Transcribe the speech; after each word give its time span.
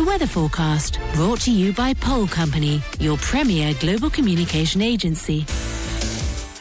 The 0.00 0.06
weather 0.06 0.26
forecast 0.26 0.98
brought 1.12 1.40
to 1.42 1.50
you 1.50 1.74
by 1.74 1.92
Pole 1.92 2.26
Company, 2.26 2.80
your 3.00 3.18
premier 3.18 3.74
global 3.80 4.08
communication 4.08 4.80
agency. 4.80 5.44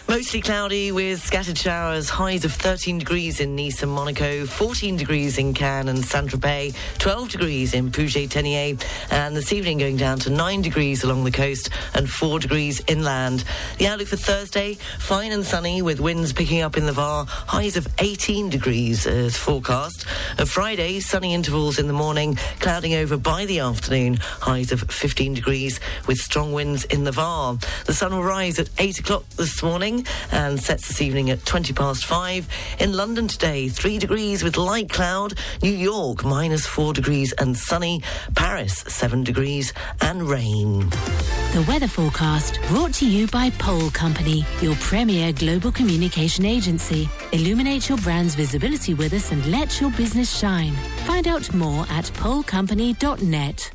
Mostly 0.09 0.41
cloudy 0.41 0.91
with 0.91 1.21
scattered 1.21 1.55
showers, 1.55 2.09
highs 2.09 2.43
of 2.43 2.51
13 2.51 2.97
degrees 2.97 3.39
in 3.39 3.55
Nice 3.55 3.83
and 3.83 3.91
Monaco, 3.91 4.47
14 4.47 4.97
degrees 4.97 5.37
in 5.37 5.53
Cannes 5.53 5.87
and 5.87 6.03
Saint-Tropez, 6.03 6.73
12 6.97 7.29
degrees 7.29 7.75
in 7.75 7.91
Puget-Théniers, 7.91 8.83
and 9.11 9.35
this 9.35 9.53
evening 9.53 9.77
going 9.77 9.97
down 9.97 10.17
to 10.17 10.31
9 10.31 10.63
degrees 10.63 11.03
along 11.03 11.25
the 11.25 11.31
coast 11.31 11.69
and 11.93 12.09
4 12.09 12.39
degrees 12.39 12.81
inland. 12.87 13.43
The 13.77 13.85
outlook 13.85 14.07
for 14.07 14.15
Thursday, 14.15 14.79
fine 14.97 15.31
and 15.31 15.45
sunny 15.45 15.83
with 15.83 15.99
winds 15.99 16.33
picking 16.33 16.61
up 16.61 16.75
in 16.75 16.87
the 16.87 16.91
Var, 16.91 17.25
highs 17.27 17.77
of 17.77 17.87
18 17.99 18.49
degrees 18.49 19.05
as 19.05 19.37
forecast. 19.37 20.07
A 20.39 20.47
Friday, 20.47 21.01
sunny 21.01 21.35
intervals 21.35 21.77
in 21.77 21.85
the 21.85 21.93
morning, 21.93 22.33
clouding 22.59 22.95
over 22.95 23.15
by 23.15 23.45
the 23.45 23.59
afternoon, 23.59 24.15
highs 24.15 24.71
of 24.71 24.81
15 24.89 25.35
degrees 25.35 25.79
with 26.07 26.17
strong 26.17 26.51
winds 26.51 26.83
in 26.85 27.03
the 27.03 27.11
Var. 27.11 27.59
The 27.85 27.93
sun 27.93 28.11
will 28.11 28.23
rise 28.23 28.57
at 28.57 28.71
8 28.79 29.01
o'clock 29.01 29.29
this 29.37 29.61
morning 29.61 29.98
and 30.31 30.59
sets 30.61 30.87
this 30.87 31.01
evening 31.01 31.29
at 31.29 31.45
20 31.45 31.73
past 31.73 32.05
5. 32.05 32.47
In 32.79 32.93
London 32.93 33.27
today, 33.27 33.69
3 33.69 33.97
degrees 33.97 34.43
with 34.43 34.57
light 34.57 34.89
cloud. 34.89 35.33
New 35.61 35.71
York, 35.71 36.23
minus 36.23 36.65
4 36.65 36.93
degrees 36.93 37.33
and 37.33 37.57
sunny. 37.57 38.01
Paris, 38.35 38.83
7 38.87 39.23
degrees 39.23 39.73
and 40.01 40.23
rain. 40.23 40.89
The 40.89 41.65
weather 41.67 41.87
forecast 41.87 42.59
brought 42.67 42.93
to 42.95 43.05
you 43.07 43.27
by 43.27 43.49
Pole 43.51 43.89
Company, 43.91 44.45
your 44.61 44.75
premier 44.75 45.31
global 45.33 45.71
communication 45.71 46.45
agency. 46.45 47.09
Illuminate 47.31 47.89
your 47.89 47.97
brand's 47.99 48.35
visibility 48.35 48.93
with 48.93 49.13
us 49.13 49.31
and 49.31 49.45
let 49.47 49.81
your 49.81 49.91
business 49.91 50.37
shine. 50.37 50.73
Find 51.05 51.27
out 51.27 51.53
more 51.53 51.85
at 51.89 52.05
polecompany.net. 52.05 53.71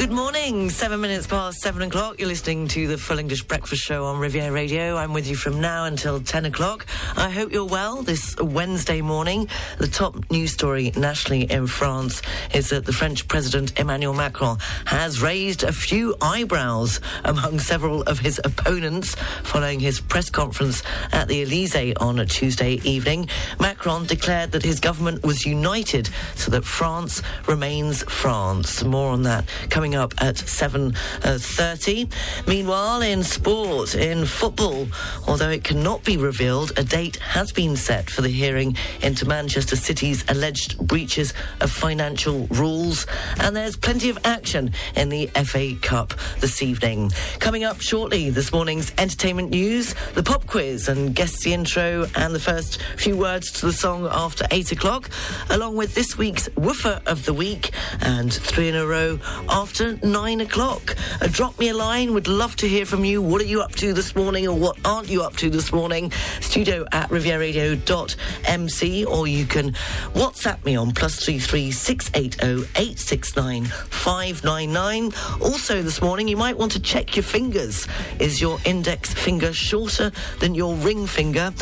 Good 0.00 0.12
morning, 0.12 0.70
seven 0.70 1.02
minutes 1.02 1.26
past 1.26 1.60
seven 1.60 1.82
o'clock. 1.82 2.18
You're 2.18 2.28
listening 2.28 2.68
to 2.68 2.86
the 2.86 2.96
Full 2.96 3.18
English 3.18 3.42
Breakfast 3.42 3.82
Show 3.82 4.06
on 4.06 4.18
Riviera 4.18 4.50
Radio. 4.50 4.96
I'm 4.96 5.12
with 5.12 5.28
you 5.28 5.36
from 5.36 5.60
now 5.60 5.84
until 5.84 6.18
10 6.18 6.46
o'clock. 6.46 6.86
I 7.18 7.28
hope 7.28 7.52
you're 7.52 7.66
well 7.66 8.00
this 8.00 8.34
Wednesday 8.40 9.02
morning. 9.02 9.46
The 9.76 9.88
top 9.88 10.30
news 10.30 10.54
story 10.54 10.90
nationally 10.96 11.42
in 11.42 11.66
France 11.66 12.22
is 12.54 12.70
that 12.70 12.86
the 12.86 12.94
French 12.94 13.28
President 13.28 13.78
Emmanuel 13.78 14.14
Macron 14.14 14.56
has 14.86 15.20
raised 15.20 15.64
a 15.64 15.72
few 15.72 16.16
eyebrows 16.22 17.02
among 17.26 17.58
several 17.58 18.00
of 18.04 18.20
his 18.20 18.40
opponents 18.42 19.16
following 19.42 19.80
his 19.80 20.00
press 20.00 20.30
conference 20.30 20.82
at 21.12 21.28
the 21.28 21.42
Elysee 21.42 21.94
on 21.96 22.20
a 22.20 22.24
Tuesday 22.24 22.80
evening. 22.84 23.28
Macron 23.60 24.06
declared 24.06 24.52
that 24.52 24.62
his 24.62 24.80
government 24.80 25.22
was 25.22 25.44
united 25.44 26.08
so 26.36 26.50
that 26.52 26.64
France 26.64 27.20
remains 27.46 28.02
France. 28.04 28.82
More 28.82 29.10
on 29.10 29.24
that 29.24 29.46
coming 29.68 29.89
up 29.94 30.12
at 30.18 30.36
7.30. 30.36 32.10
Meanwhile, 32.46 33.02
in 33.02 33.22
sport, 33.22 33.94
in 33.94 34.26
football, 34.26 34.86
although 35.26 35.50
it 35.50 35.64
cannot 35.64 36.04
be 36.04 36.16
revealed, 36.16 36.72
a 36.76 36.84
date 36.84 37.16
has 37.16 37.52
been 37.52 37.76
set 37.76 38.10
for 38.10 38.22
the 38.22 38.28
hearing 38.28 38.76
into 39.02 39.26
Manchester 39.26 39.76
City's 39.76 40.24
alleged 40.28 40.78
breaches 40.86 41.32
of 41.60 41.70
financial 41.70 42.46
rules. 42.48 43.06
And 43.38 43.54
there's 43.56 43.76
plenty 43.76 44.10
of 44.10 44.18
action 44.24 44.72
in 44.96 45.08
the 45.08 45.26
FA 45.44 45.74
Cup 45.80 46.14
this 46.40 46.62
evening. 46.62 47.10
Coming 47.38 47.64
up 47.64 47.80
shortly, 47.80 48.30
this 48.30 48.52
morning's 48.52 48.92
entertainment 48.98 49.50
news, 49.50 49.94
the 50.14 50.22
pop 50.22 50.46
quiz, 50.46 50.88
and 50.88 51.14
guess 51.14 51.42
the 51.42 51.54
intro 51.54 52.06
and 52.16 52.34
the 52.34 52.40
first 52.40 52.82
few 52.96 53.16
words 53.16 53.50
to 53.52 53.66
the 53.66 53.72
song 53.72 54.08
after 54.10 54.46
8 54.50 54.72
o'clock, 54.72 55.10
along 55.48 55.76
with 55.76 55.94
this 55.94 56.18
week's 56.18 56.48
woofer 56.56 57.00
of 57.06 57.24
the 57.24 57.32
week 57.32 57.70
and 58.00 58.32
three 58.32 58.68
in 58.68 58.76
a 58.76 58.86
row 58.86 59.18
after 59.48 59.79
nine 59.80 60.40
o'clock. 60.40 60.94
Uh, 61.20 61.28
drop 61.28 61.58
me 61.58 61.70
a 61.70 61.74
line. 61.74 62.12
Would 62.12 62.28
love 62.28 62.54
to 62.56 62.68
hear 62.68 62.84
from 62.84 63.04
you. 63.04 63.22
What 63.22 63.40
are 63.40 63.46
you 63.46 63.62
up 63.62 63.72
to 63.76 63.92
this 63.92 64.14
morning 64.14 64.46
or 64.46 64.56
what 64.56 64.78
aren't 64.84 65.08
you 65.08 65.22
up 65.22 65.36
to 65.36 65.48
this 65.48 65.72
morning? 65.72 66.12
Studio 66.40 66.84
at 66.92 67.08
rivieradio.mc 67.08 69.04
or 69.06 69.26
you 69.26 69.46
can 69.46 69.72
WhatsApp 70.14 70.64
me 70.64 70.76
on 70.76 70.92
plus 70.92 71.24
three 71.24 71.38
three 71.38 71.70
six 71.70 72.10
eight 72.14 72.36
oh 72.42 72.64
eight 72.76 72.98
six 72.98 73.36
nine 73.36 73.64
five 73.64 74.44
nine 74.44 74.72
nine. 74.72 75.12
Also 75.40 75.82
this 75.82 76.02
morning 76.02 76.28
you 76.28 76.36
might 76.36 76.58
want 76.58 76.72
to 76.72 76.80
check 76.80 77.16
your 77.16 77.22
fingers. 77.22 77.88
Is 78.18 78.40
your 78.40 78.58
index 78.64 79.14
finger 79.14 79.52
shorter 79.52 80.12
than 80.40 80.54
your 80.54 80.74
ring 80.76 81.06
finger? 81.06 81.52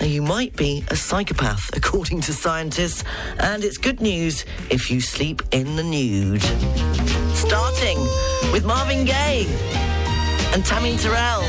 Uh, 0.00 0.04
you 0.04 0.22
might 0.22 0.56
be 0.56 0.84
a 0.88 0.96
psychopath 0.96 1.70
according 1.76 2.22
to 2.22 2.32
scientists. 2.32 3.04
And 3.38 3.64
it's 3.64 3.76
good 3.76 4.00
news 4.00 4.44
if 4.70 4.90
you 4.90 5.00
sleep 5.00 5.42
in 5.52 5.76
the 5.76 5.82
nude 5.82 6.42
starting 7.66 7.98
with 8.52 8.64
Marvin 8.64 9.04
Gaye 9.04 9.44
and 10.52 10.64
Tammy 10.64 10.96
Terrell. 10.96 11.42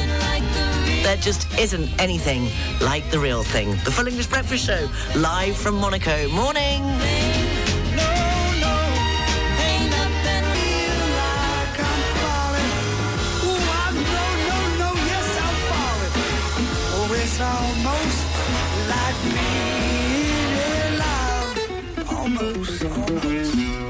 There 1.03 1.17
just 1.17 1.47
isn't 1.59 1.89
anything 1.99 2.49
like 2.81 3.09
the 3.11 3.19
real 3.19 3.43
thing. 3.43 3.69
The 3.85 3.91
Full 3.91 4.07
English 4.07 4.25
Breakfast 4.27 4.65
Show, 4.65 4.89
live 5.15 5.55
from 5.55 5.75
Monaco. 5.75 6.27
Morning. 6.29 6.81
Oh, 17.39 17.53
almost 17.69 18.25
like 18.89 19.19
being 19.35 20.57
in 20.73 20.97
love. 20.97 21.57
Almost, 22.11 22.85
almost. 22.85 23.86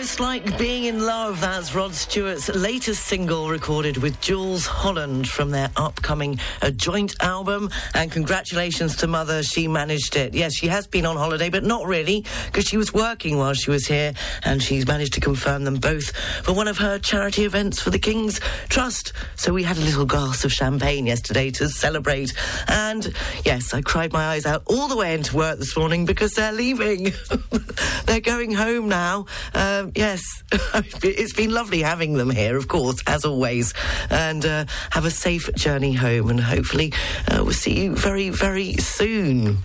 Almost 0.00 0.18
like 0.18 0.56
being 0.56 0.84
in 0.84 1.04
love. 1.04 1.42
That's 1.42 1.74
Rod 1.74 1.92
Stewart's 1.92 2.48
latest 2.48 3.04
single 3.04 3.50
recorded 3.50 3.98
with 3.98 4.18
Jools 4.22 4.64
Holland 4.64 5.28
from 5.28 5.50
their 5.50 5.68
upcoming 5.76 6.40
joint 6.76 7.14
album. 7.20 7.68
And 7.92 8.10
congratulations 8.10 8.96
to 8.96 9.06
Mother. 9.06 9.42
She 9.42 9.68
managed 9.68 10.16
it. 10.16 10.32
Yes, 10.32 10.54
she 10.54 10.68
has 10.68 10.86
been 10.86 11.04
on 11.04 11.16
holiday, 11.16 11.50
but 11.50 11.64
not 11.64 11.86
really 11.86 12.24
because 12.46 12.64
she 12.64 12.78
was 12.78 12.94
working 12.94 13.36
while 13.36 13.52
she 13.52 13.70
was 13.70 13.86
here 13.86 14.14
and 14.42 14.62
she's 14.62 14.86
managed 14.86 15.12
to 15.14 15.20
confirm 15.20 15.64
them 15.64 15.76
both 15.76 16.16
for 16.16 16.54
one 16.54 16.66
of 16.66 16.78
her 16.78 16.98
charity 16.98 17.44
events 17.44 17.82
for 17.82 17.90
the 17.90 17.98
King's 17.98 18.40
Trust. 18.70 19.12
So 19.36 19.52
we 19.52 19.64
had 19.64 19.76
a 19.76 19.82
little 19.82 20.06
glass 20.06 20.46
of 20.46 20.52
champagne 20.52 21.04
yesterday 21.04 21.50
to 21.50 21.68
celebrate. 21.68 22.32
And 22.68 23.12
yes, 23.44 23.74
I 23.74 23.82
cried 23.82 24.14
my 24.14 24.28
eyes 24.28 24.46
out 24.46 24.62
all 24.64 24.88
the 24.88 24.96
way 24.96 25.12
into 25.12 25.36
work 25.36 25.58
this 25.58 25.76
morning 25.76 26.06
because 26.06 26.32
they're 26.32 26.52
leaving. 26.52 27.12
they're 28.06 28.20
going 28.20 28.54
home 28.54 28.88
now. 28.88 29.26
Um, 29.52 29.89
yes, 29.94 30.22
it's 30.52 31.32
been 31.32 31.50
lovely 31.50 31.82
having 31.82 32.14
them 32.14 32.30
here, 32.30 32.56
of 32.56 32.68
course, 32.68 33.02
as 33.06 33.24
always. 33.24 33.74
And 34.10 34.44
uh, 34.44 34.66
have 34.90 35.04
a 35.04 35.10
safe 35.10 35.52
journey 35.54 35.92
home, 35.92 36.30
and 36.30 36.40
hopefully 36.40 36.92
uh, 37.28 37.42
we'll 37.42 37.52
see 37.52 37.84
you 37.84 37.96
very, 37.96 38.30
very 38.30 38.74
soon. 38.74 39.58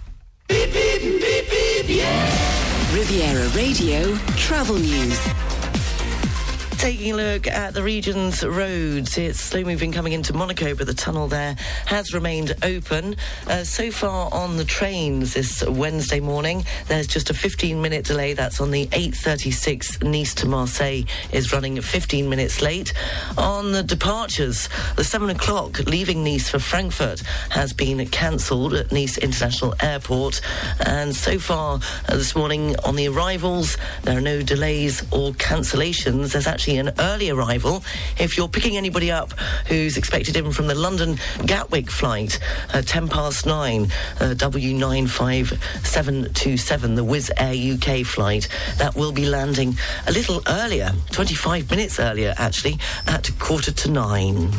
Beep, 0.47 0.73
beep, 0.73 1.01
beep, 1.01 1.85
yeah. 1.87 2.95
Riviera 2.95 3.47
Radio 3.49 4.15
Travel 4.35 4.77
News. 4.77 5.44
Taking 6.77 7.13
a 7.13 7.15
look 7.15 7.47
at 7.47 7.73
the 7.73 7.81
region's 7.81 8.45
roads, 8.45 9.17
it's 9.17 9.39
slow 9.39 9.63
moving 9.63 9.91
coming 9.91 10.13
into 10.13 10.33
Monaco, 10.33 10.75
but 10.75 10.85
the 10.85 10.93
tunnel 10.93 11.27
there 11.27 11.55
has 11.85 12.13
remained 12.13 12.53
open. 12.63 13.15
Uh, 13.47 13.63
so 13.63 13.89
far 13.91 14.31
on 14.33 14.57
the 14.57 14.65
trains 14.65 15.33
this 15.33 15.65
Wednesday 15.67 16.19
morning, 16.19 16.63
there's 16.87 17.07
just 17.07 17.29
a 17.29 17.33
15 17.33 17.81
minute 17.81 18.05
delay. 18.05 18.33
That's 18.33 18.59
on 18.59 18.71
the 18.71 18.87
8.36 18.87 20.03
Nice 20.03 20.35
to 20.35 20.47
Marseille 20.47 21.03
is 21.31 21.53
running 21.53 21.81
15 21.81 22.29
minutes 22.29 22.61
late. 22.61 22.93
On 23.37 23.71
the 23.71 23.81
departures, 23.81 24.69
the 24.95 25.03
7 25.03 25.29
o'clock 25.29 25.79
leaving 25.85 26.23
Nice 26.23 26.49
for 26.49 26.59
Frankfurt 26.59 27.21
has 27.49 27.73
been 27.73 28.05
cancelled 28.07 28.73
at 28.73 28.91
Nice 28.91 29.17
International 29.17 29.73
Airport. 29.81 30.41
And 30.85 31.16
so 31.16 31.39
far 31.39 31.79
uh, 32.09 32.16
this 32.17 32.35
morning 32.35 32.75
on 32.83 32.95
the 32.95 33.07
arrivals, 33.07 33.78
there 34.03 34.17
are 34.17 34.21
no 34.21 34.41
delays 34.41 35.01
or 35.11 35.31
cancellations. 35.33 36.33
There's 36.33 36.47
actually 36.47 36.65
an 36.73 36.91
early 37.00 37.29
arrival. 37.29 37.84
If 38.17 38.38
you're 38.38 38.47
picking 38.47 38.78
anybody 38.78 39.12
up 39.12 39.34
who's 39.67 39.97
expected 39.97 40.35
in 40.35 40.52
from 40.52 40.66
the 40.67 40.76
London 40.76 41.17
Gatwick 41.46 41.91
flight, 41.91 42.40
uh, 42.73 42.82
10 42.82 43.08
past 43.08 43.46
9, 43.46 43.84
uh, 43.84 43.88
W95727, 44.35 46.96
the 46.96 47.06
Wizz 47.06 47.29
Air 47.38 47.76
UK 47.76 48.03
flight, 48.06 48.47
that 48.78 48.96
will 48.96 49.12
be 49.12 49.26
landing 49.26 49.76
a 50.08 50.12
little 50.12 50.41
earlier, 50.47 50.91
25 51.12 51.70
minutes 51.70 52.00
earlier 52.00 52.34
actually, 52.38 52.79
at 53.08 53.29
quarter 53.40 53.72
to 53.72 53.91
9. 53.91 54.52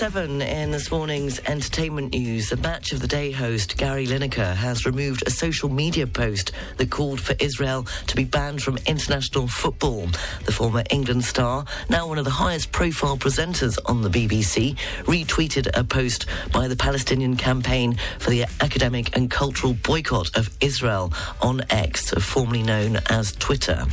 Seven 0.00 0.40
in 0.40 0.70
this 0.70 0.90
morning's 0.90 1.38
entertainment 1.40 2.14
news, 2.14 2.48
the 2.48 2.56
Match 2.56 2.92
of 2.92 3.00
the 3.00 3.06
Day 3.06 3.30
host 3.30 3.76
Gary 3.76 4.06
Lineker 4.06 4.54
has 4.54 4.86
removed 4.86 5.22
a 5.26 5.30
social 5.30 5.68
media 5.68 6.06
post 6.06 6.52
that 6.78 6.90
called 6.90 7.20
for 7.20 7.34
Israel 7.38 7.86
to 8.06 8.16
be 8.16 8.24
banned 8.24 8.62
from 8.62 8.78
international 8.86 9.46
football. 9.46 10.08
The 10.46 10.52
former 10.52 10.84
England 10.88 11.26
star, 11.26 11.66
now 11.90 12.08
one 12.08 12.16
of 12.16 12.24
the 12.24 12.30
highest 12.30 12.72
profile 12.72 13.18
presenters 13.18 13.78
on 13.84 14.00
the 14.00 14.08
BBC, 14.08 14.74
retweeted 15.02 15.68
a 15.78 15.84
post 15.84 16.24
by 16.50 16.66
the 16.66 16.76
Palestinian 16.76 17.36
campaign 17.36 17.98
for 18.20 18.30
the 18.30 18.46
academic 18.62 19.14
and 19.14 19.30
cultural 19.30 19.74
boycott 19.74 20.34
of 20.34 20.48
Israel 20.62 21.12
on 21.42 21.60
X, 21.68 22.08
formerly 22.12 22.62
known 22.62 23.00
as 23.10 23.32
Twitter. 23.32 23.84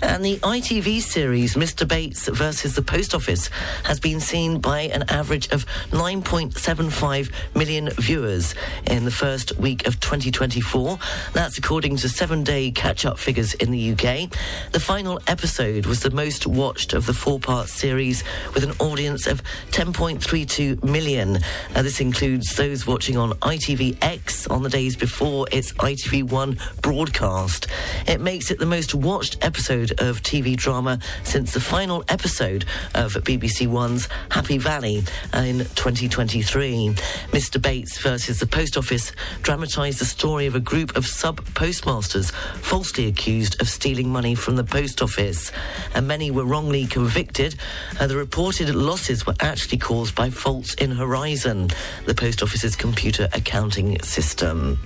And 0.00 0.24
the 0.24 0.36
ITV 0.36 1.00
series 1.00 1.54
Mr. 1.56 1.88
Bates 1.88 2.28
versus 2.28 2.76
the 2.76 2.82
Post 2.82 3.16
Office 3.16 3.50
has 3.82 3.98
been 3.98 4.20
seen 4.20 4.60
by 4.60 4.82
an 4.82 5.02
average 5.08 5.23
of 5.24 5.64
9.75 5.90 7.32
million 7.56 7.88
viewers 7.90 8.54
in 8.86 9.06
the 9.06 9.10
first 9.10 9.56
week 9.58 9.86
of 9.86 9.98
2024. 9.98 10.98
That's 11.32 11.56
according 11.56 11.96
to 11.96 12.10
seven 12.10 12.44
day 12.44 12.70
catch 12.70 13.06
up 13.06 13.18
figures 13.18 13.54
in 13.54 13.70
the 13.70 13.92
UK. 13.92 14.30
The 14.72 14.80
final 14.80 15.18
episode 15.26 15.86
was 15.86 16.00
the 16.00 16.10
most 16.10 16.46
watched 16.46 16.92
of 16.92 17.06
the 17.06 17.14
four 17.14 17.40
part 17.40 17.68
series 17.68 18.22
with 18.52 18.64
an 18.64 18.72
audience 18.80 19.26
of 19.26 19.42
10.32 19.70 20.84
million. 20.84 21.38
Uh, 21.74 21.82
this 21.82 22.00
includes 22.00 22.54
those 22.56 22.86
watching 22.86 23.16
on 23.16 23.30
ITVX 23.32 24.50
on 24.50 24.62
the 24.62 24.68
days 24.68 24.94
before 24.94 25.46
its 25.50 25.72
ITV1 25.72 26.82
broadcast. 26.82 27.66
It 28.06 28.20
makes 28.20 28.50
it 28.50 28.58
the 28.58 28.66
most 28.66 28.94
watched 28.94 29.42
episode 29.42 29.92
of 30.02 30.22
TV 30.22 30.54
drama 30.54 30.98
since 31.22 31.54
the 31.54 31.60
final 31.60 32.04
episode 32.08 32.66
of 32.94 33.14
BBC 33.14 33.66
One's 33.66 34.08
Happy 34.30 34.58
Valley 34.58 35.02
in 35.34 35.58
2023. 35.58 36.94
Mr. 37.32 37.60
Bates 37.60 37.98
versus 37.98 38.40
the 38.40 38.46
Post 38.46 38.76
Office 38.76 39.12
dramatised 39.42 40.00
the 40.00 40.04
story 40.04 40.46
of 40.46 40.54
a 40.54 40.60
group 40.60 40.96
of 40.96 41.06
sub 41.06 41.44
postmasters 41.54 42.30
falsely 42.30 43.06
accused 43.06 43.60
of 43.60 43.68
stealing 43.68 44.08
money 44.08 44.34
from 44.34 44.56
the 44.56 44.64
post 44.64 45.02
office, 45.02 45.52
and 45.94 46.06
many 46.06 46.30
were 46.30 46.44
wrongly 46.44 46.86
convicted. 46.86 47.56
Uh, 47.98 48.06
the 48.06 48.16
reported 48.16 48.74
losses 48.74 49.26
were 49.26 49.34
actually 49.40 49.78
caused 49.78 50.14
by 50.14 50.30
faults 50.30 50.74
in 50.74 50.90
Horizon, 50.90 51.70
the 52.06 52.14
post 52.14 52.42
office's 52.42 52.76
computer 52.76 53.28
accounting 53.32 54.00
system. 54.02 54.78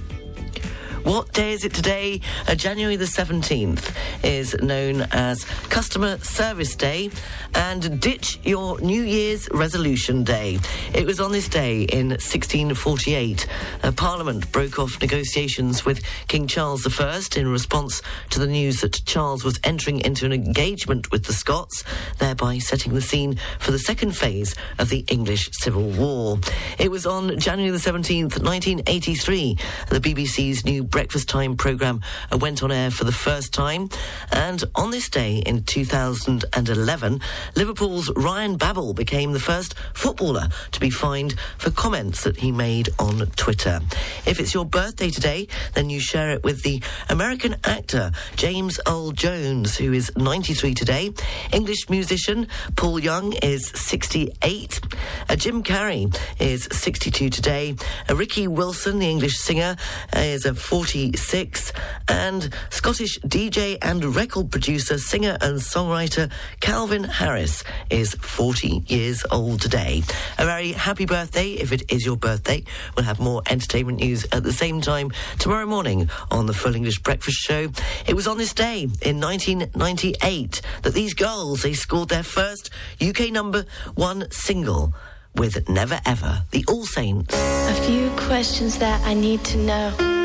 What 1.08 1.32
day 1.32 1.52
is 1.52 1.64
it 1.64 1.72
today? 1.72 2.20
Uh, 2.46 2.54
January 2.54 2.96
the 2.96 3.06
17th 3.06 3.94
is 4.22 4.54
known 4.60 5.00
as 5.10 5.46
Customer 5.70 6.18
Service 6.18 6.76
Day 6.76 7.10
and 7.54 7.98
Ditch 7.98 8.38
Your 8.42 8.78
New 8.82 9.02
Year's 9.02 9.48
Resolution 9.50 10.22
Day. 10.22 10.58
It 10.92 11.06
was 11.06 11.18
on 11.18 11.32
this 11.32 11.48
day 11.48 11.84
in 11.84 12.10
1648. 12.10 13.46
Uh, 13.82 13.92
Parliament 13.92 14.52
broke 14.52 14.78
off 14.78 15.00
negotiations 15.00 15.86
with 15.86 16.02
King 16.26 16.46
Charles 16.46 16.86
I 16.86 17.20
in 17.36 17.48
response 17.48 18.02
to 18.28 18.38
the 18.38 18.46
news 18.46 18.82
that 18.82 19.02
Charles 19.06 19.44
was 19.44 19.58
entering 19.64 20.00
into 20.00 20.26
an 20.26 20.34
engagement 20.34 21.10
with 21.10 21.24
the 21.24 21.32
Scots, 21.32 21.84
thereby 22.18 22.58
setting 22.58 22.92
the 22.92 23.00
scene 23.00 23.40
for 23.60 23.70
the 23.70 23.78
second 23.78 24.14
phase 24.14 24.54
of 24.78 24.90
the 24.90 25.06
English 25.08 25.48
Civil 25.52 25.88
War. 25.88 26.38
It 26.78 26.90
was 26.90 27.06
on 27.06 27.38
January 27.38 27.70
the 27.70 27.78
17th, 27.78 28.42
1983, 28.44 29.56
the 29.88 30.00
BBC's 30.00 30.66
new 30.66 30.84
breakfast 30.98 31.28
time 31.28 31.56
programme 31.56 32.00
uh, 32.32 32.36
went 32.36 32.60
on 32.60 32.72
air 32.72 32.90
for 32.90 33.04
the 33.04 33.12
first 33.12 33.54
time. 33.54 33.88
And 34.32 34.64
on 34.74 34.90
this 34.90 35.08
day 35.08 35.36
in 35.46 35.62
2011, 35.62 37.20
Liverpool's 37.54 38.10
Ryan 38.16 38.56
Babel 38.56 38.94
became 38.94 39.30
the 39.30 39.38
first 39.38 39.76
footballer 39.94 40.48
to 40.72 40.80
be 40.80 40.90
fined 40.90 41.38
for 41.56 41.70
comments 41.70 42.24
that 42.24 42.38
he 42.38 42.50
made 42.50 42.88
on 42.98 43.28
Twitter. 43.36 43.78
If 44.26 44.40
it's 44.40 44.52
your 44.52 44.64
birthday 44.64 45.10
today, 45.10 45.46
then 45.74 45.88
you 45.88 46.00
share 46.00 46.30
it 46.30 46.42
with 46.42 46.64
the 46.64 46.82
American 47.08 47.54
actor 47.62 48.10
James 48.34 48.80
Earl 48.84 49.12
Jones, 49.12 49.76
who 49.76 49.92
is 49.92 50.10
93 50.16 50.74
today. 50.74 51.12
English 51.52 51.88
musician 51.88 52.48
Paul 52.74 52.98
Young 52.98 53.34
is 53.34 53.68
68. 53.68 54.80
Uh, 55.28 55.36
Jim 55.36 55.62
Carrey 55.62 56.12
is 56.40 56.68
62 56.72 57.30
today. 57.30 57.76
Uh, 58.10 58.16
Ricky 58.16 58.48
Wilson, 58.48 58.98
the 58.98 59.08
English 59.08 59.38
singer, 59.38 59.76
is 60.16 60.44
a 60.44 60.54
46. 60.88 61.72
And 62.08 62.48
Scottish 62.70 63.18
DJ 63.18 63.76
and 63.82 64.02
record 64.16 64.50
producer, 64.50 64.96
singer 64.96 65.36
and 65.42 65.60
songwriter 65.60 66.32
Calvin 66.60 67.04
Harris 67.04 67.62
is 67.90 68.14
40 68.14 68.84
years 68.86 69.22
old 69.30 69.60
today. 69.60 70.02
A 70.38 70.46
very 70.46 70.72
happy 70.72 71.04
birthday 71.04 71.50
if 71.52 71.72
it 71.72 71.92
is 71.92 72.06
your 72.06 72.16
birthday. 72.16 72.64
We'll 72.96 73.04
have 73.04 73.20
more 73.20 73.42
entertainment 73.50 74.00
news 74.00 74.26
at 74.32 74.44
the 74.44 74.52
same 74.52 74.80
time 74.80 75.12
tomorrow 75.38 75.66
morning 75.66 76.08
on 76.30 76.46
the 76.46 76.54
Full 76.54 76.74
English 76.74 77.00
Breakfast 77.00 77.36
Show. 77.36 77.68
It 78.06 78.14
was 78.14 78.26
on 78.26 78.38
this 78.38 78.54
day 78.54 78.84
in 79.02 79.20
1998 79.20 80.62
that 80.84 80.94
these 80.94 81.12
girls 81.12 81.64
they 81.64 81.74
scored 81.74 82.08
their 82.08 82.22
first 82.22 82.70
UK 82.98 83.30
number 83.30 83.66
one 83.94 84.30
single 84.30 84.94
with 85.34 85.68
Never 85.68 86.00
Ever, 86.06 86.44
the 86.50 86.64
All 86.66 86.86
Saints. 86.86 87.34
A 87.34 87.74
few 87.86 88.08
questions 88.16 88.78
that 88.78 89.04
I 89.06 89.12
need 89.12 89.44
to 89.44 89.58
know. 89.58 90.17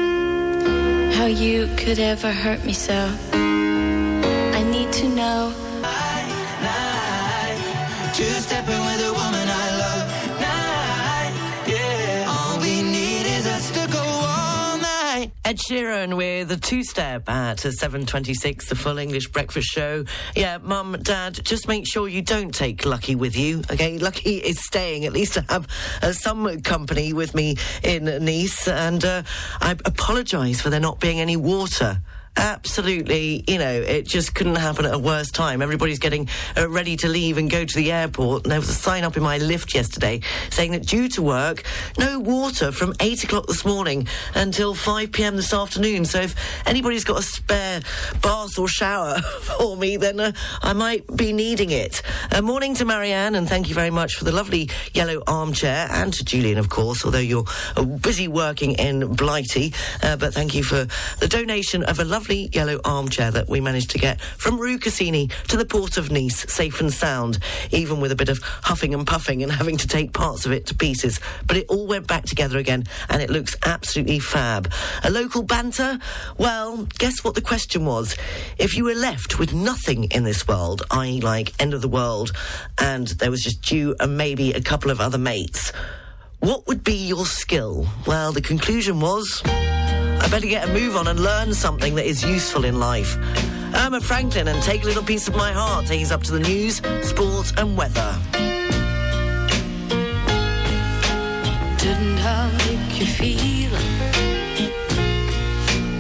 How 1.14 1.26
you 1.26 1.68
could 1.78 2.00
ever 2.00 2.32
hurt 2.32 2.64
me 2.66 2.74
so. 2.74 3.10
I 3.34 4.64
need 4.72 4.92
to 4.94 5.08
know. 5.10 5.54
Two 8.14 8.24
stepping 8.24 8.68
with 8.68 8.72
a 8.72 8.80
woman 8.80 8.83
Ed 15.46 15.58
Sheeran 15.58 16.16
with 16.16 16.50
a 16.54 16.58
two-step 16.58 17.28
at 17.28 17.58
7.26, 17.58 18.70
the 18.70 18.76
Full 18.76 18.98
English 18.98 19.28
Breakfast 19.28 19.68
Show. 19.68 20.06
Yeah, 20.38 20.60
Mum, 20.60 20.96
Dad, 21.02 21.38
just 21.44 21.68
make 21.68 21.86
sure 21.86 22.08
you 22.08 22.22
don't 22.22 22.56
take 22.56 22.86
Lucky 22.86 23.16
with 23.16 23.36
you, 23.36 23.62
okay? 23.70 23.98
Lucky 23.98 24.38
is 24.38 24.64
staying, 24.64 25.06
at 25.06 25.12
least 25.12 25.34
to 25.34 25.42
have 25.50 25.68
uh, 26.02 26.14
some 26.14 26.62
company 26.62 27.12
with 27.12 27.36
me 27.36 27.58
in 27.84 28.06
Nice, 28.24 28.70
and 28.70 29.04
uh, 29.04 29.24
I 29.60 29.72
apologise 29.84 30.62
for 30.62 30.70
there 30.70 30.80
not 30.80 31.02
being 31.02 31.20
any 31.20 31.36
water. 31.36 32.02
Absolutely, 32.36 33.44
you 33.48 33.60
know, 33.60 33.72
it 33.72 34.08
just 34.08 34.34
couldn't 34.34 34.56
happen 34.56 34.86
at 34.86 34.94
a 34.94 34.98
worse 34.98 35.30
time. 35.30 35.62
Everybody's 35.62 36.00
getting 36.00 36.28
uh, 36.58 36.68
ready 36.68 36.98
to 36.98 37.08
leave 37.08 37.38
and 37.38 37.48
go 37.48 37.64
to 37.64 37.76
the 37.76 37.92
airport. 37.92 38.44
And 38.44 38.52
there 38.52 38.60
was 38.60 38.70
a 38.70 38.74
sign 38.74 39.04
up 39.04 39.16
in 39.16 39.22
my 39.22 39.38
lift 39.38 39.76
yesterday 39.76 40.20
saying 40.50 40.72
that 40.72 40.84
due 40.84 41.08
to 41.10 41.22
work, 41.22 41.64
no 42.00 42.20
water 42.20 42.72
from 42.72 42.96
8 43.00 43.24
o'clock 43.24 43.46
this 43.46 43.64
morning 43.66 44.08
until 44.34 44.74
5 44.74 45.12
pm 45.12 45.36
this 45.36 45.54
afternoon. 45.54 46.06
So 46.06 46.22
if 46.22 46.36
anybody's 46.68 47.04
got 47.04 47.20
a 47.20 47.22
spare 47.22 47.82
bath 48.24 48.58
or 48.58 48.68
shower 48.68 49.20
for 49.42 49.78
me, 49.78 49.98
then 49.98 50.20
uh, 50.20 50.32
I 50.64 50.74
might 50.74 51.06
be 51.16 51.34
needing 51.34 51.70
it. 51.70 52.02
Uh, 52.32 52.42
morning 52.42 52.74
to 52.76 52.86
Marianne, 52.86 53.36
and 53.36 53.48
thank 53.48 53.70
you 53.70 53.76
very 53.76 53.92
much 53.92 54.16
for 54.16 54.26
the 54.26 54.32
lovely 54.32 54.70
yellow 54.94 55.22
armchair, 55.28 55.88
and 55.92 56.12
to 56.14 56.26
Julian, 56.26 56.58
of 56.58 56.70
course, 56.70 57.06
although 57.06 57.20
you're 57.20 57.46
uh, 57.78 57.84
busy 57.84 58.28
working 58.28 58.72
in 58.74 59.14
Blighty. 59.14 59.72
Uh, 60.02 60.16
but 60.18 60.34
thank 60.34 60.56
you 60.56 60.64
for 60.64 60.88
the 61.20 61.28
donation 61.28 61.84
of 61.84 62.00
a 62.00 62.04
lovely 62.04 62.23
yellow 62.30 62.80
armchair 62.86 63.32
that 63.32 63.50
we 63.50 63.60
managed 63.60 63.92
to 63.92 63.98
get 63.98 64.22
from 64.22 64.60
Rue 64.60 64.78
Cassini 64.78 65.28
to 65.48 65.58
the 65.58 65.66
port 65.66 65.98
of 65.98 66.12
Nice, 66.12 66.52
safe 66.52 66.80
and 66.80 66.92
sound, 66.94 67.40
even 67.72 68.00
with 68.00 68.12
a 68.12 68.16
bit 68.16 68.30
of 68.30 68.40
huffing 68.44 68.94
and 68.94 69.06
puffing 69.06 69.44
and 69.44 69.52
having 69.52 69.78
to 69.78 69.88
take 69.88 70.14
parts 70.14 70.46
of 70.46 70.52
it 70.52 70.66
to 70.68 70.76
pieces. 70.76 71.20
But 71.46 71.58
it 71.58 71.66
all 71.70 71.88
went 71.88 72.08
back 72.08 72.26
together 72.26 72.58
again, 72.58 72.86
and 73.10 73.22
it 73.22 73.30
looks 73.30 73.56
absolutely 73.66 74.20
fab. 74.20 74.72
A 75.04 75.10
local 75.10 75.44
banter? 75.44 76.00
Well, 76.38 76.88
guess 76.98 77.24
what 77.24 77.36
the 77.36 77.42
question 77.42 77.86
was? 77.86 78.16
If 78.58 78.76
you 78.76 78.86
were 78.86 78.96
left 78.96 79.40
with 79.40 79.54
nothing 79.54 80.06
in 80.06 80.24
this 80.24 80.48
world, 80.48 80.84
i.e., 80.92 81.22
like 81.22 81.54
end 81.60 81.74
of 81.74 81.82
the 81.82 81.90
world, 81.90 82.32
and 82.80 83.08
there 83.08 83.32
was 83.32 83.42
just 83.42 83.72
you 83.72 83.96
and 84.00 84.18
maybe 84.18 84.54
a 84.54 84.62
couple 84.62 84.92
of 84.92 85.02
other 85.02 85.18
mates, 85.18 85.72
what 86.40 86.68
would 86.68 86.84
be 86.84 87.08
your 87.08 87.26
skill? 87.26 87.88
Well, 88.06 88.32
the 88.32 88.42
conclusion 88.42 89.00
was. 89.00 89.42
I 90.24 90.30
better 90.30 90.48
get 90.48 90.70
a 90.70 90.72
move 90.72 90.96
on 90.96 91.08
and 91.08 91.20
learn 91.20 91.54
something 91.54 91.96
that 91.96 92.06
is 92.06 92.24
useful 92.24 92.64
in 92.64 92.80
life. 92.80 93.18
Erma 93.76 94.00
Franklin 94.00 94.48
and 94.48 94.64
take 94.64 94.84
a 94.84 94.86
little 94.86 95.04
piece 95.04 95.28
of 95.28 95.36
my 95.36 95.52
heart. 95.52 95.90
He's 95.90 96.12
up 96.12 96.24
to 96.24 96.32
the 96.32 96.40
news, 96.40 96.82
sports, 97.02 97.52
and 97.58 97.76
weather. 97.76 98.16
Didn't 101.78 102.20
I 102.20 102.52
make 102.66 103.00
you 103.00 103.06
feel 103.06 103.72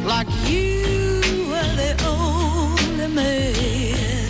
like 0.07 0.27
you 0.47 1.21
were 1.49 1.75
the 1.75 1.93
only 2.07 3.07
man? 3.13 4.29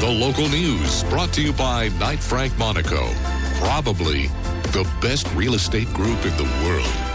The 0.00 0.10
local 0.10 0.48
news 0.48 1.02
brought 1.04 1.32
to 1.32 1.42
you 1.42 1.52
by 1.52 1.88
Knight 1.98 2.20
Frank 2.20 2.56
Monaco. 2.56 3.10
Probably 3.58 4.28
the 4.72 4.88
best 5.00 5.26
real 5.34 5.54
estate 5.54 5.92
group 5.92 6.24
in 6.24 6.36
the 6.36 6.48
world. 6.62 7.05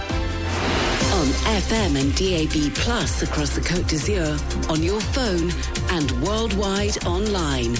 FM 1.52 2.00
and 2.00 2.16
DAB 2.16 2.74
Plus 2.76 3.24
across 3.24 3.54
the 3.54 3.60
Côte 3.60 3.86
d'Azur, 3.90 4.40
on 4.70 4.82
your 4.82 5.02
phone 5.02 5.52
and 5.90 6.10
worldwide 6.24 7.04
online. 7.06 7.74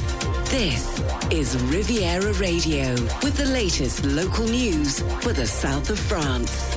This 0.52 1.02
is 1.32 1.56
Riviera 1.64 2.34
Radio 2.34 2.92
with 3.24 3.38
the 3.38 3.46
latest 3.46 4.04
local 4.04 4.44
news 4.46 5.00
for 5.22 5.32
the 5.32 5.48
south 5.48 5.90
of 5.90 5.98
France. 5.98 6.76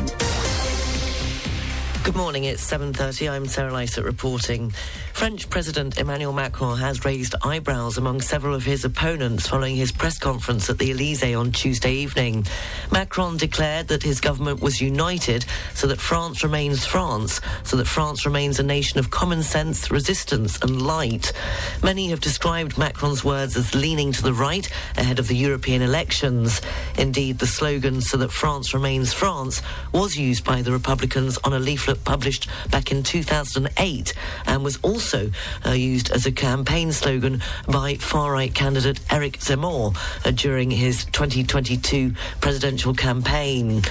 Good 2.04 2.14
morning, 2.14 2.44
it's 2.44 2.64
7.30. 2.64 3.28
I'm 3.28 3.46
Sarah 3.46 3.72
Lysett 3.72 4.04
reporting. 4.04 4.72
French 5.14 5.48
President 5.48 5.96
Emmanuel 5.96 6.32
Macron 6.32 6.76
has 6.76 7.04
raised 7.04 7.36
eyebrows 7.44 7.96
among 7.96 8.20
several 8.20 8.52
of 8.52 8.64
his 8.64 8.84
opponents 8.84 9.46
following 9.46 9.76
his 9.76 9.92
press 9.92 10.18
conference 10.18 10.68
at 10.68 10.76
the 10.78 10.90
Elysee 10.90 11.34
on 11.34 11.52
Tuesday 11.52 11.92
evening. 11.92 12.44
Macron 12.90 13.36
declared 13.36 13.86
that 13.88 14.02
his 14.02 14.20
government 14.20 14.60
was 14.60 14.80
united 14.80 15.44
so 15.72 15.86
that 15.86 16.00
France 16.00 16.42
remains 16.42 16.84
France, 16.84 17.40
so 17.62 17.76
that 17.76 17.86
France 17.86 18.26
remains 18.26 18.58
a 18.58 18.64
nation 18.64 18.98
of 18.98 19.12
common 19.12 19.44
sense, 19.44 19.88
resistance 19.88 20.58
and 20.62 20.82
light. 20.82 21.32
Many 21.80 22.08
have 22.08 22.20
described 22.20 22.76
Macron's 22.76 23.22
words 23.24 23.56
as 23.56 23.72
leaning 23.72 24.10
to 24.12 24.22
the 24.22 24.34
right 24.34 24.68
ahead 24.96 25.20
of 25.20 25.28
the 25.28 25.36
European 25.36 25.80
elections. 25.80 26.60
Indeed, 26.98 27.38
the 27.38 27.46
slogan 27.46 28.00
so 28.00 28.16
that 28.16 28.32
France 28.32 28.74
remains 28.74 29.12
France 29.12 29.62
was 29.92 30.18
used 30.18 30.44
by 30.44 30.60
the 30.60 30.72
Republicans 30.72 31.38
on 31.44 31.52
a 31.52 31.60
leaflet 31.60 32.02
published 32.04 32.48
back 32.68 32.90
in 32.90 33.04
2008 33.04 34.12
and 34.46 34.64
was 34.64 34.76
also 34.82 35.03
uh, 35.12 35.70
used 35.70 36.10
as 36.12 36.24
a 36.24 36.32
campaign 36.32 36.92
slogan 36.92 37.42
by 37.68 37.96
far-right 37.96 38.54
candidate 38.54 39.00
Eric 39.10 39.38
Zemmour 39.38 39.94
uh, 40.24 40.30
during 40.30 40.70
his 40.70 41.04
2022 41.06 42.14
presidential 42.40 42.94
campaign. 42.94 43.82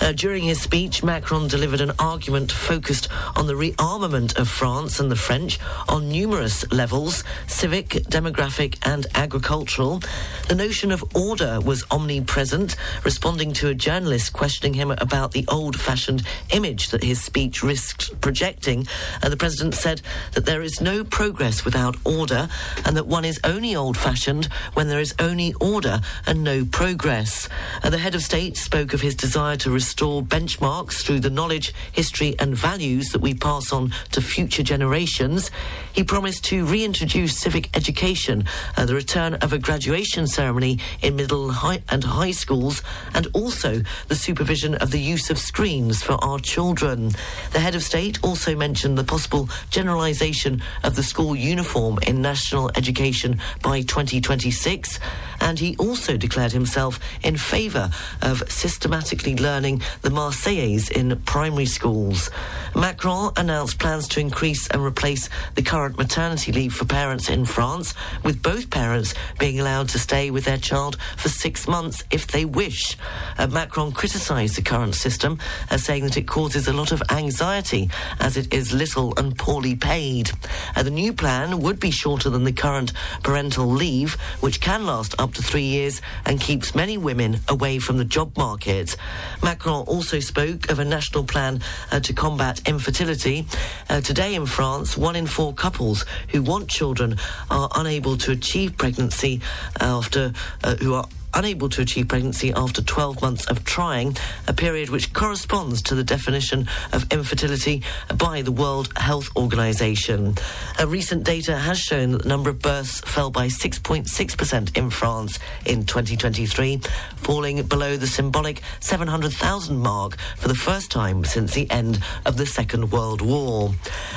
Uh, 0.00 0.12
during 0.12 0.44
his 0.44 0.60
speech, 0.60 1.02
Macron 1.02 1.48
delivered 1.48 1.80
an 1.80 1.92
argument 1.98 2.52
focused 2.52 3.08
on 3.36 3.46
the 3.46 3.54
rearmament 3.54 4.36
of 4.38 4.48
France 4.48 5.00
and 5.00 5.10
the 5.10 5.16
French 5.16 5.58
on 5.88 6.08
numerous 6.08 6.70
levels, 6.70 7.24
civic, 7.46 7.88
demographic 8.08 8.78
and 8.82 9.06
agricultural. 9.14 10.00
The 10.48 10.54
notion 10.54 10.92
of 10.92 11.04
order 11.16 11.60
was 11.60 11.84
omnipresent, 11.90 12.76
responding 13.04 13.52
to 13.54 13.68
a 13.68 13.74
journalist 13.74 14.32
questioning 14.32 14.74
him 14.74 14.90
about 14.92 15.32
the 15.32 15.44
old-fashioned 15.48 16.22
image 16.50 16.90
that 16.90 17.02
his 17.02 17.22
speech 17.22 17.62
risked 17.62 18.20
projecting. 18.20 18.86
Uh, 19.22 19.28
the 19.28 19.36
president 19.36 19.74
said 19.74 20.02
that 20.32 20.46
there 20.46 20.59
is 20.62 20.80
no 20.80 21.04
progress 21.04 21.64
without 21.64 21.96
order 22.04 22.48
and 22.84 22.96
that 22.96 23.06
one 23.06 23.24
is 23.24 23.40
only 23.44 23.74
old 23.74 23.96
fashioned 23.96 24.46
when 24.74 24.88
there 24.88 25.00
is 25.00 25.14
only 25.18 25.54
order 25.60 26.00
and 26.26 26.42
no 26.42 26.64
progress. 26.64 27.48
Uh, 27.82 27.90
the 27.90 27.98
head 27.98 28.14
of 28.14 28.22
state 28.22 28.56
spoke 28.56 28.92
of 28.92 29.00
his 29.00 29.14
desire 29.14 29.56
to 29.56 29.70
restore 29.70 30.22
benchmarks 30.22 31.02
through 31.02 31.20
the 31.20 31.30
knowledge, 31.30 31.74
history, 31.92 32.34
and 32.38 32.54
values 32.54 33.08
that 33.10 33.20
we 33.20 33.34
pass 33.34 33.72
on 33.72 33.92
to 34.12 34.20
future 34.20 34.62
generations. 34.62 35.50
He 35.92 36.04
promised 36.04 36.44
to 36.46 36.64
reintroduce 36.64 37.38
civic 37.38 37.74
education, 37.76 38.44
uh, 38.76 38.86
the 38.86 38.94
return 38.94 39.34
of 39.34 39.52
a 39.52 39.58
graduation 39.58 40.26
ceremony 40.26 40.78
in 41.02 41.16
middle 41.16 41.50
high 41.50 41.82
and 41.88 42.04
high 42.04 42.30
schools, 42.32 42.82
and 43.14 43.26
also 43.32 43.82
the 44.08 44.14
supervision 44.14 44.74
of 44.76 44.90
the 44.90 45.00
use 45.00 45.30
of 45.30 45.38
screens 45.38 46.02
for 46.02 46.22
our 46.24 46.38
children. 46.38 47.12
The 47.52 47.60
head 47.60 47.74
of 47.74 47.82
state 47.82 48.18
also 48.22 48.54
mentioned 48.54 48.96
the 48.98 49.04
possible 49.04 49.48
generalisation 49.70 50.49
of 50.82 50.96
the 50.96 51.02
school 51.02 51.36
uniform 51.36 51.98
in 52.06 52.22
national 52.22 52.70
education 52.76 53.38
by 53.62 53.82
2026, 53.82 54.98
and 55.40 55.58
he 55.58 55.76
also 55.76 56.16
declared 56.16 56.52
himself 56.52 56.98
in 57.22 57.36
favour 57.36 57.90
of 58.22 58.42
systematically 58.50 59.36
learning 59.36 59.82
the 60.02 60.10
Marseillaise 60.10 60.90
in 60.90 61.20
primary 61.22 61.66
schools. 61.66 62.30
Macron 62.74 63.32
announced 63.36 63.78
plans 63.78 64.08
to 64.08 64.20
increase 64.20 64.68
and 64.68 64.82
replace 64.82 65.28
the 65.54 65.62
current 65.62 65.98
maternity 65.98 66.52
leave 66.52 66.72
for 66.72 66.84
parents 66.84 67.28
in 67.28 67.44
France, 67.44 67.94
with 68.24 68.42
both 68.42 68.70
parents 68.70 69.14
being 69.38 69.60
allowed 69.60 69.88
to 69.90 69.98
stay 69.98 70.30
with 70.30 70.44
their 70.44 70.58
child 70.58 70.96
for 71.16 71.28
six 71.28 71.68
months 71.68 72.02
if 72.10 72.26
they 72.26 72.44
wish. 72.44 72.96
Uh, 73.38 73.46
Macron 73.46 73.92
criticised 73.92 74.56
the 74.56 74.62
current 74.62 74.94
system, 74.94 75.38
uh, 75.70 75.76
saying 75.76 76.04
that 76.04 76.16
it 76.16 76.26
causes 76.26 76.68
a 76.68 76.72
lot 76.72 76.92
of 76.92 77.02
anxiety 77.10 77.90
as 78.20 78.36
it 78.36 78.52
is 78.52 78.72
little 78.72 79.12
and 79.16 79.36
poorly 79.36 79.74
paid. 79.74 80.30
Uh, 80.76 80.82
the 80.82 80.90
new 80.90 81.12
plan 81.12 81.60
would 81.60 81.80
be 81.80 81.90
shorter 81.90 82.30
than 82.30 82.44
the 82.44 82.52
current 82.52 82.92
parental 83.22 83.66
leave, 83.66 84.14
which 84.40 84.60
can 84.60 84.86
last 84.86 85.14
up 85.18 85.34
to 85.34 85.42
three 85.42 85.64
years 85.64 86.00
and 86.26 86.40
keeps 86.40 86.74
many 86.74 86.96
women 86.98 87.40
away 87.48 87.78
from 87.78 87.96
the 87.96 88.04
job 88.04 88.36
market. 88.36 88.96
Macron 89.42 89.84
also 89.86 90.20
spoke 90.20 90.70
of 90.70 90.78
a 90.78 90.84
national 90.84 91.24
plan 91.24 91.60
uh, 91.90 92.00
to 92.00 92.12
combat 92.12 92.60
infertility. 92.66 93.46
Uh, 93.88 94.00
today 94.00 94.34
in 94.34 94.46
France, 94.46 94.96
one 94.96 95.16
in 95.16 95.26
four 95.26 95.52
couples 95.52 96.04
who 96.28 96.42
want 96.42 96.68
children 96.68 97.16
are 97.50 97.68
unable 97.76 98.16
to 98.16 98.32
achieve 98.32 98.76
pregnancy 98.76 99.40
after 99.80 100.32
uh, 100.64 100.76
who 100.76 100.94
are 100.94 101.06
unable 101.34 101.68
to 101.68 101.82
achieve 101.82 102.08
pregnancy 102.08 102.52
after 102.52 102.82
12 102.82 103.22
months 103.22 103.46
of 103.46 103.64
trying, 103.64 104.16
a 104.46 104.52
period 104.52 104.90
which 104.90 105.12
corresponds 105.12 105.82
to 105.82 105.94
the 105.94 106.04
definition 106.04 106.66
of 106.92 107.10
infertility 107.12 107.82
by 108.16 108.42
the 108.42 108.52
World 108.52 108.92
Health 108.96 109.28
Organization. 109.36 110.34
A 110.78 110.86
recent 110.86 111.24
data 111.24 111.56
has 111.56 111.78
shown 111.78 112.12
that 112.12 112.22
the 112.22 112.28
number 112.28 112.50
of 112.50 112.60
births 112.60 113.00
fell 113.00 113.30
by 113.30 113.46
6.6% 113.46 114.76
in 114.76 114.90
France 114.90 115.38
in 115.66 115.84
2023, 115.84 116.80
falling 117.16 117.62
below 117.62 117.96
the 117.96 118.06
symbolic 118.06 118.62
700,000 118.80 119.78
mark 119.78 120.16
for 120.36 120.48
the 120.48 120.54
first 120.54 120.90
time 120.90 121.24
since 121.24 121.54
the 121.54 121.70
end 121.70 122.02
of 122.26 122.36
the 122.36 122.46
Second 122.46 122.90
World 122.90 123.20
War. 123.20 123.72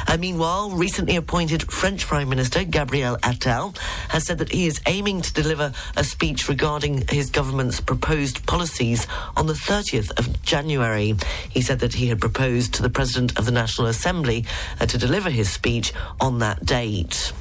And 0.07 0.21
meanwhile, 0.21 0.71
recently 0.71 1.15
appointed 1.15 1.71
French 1.71 2.05
Prime 2.05 2.29
Minister 2.29 2.63
Gabriel 2.63 3.17
Attal 3.17 3.77
has 4.09 4.25
said 4.25 4.37
that 4.39 4.51
he 4.51 4.67
is 4.67 4.81
aiming 4.87 5.21
to 5.21 5.33
deliver 5.33 5.73
a 5.95 6.03
speech 6.03 6.47
regarding 6.47 7.02
his 7.09 7.29
government's 7.29 7.79
proposed 7.79 8.45
policies 8.45 9.07
on 9.35 9.47
the 9.47 9.53
30th 9.53 10.11
of 10.17 10.41
January. 10.43 11.15
He 11.49 11.61
said 11.61 11.79
that 11.79 11.93
he 11.93 12.07
had 12.07 12.19
proposed 12.19 12.73
to 12.75 12.81
the 12.81 12.89
President 12.89 13.37
of 13.37 13.45
the 13.45 13.51
National 13.51 13.87
Assembly 13.87 14.45
uh, 14.79 14.85
to 14.85 14.97
deliver 14.97 15.29
his 15.29 15.49
speech 15.49 15.93
on 16.19 16.39
that 16.39 16.65
date. 16.65 17.31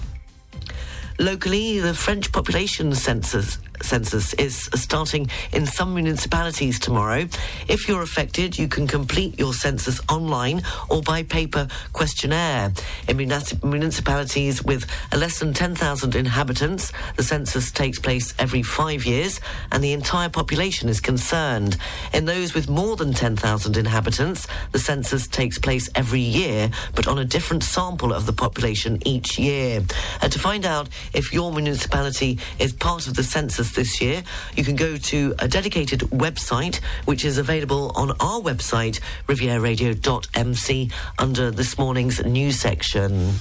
Locally, 1.19 1.79
the 1.79 1.95
French 1.95 2.33
population 2.33 2.95
census 2.95 3.59
census 3.83 4.35
is 4.35 4.69
starting 4.75 5.29
in 5.53 5.67
some 5.67 5.95
municipalities 5.95 6.79
tomorrow. 6.79 7.27
If 7.69 7.89
you're 7.89 8.03
affected, 8.03 8.59
you 8.59 8.69
can 8.69 8.87
complete 8.87 9.39
your 9.39 9.55
census 9.55 10.01
online 10.09 10.63
or 10.89 11.03
by 11.03 11.23
paper 11.23 11.69
questionnaire. 11.93 12.73
In 13.09 13.17
municipalities 13.17 14.63
with 14.63 14.87
less 15.17 15.39
than 15.39 15.53
10,000 15.53 16.15
inhabitants, 16.15 16.93
the 17.17 17.23
census 17.23 17.71
takes 17.71 17.99
place 17.99 18.35
every 18.39 18.63
five 18.63 19.05
years 19.05 19.41
and 19.71 19.83
the 19.83 19.93
entire 19.93 20.29
population 20.29 20.89
is 20.89 21.01
concerned. 21.01 21.77
In 22.13 22.25
those 22.25 22.55
with 22.55 22.69
more 22.69 22.97
than 22.97 23.13
10,000 23.13 23.77
inhabitants, 23.77 24.47
the 24.73 24.79
census 24.79 25.27
takes 25.29 25.59
place 25.59 25.89
every 25.95 26.21
year, 26.21 26.71
but 26.95 27.07
on 27.07 27.19
a 27.19 27.25
different 27.25 27.63
sample 27.63 28.13
of 28.13 28.27
the 28.27 28.33
population 28.33 28.99
each 29.07 29.39
year. 29.39 29.83
And 30.21 30.33
to 30.33 30.39
find 30.39 30.65
out 30.65 30.89
if 31.13 31.33
your 31.33 31.53
municipality 31.53 32.39
is 32.59 32.73
part 32.73 33.07
of 33.07 33.15
the 33.15 33.23
census 33.23 33.72
this 33.75 34.01
year, 34.01 34.23
you 34.57 34.65
can 34.65 34.77
go 34.77 34.97
to 34.97 35.35
a 35.39 35.49
dedicated 35.49 36.01
website 36.11 36.81
which 37.05 37.25
is 37.25 37.39
available 37.39 37.93
on 37.95 38.11
our 38.21 38.41
website, 38.41 39.01
rivieradio.mc, 39.27 40.91
under 41.19 41.51
this 41.51 41.79
morning's 41.79 42.25
news 42.25 42.59
section. 42.59 43.35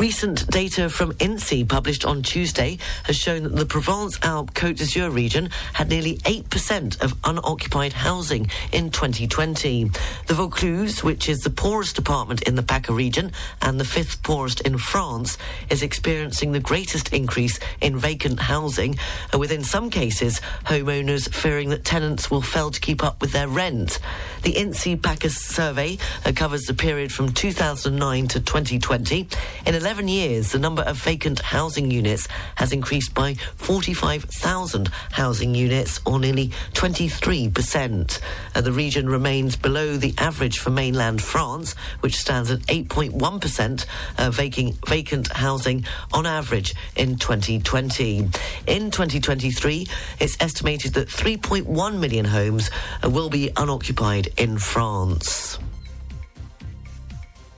Recent 0.00 0.46
data 0.46 0.88
from 0.88 1.12
INSEE 1.20 1.68
published 1.68 2.06
on 2.06 2.22
Tuesday 2.22 2.78
has 3.04 3.16
shown 3.16 3.42
that 3.42 3.54
the 3.54 3.66
Provence-Alpes 3.66 4.54
Côte 4.54 4.78
d'Azur 4.78 5.10
region 5.10 5.50
had 5.74 5.90
nearly 5.90 6.16
8% 6.24 7.02
of 7.02 7.14
unoccupied 7.22 7.92
housing 7.92 8.50
in 8.72 8.88
2020. 8.88 9.90
The 10.26 10.32
Vaucluse, 10.32 11.04
which 11.04 11.28
is 11.28 11.40
the 11.40 11.50
poorest 11.50 11.96
department 11.96 12.40
in 12.44 12.54
the 12.54 12.62
PACA 12.62 12.94
region 12.94 13.32
and 13.60 13.78
the 13.78 13.84
fifth 13.84 14.22
poorest 14.22 14.62
in 14.62 14.78
France, 14.78 15.36
is 15.68 15.82
experiencing 15.82 16.52
the 16.52 16.60
greatest 16.60 17.12
increase 17.12 17.60
in 17.82 17.98
vacant 17.98 18.40
housing, 18.40 18.98
with 19.36 19.52
in 19.52 19.62
some 19.62 19.90
cases 19.90 20.40
homeowners 20.64 21.30
fearing 21.30 21.68
that 21.68 21.84
tenants 21.84 22.30
will 22.30 22.40
fail 22.40 22.70
to 22.70 22.80
keep 22.80 23.04
up 23.04 23.20
with 23.20 23.32
their 23.32 23.48
rent. 23.48 23.98
The 24.44 24.56
INSEE 24.56 24.96
PACA 24.96 25.28
survey 25.28 25.98
uh, 26.24 26.32
covers 26.34 26.62
the 26.62 26.72
period 26.72 27.12
from 27.12 27.32
2009 27.32 28.28
to 28.28 28.40
2020. 28.40 29.28
In 29.66 29.74
11 29.74 29.89
years, 29.90 30.52
the 30.52 30.58
number 30.58 30.82
of 30.82 30.96
vacant 30.98 31.40
housing 31.40 31.90
units 31.90 32.28
has 32.54 32.72
increased 32.72 33.12
by 33.12 33.34
45,000 33.56 34.88
housing 35.10 35.52
units, 35.52 36.00
or 36.06 36.20
nearly 36.20 36.48
23%. 36.74 38.20
Uh, 38.54 38.60
the 38.60 38.70
region 38.70 39.08
remains 39.08 39.56
below 39.56 39.96
the 39.96 40.14
average 40.18 40.60
for 40.60 40.70
mainland 40.70 41.20
France, 41.20 41.74
which 42.00 42.16
stands 42.16 42.52
at 42.52 42.60
8.1% 42.60 43.86
uh, 44.18 44.30
vacant, 44.30 44.76
vacant 44.86 45.26
housing 45.32 45.84
on 46.12 46.24
average 46.24 46.74
in 46.94 47.16
2020. 47.16 48.28
In 48.68 48.90
2023, 48.92 49.88
it's 50.20 50.36
estimated 50.40 50.94
that 50.94 51.08
3.1 51.08 51.98
million 51.98 52.26
homes 52.26 52.70
uh, 53.02 53.10
will 53.10 53.28
be 53.28 53.50
unoccupied 53.56 54.28
in 54.36 54.56
France. 54.56 55.58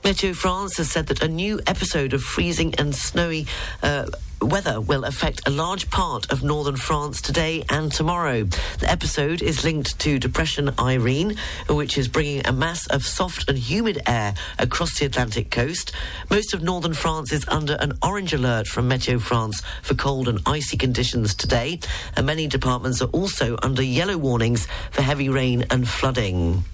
Meteo 0.03 0.35
France 0.35 0.75
has 0.75 0.91
said 0.91 1.07
that 1.07 1.23
a 1.23 1.29
new 1.29 1.61
episode 1.65 2.11
of 2.11 2.21
freezing 2.21 2.75
and 2.75 2.93
snowy 2.93 3.47
uh, 3.81 4.05
weather 4.41 4.81
will 4.81 5.05
affect 5.05 5.47
a 5.47 5.49
large 5.49 5.89
part 5.89 6.29
of 6.29 6.43
northern 6.43 6.75
France 6.75 7.21
today 7.21 7.63
and 7.69 7.89
tomorrow. 7.89 8.43
The 8.79 8.91
episode 8.91 9.41
is 9.41 9.63
linked 9.63 9.97
to 9.99 10.19
Depression 10.19 10.71
Irene, 10.77 11.37
which 11.69 11.97
is 11.97 12.09
bringing 12.09 12.45
a 12.45 12.51
mass 12.51 12.85
of 12.87 13.05
soft 13.05 13.47
and 13.47 13.57
humid 13.57 14.01
air 14.05 14.33
across 14.59 14.99
the 14.99 15.05
Atlantic 15.05 15.49
coast. 15.49 15.93
Most 16.29 16.53
of 16.53 16.61
northern 16.61 16.93
France 16.93 17.31
is 17.31 17.47
under 17.47 17.77
an 17.79 17.93
orange 18.01 18.33
alert 18.33 18.67
from 18.67 18.89
Meteo 18.89 19.21
France 19.21 19.61
for 19.83 19.95
cold 19.95 20.27
and 20.27 20.41
icy 20.45 20.75
conditions 20.75 21.33
today, 21.33 21.79
and 22.17 22.25
many 22.25 22.47
departments 22.47 23.01
are 23.01 23.09
also 23.09 23.57
under 23.63 23.81
yellow 23.81 24.17
warnings 24.17 24.67
for 24.91 25.01
heavy 25.01 25.29
rain 25.29 25.63
and 25.69 25.87
flooding. 25.87 26.65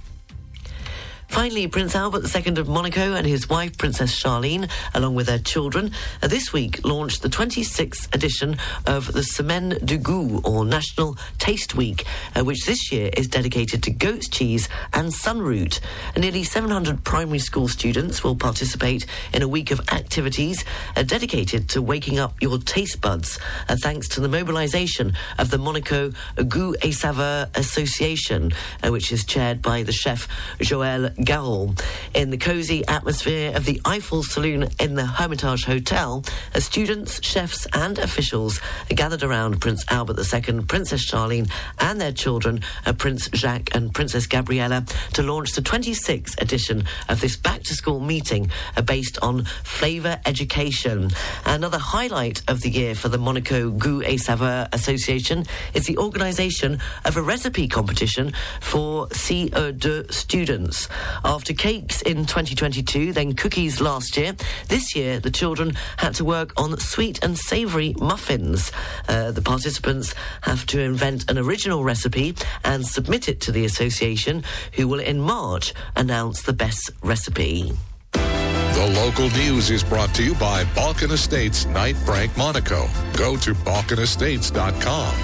Finally, 1.29 1.67
Prince 1.67 1.95
Albert 1.95 2.23
II 2.35 2.57
of 2.57 2.67
Monaco 2.67 3.13
and 3.13 3.25
his 3.25 3.47
wife, 3.47 3.77
Princess 3.77 4.11
Charlene, 4.11 4.69
along 4.95 5.13
with 5.13 5.27
their 5.27 5.37
children, 5.37 5.91
uh, 6.23 6.27
this 6.27 6.51
week 6.51 6.83
launched 6.83 7.21
the 7.21 7.29
26th 7.29 8.13
edition 8.15 8.57
of 8.87 9.13
the 9.13 9.23
Semaine 9.23 9.77
du 9.85 9.99
Goût, 9.99 10.43
or 10.43 10.65
National 10.65 11.15
Taste 11.37 11.75
Week, 11.75 12.03
uh, 12.35 12.43
which 12.43 12.65
this 12.65 12.91
year 12.91 13.11
is 13.15 13.27
dedicated 13.27 13.83
to 13.83 13.91
goat's 13.91 14.27
cheese 14.27 14.67
and 14.91 15.13
sunroot. 15.13 15.79
Nearly 16.17 16.43
700 16.43 17.03
primary 17.03 17.39
school 17.39 17.67
students 17.67 18.23
will 18.23 18.35
participate 18.35 19.05
in 19.31 19.43
a 19.43 19.47
week 19.47 19.69
of 19.69 19.79
activities 19.91 20.65
uh, 20.95 21.03
dedicated 21.03 21.69
to 21.69 21.81
waking 21.81 22.17
up 22.17 22.41
your 22.41 22.57
taste 22.57 23.01
buds, 23.01 23.37
thanks 23.83 24.07
to 24.09 24.19
the 24.19 24.27
mobilisation 24.27 25.13
of 25.37 25.51
the 25.51 25.59
Monaco 25.59 26.09
Goût 26.37 26.75
et 26.81 26.91
Saveur 26.91 27.47
Association, 27.53 28.51
which 28.83 29.11
is 29.11 29.23
chaired 29.23 29.61
by 29.61 29.83
the 29.83 29.91
chef 29.91 30.27
Joël 30.59 31.15
Garault. 31.21 31.81
In 32.13 32.29
the 32.29 32.37
cosy 32.37 32.85
atmosphere 32.87 33.55
of 33.55 33.65
the 33.65 33.81
Eiffel 33.85 34.23
Saloon 34.23 34.69
in 34.79 34.95
the 34.95 35.05
Hermitage 35.05 35.65
Hotel, 35.65 36.23
as 36.53 36.65
students, 36.65 37.23
chefs, 37.23 37.67
and 37.73 37.99
officials 37.99 38.59
gathered 38.89 39.23
around 39.23 39.61
Prince 39.61 39.83
Albert 39.89 40.17
II, 40.17 40.61
Princess 40.63 41.09
Charlene, 41.09 41.49
and 41.79 41.99
their 41.99 42.11
children, 42.11 42.61
Prince 42.97 43.29
Jacques 43.33 43.73
and 43.75 43.93
Princess 43.93 44.27
Gabriella, 44.27 44.85
to 45.13 45.23
launch 45.23 45.51
the 45.53 45.61
26th 45.61 46.41
edition 46.41 46.83
of 47.07 47.21
this 47.21 47.35
back 47.35 47.63
to 47.63 47.73
school 47.73 47.99
meeting 47.99 48.49
uh, 48.75 48.81
based 48.81 49.17
on 49.21 49.45
flavour 49.63 50.19
education. 50.25 51.09
Another 51.45 51.77
highlight 51.77 52.41
of 52.47 52.61
the 52.61 52.69
year 52.69 52.95
for 52.95 53.09
the 53.09 53.17
Monaco 53.17 53.71
Goût 53.71 54.03
et 54.05 54.17
Saveur 54.19 54.67
Association 54.71 55.45
is 55.73 55.85
the 55.85 55.97
organisation 55.97 56.79
of 57.05 57.17
a 57.17 57.21
recipe 57.21 57.67
competition 57.67 58.33
for 58.61 59.07
CE2 59.07 60.11
students. 60.11 60.87
After 61.23 61.53
cakes 61.53 62.01
in 62.01 62.25
2022, 62.25 63.13
then 63.13 63.33
cookies 63.33 63.81
last 63.81 64.17
year, 64.17 64.35
this 64.67 64.95
year 64.95 65.19
the 65.19 65.31
children 65.31 65.73
had 65.97 66.15
to 66.15 66.25
work 66.25 66.53
on 66.57 66.77
sweet 66.79 67.23
and 67.23 67.37
savoury 67.37 67.95
muffins. 67.99 68.71
Uh, 69.07 69.31
the 69.31 69.41
participants 69.41 70.15
have 70.41 70.65
to 70.67 70.79
invent 70.79 71.29
an 71.29 71.37
original 71.37 71.83
recipe 71.83 72.35
and 72.63 72.85
submit 72.85 73.29
it 73.29 73.41
to 73.41 73.51
the 73.51 73.65
association, 73.65 74.43
who 74.73 74.87
will 74.87 74.99
in 74.99 75.19
March 75.19 75.73
announce 75.95 76.43
the 76.43 76.53
best 76.53 76.91
recipe. 77.03 77.71
The 78.11 78.93
local 78.95 79.29
news 79.31 79.69
is 79.69 79.83
brought 79.83 80.13
to 80.15 80.23
you 80.23 80.35
by 80.35 80.63
Balkan 80.75 81.11
Estates 81.11 81.65
Knight 81.65 81.97
Frank 81.97 82.35
Monaco. 82.37 82.87
Go 83.17 83.35
to 83.37 83.53
balkanestates.com. 83.53 85.15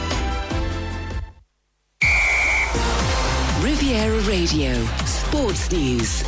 Riviera 3.63 4.19
Radio, 4.21 4.73
Sports 5.35 5.69
News. 5.73 6.23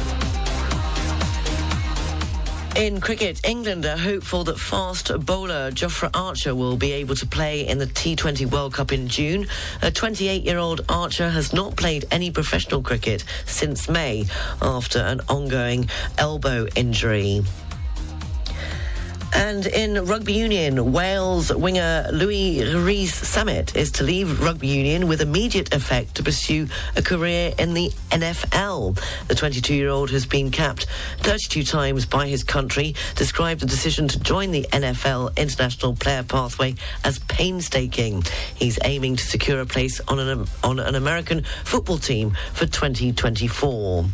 In 2.75 2.99
cricket, 2.99 3.39
England 3.47 3.85
are 3.85 3.95
hopeful 3.95 4.43
that 4.43 4.59
fast 4.59 5.17
bowler 5.25 5.71
Jofra 5.71 6.09
Archer 6.13 6.53
will 6.53 6.75
be 6.75 6.91
able 6.91 7.15
to 7.15 7.25
play 7.25 7.65
in 7.65 7.77
the 7.77 7.85
T20 7.85 8.51
World 8.51 8.73
Cup 8.73 8.91
in 8.91 9.07
June. 9.07 9.47
A 9.81 9.91
28 9.91 10.43
year 10.43 10.57
old 10.57 10.81
Archer 10.89 11.29
has 11.29 11.53
not 11.53 11.77
played 11.77 12.03
any 12.11 12.31
professional 12.31 12.81
cricket 12.81 13.23
since 13.45 13.87
May 13.87 14.25
after 14.61 14.99
an 14.99 15.21
ongoing 15.29 15.89
elbow 16.17 16.67
injury. 16.75 17.43
And 19.37 19.67
in 19.67 20.03
rugby 20.05 20.33
union, 20.33 20.91
Wales 20.91 21.53
winger 21.53 22.09
Louis 22.11 22.73
Rees-Zammit 22.73 23.75
is 23.75 23.91
to 23.91 24.03
leave 24.03 24.41
rugby 24.41 24.67
union 24.67 25.07
with 25.07 25.21
immediate 25.21 25.75
effect 25.75 26.15
to 26.15 26.23
pursue 26.23 26.67
a 26.95 27.03
career 27.03 27.53
in 27.59 27.75
the 27.75 27.91
NFL. 28.09 28.99
The 29.27 29.35
22 29.35 29.75
year 29.75 29.89
old 29.89 30.09
has 30.09 30.25
been 30.25 30.49
capped 30.49 30.87
32 31.19 31.63
times 31.63 32.07
by 32.07 32.27
his 32.27 32.43
country, 32.43 32.95
described 33.15 33.61
the 33.61 33.67
decision 33.67 34.07
to 34.07 34.19
join 34.19 34.49
the 34.49 34.65
NFL 34.71 35.37
international 35.37 35.95
player 35.95 36.23
pathway 36.23 36.73
as 37.03 37.19
painstaking. 37.19 38.23
He's 38.55 38.79
aiming 38.83 39.17
to 39.17 39.23
secure 39.23 39.61
a 39.61 39.67
place 39.67 40.01
on 40.07 40.17
an, 40.17 40.47
on 40.63 40.79
an 40.79 40.95
American 40.95 41.43
football 41.63 41.99
team 41.99 42.35
for 42.53 42.65
2024. 42.65 44.05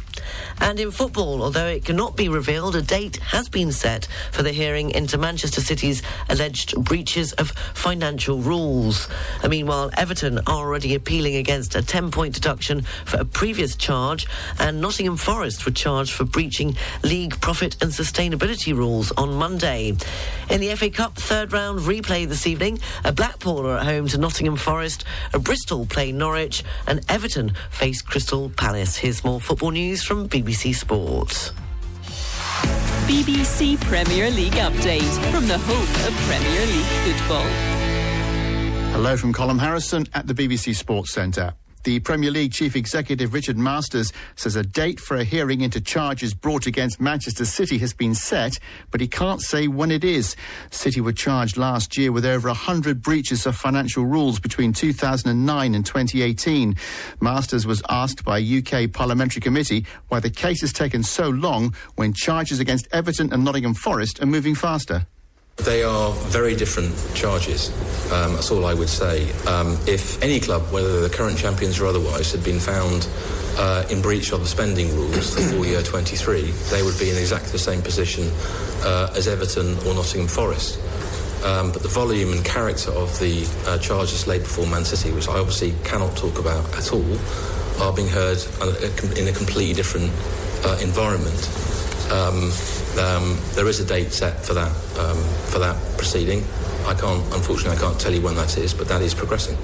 And 0.59 0.79
in 0.79 0.91
football, 0.91 1.41
although 1.41 1.67
it 1.67 1.85
cannot 1.85 2.15
be 2.15 2.29
revealed, 2.29 2.75
a 2.75 2.81
date 2.81 3.17
has 3.17 3.49
been 3.49 3.71
set 3.71 4.07
for 4.31 4.43
the 4.43 4.51
hearing 4.51 4.91
into 4.91 5.17
Manchester 5.17 5.61
City's 5.61 6.01
alleged 6.29 6.75
breaches 6.83 7.33
of 7.33 7.51
financial 7.73 8.39
rules. 8.39 9.07
And 9.41 9.49
meanwhile, 9.49 9.91
Everton 9.97 10.39
are 10.39 10.63
already 10.63 10.95
appealing 10.95 11.35
against 11.35 11.75
a 11.75 11.81
10 11.81 12.11
point 12.11 12.35
deduction 12.35 12.81
for 13.05 13.17
a 13.17 13.25
previous 13.25 13.75
charge, 13.75 14.27
and 14.59 14.79
Nottingham 14.79 15.17
Forest 15.17 15.65
were 15.65 15.71
charged 15.71 16.13
for 16.13 16.25
breaching 16.25 16.75
league 17.03 17.39
profit 17.41 17.81
and 17.81 17.91
sustainability 17.91 18.75
rules 18.75 19.11
on 19.13 19.33
Monday. 19.33 19.93
In 20.49 20.61
the 20.61 20.75
FA 20.75 20.89
Cup 20.89 21.15
third 21.15 21.51
round 21.51 21.79
replay 21.79 22.27
this 22.27 22.45
evening, 22.45 22.79
a 23.03 23.11
Blackpool 23.11 23.65
are 23.65 23.77
at 23.77 23.85
home 23.85 24.07
to 24.09 24.17
Nottingham 24.17 24.57
Forest, 24.57 25.05
a 25.33 25.39
Bristol 25.39 25.85
play 25.85 26.11
Norwich, 26.11 26.63
and 26.85 27.01
Everton 27.09 27.53
face 27.71 28.01
Crystal 28.01 28.49
Palace. 28.49 28.95
Here's 28.95 29.23
more 29.23 29.41
football 29.41 29.71
news 29.71 30.03
from 30.03 30.12
BBC 30.13 30.75
Sport. 30.75 31.51
BBC 33.07 33.79
Premier 33.81 34.29
League 34.29 34.53
update 34.53 35.31
from 35.31 35.47
the 35.47 35.57
home 35.57 36.07
of 36.07 36.13
Premier 36.27 36.65
League 36.67 37.17
football. 37.17 37.47
Hello 38.93 39.17
from 39.17 39.33
Colin 39.33 39.57
Harrison 39.57 40.05
at 40.13 40.27
the 40.27 40.33
BBC 40.35 40.75
Sports 40.75 41.11
Centre. 41.11 41.55
The 41.83 41.99
Premier 41.99 42.31
League 42.31 42.53
Chief 42.53 42.77
Executive 42.77 43.33
Richard 43.33 43.57
Masters 43.57 44.13
says 44.37 44.55
a 44.55 44.63
date 44.63 45.01
for 45.01 45.17
a 45.17 45.25
hearing 45.25 45.59
into 45.59 45.81
charges 45.81 46.33
brought 46.33 46.65
against 46.65 47.01
Manchester 47.01 47.43
City 47.43 47.77
has 47.79 47.93
been 47.93 48.15
set, 48.15 48.57
but 48.89 49.01
he 49.01 49.07
can't 49.07 49.41
say 49.41 49.67
when 49.67 49.91
it 49.91 50.05
is. 50.05 50.37
City 50.71 51.01
were 51.01 51.11
charged 51.11 51.57
last 51.57 51.97
year 51.97 52.13
with 52.13 52.25
over 52.25 52.47
100 52.47 53.01
breaches 53.01 53.45
of 53.45 53.57
financial 53.57 54.05
rules 54.05 54.39
between 54.39 54.71
2009 54.71 55.75
and 55.75 55.85
2018. 55.85 56.77
Masters 57.19 57.67
was 57.67 57.83
asked 57.89 58.23
by 58.23 58.39
a 58.39 58.59
UK 58.59 58.89
parliamentary 58.89 59.41
committee 59.41 59.85
why 60.07 60.21
the 60.21 60.29
case 60.29 60.61
has 60.61 60.71
taken 60.71 61.03
so 61.03 61.27
long 61.27 61.75
when 61.95 62.13
charges 62.13 62.61
against 62.61 62.87
Everton 62.93 63.33
and 63.33 63.43
Nottingham 63.43 63.73
Forest 63.73 64.21
are 64.21 64.25
moving 64.25 64.55
faster. 64.55 65.05
They 65.57 65.83
are 65.83 66.11
very 66.11 66.55
different 66.55 66.93
charges. 67.13 67.69
Um, 68.11 68.33
that's 68.33 68.49
all 68.49 68.65
I 68.65 68.73
would 68.73 68.89
say. 68.89 69.31
Um, 69.45 69.77
if 69.87 70.21
any 70.21 70.39
club, 70.39 70.63
whether 70.73 71.01
the 71.01 71.09
current 71.09 71.37
champions 71.37 71.79
or 71.79 71.85
otherwise, 71.85 72.31
had 72.31 72.43
been 72.43 72.59
found 72.59 73.07
uh, 73.57 73.85
in 73.89 74.01
breach 74.01 74.31
of 74.31 74.39
the 74.41 74.47
spending 74.47 74.93
rules 74.95 75.35
for 75.51 75.63
year 75.63 75.83
23, 75.83 76.41
they 76.71 76.81
would 76.81 76.97
be 76.97 77.11
in 77.11 77.17
exactly 77.17 77.51
the 77.51 77.59
same 77.59 77.83
position 77.83 78.29
uh, 78.83 79.13
as 79.15 79.27
Everton 79.27 79.77
or 79.87 79.93
Nottingham 79.93 80.27
Forest. 80.27 80.79
Um, 81.45 81.71
but 81.71 81.83
the 81.83 81.89
volume 81.89 82.31
and 82.33 82.43
character 82.43 82.91
of 82.91 83.17
the 83.19 83.47
uh, 83.67 83.77
charges 83.77 84.25
laid 84.25 84.41
before 84.41 84.65
Man 84.65 84.85
City, 84.85 85.13
which 85.13 85.27
I 85.27 85.37
obviously 85.37 85.75
cannot 85.83 86.17
talk 86.17 86.39
about 86.39 86.65
at 86.75 86.91
all, 86.91 87.17
are 87.79 87.93
being 87.93 88.09
heard 88.09 88.39
in 89.17 89.27
a 89.27 89.31
completely 89.31 89.73
different 89.73 90.09
uh, 90.65 90.79
environment. 90.81 91.47
Um, 92.11 92.51
um, 92.97 93.37
there 93.53 93.67
is 93.67 93.79
a 93.79 93.85
date 93.85 94.11
set 94.11 94.39
for 94.45 94.53
that 94.53 94.71
um, 94.99 95.17
for 95.51 95.59
that 95.59 95.75
proceeding. 95.97 96.43
I 96.85 96.93
can't, 96.93 97.23
unfortunately, 97.33 97.77
I 97.77 97.81
can't 97.81 97.99
tell 97.99 98.13
you 98.13 98.21
when 98.21 98.35
that 98.35 98.57
is, 98.57 98.73
but 98.73 98.87
that 98.89 99.01
is 99.01 99.13
progressing. 99.13 99.57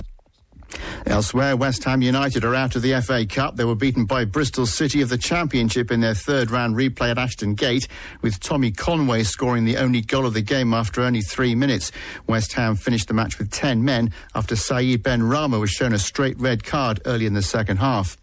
Elsewhere, 1.09 1.55
West 1.55 1.83
Ham 1.85 2.03
United 2.03 2.45
are 2.45 2.53
out 2.53 2.75
of 2.75 2.83
the 2.83 3.01
FA 3.01 3.25
Cup. 3.25 3.55
They 3.55 3.65
were 3.65 3.73
beaten 3.73 4.05
by 4.05 4.25
Bristol 4.25 4.67
City 4.67 5.01
of 5.01 5.09
the 5.09 5.17
Championship 5.17 5.89
in 5.89 6.01
their 6.01 6.13
third 6.13 6.51
round 6.51 6.75
replay 6.75 7.09
at 7.09 7.17
Ashton 7.17 7.55
Gate, 7.55 7.87
with 8.21 8.39
Tommy 8.39 8.69
Conway 8.71 9.23
scoring 9.23 9.65
the 9.65 9.77
only 9.77 10.01
goal 10.01 10.27
of 10.27 10.35
the 10.35 10.41
game 10.43 10.71
after 10.71 11.01
only 11.01 11.21
three 11.21 11.55
minutes. 11.55 11.91
West 12.27 12.53
Ham 12.53 12.75
finished 12.75 13.07
the 13.07 13.15
match 13.15 13.39
with 13.39 13.49
10 13.49 13.83
men 13.83 14.13
after 14.35 14.55
Saeed 14.55 15.01
Benrahma 15.01 15.59
was 15.59 15.71
shown 15.71 15.93
a 15.93 15.99
straight 15.99 16.39
red 16.39 16.63
card 16.63 17.01
early 17.05 17.25
in 17.25 17.33
the 17.33 17.41
second 17.41 17.77
half. 17.77 18.15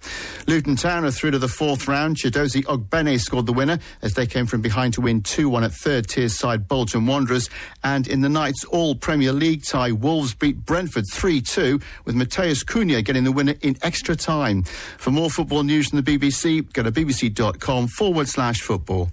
Luton 0.47 0.77
Town 0.77 1.05
are 1.05 1.11
through 1.11 1.33
to 1.33 1.41
the 1.41 1.49
fourth 1.49 1.89
round. 1.89 2.17
Chidozie 2.17 2.63
Ogbene 2.67 3.19
scored 3.19 3.47
the 3.47 3.53
winner 3.53 3.81
as 4.01 4.15
they 4.15 4.27
came 4.29 4.47
from 4.47 4.61
behind 4.61 4.95
to 4.95 5.01
win 5.01 5.23
2 5.23 5.49
1 5.49 5.65
at 5.65 5.73
third 5.73 6.07
tier 6.07 6.29
side 6.29 6.69
Bolton 6.69 7.05
Wanderers. 7.05 7.51
And 7.83 8.07
in 8.07 8.21
the 8.21 8.29
night's 8.29 8.63
all 8.65 8.95
Premier 8.95 9.33
League 9.33 9.65
tie, 9.65 9.91
Wolves 9.91 10.35
beat 10.35 10.65
Brentford 10.65 11.05
3 11.13 11.41
2 11.41 11.81
with 12.05 12.15
Matheus 12.15 12.65
Cunha 12.77 13.03
getting 13.03 13.25
the 13.25 13.33
winner 13.33 13.55
in 13.63 13.75
extra 13.81 14.15
time. 14.15 14.63
For 14.99 15.11
more 15.11 15.31
football 15.31 15.63
news 15.63 15.89
from 15.89 16.03
the 16.03 16.19
BBC, 16.19 16.71
go 16.75 16.83
to 16.83 16.93
bbc.com 16.93 17.87
forward 17.89 18.29
slash 18.29 18.61
football. 18.61 19.09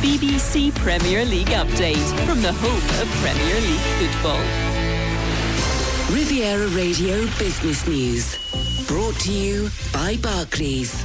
BBC 0.00 0.72
Premier 0.76 1.24
League 1.24 1.48
update 1.48 2.06
from 2.24 2.42
the 2.42 2.52
home 2.52 3.02
of 3.02 3.08
Premier 3.22 3.60
League 3.60 4.12
football. 4.12 4.40
Riviera 6.14 6.68
Radio 6.68 7.22
Business 7.40 7.84
News. 7.88 8.36
Brought 8.86 9.14
to 9.20 9.32
you 9.32 9.68
by 9.92 10.16
Barclays. 10.22 11.04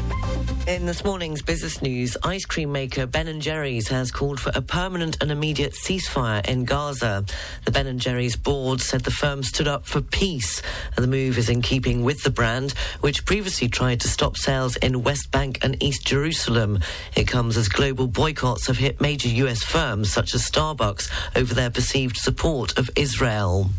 In 0.68 0.86
this 0.86 1.04
morning's 1.04 1.42
business 1.42 1.82
news, 1.82 2.16
ice 2.24 2.46
cream 2.46 2.72
maker 2.72 3.08
Ben 3.08 3.40
& 3.40 3.42
Jerry's 3.42 3.88
has 3.88 4.12
called 4.12 4.40
for 4.40 4.52
a 4.54 4.62
permanent 4.62 5.18
and 5.22 5.32
immediate 5.32 5.74
ceasefire 5.74 6.48
in 6.48 6.66
Gaza. 6.66 7.26
The 7.66 7.72
Ben 7.72 7.98
& 7.98 8.00
Jerry's 8.00 8.36
board 8.36 8.82
said 8.82 9.02
the 9.02 9.12
firm 9.12 9.42
stood 9.42 9.68
up 9.68 9.86
for 9.88 10.02
peace, 10.02 10.62
and 10.96 11.04
the 11.04 11.10
move 11.10 11.40
is 11.40 11.50
in 11.50 11.64
keeping 11.64 12.04
with 12.04 12.22
the 12.22 12.30
brand, 12.30 12.74
which 13.00 13.26
previously 13.26 13.68
tried 13.68 14.02
to 14.02 14.08
stop 14.08 14.38
sales 14.38 14.76
in 14.78 15.02
West 15.02 15.32
Bank 15.32 15.60
and 15.64 15.82
East 15.82 16.06
Jerusalem. 16.06 16.80
It 17.16 17.28
comes 17.28 17.58
as 17.58 17.68
global 17.68 18.08
boycotts 18.08 18.68
have 18.68 18.78
hit 18.78 19.02
major 19.02 19.30
U.S. 19.30 19.64
firms 19.64 20.12
such 20.12 20.36
as 20.36 20.50
Starbucks 20.50 21.10
over 21.36 21.54
their 21.54 21.72
perceived 21.72 22.18
support 22.18 22.78
of 22.78 22.92
Israel. 22.96 23.72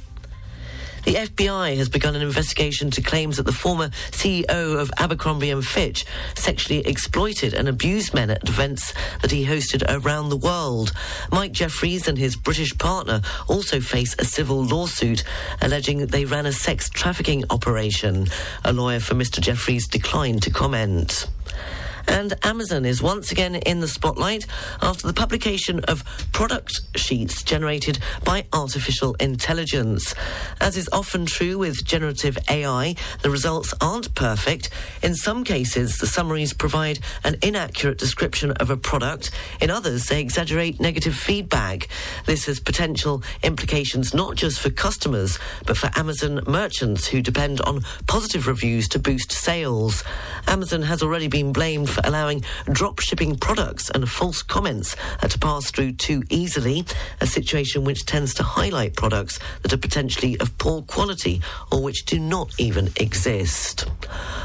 The 1.05 1.15
FBI 1.15 1.77
has 1.77 1.89
begun 1.89 2.15
an 2.15 2.23
investigation 2.23 2.91
to 2.93 3.03
claims 3.03 3.37
that 3.37 3.43
the 3.43 3.53
former 3.53 3.89
CEO 4.11 4.81
of 4.81 4.91
Abercrombie 4.99 5.51
and 5.51 5.65
Fitch 5.67 6.05
sexually 6.35 6.87
exploited 6.87 7.55
and 7.55 7.69
abused 7.69 8.15
men 8.15 8.31
at 8.31 8.49
events 8.49 8.95
that 9.21 9.33
he 9.33 9.45
hosted 9.45 9.83
around 9.89 10.29
the 10.29 10.37
world. 10.37 10.93
Mike 11.33 11.53
Jeffries 11.53 12.07
and 12.07 12.17
his 12.17 12.37
British 12.37 12.77
partner 12.79 13.21
also 13.49 13.81
face 13.81 14.15
a 14.19 14.25
civil 14.25 14.63
lawsuit 14.63 15.25
alleging 15.61 15.99
that 15.99 16.13
they 16.13 16.25
ran 16.25 16.47
a 16.47 16.53
sex 16.53 16.89
trafficking 16.89 17.45
operation. 17.51 18.29
A 18.65 18.73
lawyer 18.73 19.01
for 19.01 19.15
Mr. 19.15 19.41
Jeffries 19.41 19.89
declined 19.89 20.43
to 20.43 20.51
comment. 20.51 21.27
And 22.09 22.35
Amazon 22.43 22.85
is 22.85 23.03
once 23.03 23.33
again 23.33 23.55
in 23.55 23.81
the 23.81 23.89
spotlight 23.89 24.47
after 24.81 25.07
the 25.07 25.13
publication 25.13 25.81
of 25.85 26.05
product 26.33 26.81
sheets 26.97 27.43
generated 27.43 27.99
by 28.25 28.45
artificial 28.53 29.15
intelligence. 29.15 30.15
As 30.61 30.77
is 30.77 30.89
often 30.93 31.27
true 31.27 31.59
with 31.59 31.85
generative 31.85 32.39
AI, 32.51 32.95
the 33.23 33.31
results 33.31 33.75
aren't 33.81 34.15
perfect. 34.15 34.71
In 35.03 35.15
some 35.15 35.45
cases, 35.45 35.99
the 35.99 36.07
summaries 36.07 36.53
provide 36.53 36.99
an 37.25 37.37
inaccurate 37.43 37.99
description 37.99 38.53
of 38.53 38.71
a 38.71 38.77
product. 38.77 39.31
In 39.61 39.71
others, 39.71 40.07
they 40.07 40.21
exaggerate 40.21 40.81
negative 40.81 41.15
feedback. 41.15 41.89
This 42.27 42.47
has 42.47 42.61
potential 42.61 43.23
implications 43.43 44.15
not 44.15 44.37
just 44.37 44.61
for 44.61 44.71
customers, 44.71 45.39
but 45.67 45.77
for 45.77 45.91
Amazon 45.97 46.41
merchants 46.47 47.07
who 47.07 47.23
depend 47.23 47.61
on 47.63 47.83
positive 48.07 48.47
reviews 48.47 48.89
to 48.89 48.99
boost 48.99 49.33
sales. 49.33 50.05
Amazon 50.47 50.83
has 50.83 51.03
already 51.03 51.29
been 51.29 51.53
blamed 51.53 51.89
for 51.93 52.01
allowing 52.05 52.43
drop 52.73 53.01
shipping 53.01 53.37
products 53.37 53.91
and 53.91 54.09
false 54.09 54.43
comments 54.43 54.97
to 55.29 55.39
pass 55.39 55.71
through 55.71 55.93
too 55.93 56.23
easily, 56.31 56.85
a 57.21 57.27
situation 57.27 57.85
which 57.85 58.07
tends 58.07 58.35
to 58.35 58.43
highlight 58.43 58.97
products 58.97 59.39
that 59.63 59.73
are 59.73 59.79
potentially 59.79 60.39
of 60.41 60.57
poor 60.59 60.83
quality 60.83 61.41
or 61.71 61.83
which 61.83 62.05
do 62.07 62.19
not 62.19 62.49
even 62.59 62.89
exist. 62.97 63.87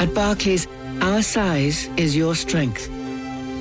At 0.00 0.12
Barclays, 0.14 0.66
our 1.00 1.22
size 1.22 1.88
is 1.96 2.16
your 2.16 2.34
strength. 2.34 2.88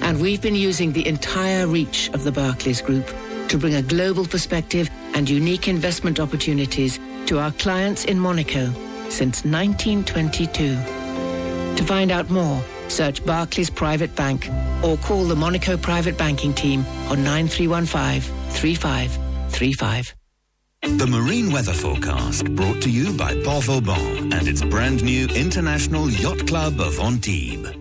And 0.01 0.19
we've 0.21 0.41
been 0.41 0.55
using 0.55 0.91
the 0.91 1.07
entire 1.07 1.67
reach 1.67 2.09
of 2.13 2.23
the 2.23 2.31
Barclays 2.31 2.81
Group 2.81 3.07
to 3.49 3.57
bring 3.57 3.75
a 3.75 3.81
global 3.81 4.25
perspective 4.25 4.89
and 5.13 5.29
unique 5.29 5.67
investment 5.67 6.19
opportunities 6.19 6.99
to 7.25 7.39
our 7.39 7.51
clients 7.53 8.05
in 8.05 8.19
Monaco 8.19 8.71
since 9.09 9.43
1922. 9.43 10.75
To 11.75 11.83
find 11.83 12.11
out 12.11 12.29
more, 12.29 12.63
search 12.87 13.25
Barclays 13.25 13.69
Private 13.69 14.15
Bank 14.15 14.49
or 14.83 14.97
call 14.97 15.25
the 15.25 15.35
Monaco 15.35 15.77
Private 15.77 16.17
Banking 16.17 16.53
Team 16.53 16.85
on 17.09 17.23
9315 17.23 18.21
3535. 18.51 20.18
The 20.81 21.07
Marine 21.07 21.51
Weather 21.51 21.73
Forecast 21.73 22.55
brought 22.55 22.81
to 22.83 22.89
you 22.89 23.11
by 23.17 23.35
Port 23.43 23.65
Vauban 23.65 24.31
and 24.31 24.47
its 24.47 24.63
brand 24.63 25.03
new 25.03 25.27
International 25.27 26.09
Yacht 26.09 26.47
Club 26.47 26.79
of 26.79 26.99
Antibes. 26.99 27.78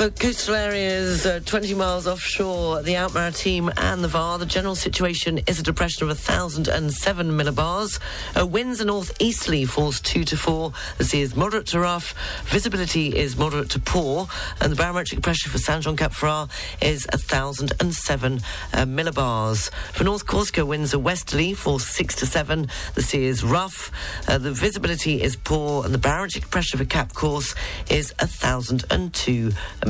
For 0.00 0.08
coastal 0.08 0.54
areas 0.54 1.26
uh, 1.26 1.40
20 1.44 1.74
miles 1.74 2.06
offshore, 2.06 2.80
the 2.80 2.96
Alpes-Maritimes 2.96 3.74
and 3.76 4.02
the 4.02 4.08
Var, 4.08 4.38
the 4.38 4.46
general 4.46 4.74
situation 4.74 5.40
is 5.46 5.60
a 5.60 5.62
depression 5.62 6.04
of 6.04 6.08
1,007 6.08 7.30
millibars. 7.30 8.00
Uh, 8.34 8.46
winds 8.46 8.80
are 8.80 8.86
northeasterly, 8.86 9.66
force 9.66 10.00
2 10.00 10.24
to 10.24 10.38
4. 10.38 10.72
The 10.96 11.04
sea 11.04 11.20
is 11.20 11.36
moderate 11.36 11.66
to 11.66 11.80
rough. 11.80 12.14
Visibility 12.46 13.14
is 13.14 13.36
moderate 13.36 13.68
to 13.72 13.78
poor. 13.78 14.26
And 14.62 14.72
the 14.72 14.76
barometric 14.76 15.20
pressure 15.20 15.50
for 15.50 15.58
Saint-Jean-Cap-Ferrat 15.58 16.48
is 16.80 17.06
1,007 17.12 18.40
uh, 18.72 18.76
millibars. 18.86 19.70
For 19.92 20.04
North 20.04 20.26
Corsica, 20.26 20.64
winds 20.64 20.94
are 20.94 20.98
westerly, 20.98 21.52
force 21.52 21.86
6 21.86 22.14
to 22.16 22.26
7. 22.26 22.68
The 22.94 23.02
sea 23.02 23.26
is 23.26 23.44
rough. 23.44 23.92
Uh, 24.26 24.38
the 24.38 24.50
visibility 24.50 25.22
is 25.22 25.36
poor. 25.36 25.84
And 25.84 25.92
the 25.92 25.98
barometric 25.98 26.48
pressure 26.48 26.78
for 26.78 26.86
Cap 26.86 27.12
Corse 27.12 27.54
is 27.90 28.14
1,002 28.18 29.50
millibars. 29.82 29.89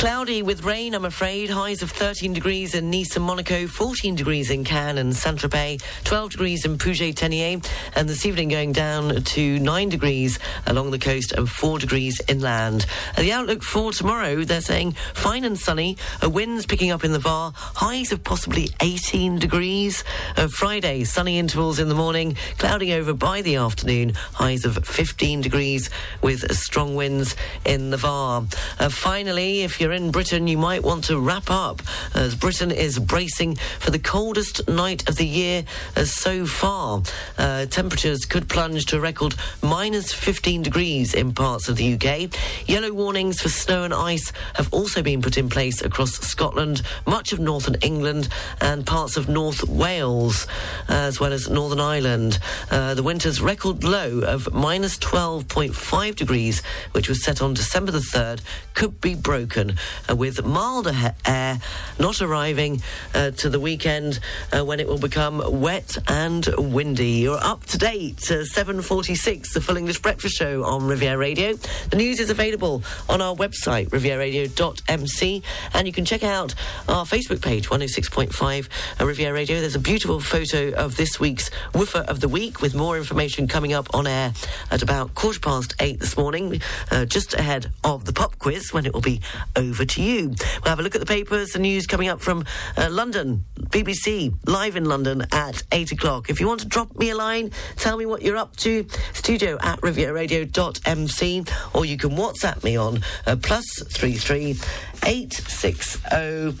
Cloudy 0.00 0.40
with 0.40 0.64
rain, 0.64 0.94
I'm 0.94 1.04
afraid. 1.04 1.50
Highs 1.50 1.82
of 1.82 1.90
13 1.90 2.32
degrees 2.32 2.74
in 2.74 2.90
Nice 2.90 3.16
and 3.16 3.24
Monaco, 3.26 3.66
14 3.66 4.14
degrees 4.14 4.50
in 4.50 4.64
Cannes 4.64 4.96
and 4.96 5.14
Saint-Tropez, 5.14 5.82
12 6.04 6.30
degrees 6.30 6.64
in 6.64 6.78
Puget-Théniers, 6.78 7.68
and 7.94 8.08
this 8.08 8.24
evening 8.24 8.48
going 8.48 8.72
down 8.72 9.22
to 9.22 9.58
9 9.58 9.88
degrees 9.90 10.38
along 10.66 10.90
the 10.90 10.98
coast 10.98 11.32
and 11.32 11.46
4 11.46 11.78
degrees 11.80 12.18
inland. 12.28 12.86
Uh, 13.14 13.20
the 13.20 13.32
outlook 13.32 13.62
for 13.62 13.92
tomorrow, 13.92 14.42
they're 14.42 14.62
saying 14.62 14.92
fine 15.12 15.44
and 15.44 15.58
sunny, 15.58 15.98
uh, 16.24 16.30
winds 16.30 16.64
picking 16.64 16.90
up 16.90 17.04
in 17.04 17.12
the 17.12 17.18
Var, 17.18 17.52
highs 17.54 18.10
of 18.10 18.24
possibly 18.24 18.70
18 18.80 19.38
degrees. 19.38 20.02
Uh, 20.34 20.48
Friday, 20.48 21.04
sunny 21.04 21.38
intervals 21.38 21.78
in 21.78 21.90
the 21.90 21.94
morning, 21.94 22.38
clouding 22.56 22.92
over 22.92 23.12
by 23.12 23.42
the 23.42 23.56
afternoon, 23.56 24.14
highs 24.32 24.64
of 24.64 24.82
15 24.82 25.42
degrees 25.42 25.90
with 26.22 26.50
strong 26.54 26.94
winds 26.94 27.36
in 27.66 27.90
the 27.90 27.98
Var. 27.98 28.46
Uh, 28.78 28.88
finally, 28.88 29.60
if 29.60 29.78
you're 29.78 29.89
in 29.92 30.10
Britain, 30.10 30.46
you 30.46 30.58
might 30.58 30.82
want 30.82 31.04
to 31.04 31.18
wrap 31.18 31.50
up 31.50 31.82
as 32.14 32.34
Britain 32.34 32.70
is 32.70 32.98
bracing 32.98 33.56
for 33.78 33.90
the 33.90 33.98
coldest 33.98 34.68
night 34.68 35.08
of 35.08 35.16
the 35.16 35.26
year 35.26 35.64
uh, 35.96 36.04
so 36.04 36.46
far. 36.46 37.02
Uh, 37.38 37.66
temperatures 37.66 38.24
could 38.24 38.48
plunge 38.48 38.86
to 38.86 38.96
a 38.96 39.00
record 39.00 39.34
minus 39.62 40.12
15 40.12 40.62
degrees 40.62 41.14
in 41.14 41.32
parts 41.32 41.68
of 41.68 41.76
the 41.76 41.94
UK. 41.94 42.30
Yellow 42.68 42.92
warnings 42.92 43.40
for 43.40 43.48
snow 43.48 43.82
and 43.82 43.94
ice 43.94 44.32
have 44.54 44.72
also 44.72 45.02
been 45.02 45.22
put 45.22 45.36
in 45.36 45.48
place 45.48 45.82
across 45.82 46.12
Scotland, 46.12 46.82
much 47.06 47.32
of 47.32 47.40
northern 47.40 47.76
England, 47.82 48.28
and 48.60 48.86
parts 48.86 49.16
of 49.16 49.28
North 49.28 49.68
Wales, 49.68 50.46
as 50.88 51.18
well 51.18 51.32
as 51.32 51.48
Northern 51.48 51.80
Ireland. 51.80 52.38
Uh, 52.70 52.94
the 52.94 53.02
winter's 53.02 53.40
record 53.40 53.82
low 53.82 54.20
of 54.20 54.52
minus 54.52 54.98
12.5 54.98 56.16
degrees, 56.16 56.62
which 56.92 57.08
was 57.08 57.24
set 57.24 57.42
on 57.42 57.54
December 57.54 57.92
the 57.92 57.98
3rd, 57.98 58.40
could 58.74 59.00
be 59.00 59.14
broken 59.14 59.76
with 60.16 60.44
milder 60.44 61.14
air 61.26 61.58
not 61.98 62.20
arriving 62.20 62.82
uh, 63.14 63.30
to 63.32 63.48
the 63.48 63.60
weekend 63.60 64.20
uh, 64.52 64.64
when 64.64 64.80
it 64.80 64.86
will 64.86 64.98
become 64.98 65.60
wet 65.60 65.96
and 66.08 66.46
windy. 66.58 67.10
You're 67.10 67.42
up 67.42 67.64
to 67.66 67.78
date. 67.78 68.30
Uh, 68.30 68.44
7:46, 68.44 69.52
the 69.52 69.60
Full 69.60 69.76
English 69.76 70.00
Breakfast 70.00 70.36
Show 70.36 70.64
on 70.64 70.86
Riviera 70.86 71.18
Radio. 71.18 71.54
The 71.54 71.96
news 71.96 72.20
is 72.20 72.30
available 72.30 72.82
on 73.08 73.20
our 73.20 73.34
website 73.34 73.88
rivieradio.mc, 73.90 75.42
and 75.74 75.86
you 75.86 75.92
can 75.92 76.04
check 76.04 76.22
out 76.22 76.54
our 76.88 77.04
Facebook 77.04 77.42
page 77.42 77.68
106.5 77.68 78.68
uh, 79.00 79.06
Riviera 79.06 79.32
Radio. 79.32 79.60
There's 79.60 79.74
a 79.74 79.80
beautiful 79.80 80.20
photo 80.20 80.72
of 80.72 80.96
this 80.96 81.20
week's 81.20 81.50
woofer 81.74 82.04
of 82.08 82.20
the 82.20 82.28
week 82.28 82.60
with 82.60 82.74
more 82.74 82.96
information 82.96 83.48
coming 83.48 83.72
up 83.72 83.88
on 83.94 84.06
air 84.06 84.32
at 84.70 84.82
about 84.82 85.14
quarter 85.14 85.40
past 85.40 85.74
eight 85.80 86.00
this 86.00 86.16
morning, 86.16 86.60
uh, 86.90 87.04
just 87.04 87.34
ahead 87.34 87.70
of 87.84 88.04
the 88.04 88.12
pop 88.12 88.38
quiz 88.38 88.72
when 88.72 88.86
it 88.86 88.94
will 88.94 89.00
be 89.00 89.20
over 89.56 89.69
to 89.74 90.02
you. 90.02 90.28
We'll 90.28 90.70
have 90.70 90.80
a 90.80 90.82
look 90.82 90.94
at 90.94 91.00
the 91.00 91.06
papers, 91.06 91.50
the 91.50 91.58
news 91.58 91.86
coming 91.86 92.08
up 92.08 92.20
from 92.20 92.44
uh, 92.76 92.88
London, 92.90 93.44
BBC, 93.60 94.34
live 94.46 94.76
in 94.76 94.84
London 94.84 95.26
at 95.32 95.62
eight 95.72 95.92
o'clock. 95.92 96.30
If 96.30 96.40
you 96.40 96.46
want 96.46 96.60
to 96.60 96.66
drop 96.66 96.96
me 96.96 97.10
a 97.10 97.16
line, 97.16 97.50
tell 97.76 97.96
me 97.96 98.06
what 98.06 98.22
you're 98.22 98.36
up 98.36 98.56
to, 98.56 98.86
studio 99.12 99.58
at 99.62 99.80
rivieradio.mc, 99.80 101.44
or 101.74 101.84
you 101.84 101.96
can 101.96 102.10
WhatsApp 102.10 102.62
me 102.64 102.76
on 102.76 103.00
uh, 103.26 103.36
plus 103.40 103.64
three 103.88 104.14
three 104.14 104.56
eight 105.04 105.32
six 105.32 105.98
oh. 106.12 106.54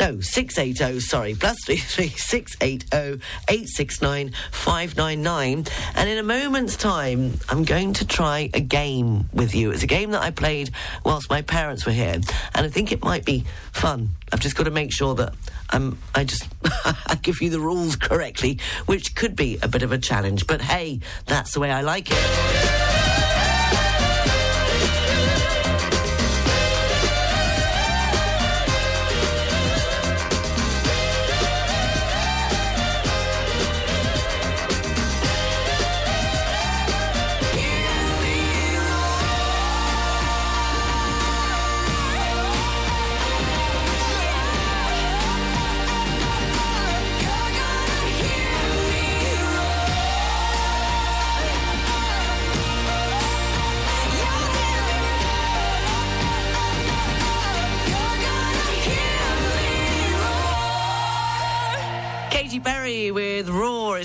No, 0.00 0.20
680, 0.20 1.00
sorry, 1.00 1.34
plus 1.34 1.56
33 1.66 2.08
680 2.08 3.20
869 3.48 4.32
599. 4.52 5.66
And 5.96 6.08
in 6.08 6.18
a 6.18 6.22
moment's 6.22 6.76
time, 6.76 7.34
I'm 7.48 7.64
going 7.64 7.94
to 7.94 8.06
try 8.06 8.48
a 8.54 8.60
game 8.60 9.28
with 9.32 9.56
you. 9.56 9.72
It's 9.72 9.82
a 9.82 9.88
game 9.88 10.12
that 10.12 10.22
I 10.22 10.30
played 10.30 10.70
whilst 11.04 11.28
my 11.28 11.42
parents 11.42 11.84
were 11.84 11.92
here, 11.92 12.14
and 12.14 12.66
I 12.66 12.68
think 12.68 12.92
it 12.92 13.02
might 13.02 13.24
be 13.24 13.44
fun. 13.72 14.10
I've 14.32 14.40
just 14.40 14.54
got 14.54 14.64
to 14.64 14.70
make 14.70 14.92
sure 14.92 15.16
that 15.16 15.34
I'm, 15.70 15.98
I 16.14 16.22
just 16.22 16.46
I 16.84 17.18
give 17.20 17.42
you 17.42 17.50
the 17.50 17.60
rules 17.60 17.96
correctly, 17.96 18.60
which 18.86 19.16
could 19.16 19.34
be 19.34 19.58
a 19.62 19.68
bit 19.68 19.82
of 19.82 19.90
a 19.90 19.98
challenge. 19.98 20.46
But 20.46 20.60
hey, 20.60 21.00
that's 21.26 21.54
the 21.54 21.60
way 21.60 21.72
I 21.72 21.80
like 21.80 22.08
it. 22.10 22.87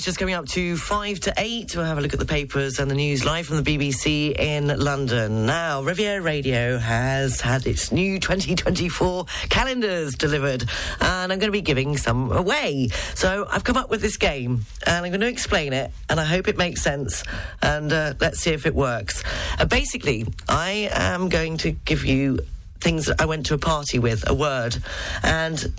It's 0.04 0.08
just 0.08 0.20
coming 0.20 0.36
up 0.36 0.48
to 0.50 0.76
five 0.76 1.22
to 1.22 1.34
eight. 1.38 1.78
We'll 1.78 1.86
have 1.86 1.98
a 1.98 2.02
look 2.02 2.12
at 2.12 2.20
the 2.20 2.26
papers 2.26 2.78
and 2.78 2.92
the 2.92 2.96
news 2.96 3.24
live 3.24 3.46
from 3.48 3.64
the 3.64 3.78
BBC 3.78 4.38
in 4.38 4.68
London. 4.68 5.46
Now, 5.46 5.82
Riviera 5.82 6.22
Radio 6.22 6.78
has 6.78 7.40
had 7.40 7.66
its 7.66 7.90
new 7.90 8.20
2024 8.20 9.26
calendars 9.48 10.16
delivered, 10.16 10.66
and 11.00 11.32
I'm 11.32 11.40
going 11.40 11.48
to 11.48 11.52
be 11.54 11.62
giving 11.62 11.96
some 11.96 12.34
away. 12.34 12.90
So 13.16 13.48
I've 13.50 13.64
come 13.64 13.78
up 13.78 13.90
with 13.90 14.02
this 14.02 14.18
game, 14.18 14.66
and 14.86 15.06
I'm 15.06 15.12
going 15.12 15.22
to 15.22 15.28
explain 15.30 15.72
it, 15.72 15.90
and 16.10 16.20
I 16.20 16.26
hope 16.26 16.50
it 16.50 16.58
makes 16.58 16.82
sense. 16.82 17.24
And 17.62 17.94
uh, 17.94 18.16
let's 18.20 18.42
see 18.42 18.52
if 18.52 18.66
it 18.66 18.76
works. 18.76 19.24
Uh, 19.58 19.64
basically, 19.64 20.28
I 20.50 20.90
am 20.92 21.30
going 21.30 21.56
to 21.60 21.72
give 21.72 22.04
you 22.04 22.40
things 22.82 23.06
that 23.06 23.22
I 23.22 23.26
went 23.26 23.46
to 23.46 23.54
a 23.54 23.58
party 23.58 24.00
with, 24.00 24.30
a 24.30 24.34
word, 24.34 24.76
and 25.24 25.74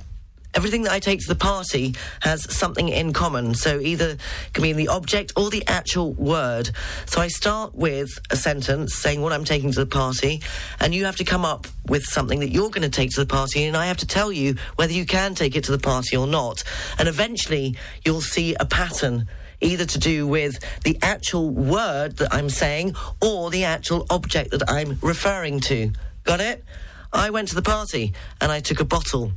everything 0.54 0.82
that 0.82 0.92
I 0.92 1.00
take 1.00 1.20
to 1.20 1.28
the 1.28 1.34
party 1.34 1.94
has 2.20 2.52
something 2.54 2.88
in 2.88 3.12
common. 3.12 3.54
So 3.54 3.80
either 3.80 4.10
it 4.10 4.52
can 4.52 4.62
be 4.62 4.72
the 4.72 4.88
object 4.88 5.32
or 5.36 5.50
the 5.50 5.66
actual 5.66 6.12
word. 6.14 6.70
So 7.06 7.20
I 7.20 7.28
start 7.28 7.74
with 7.74 8.18
a 8.30 8.36
sentence 8.36 8.94
saying 8.94 9.20
what 9.20 9.32
I'm 9.32 9.44
taking 9.44 9.72
to 9.72 9.80
the 9.80 9.86
party, 9.86 10.42
and 10.80 10.94
you 10.94 11.04
have 11.04 11.16
to 11.16 11.24
come 11.24 11.44
up 11.44 11.66
with 11.86 12.04
something 12.04 12.40
that 12.40 12.50
you're 12.50 12.70
going 12.70 12.82
to 12.82 12.88
take 12.88 13.10
to 13.10 13.20
the 13.20 13.26
party, 13.26 13.64
and 13.64 13.76
I 13.76 13.86
have 13.86 13.98
to 13.98 14.06
tell 14.06 14.32
you 14.32 14.54
whether 14.76 14.92
you 14.92 15.04
can 15.04 15.34
take 15.34 15.56
it 15.56 15.64
to 15.64 15.72
the 15.72 15.78
party 15.78 16.16
or 16.16 16.26
not. 16.26 16.62
And 16.98 17.08
eventually 17.08 17.76
you'll 18.04 18.20
see 18.20 18.54
a 18.58 18.64
pattern. 18.64 19.28
Either 19.60 19.86
to 19.86 19.98
do 19.98 20.26
with 20.26 20.58
the 20.82 20.98
actual 21.00 21.48
word 21.48 22.18
that 22.18 22.34
I'm 22.34 22.50
saying 22.50 22.96
or 23.22 23.50
the 23.50 23.64
actual 23.64 24.04
object 24.10 24.50
that 24.50 24.68
I'm 24.68 24.98
referring 25.00 25.60
to. 25.60 25.90
Got 26.24 26.40
it? 26.40 26.64
I 27.12 27.30
went 27.30 27.48
to 27.48 27.54
the 27.54 27.62
party 27.62 28.12
and 28.40 28.52
I 28.52 28.60
took 28.60 28.80
a 28.80 28.84
bottle. 28.84 29.32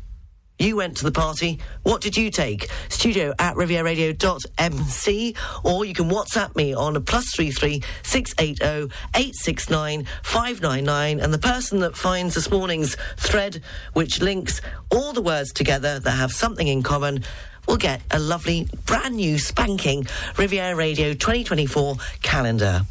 You 0.59 0.75
went 0.75 0.97
to 0.97 1.03
the 1.03 1.11
party. 1.11 1.59
What 1.83 2.01
did 2.01 2.17
you 2.17 2.31
take? 2.31 2.69
Studio 2.89 3.31
at 3.37 3.53
rivieradio.mc 3.55 5.35
or 5.63 5.85
you 5.85 5.93
can 5.93 6.09
WhatsApp 6.09 6.55
me 6.55 6.73
on 6.73 6.95
a 6.95 6.99
plus 6.99 7.31
three 7.35 7.51
three 7.51 7.83
six 8.01 8.33
eight 8.39 8.63
oh 8.63 8.87
eight 9.15 9.35
six 9.35 9.69
nine 9.69 10.07
five 10.23 10.59
nine 10.61 10.83
nine 10.83 11.19
and 11.19 11.31
the 11.31 11.37
person 11.37 11.79
that 11.81 11.95
finds 11.95 12.33
this 12.33 12.49
morning's 12.49 12.97
thread 13.17 13.61
which 13.93 14.19
links 14.19 14.59
all 14.89 15.13
the 15.13 15.21
words 15.21 15.53
together 15.53 15.99
that 15.99 16.11
have 16.11 16.31
something 16.31 16.67
in 16.67 16.81
common 16.81 17.23
will 17.67 17.77
get 17.77 18.01
a 18.09 18.17
lovely 18.17 18.67
brand 18.87 19.15
new 19.15 19.37
spanking 19.37 20.07
Riviera 20.37 20.75
Radio 20.75 21.13
2024 21.13 21.97
calendar. 22.23 22.81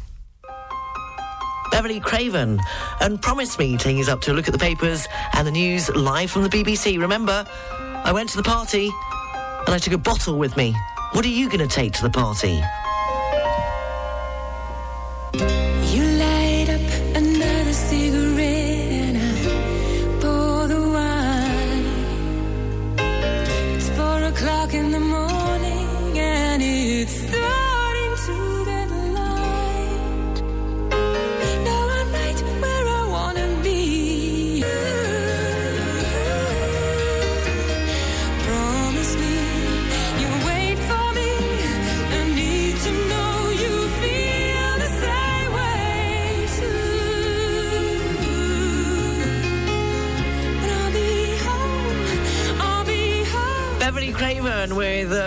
Beverly 1.71 1.99
Craven, 1.99 2.59
and 3.01 3.21
Promise 3.21 3.57
Me 3.59 3.77
taking 3.77 4.07
up 4.09 4.21
to 4.21 4.33
look 4.33 4.47
at 4.47 4.51
the 4.51 4.59
papers 4.59 5.07
and 5.33 5.45
the 5.47 5.51
news 5.51 5.89
live 5.95 6.31
from 6.31 6.43
the 6.43 6.49
BBC. 6.49 6.99
Remember, 6.99 7.45
I 8.03 8.11
went 8.11 8.29
to 8.29 8.37
the 8.37 8.43
party 8.43 8.89
and 9.65 9.69
I 9.69 9.77
took 9.77 9.93
a 9.93 9.97
bottle 9.97 10.37
with 10.37 10.55
me. 10.57 10.75
What 11.11 11.25
are 11.25 11.29
you 11.29 11.49
going 11.49 11.67
to 11.67 11.73
take 11.73 11.93
to 11.93 12.03
the 12.03 12.09
party? 12.09 12.61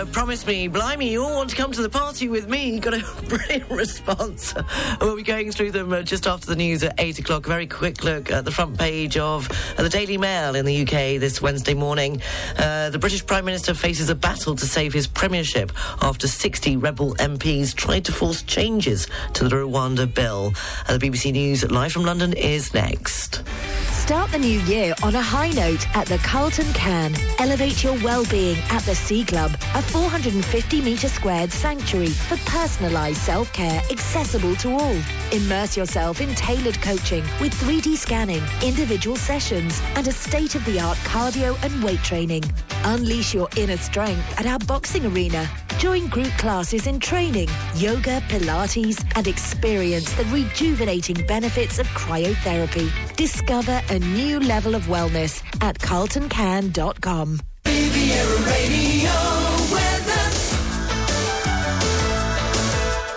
Promise 0.05 0.47
Me. 0.47 0.67
Blimey, 0.67 1.09
you 1.09 1.23
all 1.23 1.35
want 1.35 1.49
to 1.49 1.55
come 1.55 1.71
to 1.71 1.81
the 1.81 1.89
party 1.89 2.27
with 2.27 2.49
me. 2.49 2.79
Got 2.79 2.95
a 2.95 3.05
brilliant 3.27 3.69
response. 3.69 4.53
We'll 4.99 5.15
be 5.15 5.23
going 5.23 5.51
through 5.51 5.71
them 5.71 5.93
uh, 5.93 6.01
just 6.01 6.27
after 6.27 6.47
the 6.47 6.55
news 6.55 6.83
at 6.83 6.95
8 6.97 7.19
o'clock. 7.19 7.45
Very 7.45 7.67
quick 7.67 8.03
look 8.03 8.31
at 8.31 8.45
the 8.45 8.51
front 8.51 8.77
page 8.77 9.17
of 9.17 9.49
uh, 9.77 9.83
the 9.83 9.89
Daily 9.89 10.17
Mail 10.17 10.55
in 10.55 10.65
the 10.65 10.81
UK 10.81 11.19
this 11.19 11.41
Wednesday 11.41 11.73
morning. 11.73 12.21
Uh, 12.57 12.89
the 12.89 12.99
British 12.99 13.25
Prime 13.25 13.45
Minister 13.45 13.73
faces 13.73 14.09
a 14.09 14.15
battle 14.15 14.55
to 14.55 14.65
save 14.65 14.93
his 14.93 15.07
premiership 15.07 15.71
after 16.01 16.27
60 16.27 16.77
rebel 16.77 17.15
MPs 17.15 17.73
tried 17.75 18.05
to 18.05 18.11
force 18.11 18.41
changes 18.43 19.07
to 19.33 19.47
the 19.47 19.55
Rwanda 19.55 20.11
bill. 20.11 20.53
Uh, 20.87 20.97
the 20.97 21.09
BBC 21.09 21.31
News 21.31 21.69
live 21.69 21.91
from 21.91 22.03
London 22.03 22.33
is 22.33 22.73
next. 22.73 23.43
Start 23.91 24.31
the 24.31 24.39
new 24.39 24.59
year 24.61 24.95
on 25.03 25.15
a 25.15 25.21
high 25.21 25.51
note 25.51 25.87
at 25.95 26.07
the 26.07 26.17
Carlton 26.17 26.71
Cannes. 26.73 27.15
Elevate 27.39 27.83
your 27.83 27.93
well-being 28.03 28.57
at 28.69 28.81
the 28.83 28.95
Sea 28.95 29.23
Club, 29.23 29.51
a 29.75 29.81
450 29.91 30.81
metre 30.81 31.09
squared 31.09 31.51
sanctuary 31.51 32.07
for 32.07 32.35
personalised 32.49 33.15
self-care 33.15 33.81
accessible 33.91 34.55
to 34.55 34.71
all. 34.71 34.95
Immerse 35.33 35.75
yourself 35.75 36.21
in 36.21 36.33
tailored 36.35 36.81
coaching 36.81 37.23
with 37.41 37.53
3D 37.55 37.97
scanning, 37.97 38.41
individual 38.63 39.17
sessions 39.17 39.81
and 39.95 40.07
a 40.07 40.11
state-of-the-art 40.11 40.97
cardio 40.99 41.61
and 41.63 41.83
weight 41.83 42.01
training. 42.03 42.43
Unleash 42.85 43.33
your 43.33 43.49
inner 43.57 43.75
strength 43.75 44.39
at 44.39 44.45
our 44.45 44.59
boxing 44.59 45.05
arena. 45.05 45.49
Join 45.77 46.07
group 46.07 46.31
classes 46.37 46.87
in 46.87 46.99
training, 46.99 47.49
yoga, 47.75 48.21
Pilates, 48.29 49.03
and 49.15 49.27
experience 49.27 50.11
the 50.13 50.23
rejuvenating 50.25 51.25
benefits 51.27 51.79
of 51.79 51.87
cryotherapy. 51.87 52.89
Discover 53.17 53.81
a 53.89 53.99
new 53.99 54.39
level 54.39 54.73
of 54.73 54.83
wellness 54.83 55.43
at 55.61 55.77
carltoncannes.com. 55.79 57.39
Riviera 57.65 58.37
Radio 58.45 59.50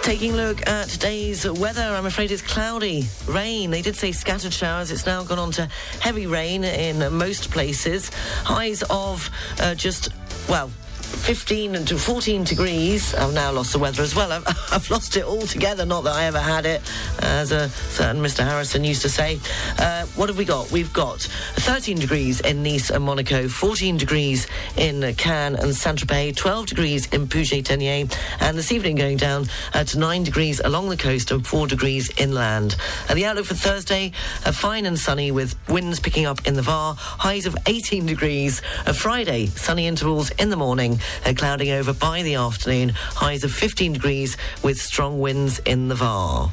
Taking 0.04 0.34
a 0.34 0.36
look 0.36 0.68
at 0.68 0.90
today's 0.90 1.50
weather, 1.50 1.80
I'm 1.80 2.04
afraid 2.04 2.30
it's 2.30 2.42
cloudy. 2.42 3.08
Rain. 3.26 3.70
They 3.70 3.80
did 3.80 3.96
say 3.96 4.12
scattered 4.12 4.52
showers. 4.52 4.90
It's 4.90 5.06
now 5.06 5.24
gone 5.24 5.38
on 5.38 5.50
to 5.52 5.66
heavy 5.98 6.26
rain 6.26 6.62
in 6.62 7.10
most 7.10 7.50
places. 7.50 8.10
Highs 8.44 8.82
of 8.90 9.30
uh, 9.60 9.74
just, 9.74 10.10
well, 10.46 10.70
15 11.16 11.84
to 11.86 11.98
14 11.98 12.44
degrees. 12.44 13.14
I've 13.14 13.32
now 13.32 13.52
lost 13.52 13.72
the 13.72 13.78
weather 13.78 14.02
as 14.02 14.14
well. 14.14 14.32
I've, 14.32 14.46
I've 14.72 14.90
lost 14.90 15.16
it 15.16 15.24
altogether. 15.24 15.84
Not 15.84 16.04
that 16.04 16.14
I 16.14 16.24
ever 16.24 16.38
had 16.40 16.66
it, 16.66 16.82
as 17.20 17.52
a 17.52 17.68
certain 17.68 18.22
Mr. 18.22 18.44
Harrison 18.44 18.84
used 18.84 19.02
to 19.02 19.08
say. 19.08 19.38
Uh, 19.78 20.06
what 20.16 20.28
have 20.28 20.38
we 20.38 20.44
got? 20.44 20.70
We've 20.70 20.92
got 20.92 21.20
13 21.20 21.98
degrees 21.98 22.40
in 22.40 22.62
Nice 22.62 22.90
and 22.90 23.04
Monaco, 23.04 23.48
14 23.48 23.96
degrees 23.96 24.46
in 24.76 25.14
Cannes 25.14 25.56
and 25.56 25.74
Saint-Tropez, 25.74 26.36
12 26.36 26.66
degrees 26.66 27.06
in 27.12 27.26
Puget-Théniers, 27.28 28.16
and 28.40 28.56
this 28.56 28.72
evening 28.72 28.96
going 28.96 29.16
down 29.16 29.46
uh, 29.72 29.84
to 29.84 29.98
9 29.98 30.24
degrees 30.24 30.60
along 30.64 30.88
the 30.88 30.96
coast 30.96 31.30
and 31.30 31.46
4 31.46 31.66
degrees 31.66 32.10
inland. 32.18 32.76
And 33.08 33.18
the 33.18 33.24
outlook 33.24 33.46
for 33.46 33.54
Thursday, 33.54 34.12
uh, 34.44 34.52
fine 34.52 34.86
and 34.86 34.98
sunny 34.98 35.30
with 35.30 35.56
winds 35.68 36.00
picking 36.00 36.26
up 36.26 36.46
in 36.46 36.54
the 36.54 36.62
Var, 36.62 36.94
highs 36.96 37.46
of 37.46 37.56
18 37.66 38.06
degrees. 38.06 38.62
Uh, 38.86 38.92
Friday, 38.92 39.46
sunny 39.46 39.86
intervals 39.86 40.30
in 40.32 40.50
the 40.50 40.56
morning, 40.56 40.94
uh, 40.94 41.03
Uh, 41.24 41.32
clouding 41.36 41.70
over 41.70 41.92
by 41.92 42.22
the 42.22 42.34
afternoon, 42.34 42.90
highs 42.94 43.44
of 43.44 43.52
15 43.52 43.92
degrees 43.94 44.36
with 44.62 44.80
strong 44.80 45.18
winds 45.18 45.58
in 45.60 45.88
the 45.88 45.94
Var. 45.94 46.50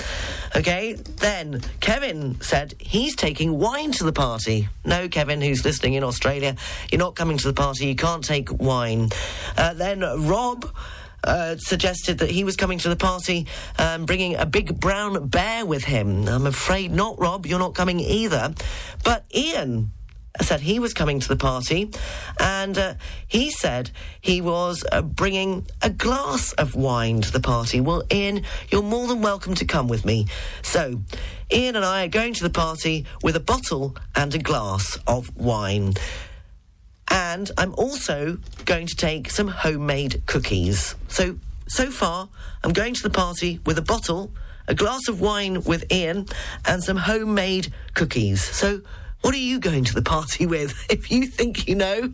Okay, 0.54 0.94
then 0.94 1.62
Kevin 1.80 2.40
said 2.40 2.74
he's 2.78 3.16
taking 3.16 3.59
wine 3.59 3.92
to 3.92 4.04
the 4.04 4.12
party. 4.12 4.68
No, 4.85 5.09
Kevin, 5.09 5.40
who's 5.40 5.64
listening 5.64 5.94
in 5.94 6.04
Australia, 6.04 6.56
you're 6.90 6.98
not 6.98 7.14
coming 7.14 7.38
to 7.38 7.48
the 7.48 7.54
party. 7.54 7.87
You 7.87 7.96
can't 7.96 8.24
take 8.24 8.52
wine. 8.52 9.09
Uh, 9.56 9.74
then 9.74 10.00
Rob 10.00 10.70
uh, 11.24 11.56
suggested 11.59 12.18
that 12.18 12.30
he 12.30 12.44
was 12.44 12.56
coming 12.56 12.78
to 12.78 12.88
the 12.88 12.96
party 12.96 13.46
um, 13.78 14.06
bringing 14.06 14.37
a 14.37 14.46
big 14.46 14.78
brown 14.78 15.28
bear 15.28 15.64
with 15.66 15.85
him. 15.85 16.28
I'm 16.28 16.46
afraid 16.46 16.92
not, 16.92 17.18
Rob. 17.18 17.46
You're 17.46 17.59
not 17.59 17.74
coming 17.74 18.00
either. 18.00 18.54
But 19.04 19.24
Ian 19.35 19.92
said 20.40 20.61
he 20.61 20.78
was 20.78 20.94
coming 20.94 21.20
to 21.20 21.28
the 21.28 21.37
party, 21.37 21.90
and 22.38 22.78
uh, 22.78 22.94
he 23.26 23.50
said 23.50 23.90
he 24.20 24.40
was 24.40 24.85
uh, 24.92 25.02
bringing 25.02 25.66
a 25.83 25.90
glass 25.90 26.52
of 26.52 26.74
wine 26.74 27.20
to 27.20 27.33
the 27.33 27.40
party. 27.40 27.80
Well, 27.80 28.02
Ian, 28.12 28.44
you're 28.70 28.83
more 28.83 29.09
than 29.09 29.22
welcome 29.22 29.54
to 29.56 29.64
come 29.64 29.88
with 29.88 30.04
me. 30.04 30.26
So, 30.62 31.00
Ian 31.52 31.76
and 31.76 31.85
I 31.85 32.04
are 32.04 32.09
going 32.09 32.35
to 32.35 32.42
the 32.42 32.50
party 32.50 33.06
with 33.22 33.37
a 33.37 33.40
bottle 33.40 33.96
and 34.14 34.35
a 34.35 34.38
glass 34.38 34.98
of 35.06 35.37
wine. 35.37 35.94
And 37.11 37.51
I'm 37.59 37.75
also 37.75 38.38
going 38.64 38.87
to 38.87 38.96
take 38.96 39.31
some 39.31 39.49
homemade 39.49 40.23
cookies. 40.27 40.94
So, 41.09 41.37
so 41.66 41.90
far, 41.90 42.29
I'm 42.62 42.73
going 42.73 42.94
to 42.94 43.03
the 43.03 43.11
party 43.11 43.61
with 43.66 43.79
a 43.79 43.83
bottle, 43.83 44.31
a 44.68 44.75
glass 44.75 45.09
of 45.09 45.20
wine 45.20 45.62
with 45.62 45.90
Ian, 45.92 46.27
and 46.66 46.83
some 46.83 46.96
homemade 46.96 47.73
cookies. 47.94 48.42
So, 48.42 48.83
what 49.22 49.35
are 49.35 49.38
you 49.38 49.61
going 49.61 49.85
to 49.85 49.94
the 49.94 50.02
party 50.02 50.46
with? 50.46 50.74
If 50.90 51.11
you 51.11 51.26
think 51.26 51.68
you 51.68 51.76
know, 51.76 52.12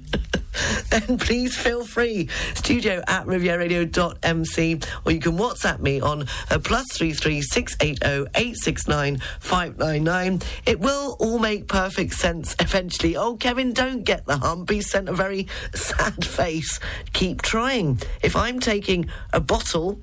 then 0.90 1.18
please 1.18 1.56
feel 1.56 1.84
free. 1.84 2.28
Studio 2.54 3.02
at 3.06 3.26
rivieraradio.mc 3.26 4.80
or 5.04 5.12
you 5.12 5.18
can 5.18 5.36
WhatsApp 5.38 5.80
me 5.80 6.00
on 6.00 6.26
uh, 6.50 6.58
plus 6.62 6.86
three 6.92 7.12
three 7.12 7.40
six 7.42 7.76
eight 7.80 7.98
oh 8.04 8.26
eight 8.34 8.56
six 8.56 8.86
nine 8.86 9.20
five 9.40 9.78
nine 9.78 10.04
nine. 10.04 10.40
It 10.66 10.78
will 10.78 11.16
all 11.18 11.38
make 11.38 11.68
perfect 11.68 12.12
sense 12.12 12.54
eventually. 12.60 13.16
Oh, 13.16 13.36
Kevin, 13.36 13.72
don't 13.72 14.04
get 14.04 14.26
the 14.26 14.36
hump. 14.38 14.70
He 14.70 14.82
sent 14.82 15.08
a 15.08 15.14
very 15.14 15.48
sad 15.74 16.24
face. 16.24 16.78
Keep 17.12 17.42
trying. 17.42 18.00
If 18.22 18.36
I'm 18.36 18.60
taking 18.60 19.08
a 19.32 19.40
bottle 19.40 19.98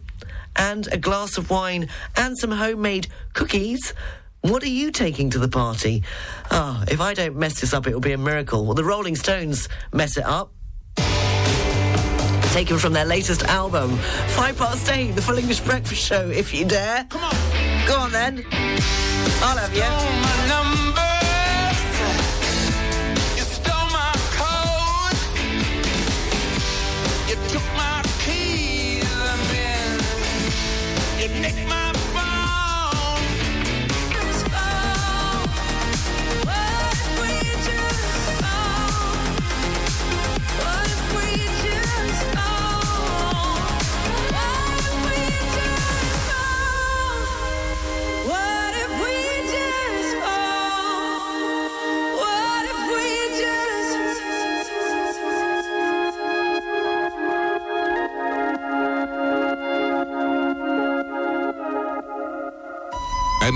and 0.55 0.87
a 0.91 0.97
glass 0.97 1.37
of 1.37 1.49
wine 1.49 1.89
and 2.15 2.37
some 2.37 2.51
homemade 2.51 3.07
cookies. 3.33 3.93
What 4.43 4.61
are 4.61 4.67
you 4.67 4.91
taking 4.91 5.29
to 5.29 5.39
the 5.39 5.47
party? 5.47 6.03
Ah, 6.51 6.83
if 6.89 6.99
I 6.99 7.13
don't 7.13 7.37
mess 7.37 7.61
this 7.61 7.73
up, 7.73 7.87
it'll 7.87 8.01
be 8.01 8.11
a 8.11 8.17
miracle. 8.17 8.65
Well, 8.65 8.73
the 8.73 8.83
Rolling 8.83 9.15
Stones 9.15 9.69
mess 9.93 10.17
it 10.17 10.25
up. 10.25 10.51
Taken 12.51 12.77
from 12.77 12.91
their 12.91 13.05
latest 13.05 13.43
album, 13.43 13.95
Five 14.35 14.57
Past 14.57 14.91
Eight, 14.91 15.11
the 15.11 15.21
Full 15.21 15.37
English 15.37 15.61
Breakfast 15.61 16.05
Show, 16.05 16.29
if 16.29 16.53
you 16.53 16.65
dare. 16.65 17.05
Come 17.05 17.23
on. 17.23 17.33
Go 17.87 17.97
on 17.97 18.11
then. 18.11 18.45
I'll 18.51 19.57
have 19.57 19.73
you. 19.73 21.12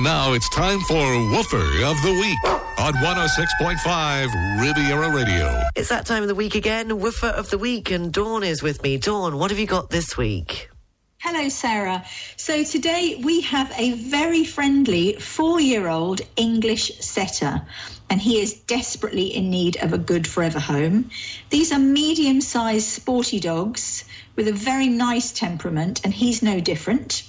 Now 0.08 0.32
it's 0.32 0.48
time 0.48 0.80
for 0.88 0.96
Woofer 1.32 1.84
of 1.84 2.02
the 2.02 2.14
Week 2.14 2.42
on 2.80 2.94
106.5 2.94 4.62
Riviera 4.62 5.14
Radio. 5.14 5.62
It's 5.76 5.90
that 5.90 6.06
time 6.06 6.22
of 6.22 6.30
the 6.30 6.36
week 6.36 6.56
again, 6.56 6.98
Woofer 7.02 7.28
of 7.28 7.50
the 7.50 7.58
Week, 7.58 7.92
and 7.92 8.14
Dawn 8.14 8.42
is 8.42 8.64
with 8.64 8.82
me. 8.84 8.98
Dawn, 8.98 9.38
what 9.38 9.52
have 9.52 9.60
you 9.60 9.66
got 9.66 9.90
this 9.90 10.16
week? 10.16 10.70
Hello, 11.18 11.50
Sarah. 11.50 12.06
So 12.38 12.64
today 12.64 13.20
we 13.22 13.42
have 13.42 13.70
a 13.76 13.96
very 13.96 14.46
friendly 14.46 15.16
four 15.16 15.60
year 15.60 15.90
old 15.90 16.22
English 16.38 16.98
setter, 17.00 17.62
and 18.10 18.22
he 18.22 18.40
is 18.40 18.54
desperately 18.62 19.26
in 19.36 19.50
need 19.50 19.76
of 19.84 19.92
a 19.92 19.98
good 19.98 20.26
forever 20.26 20.60
home. 20.60 21.10
These 21.50 21.74
are 21.74 21.80
medium 21.80 22.40
sized 22.40 22.88
sporty 22.88 23.42
dogs 23.42 24.06
with 24.38 24.48
a 24.48 24.54
very 24.54 24.88
nice 24.88 25.34
temperament, 25.34 26.00
and 26.06 26.14
he's 26.14 26.42
no 26.42 26.62
different. 26.62 27.24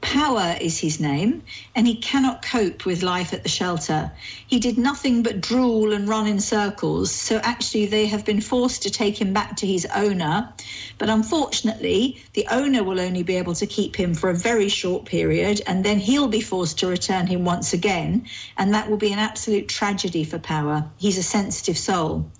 Power 0.00 0.58
is 0.60 0.78
his 0.78 1.00
name, 1.00 1.42
and 1.74 1.86
he 1.86 1.94
cannot 1.94 2.42
cope 2.42 2.84
with 2.84 3.02
life 3.02 3.32
at 3.32 3.44
the 3.44 3.48
shelter. 3.48 4.12
He 4.46 4.58
did 4.58 4.76
nothing 4.76 5.22
but 5.22 5.40
drool 5.40 5.94
and 5.94 6.06
run 6.06 6.26
in 6.26 6.38
circles, 6.38 7.10
so 7.10 7.38
actually 7.42 7.86
they 7.86 8.04
have 8.06 8.22
been 8.22 8.42
forced 8.42 8.82
to 8.82 8.90
take 8.90 9.18
him 9.18 9.32
back 9.32 9.56
to 9.56 9.66
his 9.66 9.86
owner. 9.94 10.52
But 10.98 11.08
unfortunately, 11.08 12.22
the 12.34 12.46
owner 12.50 12.84
will 12.84 13.00
only 13.00 13.22
be 13.22 13.36
able 13.36 13.54
to 13.54 13.66
keep 13.66 13.96
him 13.96 14.12
for 14.12 14.28
a 14.28 14.34
very 14.34 14.68
short 14.68 15.06
period, 15.06 15.62
and 15.66 15.82
then 15.82 15.98
he'll 15.98 16.28
be 16.28 16.42
forced 16.42 16.78
to 16.80 16.88
return 16.88 17.26
him 17.26 17.46
once 17.46 17.72
again, 17.72 18.26
and 18.58 18.74
that 18.74 18.90
will 18.90 18.98
be 18.98 19.12
an 19.12 19.18
absolute 19.18 19.66
tragedy 19.66 20.24
for 20.24 20.38
Power. 20.38 20.84
He's 20.98 21.16
a 21.16 21.22
sensitive 21.22 21.78
soul. 21.78 22.30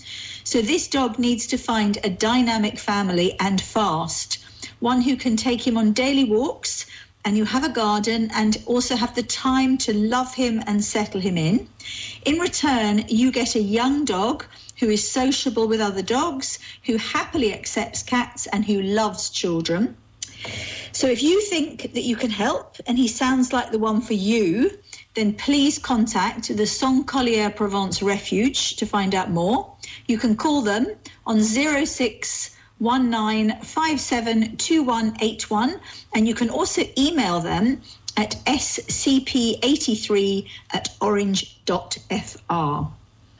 So 0.44 0.60
this 0.60 0.88
dog 0.88 1.18
needs 1.18 1.46
to 1.46 1.56
find 1.56 1.96
a 2.04 2.10
dynamic 2.10 2.78
family 2.78 3.34
and 3.40 3.62
fast, 3.62 4.44
one 4.80 5.00
who 5.00 5.16
can 5.16 5.36
take 5.36 5.66
him 5.66 5.78
on 5.78 5.92
daily 5.94 6.24
walks 6.24 6.84
and 7.24 7.36
you 7.36 7.44
have 7.44 7.64
a 7.64 7.68
garden 7.68 8.30
and 8.34 8.62
also 8.66 8.96
have 8.96 9.14
the 9.14 9.22
time 9.22 9.78
to 9.78 9.92
love 9.92 10.34
him 10.34 10.62
and 10.66 10.84
settle 10.84 11.20
him 11.20 11.38
in. 11.38 11.68
In 12.24 12.38
return, 12.38 13.04
you 13.08 13.30
get 13.30 13.54
a 13.54 13.60
young 13.60 14.04
dog 14.04 14.44
who 14.78 14.88
is 14.88 15.08
sociable 15.08 15.68
with 15.68 15.80
other 15.80 16.02
dogs, 16.02 16.58
who 16.84 16.96
happily 16.96 17.54
accepts 17.54 18.02
cats, 18.02 18.46
and 18.48 18.64
who 18.64 18.82
loves 18.82 19.30
children. 19.30 19.96
So 20.90 21.06
if 21.06 21.22
you 21.22 21.40
think 21.42 21.94
that 21.94 22.02
you 22.02 22.16
can 22.16 22.30
help 22.30 22.76
and 22.86 22.98
he 22.98 23.08
sounds 23.08 23.52
like 23.52 23.70
the 23.70 23.78
one 23.78 24.00
for 24.00 24.14
you, 24.14 24.76
then 25.14 25.34
please 25.34 25.78
contact 25.78 26.54
the 26.54 26.66
Saint 26.66 27.06
Collier 27.06 27.50
Provence 27.50 28.02
Refuge 28.02 28.76
to 28.76 28.86
find 28.86 29.14
out 29.14 29.30
more. 29.30 29.72
You 30.06 30.18
can 30.18 30.36
call 30.36 30.60
them 30.60 30.88
on 31.26 31.42
06 31.42 32.56
19572181 32.82 35.80
and 36.14 36.28
you 36.28 36.34
can 36.34 36.50
also 36.50 36.82
email 36.98 37.40
them 37.40 37.80
at 38.16 38.32
scp83 38.46 40.48
at 40.72 40.88
orange.fr. 41.00 42.86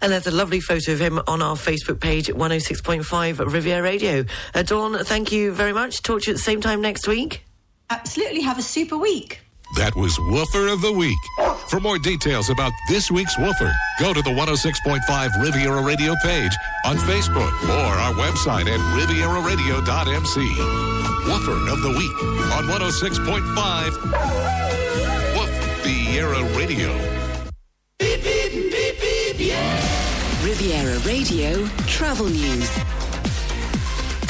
And 0.01 0.11
there's 0.11 0.27
a 0.27 0.33
lovely 0.33 0.61
photo 0.61 0.93
of 0.93 1.01
him 1.01 1.21
on 1.29 1.43
our 1.43 1.55
Facebook 1.55 2.01
page 2.01 2.29
at 2.29 2.35
106.5 2.35 3.53
Riviera 3.53 3.83
Radio. 3.83 4.25
Uh, 4.53 4.63
Dawn, 4.63 4.99
thank 5.05 5.31
you 5.31 5.53
very 5.53 5.73
much. 5.73 6.03
Talk 6.03 6.23
to 6.23 6.29
you 6.29 6.33
at 6.33 6.39
the 6.39 6.43
same 6.43 6.61
time 6.61 6.81
next 6.81 7.07
week. 7.07 7.45
Absolutely. 7.89 8.41
Have 8.41 8.59
a 8.59 8.63
super 8.63 8.99
week. 8.99 9.42
That 9.77 9.95
was 9.97 10.19
Woofer 10.21 10.69
of 10.69 10.81
the 10.81 10.93
Week. 10.93 11.19
For 11.69 11.81
more 11.81 11.99
details 11.99 12.51
about 12.51 12.73
this 12.89 13.11
week's 13.11 13.37
Woofer, 13.39 13.73
go 13.99 14.13
to 14.13 14.21
the 14.23 14.31
106.5 14.31 15.43
Riviera 15.43 15.83
Radio 15.83 16.15
page 16.23 16.53
on 16.85 16.97
Facebook 16.99 17.53
or 17.69 17.95
our 18.05 18.13
website 18.15 18.67
at 18.69 18.81
rivieraradio.mc. 18.99 20.41
Woofer 21.27 21.59
of 21.73 21.81
the 21.83 21.91
Week 21.91 22.23
on 22.53 22.67
106.5 22.67 24.43
Riviera 26.23 26.57
Radio. 26.57 26.93
Beep, 27.99 28.23
beep, 28.23 28.53
beep, 28.53 29.01
beep, 29.01 29.37
yeah. 29.39 30.45
Riviera 30.45 30.99
Radio 31.01 31.67
Travel 31.87 32.27
News. 32.27 32.71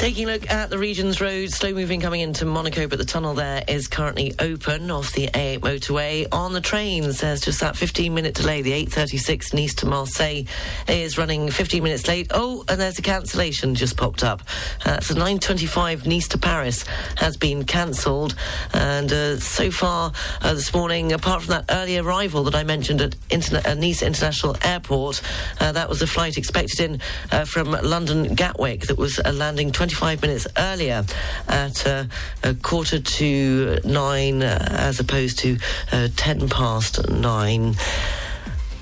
Taking 0.03 0.29
a 0.29 0.33
look 0.33 0.51
at 0.51 0.69
the 0.69 0.81
region's 0.81 1.21
roads, 1.21 1.55
slow 1.55 1.73
moving 1.73 2.01
coming 2.01 2.23
into 2.23 2.45
Monaco, 2.45 2.89
but 2.89 2.99
the 2.99 3.05
tunnel 3.05 3.35
there 3.35 3.63
is 3.69 3.87
currently 3.87 4.35
open 4.41 4.91
off 4.91 5.13
the 5.13 5.29
A8 5.29 5.61
motorway. 5.61 6.27
On 6.33 6.53
the 6.53 6.61
trains, 6.61 7.21
there's 7.21 7.41
just 7.41 7.61
that 7.61 7.77
15 7.77 8.13
minute 8.13 8.35
delay. 8.35 8.63
The 8.63 8.73
836 8.73 9.55
Nice 9.55 9.75
to 9.75 9.87
Marseille 9.87 10.43
is 10.89 11.19
running 11.19 11.49
15 11.49 11.85
minutes 11.85 12.09
late. 12.09 12.27
Oh, 12.33 12.65
and 12.69 12.81
there's 12.81 12.99
a 12.99 13.03
cancellation 13.03 13.77
just 13.77 13.97
popped 13.97 14.25
up. 14.25 14.43
Uh, 14.85 14.99
so 14.99 15.15
925 15.15 16.05
Nice 16.05 16.27
to 16.27 16.39
Paris 16.39 16.85
has 17.19 17.37
been 17.37 17.63
cancelled. 17.63 18.35
And 18.73 19.13
uh, 19.13 19.39
so 19.39 19.71
far 19.71 20.11
uh, 20.41 20.55
this 20.55 20.75
morning, 20.75 21.13
apart 21.13 21.43
from 21.43 21.53
that 21.53 21.67
early 21.71 21.97
arrival 21.97 22.43
that 22.43 22.57
I 22.57 22.65
mentioned 22.65 23.03
at 23.03 23.13
Interna- 23.29 23.65
uh, 23.65 23.75
Nice 23.75 24.03
International 24.03 24.57
Airport, 24.65 25.23
uh, 25.61 25.71
that 25.71 25.89
was 25.89 26.03
a 26.03 26.09
flight 26.09 26.39
expected 26.39 26.81
in 26.81 27.01
uh, 27.31 27.45
from 27.45 27.71
London 27.71 28.35
Gatwick 28.35 28.89
that 28.89 28.99
was 28.99 29.21
landing 29.25 29.71
20 29.71 29.92
25 29.93 30.23
minutes 30.23 30.47
earlier 30.57 31.05
at 31.49 31.87
uh, 31.87 32.05
a 32.43 32.55
quarter 32.55 32.99
to 32.99 33.79
nine 33.85 34.43
uh, 34.43 34.67
as 34.71 34.99
opposed 35.01 35.39
to 35.39 35.59
uh, 35.93 36.09
10 36.17 36.49
past 36.49 37.11
nine. 37.11 37.75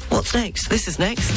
What's 0.09 0.35
next? 0.35 0.69
This 0.69 0.87
is 0.87 1.01
next. 1.01 1.33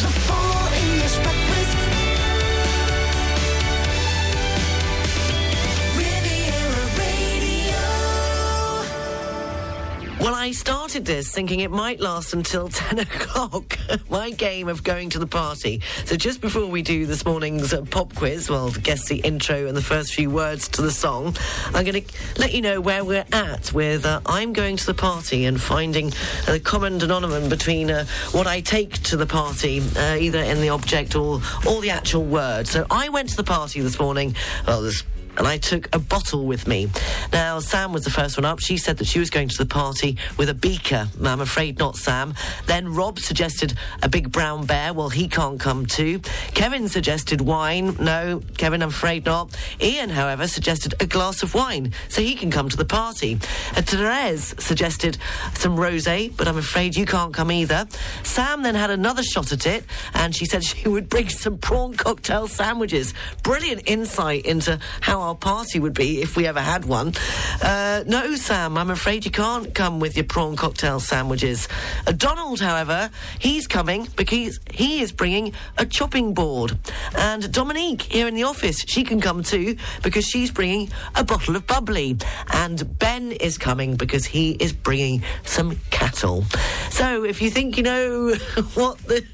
Well, 10.20 10.36
I 10.36 10.52
started 10.94 11.08
this 11.08 11.32
thinking 11.32 11.62
it 11.62 11.72
might 11.72 12.00
last 12.00 12.36
until 12.36 12.70
10 12.70 13.00
o'clock, 13.00 13.80
my 14.12 14.30
game 14.30 14.68
of 14.68 14.84
going 14.84 15.10
to 15.10 15.18
the 15.18 15.26
party. 15.26 15.82
So 16.06 16.16
just 16.16 16.40
before 16.40 16.68
we 16.68 16.84
do 16.84 17.08
this 17.08 17.26
morning's 17.26 17.74
uh, 17.74 17.82
pop 17.82 18.14
quiz, 18.14 18.48
well, 18.48 18.70
guess 18.70 19.08
the 19.08 19.18
intro 19.22 19.66
and 19.66 19.76
the 19.76 19.82
first 19.82 20.14
few 20.14 20.30
words 20.30 20.68
to 20.68 20.84
the 20.84 20.92
song, 20.92 21.36
I'm 21.74 21.84
going 21.84 22.04
to 22.04 22.14
let 22.38 22.54
you 22.54 22.62
know 22.62 22.80
where 22.80 23.04
we're 23.04 23.26
at 23.32 23.74
with 23.74 24.06
uh, 24.06 24.22
I'm 24.28 24.54
going 24.54 24.78
to 24.78 24.86
the 24.86 24.94
party 24.94 25.46
and 25.46 25.60
finding 25.60 26.12
the 26.46 26.62
common 26.64 27.00
denominator 27.00 27.50
between 27.50 27.90
uh, 27.90 28.06
what 28.32 28.46
I 28.46 28.62
take 28.62 29.02
to 29.04 29.18
the 29.18 29.26
party, 29.26 29.82
uh, 29.98 30.18
either 30.20 30.42
in 30.42 30.62
the 30.62 30.70
object 30.70 31.16
or, 31.16 31.42
or 31.68 31.82
the 31.82 31.90
actual 31.90 32.24
word. 32.24 32.68
So 32.68 32.86
I 32.92 33.10
went 33.10 33.30
to 33.30 33.36
the 33.36 33.44
party 33.44 33.82
this 33.82 34.00
morning. 34.00 34.36
Well, 34.68 34.84
there's 34.84 35.04
and 35.38 35.48
I 35.48 35.58
took 35.58 35.94
a 35.96 36.00
bottle 36.00 36.46
with 36.46 36.68
me. 36.68 36.90
Now, 37.32 37.60
Sam 37.60 37.94
was 37.94 38.04
the 38.04 38.12
first 38.12 38.38
one 38.38 38.46
up. 38.46 38.60
She 38.60 38.78
said 38.78 38.98
that 38.98 39.08
she 39.08 39.20
was 39.20 39.30
going 39.30 39.48
to 39.50 39.58
the 39.58 39.66
party 39.66 40.18
with 40.38 40.50
a 40.50 40.54
beaker. 40.54 41.08
I'm 41.24 41.42
afraid 41.42 41.80
not 41.80 41.96
Sam. 41.96 42.34
Then 42.66 42.94
Rob 42.94 43.20
suggested 43.20 43.74
a 44.02 44.10
big 44.10 44.32
brown 44.32 44.66
bear. 44.66 44.94
Well, 44.94 45.10
he 45.10 45.28
can't 45.28 45.60
come 45.60 45.86
too. 45.86 46.20
Kevin 46.54 46.88
suggested 46.88 47.42
wine. 47.42 47.96
No, 48.00 48.42
Kevin, 48.58 48.82
I'm 48.82 48.90
afraid 48.90 49.26
not. 49.26 49.58
Ian, 49.82 50.10
however, 50.10 50.48
suggested 50.48 50.94
a 51.00 51.06
glass 51.06 51.44
of 51.44 51.54
wine, 51.54 51.94
so 52.10 52.22
he 52.22 52.36
can 52.36 52.52
come 52.52 52.70
to 52.70 52.78
the 52.78 52.86
party. 52.86 53.40
Uh, 53.76 53.82
Therese 53.82 54.54
suggested 54.60 55.18
some 55.54 55.76
rosé, 55.76 56.36
but 56.36 56.48
I'm 56.48 56.58
afraid 56.58 56.96
you 56.96 57.06
can't 57.06 57.34
come 57.34 57.52
either. 57.52 57.88
Sam 58.24 58.62
then 58.62 58.76
had 58.76 58.92
another 58.92 59.24
shot 59.24 59.52
at 59.52 59.66
it, 59.66 59.84
and 60.14 60.36
she 60.36 60.46
said 60.46 60.64
she 60.64 60.88
would 60.88 61.10
bring 61.10 61.30
some 61.30 61.58
prawn 61.58 61.96
cocktail 61.96 62.48
sandwiches. 62.48 63.14
Brilliant 63.42 63.84
insight 63.86 64.46
into 64.46 64.80
how 65.02 65.23
our 65.24 65.36
party 65.36 65.80
would 65.80 65.94
be 65.94 66.22
if 66.22 66.36
we 66.36 66.46
ever 66.46 66.60
had 66.60 66.84
one. 66.84 67.14
Uh, 67.62 68.04
no, 68.06 68.36
Sam, 68.36 68.78
I'm 68.78 68.90
afraid 68.90 69.24
you 69.24 69.32
can't 69.32 69.74
come 69.74 70.02
with 70.02 70.18
your 70.18 70.26
prawn 70.26 70.56
cocktail 70.58 71.00
sandwiches. 71.00 71.70
Uh, 72.06 72.12
Donald, 72.12 72.60
however, 72.60 73.10
he's 73.40 73.66
coming 73.66 74.08
because 74.18 74.60
he 74.70 75.02
is 75.02 75.14
bringing 75.14 75.54
a 75.78 75.86
chopping 75.86 76.34
board. 76.34 76.78
And 77.18 77.52
Dominique, 77.54 78.02
here 78.02 78.28
in 78.28 78.36
the 78.36 78.44
office, 78.44 78.84
she 78.86 79.04
can 79.04 79.22
come 79.22 79.44
too 79.44 79.78
because 80.02 80.26
she's 80.26 80.52
bringing 80.52 80.90
a 81.16 81.24
bottle 81.24 81.56
of 81.56 81.66
bubbly. 81.66 82.18
And 82.52 82.98
Ben 83.00 83.32
is 83.32 83.58
coming 83.58 83.96
because 83.96 84.26
he 84.26 84.52
is 84.52 84.74
bringing 84.74 85.24
some 85.46 85.80
cattle. 85.90 86.44
So 86.90 87.24
if 87.24 87.42
you 87.42 87.50
think 87.50 87.78
you 87.78 87.84
know 87.84 88.34
what 88.74 88.98
the 89.00 89.26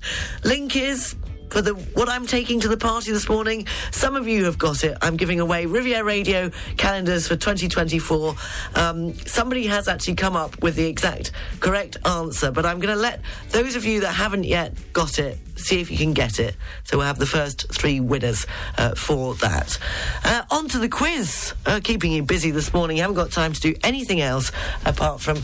link 0.43 0.75
is, 0.75 1.15
for 1.49 1.61
the 1.61 1.73
what 1.73 2.09
I'm 2.09 2.25
taking 2.25 2.59
to 2.61 2.67
the 2.67 2.77
party 2.77 3.11
this 3.11 3.27
morning. 3.27 3.67
Some 3.91 4.15
of 4.15 4.27
you 4.27 4.45
have 4.45 4.57
got 4.57 4.83
it. 4.83 4.97
I'm 5.01 5.17
giving 5.17 5.39
away 5.39 5.65
Riviera 5.65 6.03
Radio 6.03 6.49
calendars 6.77 7.27
for 7.27 7.35
2024. 7.35 8.35
Um, 8.75 9.13
somebody 9.25 9.67
has 9.67 9.87
actually 9.87 10.15
come 10.15 10.35
up 10.35 10.61
with 10.61 10.75
the 10.75 10.85
exact 10.85 11.31
correct 11.59 11.97
answer, 12.05 12.51
but 12.51 12.65
I'm 12.65 12.79
going 12.79 12.93
to 12.93 13.01
let 13.01 13.21
those 13.49 13.75
of 13.75 13.85
you 13.85 14.01
that 14.01 14.13
haven't 14.13 14.43
yet 14.43 14.73
got 14.93 15.19
it 15.19 15.37
see 15.59 15.81
if 15.81 15.91
you 15.91 15.97
can 15.97 16.13
get 16.13 16.39
it. 16.39 16.55
So 16.83 16.97
we'll 16.97 17.07
have 17.07 17.19
the 17.19 17.25
first 17.25 17.71
three 17.71 17.99
winners 17.99 18.45
uh, 18.77 18.95
for 18.95 19.35
that. 19.35 19.77
Uh, 20.23 20.43
on 20.51 20.67
to 20.69 20.79
the 20.79 20.89
quiz. 20.89 21.53
Uh, 21.65 21.79
keeping 21.83 22.11
you 22.11 22.23
busy 22.23 22.51
this 22.51 22.73
morning. 22.73 22.97
You 22.97 23.03
haven't 23.03 23.15
got 23.15 23.31
time 23.31 23.53
to 23.53 23.59
do 23.59 23.75
anything 23.83 24.21
else 24.21 24.51
apart 24.85 25.21
from 25.21 25.39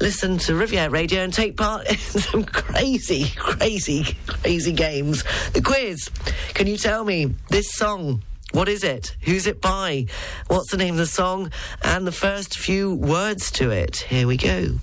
listen 0.00 0.38
to 0.38 0.54
Riviera 0.54 0.90
Radio 0.90 1.22
and 1.22 1.32
take 1.32 1.56
part 1.56 1.86
in 1.90 1.96
some 1.98 2.44
crazy, 2.44 3.30
crazy, 3.36 4.04
crazy 4.26 4.72
games. 4.72 5.24
The 5.52 5.62
quiz. 5.62 6.10
Can 6.54 6.66
you 6.66 6.76
tell 6.76 7.04
me 7.04 7.34
this 7.48 7.72
song? 7.72 8.22
What 8.52 8.68
is 8.68 8.82
it? 8.82 9.14
Who's 9.22 9.46
it 9.46 9.60
by? 9.60 10.06
What's 10.48 10.72
the 10.72 10.76
name 10.76 10.94
of 10.94 10.98
the 10.98 11.06
song? 11.06 11.52
And 11.82 12.06
the 12.06 12.12
first 12.12 12.58
few 12.58 12.94
words 12.94 13.50
to 13.52 13.70
it. 13.70 13.98
Here 13.98 14.26
we 14.26 14.36
go. 14.36 14.80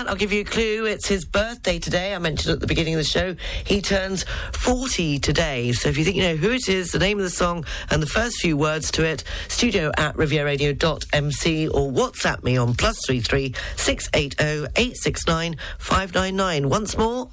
That, 0.00 0.08
I'll 0.08 0.16
give 0.16 0.32
you 0.32 0.40
a 0.40 0.44
clue. 0.44 0.86
It's 0.86 1.06
his 1.06 1.26
birthday 1.26 1.78
today. 1.78 2.14
I 2.14 2.18
mentioned 2.18 2.54
at 2.54 2.60
the 2.60 2.66
beginning 2.66 2.94
of 2.94 2.98
the 2.98 3.04
show. 3.04 3.36
He 3.66 3.82
turns 3.82 4.24
40 4.54 5.18
today. 5.18 5.72
So 5.72 5.90
if 5.90 5.98
you 5.98 6.04
think 6.04 6.16
you 6.16 6.22
know 6.22 6.36
who 6.36 6.52
it 6.52 6.70
is, 6.70 6.92
the 6.92 6.98
name 6.98 7.18
of 7.18 7.24
the 7.24 7.28
song, 7.28 7.66
and 7.90 8.02
the 8.02 8.06
first 8.06 8.40
few 8.40 8.56
words 8.56 8.90
to 8.92 9.04
it, 9.04 9.24
studio 9.48 9.92
at 9.98 10.16
rivieraradio.mc 10.16 11.68
or 11.68 11.92
WhatsApp 11.92 12.42
me 12.42 12.56
on 12.56 12.72
plus 12.72 12.96
three 13.04 13.20
three 13.20 13.54
six 13.76 14.08
eight 14.14 14.40
zero 14.40 14.68
eight 14.76 14.96
six 14.96 15.26
nine 15.26 15.56
five 15.76 16.14
nine 16.14 16.34
nine. 16.34 16.70
Once 16.70 16.96
more. 16.96 17.28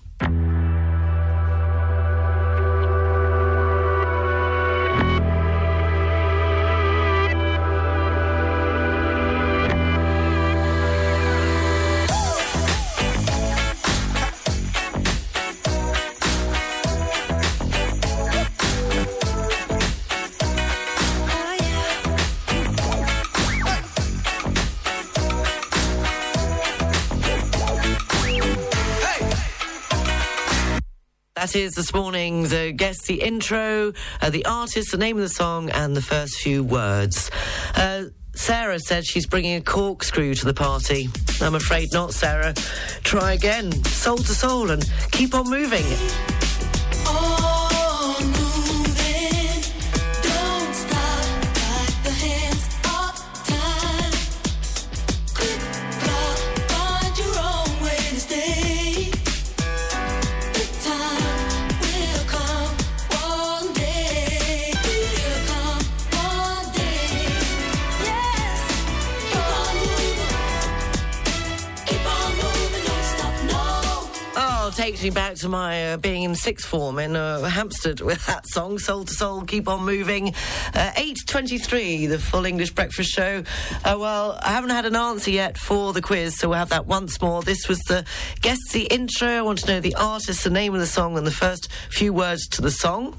Is 31.57 31.73
this 31.73 31.93
morning's 31.93 32.53
uh, 32.53 32.71
guess, 32.75 33.01
the 33.07 33.21
intro, 33.21 33.91
uh, 34.21 34.29
the 34.29 34.45
artist, 34.45 34.91
the 34.91 34.97
name 34.97 35.17
of 35.17 35.23
the 35.23 35.29
song, 35.29 35.69
and 35.71 35.95
the 35.95 36.01
first 36.01 36.35
few 36.39 36.63
words. 36.63 37.31
Uh, 37.75 38.05
Sarah 38.35 38.79
said 38.79 39.05
she's 39.05 39.25
bringing 39.25 39.55
a 39.55 39.61
corkscrew 39.61 40.35
to 40.35 40.45
the 40.45 40.53
party. 40.53 41.09
I'm 41.41 41.55
afraid 41.55 41.91
not, 41.91 42.13
Sarah. 42.13 42.53
Try 43.03 43.33
again, 43.33 43.71
soul 43.85 44.17
to 44.17 44.35
soul, 44.35 44.69
and 44.69 44.87
keep 45.11 45.33
on 45.33 45.49
moving. 45.49 45.85
Me 75.07 75.11
back 75.11 75.35
to 75.35 75.47
my 75.47 75.93
uh, 75.93 75.97
being 75.97 76.23
in 76.23 76.35
sixth 76.35 76.67
form 76.67 76.99
in 76.99 77.15
uh, 77.15 77.41
Hampstead 77.43 78.01
with 78.01 78.25
that 78.25 78.45
song, 78.45 78.77
Soul 78.77 79.05
to 79.05 79.13
Soul, 79.13 79.43
Keep 79.43 79.69
On 79.69 79.85
Moving. 79.85 80.35
Uh, 80.73 80.91
8.23, 80.97 82.09
the 82.09 82.19
full 82.19 82.43
English 82.43 82.71
breakfast 82.71 83.11
show. 83.11 83.41
Uh, 83.85 83.95
well, 83.97 84.37
I 84.43 84.49
haven't 84.49 84.71
had 84.71 84.85
an 84.85 84.97
answer 84.97 85.31
yet 85.31 85.57
for 85.57 85.93
the 85.93 86.01
quiz, 86.01 86.37
so 86.37 86.49
we'll 86.49 86.57
have 86.57 86.67
that 86.69 86.87
once 86.87 87.21
more. 87.21 87.41
This 87.41 87.69
was 87.69 87.79
the 87.87 88.03
guess 88.41 88.59
the 88.73 88.83
intro. 88.83 89.29
I 89.29 89.41
want 89.43 89.59
to 89.59 89.67
know 89.67 89.79
the 89.79 89.95
artist, 89.95 90.43
the 90.43 90.49
name 90.49 90.73
of 90.73 90.81
the 90.81 90.85
song, 90.85 91.17
and 91.17 91.25
the 91.25 91.31
first 91.31 91.71
few 91.89 92.11
words 92.11 92.45
to 92.49 92.61
the 92.61 92.71
song. 92.71 93.15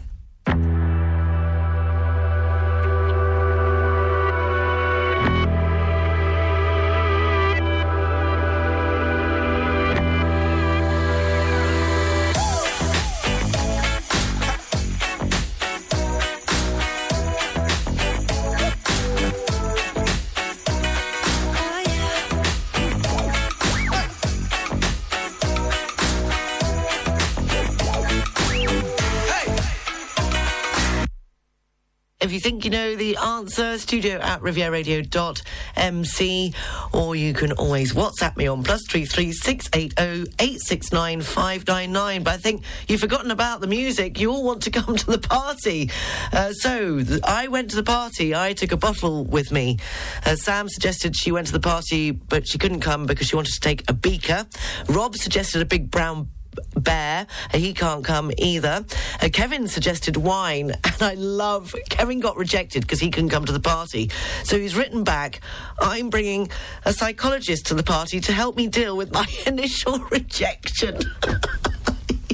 Know 32.79 32.95
the 32.95 33.17
answer, 33.17 33.77
studio 33.77 34.21
at 34.21 34.41
rivieraradio.mc, 34.41 36.55
or 36.93 37.17
you 37.17 37.35
can 37.35 37.51
always 37.51 37.93
WhatsApp 37.93 38.37
me 38.37 38.47
on 38.47 38.63
plus 38.63 38.83
three 38.89 39.05
three 39.05 39.33
six 39.33 39.69
eight 39.73 39.99
zero 39.99 40.25
eight 40.39 40.61
six 40.61 40.93
nine 40.93 41.21
five 41.21 41.67
nine 41.67 41.91
nine. 41.91 42.23
But 42.23 42.35
I 42.35 42.37
think 42.37 42.63
you've 42.87 43.01
forgotten 43.01 43.33
about 43.33 43.61
the 43.61 43.67
music. 43.67 44.21
You 44.21 44.31
all 44.31 44.45
want 44.45 44.63
to 44.63 44.71
come 44.79 44.95
to 44.95 45.07
the 45.07 45.19
party. 45.19 45.91
Uh, 46.33 46.53
so 46.53 47.03
th- 47.03 47.21
I 47.25 47.49
went 47.49 47.71
to 47.71 47.77
the 47.77 47.83
party. 47.83 48.33
I 48.33 48.53
took 48.53 48.71
a 48.71 48.77
bottle 48.77 49.25
with 49.25 49.51
me. 49.51 49.79
Uh, 50.25 50.37
Sam 50.37 50.69
suggested 50.69 51.17
she 51.17 51.33
went 51.33 51.49
to 51.49 51.53
the 51.53 51.59
party, 51.59 52.13
but 52.13 52.47
she 52.47 52.59
couldn't 52.59 52.79
come 52.79 53.07
because 53.07 53.27
she 53.27 53.35
wanted 53.35 53.55
to 53.55 53.61
take 53.61 53.91
a 53.91 53.93
beaker. 53.93 54.47
Rob 54.89 55.17
suggested 55.17 55.63
a 55.63 55.67
big 55.67 55.91
brown 55.91 56.29
bear. 56.77 57.27
He 57.53 57.75
can't 57.75 58.05
come 58.05 58.31
either. 58.39 58.85
Uh, 59.23 59.29
Kevin 59.33 59.69
suggested 59.69 60.17
wine, 60.17 60.71
and 60.85 61.03
I 61.03 61.15
love. 61.15 61.75
Kevin 61.89 62.21
got 62.21 62.37
rejected 62.37 62.83
because 62.83 63.01
he 63.01 63.11
couldn't 63.11 63.31
come 63.31 63.45
to 63.45 63.53
the 63.53 63.61
party. 63.61 64.11
So 64.45 64.59
he's 64.59 64.77
written 64.77 65.05
back. 65.05 65.41
I'm 65.81 66.11
bringing 66.11 66.51
a 66.85 66.93
psychologist 66.93 67.67
to 67.67 67.75
the 67.75 67.83
party 67.83 68.21
to 68.21 68.33
help 68.33 68.57
me 68.57 68.69
deal 68.69 68.97
with 68.97 69.13
my 69.13 69.27
initial 69.47 69.99
rejection. 70.11 70.99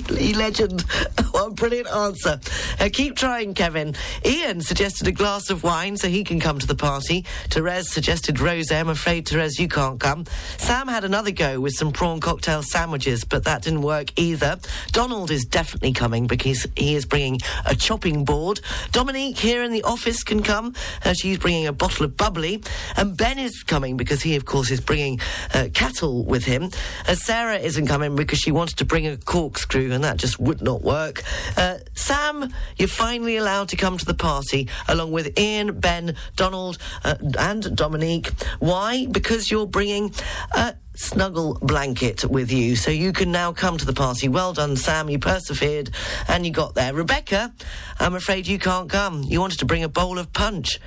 Legend. 0.10 0.82
what 1.30 1.48
a 1.48 1.50
brilliant 1.50 1.88
answer. 1.88 2.38
Uh, 2.78 2.88
keep 2.92 3.16
trying, 3.16 3.54
Kevin. 3.54 3.94
Ian 4.24 4.60
suggested 4.60 5.08
a 5.08 5.12
glass 5.12 5.48
of 5.48 5.62
wine 5.62 5.96
so 5.96 6.08
he 6.08 6.24
can 6.24 6.40
come 6.40 6.58
to 6.58 6.66
the 6.66 6.74
party. 6.74 7.24
Therese 7.50 7.90
suggested 7.90 8.38
rose. 8.40 8.70
I'm 8.70 8.88
afraid, 8.88 9.26
Therese, 9.26 9.58
you 9.58 9.68
can't 9.68 9.98
come. 9.98 10.26
Sam 10.58 10.88
had 10.88 11.04
another 11.04 11.30
go 11.30 11.58
with 11.60 11.74
some 11.74 11.92
prawn 11.92 12.20
cocktail 12.20 12.62
sandwiches, 12.62 13.24
but 13.24 13.44
that 13.44 13.62
didn't 13.62 13.82
work 13.82 14.08
either. 14.16 14.58
Donald 14.92 15.30
is 15.30 15.44
definitely 15.44 15.92
coming 15.92 16.26
because 16.26 16.66
he 16.76 16.94
is 16.94 17.06
bringing 17.06 17.40
a 17.64 17.74
chopping 17.74 18.24
board. 18.24 18.60
Dominique 18.92 19.38
here 19.38 19.62
in 19.62 19.72
the 19.72 19.82
office 19.84 20.22
can 20.22 20.42
come. 20.42 20.74
Uh, 21.04 21.14
she's 21.14 21.38
bringing 21.38 21.66
a 21.66 21.72
bottle 21.72 22.04
of 22.04 22.16
bubbly. 22.16 22.62
And 22.96 23.16
Ben 23.16 23.38
is 23.38 23.62
coming 23.62 23.96
because 23.96 24.22
he, 24.22 24.36
of 24.36 24.44
course, 24.44 24.70
is 24.70 24.80
bringing 24.80 25.20
uh, 25.54 25.68
cattle 25.72 26.24
with 26.24 26.44
him. 26.44 26.70
Uh, 27.08 27.14
Sarah 27.14 27.56
isn't 27.56 27.86
coming 27.86 28.16
because 28.16 28.38
she 28.38 28.52
wanted 28.52 28.76
to 28.78 28.84
bring 28.84 29.06
a 29.06 29.16
corkscrew 29.16 29.92
and 29.92 30.03
that 30.04 30.16
just 30.16 30.38
would 30.38 30.62
not 30.62 30.82
work. 30.82 31.22
Uh, 31.56 31.78
Sam, 31.94 32.52
you're 32.76 32.88
finally 32.88 33.36
allowed 33.36 33.68
to 33.70 33.76
come 33.76 33.98
to 33.98 34.04
the 34.04 34.14
party 34.14 34.68
along 34.88 35.12
with 35.12 35.38
Ian, 35.38 35.80
Ben, 35.80 36.16
Donald, 36.36 36.78
uh, 37.04 37.16
and 37.38 37.76
Dominique. 37.76 38.30
Why? 38.58 39.06
Because 39.10 39.50
you're 39.50 39.66
bringing 39.66 40.14
a 40.52 40.74
snuggle 40.94 41.58
blanket 41.60 42.24
with 42.24 42.52
you, 42.52 42.76
so 42.76 42.90
you 42.90 43.12
can 43.12 43.32
now 43.32 43.52
come 43.52 43.76
to 43.78 43.84
the 43.84 43.92
party. 43.92 44.28
Well 44.28 44.52
done, 44.52 44.76
Sam. 44.76 45.08
You 45.08 45.18
persevered 45.18 45.90
and 46.28 46.46
you 46.46 46.52
got 46.52 46.74
there. 46.74 46.94
Rebecca, 46.94 47.52
I'm 47.98 48.14
afraid 48.14 48.46
you 48.46 48.58
can't 48.58 48.88
come. 48.88 49.22
You 49.24 49.40
wanted 49.40 49.58
to 49.60 49.66
bring 49.66 49.82
a 49.82 49.88
bowl 49.88 50.18
of 50.18 50.32
punch. 50.32 50.78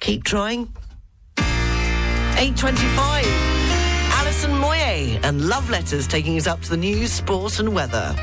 Keep 0.00 0.24
trying. 0.24 0.72
825. 1.38 3.24
Alison 4.12 4.52
Moyet 4.52 5.24
and 5.24 5.48
Love 5.48 5.70
Letters 5.70 6.06
taking 6.06 6.36
us 6.36 6.46
up 6.46 6.60
to 6.62 6.70
the 6.70 6.76
news, 6.76 7.10
sport, 7.12 7.58
and 7.58 7.74
weather. 7.74 8.14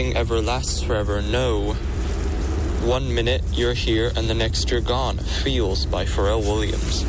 Nothing 0.00 0.16
ever 0.16 0.40
lasts 0.40 0.82
forever, 0.82 1.20
no. 1.20 1.74
One 2.84 3.14
minute 3.14 3.42
you're 3.52 3.74
here 3.74 4.10
and 4.16 4.30
the 4.30 4.34
next 4.34 4.70
you're 4.70 4.80
gone. 4.80 5.18
Feels 5.18 5.84
by 5.84 6.06
Pharrell 6.06 6.40
Williams. 6.40 7.04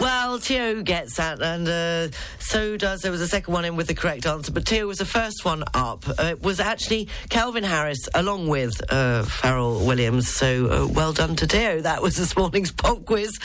Well, 0.00 0.38
Tio 0.38 0.82
gets 0.82 1.16
that, 1.16 1.40
and 1.40 1.68
uh, 1.68 2.08
so 2.52 2.76
does. 2.76 3.00
There 3.00 3.10
was 3.10 3.22
a 3.22 3.28
second 3.28 3.54
one 3.54 3.64
in 3.64 3.76
with 3.76 3.86
the 3.86 3.94
correct 3.94 4.26
answer, 4.26 4.52
but 4.52 4.66
Tio 4.66 4.86
was 4.86 4.98
the 4.98 5.06
first 5.06 5.42
one 5.42 5.64
up. 5.72 6.06
Uh, 6.06 6.24
it 6.32 6.42
was 6.42 6.60
actually 6.60 7.08
Calvin 7.30 7.64
Harris 7.64 8.10
along 8.14 8.46
with 8.46 8.78
uh, 8.90 9.22
Pharrell 9.22 9.86
Williams. 9.86 10.28
So 10.28 10.66
uh, 10.66 10.86
well 10.86 11.14
done 11.14 11.34
to 11.36 11.46
Tio. 11.46 11.80
That 11.80 12.02
was 12.02 12.16
this 12.18 12.36
morning's 12.36 12.70
pop 12.70 13.06
quiz. 13.06 13.38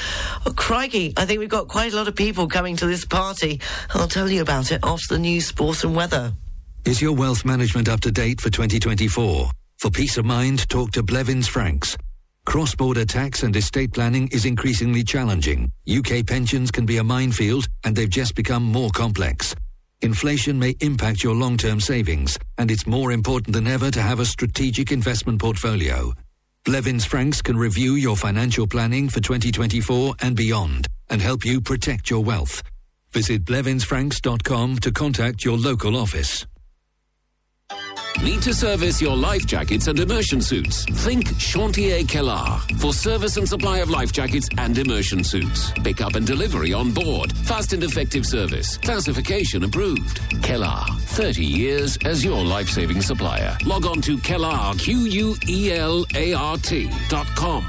Oh, 0.46 0.52
crikey! 0.52 1.14
I 1.16 1.26
think 1.26 1.40
we've 1.40 1.48
got 1.48 1.70
quite 1.70 1.94
a 1.94 1.96
lot 1.96 2.10
of 2.10 2.16
people 2.16 2.50
coming 2.50 2.76
to 2.78 2.86
this 2.86 3.06
party. 3.06 3.62
I'll 3.92 4.10
tell 4.10 4.30
you 4.30 4.42
about 4.42 4.74
it 4.74 4.82
after 4.84 5.14
the 5.14 5.20
news, 5.20 5.46
sports, 5.46 5.86
and 5.86 5.96
weather. 5.96 6.34
Is 6.84 7.02
your 7.02 7.14
wealth 7.14 7.46
management 7.46 7.88
up 7.88 8.02
to 8.02 8.12
date 8.12 8.42
for 8.42 8.50
2024? 8.50 9.52
For 9.78 9.90
peace 9.90 10.18
of 10.18 10.26
mind, 10.26 10.68
talk 10.68 10.92
to 10.92 11.04
Blevins 11.04 11.48
Franks. 11.48 11.96
Cross-border 12.48 13.04
tax 13.04 13.44
and 13.44 13.54
estate 13.58 13.92
planning 13.92 14.30
is 14.30 14.46
increasingly 14.46 15.04
challenging. 15.04 15.70
UK 15.86 16.26
pensions 16.26 16.72
can 16.72 16.86
be 16.86 16.96
a 16.96 17.04
minefield 17.04 17.68
and 17.84 17.94
they've 17.94 18.10
just 18.10 18.36
become 18.36 18.64
more 18.64 18.90
complex. 18.90 19.54
Inflation 20.02 20.58
may 20.58 20.74
impact 20.80 21.26
your 21.26 21.36
long-term 21.36 21.82
savings 21.82 22.38
and 22.58 22.72
it's 22.72 22.88
more 22.88 23.12
important 23.12 23.54
than 23.54 23.68
ever 23.68 23.92
to 23.92 24.02
have 24.02 24.22
a 24.22 24.26
strategic 24.26 24.94
investment 24.94 25.42
portfolio. 25.42 26.14
Blevins 26.64 27.04
Franks 27.04 27.42
can 27.42 27.58
review 27.58 27.96
your 27.96 28.16
financial 28.16 28.66
planning 28.66 29.10
for 29.10 29.20
2024 29.20 30.16
and 30.22 30.34
beyond 30.34 30.88
and 31.10 31.22
help 31.22 31.44
you 31.44 31.60
protect 31.60 32.10
your 32.10 32.24
wealth. 32.24 32.64
Visit 33.12 33.44
blevinsfranks.com 33.44 34.78
to 34.78 34.92
contact 34.94 35.44
your 35.44 35.58
local 35.58 35.98
office. 35.98 36.46
Need 38.24 38.42
to 38.42 38.54
service 38.54 39.02
your 39.02 39.16
life 39.16 39.46
jackets 39.46 39.88
and 39.88 40.00
immersion 40.00 40.42
suits? 40.42 40.86
Think 40.86 41.28
Chantier 41.40 42.04
Quelart 42.04 42.78
for 42.80 42.94
service 42.94 43.38
and 43.38 43.48
supply 43.48 43.78
of 43.78 43.90
life 43.90 44.12
jackets 44.12 44.50
and 44.58 44.78
immersion 44.78 45.24
suits. 45.24 45.72
Pickup 45.84 46.16
and 46.16 46.26
delivery 46.26 46.74
on 46.74 46.92
board. 46.92 47.32
Fast 47.38 47.74
and 47.74 47.84
effective 47.84 48.26
service. 48.26 48.78
Classification 48.78 49.64
approved. 49.64 50.18
Quelart. 50.42 51.00
30 51.02 51.46
years 51.46 51.98
as 52.06 52.26
your 52.26 52.44
life-saving 52.44 53.02
supplier. 53.02 53.56
Log 53.66 53.86
on 53.86 54.02
to 54.02 54.18
Quelart, 54.18 54.80
Q-U-E-L-A-R-T 54.80 56.90
dot 57.10 57.28
com. 57.36 57.64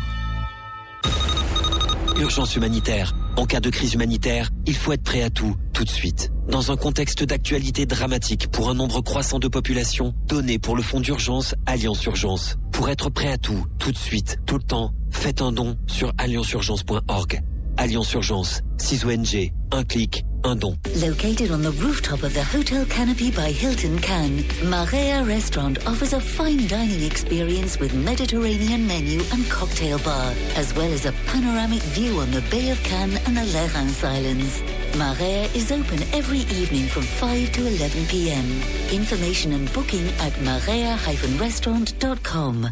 Urgence 2.18 2.56
humanitaire. 2.56 3.14
En 3.36 3.46
cas 3.46 3.60
de 3.60 3.70
crise 3.70 3.94
humanitaire, 3.94 4.50
il 4.66 4.74
faut 4.74 4.92
être 4.92 5.04
prêt 5.04 5.22
à 5.22 5.30
tout, 5.30 5.54
tout 5.72 5.84
de 5.84 5.88
suite. 5.88 6.32
Dans 6.48 6.72
un 6.72 6.76
contexte 6.76 7.22
d'actualité 7.22 7.86
dramatique 7.86 8.50
pour 8.50 8.70
un 8.70 8.74
nombre 8.74 9.00
croissant 9.02 9.38
de 9.38 9.46
populations, 9.46 10.14
donnez 10.26 10.58
pour 10.58 10.74
le 10.76 10.82
fonds 10.82 11.00
d'urgence 11.00 11.54
Alliance 11.66 12.04
Urgence. 12.04 12.56
Pour 12.72 12.88
être 12.88 13.08
prêt 13.10 13.30
à 13.30 13.38
tout, 13.38 13.64
tout 13.78 13.92
de 13.92 13.98
suite, 13.98 14.38
tout 14.46 14.56
le 14.56 14.64
temps, 14.64 14.92
faites 15.10 15.42
un 15.42 15.52
don 15.52 15.76
sur 15.86 16.12
allianceurgence.org. 16.18 17.40
Alliance 17.76 18.12
Urgence, 18.12 18.62
6 18.78 19.04
ONG, 19.04 19.52
un 19.70 19.84
clic, 19.84 20.24
un 20.44 20.58
don. 20.58 20.78
Located 20.96 21.50
on 21.50 21.62
the 21.62 21.72
rooftop 21.72 22.22
of 22.22 22.34
the 22.34 22.44
Hotel 22.44 22.84
Canopy 22.86 23.30
by 23.30 23.50
Hilton 23.50 23.98
Cannes, 23.98 24.44
Marea 24.62 25.26
Restaurant 25.26 25.78
offers 25.86 26.12
a 26.12 26.20
fine 26.20 26.66
dining 26.66 27.02
experience 27.02 27.78
with 27.78 27.94
Mediterranean 27.94 28.86
menu 28.86 29.22
and 29.32 29.48
cocktail 29.50 29.98
bar, 30.00 30.34
as 30.56 30.74
well 30.74 30.92
as 30.92 31.06
a 31.06 31.12
panoramic 31.26 31.80
view 31.82 32.20
on 32.20 32.30
the 32.30 32.42
Bay 32.50 32.68
of 32.70 32.82
Cannes 32.82 33.16
and 33.26 33.36
the 33.36 33.42
Lérins 33.42 34.04
Islands. 34.04 34.60
Marea 34.92 35.54
is 35.54 35.70
open 35.72 36.02
every 36.12 36.40
evening 36.58 36.86
from 36.86 37.02
5 37.02 37.52
to 37.52 37.66
11 37.66 38.06
p.m. 38.06 38.62
Information 38.90 39.52
and 39.52 39.70
booking 39.72 40.06
at 40.20 40.32
marea-restaurant.com. 40.44 42.68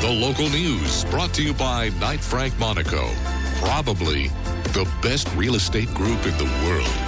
The 0.00 0.10
local 0.10 0.48
news 0.50 1.04
brought 1.06 1.34
to 1.34 1.42
you 1.42 1.52
by 1.54 1.88
Knight 2.00 2.20
Frank 2.20 2.56
Monaco. 2.58 3.10
Probably 3.58 4.30
the 4.72 4.88
best 5.02 5.28
real 5.34 5.56
estate 5.56 5.92
group 5.94 6.24
in 6.26 6.36
the 6.38 6.44
world. 6.64 7.07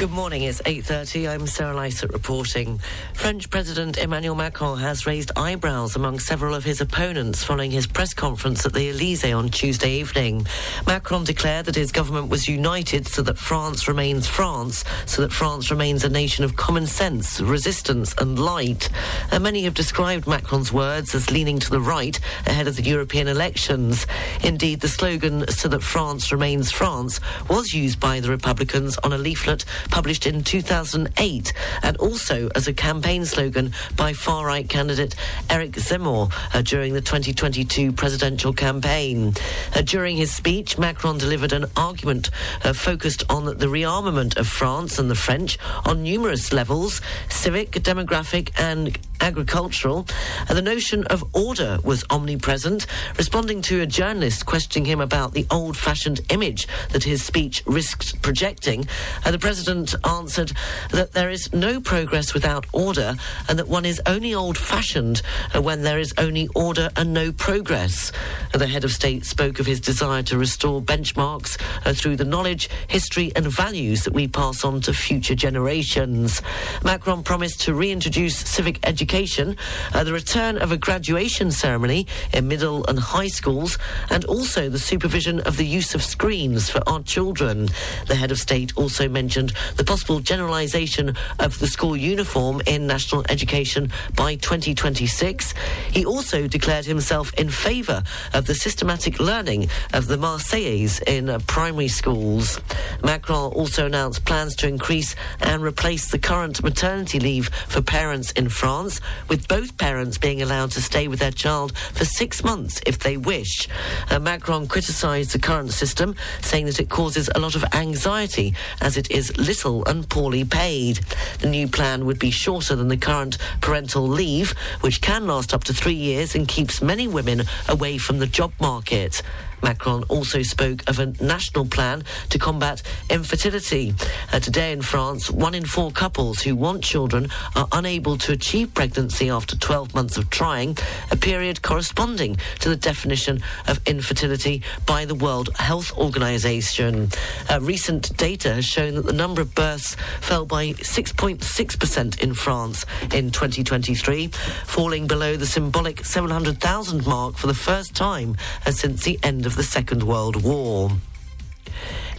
Good 0.00 0.12
morning. 0.12 0.44
It's 0.44 0.62
8:30. 0.64 1.28
I'm 1.28 1.46
Sarah 1.46 1.74
Lysett 1.74 2.10
reporting. 2.14 2.80
French 3.12 3.50
President 3.50 3.98
Emmanuel 3.98 4.34
Macron 4.34 4.78
has 4.78 5.06
raised 5.06 5.30
eyebrows 5.36 5.94
among 5.94 6.20
several 6.20 6.54
of 6.54 6.64
his 6.64 6.80
opponents 6.80 7.44
following 7.44 7.70
his 7.70 7.86
press 7.86 8.14
conference 8.14 8.64
at 8.64 8.72
the 8.72 8.88
Elysee 8.88 9.30
on 9.30 9.50
Tuesday 9.50 9.90
evening. 9.90 10.46
Macron 10.86 11.24
declared 11.24 11.66
that 11.66 11.74
his 11.74 11.92
government 11.92 12.30
was 12.30 12.48
united 12.48 13.08
so 13.08 13.20
that 13.20 13.36
France 13.36 13.88
remains 13.88 14.26
France, 14.26 14.86
so 15.04 15.20
that 15.20 15.34
France 15.34 15.70
remains 15.70 16.02
a 16.02 16.08
nation 16.08 16.44
of 16.44 16.56
common 16.56 16.86
sense, 16.86 17.38
resistance 17.38 18.14
and 18.16 18.38
light. 18.38 18.88
And 19.30 19.44
many 19.44 19.64
have 19.64 19.74
described 19.74 20.26
Macron's 20.26 20.72
words 20.72 21.14
as 21.14 21.30
leaning 21.30 21.58
to 21.58 21.68
the 21.68 21.78
right 21.78 22.18
ahead 22.46 22.66
of 22.66 22.76
the 22.76 22.84
European 22.84 23.28
elections. 23.28 24.06
Indeed, 24.42 24.80
the 24.80 24.88
slogan 24.88 25.44
"so 25.50 25.68
that 25.68 25.82
France 25.82 26.32
remains 26.32 26.70
France" 26.70 27.20
was 27.48 27.74
used 27.74 28.00
by 28.00 28.20
the 28.20 28.30
Republicans 28.30 28.96
on 29.04 29.12
a 29.12 29.18
leaflet 29.18 29.66
published 29.90 30.26
in 30.26 30.42
2008 30.42 31.52
and 31.82 31.96
also 31.98 32.48
as 32.54 32.68
a 32.68 32.72
campaign 32.72 33.24
slogan 33.24 33.72
by 33.96 34.12
far 34.12 34.46
right 34.46 34.68
candidate 34.68 35.14
Eric 35.48 35.72
Zemmour 35.72 36.32
uh, 36.54 36.62
during 36.62 36.94
the 36.94 37.00
2022 37.00 37.92
presidential 37.92 38.52
campaign. 38.52 39.34
Uh, 39.74 39.82
during 39.82 40.16
his 40.16 40.34
speech, 40.34 40.78
Macron 40.78 41.18
delivered 41.18 41.52
an 41.52 41.66
argument 41.76 42.30
uh, 42.64 42.72
focused 42.72 43.24
on 43.30 43.44
the 43.44 43.66
rearmament 43.66 44.36
of 44.36 44.46
France 44.46 44.98
and 44.98 45.10
the 45.10 45.14
French 45.14 45.58
on 45.84 46.02
numerous 46.02 46.52
levels 46.52 47.00
civic, 47.28 47.72
demographic, 47.72 48.50
and 48.58 48.98
agricultural. 49.20 50.06
Uh, 50.48 50.54
the 50.54 50.62
notion 50.62 51.04
of 51.04 51.24
order 51.34 51.78
was 51.84 52.04
omnipresent. 52.10 52.86
Responding 53.18 53.62
to 53.62 53.82
a 53.82 53.86
journalist 53.86 54.46
questioning 54.46 54.86
him 54.86 55.00
about 55.00 55.32
the 55.32 55.46
old 55.50 55.76
fashioned 55.76 56.20
image 56.30 56.66
that 56.92 57.04
his 57.04 57.22
speech 57.22 57.62
risked 57.66 58.20
projecting, 58.22 58.86
uh, 59.24 59.30
the 59.30 59.38
president 59.38 59.79
answered 60.04 60.52
that 60.90 61.12
there 61.12 61.30
is 61.30 61.52
no 61.52 61.80
progress 61.80 62.34
without 62.34 62.66
order 62.72 63.14
and 63.48 63.58
that 63.58 63.68
one 63.68 63.84
is 63.84 64.00
only 64.06 64.34
old 64.34 64.58
fashioned 64.58 65.22
when 65.54 65.82
there 65.82 65.98
is 65.98 66.12
only 66.18 66.48
order 66.54 66.90
and 66.96 67.12
no 67.12 67.32
progress. 67.32 68.12
The 68.52 68.66
head 68.66 68.84
of 68.84 68.92
state 68.92 69.24
spoke 69.24 69.60
of 69.60 69.66
his 69.66 69.80
desire 69.80 70.22
to 70.24 70.38
restore 70.38 70.82
benchmarks 70.82 71.60
uh, 71.86 71.92
through 71.92 72.16
the 72.16 72.24
knowledge, 72.24 72.68
history, 72.88 73.32
and 73.36 73.46
values 73.46 74.04
that 74.04 74.14
we 74.14 74.28
pass 74.28 74.64
on 74.64 74.80
to 74.82 74.92
future 74.92 75.34
generations. 75.34 76.42
Macron 76.84 77.22
promised 77.22 77.60
to 77.62 77.74
reintroduce 77.74 78.36
civic 78.36 78.78
education, 78.86 79.56
uh, 79.94 80.04
the 80.04 80.12
return 80.12 80.58
of 80.58 80.72
a 80.72 80.76
graduation 80.76 81.50
ceremony 81.50 82.06
in 82.32 82.48
middle 82.48 82.84
and 82.86 82.98
high 82.98 83.28
schools, 83.28 83.78
and 84.10 84.24
also 84.26 84.68
the 84.68 84.78
supervision 84.78 85.40
of 85.40 85.56
the 85.56 85.66
use 85.66 85.94
of 85.94 86.02
screens 86.02 86.68
for 86.68 86.82
our 86.88 87.02
children. 87.02 87.68
The 88.06 88.16
head 88.16 88.30
of 88.30 88.38
state 88.38 88.76
also 88.76 89.08
mentioned 89.08 89.52
the 89.76 89.84
possible 89.84 90.20
generalisation 90.20 91.14
of 91.38 91.58
the 91.58 91.66
school 91.66 91.96
uniform 91.96 92.62
in 92.66 92.86
national 92.86 93.24
education 93.28 93.92
by 94.14 94.36
2026. 94.36 95.54
He 95.90 96.04
also 96.04 96.46
declared 96.46 96.86
himself 96.86 97.32
in 97.34 97.50
favour 97.50 98.02
of 98.32 98.46
the 98.46 98.54
systematic 98.54 99.20
learning 99.20 99.68
of 99.92 100.06
the 100.06 100.16
Marseillaise 100.16 101.02
in 101.06 101.40
primary 101.42 101.88
schools. 101.88 102.60
Macron 103.02 103.52
also 103.52 103.86
announced 103.86 104.24
plans 104.24 104.54
to 104.56 104.68
increase 104.68 105.14
and 105.40 105.62
replace 105.62 106.10
the 106.10 106.18
current 106.18 106.62
maternity 106.62 107.20
leave 107.20 107.48
for 107.68 107.82
parents 107.82 108.32
in 108.32 108.48
France, 108.48 109.00
with 109.28 109.46
both 109.48 109.76
parents 109.76 110.16
being 110.16 110.40
allowed 110.40 110.70
to 110.70 110.80
stay 110.80 111.08
with 111.08 111.18
their 111.18 111.30
child 111.30 111.76
for 111.76 112.04
six 112.04 112.42
months 112.42 112.80
if 112.86 112.98
they 113.00 113.16
wish. 113.16 113.68
Uh, 114.10 114.18
Macron 114.18 114.66
criticised 114.66 115.32
the 115.32 115.38
current 115.38 115.72
system, 115.72 116.14
saying 116.40 116.66
that 116.66 116.80
it 116.80 116.88
causes 116.88 117.28
a 117.34 117.38
lot 117.38 117.54
of 117.54 117.64
anxiety 117.74 118.54
as 118.80 118.96
it 118.96 119.10
is 119.10 119.36
little 119.36 119.59
and 119.64 120.08
poorly 120.08 120.44
paid. 120.44 121.00
The 121.40 121.48
new 121.48 121.68
plan 121.68 122.06
would 122.06 122.18
be 122.18 122.30
shorter 122.30 122.74
than 122.74 122.88
the 122.88 122.96
current 122.96 123.36
parental 123.60 124.06
leave, 124.08 124.52
which 124.80 125.00
can 125.02 125.26
last 125.26 125.52
up 125.52 125.64
to 125.64 125.74
three 125.74 125.92
years 125.92 126.34
and 126.34 126.48
keeps 126.48 126.80
many 126.80 127.06
women 127.06 127.42
away 127.68 127.98
from 127.98 128.18
the 128.18 128.26
job 128.26 128.52
market. 128.58 129.22
Macron 129.62 130.04
also 130.04 130.42
spoke 130.42 130.88
of 130.88 130.98
a 130.98 131.06
national 131.22 131.66
plan 131.66 132.02
to 132.30 132.38
combat 132.38 132.82
infertility. 133.08 133.94
Uh, 134.32 134.40
today 134.40 134.72
in 134.72 134.82
France, 134.82 135.30
one 135.30 135.54
in 135.54 135.64
four 135.64 135.90
couples 135.90 136.40
who 136.40 136.56
want 136.56 136.82
children 136.82 137.28
are 137.56 137.68
unable 137.72 138.16
to 138.18 138.32
achieve 138.32 138.72
pregnancy 138.74 139.28
after 139.28 139.56
12 139.56 139.94
months 139.94 140.16
of 140.16 140.30
trying, 140.30 140.76
a 141.10 141.16
period 141.16 141.62
corresponding 141.62 142.36
to 142.60 142.68
the 142.68 142.76
definition 142.76 143.42
of 143.68 143.80
infertility 143.86 144.62
by 144.86 145.04
the 145.04 145.14
World 145.14 145.50
Health 145.56 145.96
Organization. 145.96 147.08
Uh, 147.50 147.60
recent 147.60 148.16
data 148.16 148.54
has 148.54 148.64
shown 148.64 148.94
that 148.94 149.06
the 149.06 149.12
number 149.12 149.39
of 149.40 149.54
births 149.54 149.96
fell 150.20 150.46
by 150.46 150.68
6.6% 150.68 152.22
in 152.22 152.34
France 152.34 152.86
in 153.12 153.30
2023, 153.30 154.28
falling 154.66 155.06
below 155.06 155.36
the 155.36 155.46
symbolic 155.46 156.04
700,000 156.04 157.06
mark 157.06 157.36
for 157.36 157.46
the 157.46 157.54
first 157.54 157.94
time 157.94 158.36
uh, 158.66 158.70
since 158.70 159.04
the 159.04 159.18
end 159.22 159.46
of 159.46 159.56
the 159.56 159.62
Second 159.62 160.02
World 160.02 160.42
War. 160.42 160.90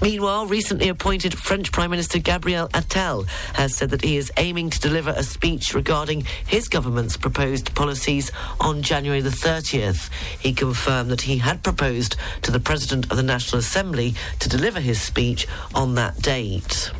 Meanwhile, 0.01 0.47
recently 0.47 0.89
appointed 0.89 1.37
French 1.37 1.71
Prime 1.71 1.91
Minister 1.91 2.17
Gabriel 2.17 2.67
Attal 2.69 3.27
has 3.53 3.75
said 3.75 3.91
that 3.91 4.03
he 4.03 4.17
is 4.17 4.31
aiming 4.37 4.71
to 4.71 4.79
deliver 4.79 5.11
a 5.11 5.21
speech 5.21 5.75
regarding 5.75 6.25
his 6.47 6.67
government's 6.67 7.17
proposed 7.17 7.75
policies 7.75 8.31
on 8.59 8.81
January 8.81 9.21
the 9.21 9.29
30th. 9.29 10.09
He 10.39 10.53
confirmed 10.53 11.11
that 11.11 11.21
he 11.21 11.37
had 11.37 11.61
proposed 11.61 12.15
to 12.41 12.49
the 12.49 12.59
President 12.59 13.11
of 13.11 13.17
the 13.17 13.23
National 13.23 13.59
Assembly 13.59 14.15
to 14.39 14.49
deliver 14.49 14.79
his 14.79 14.99
speech 14.99 15.47
on 15.75 15.93
that 15.95 16.19
date. 16.19 16.91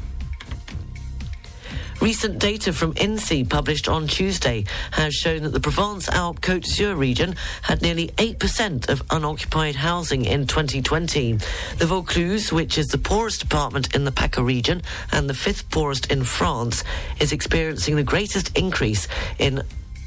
Recent 2.02 2.40
data 2.40 2.74
from 2.74 2.94
INSEE 2.96 3.44
published 3.44 3.88
on 3.88 4.08
Tuesday 4.08 4.66
has 4.90 5.14
shown 5.14 5.44
that 5.44 5.54
the 5.54 5.60
Provence-Alpes 5.60 6.40
Côte 6.40 6.64
d'Azur 6.64 6.96
region 6.98 7.36
had 7.62 7.84
nearly 7.84 8.08
8% 8.18 8.90
of 8.90 9.04
unoccupied 9.12 9.76
housing 9.76 10.26
in 10.26 10.48
2020. 10.48 11.34
The 11.78 11.86
Vaucluse, 11.86 12.52
which 12.52 12.80
is 12.80 12.88
the 12.88 12.98
poorest 12.98 13.42
department 13.42 13.94
in 13.94 14.04
the 14.06 14.12
PACA 14.12 14.42
region 14.42 14.82
and 15.12 15.30
the 15.30 15.36
fifth 15.36 15.70
poorest 15.70 16.12
in 16.12 16.24
France, 16.24 16.84
is 17.20 17.32
experiencing 17.32 17.96
the 17.96 18.04
greatest 18.04 18.58
increase 18.58 19.08
in 19.38 19.62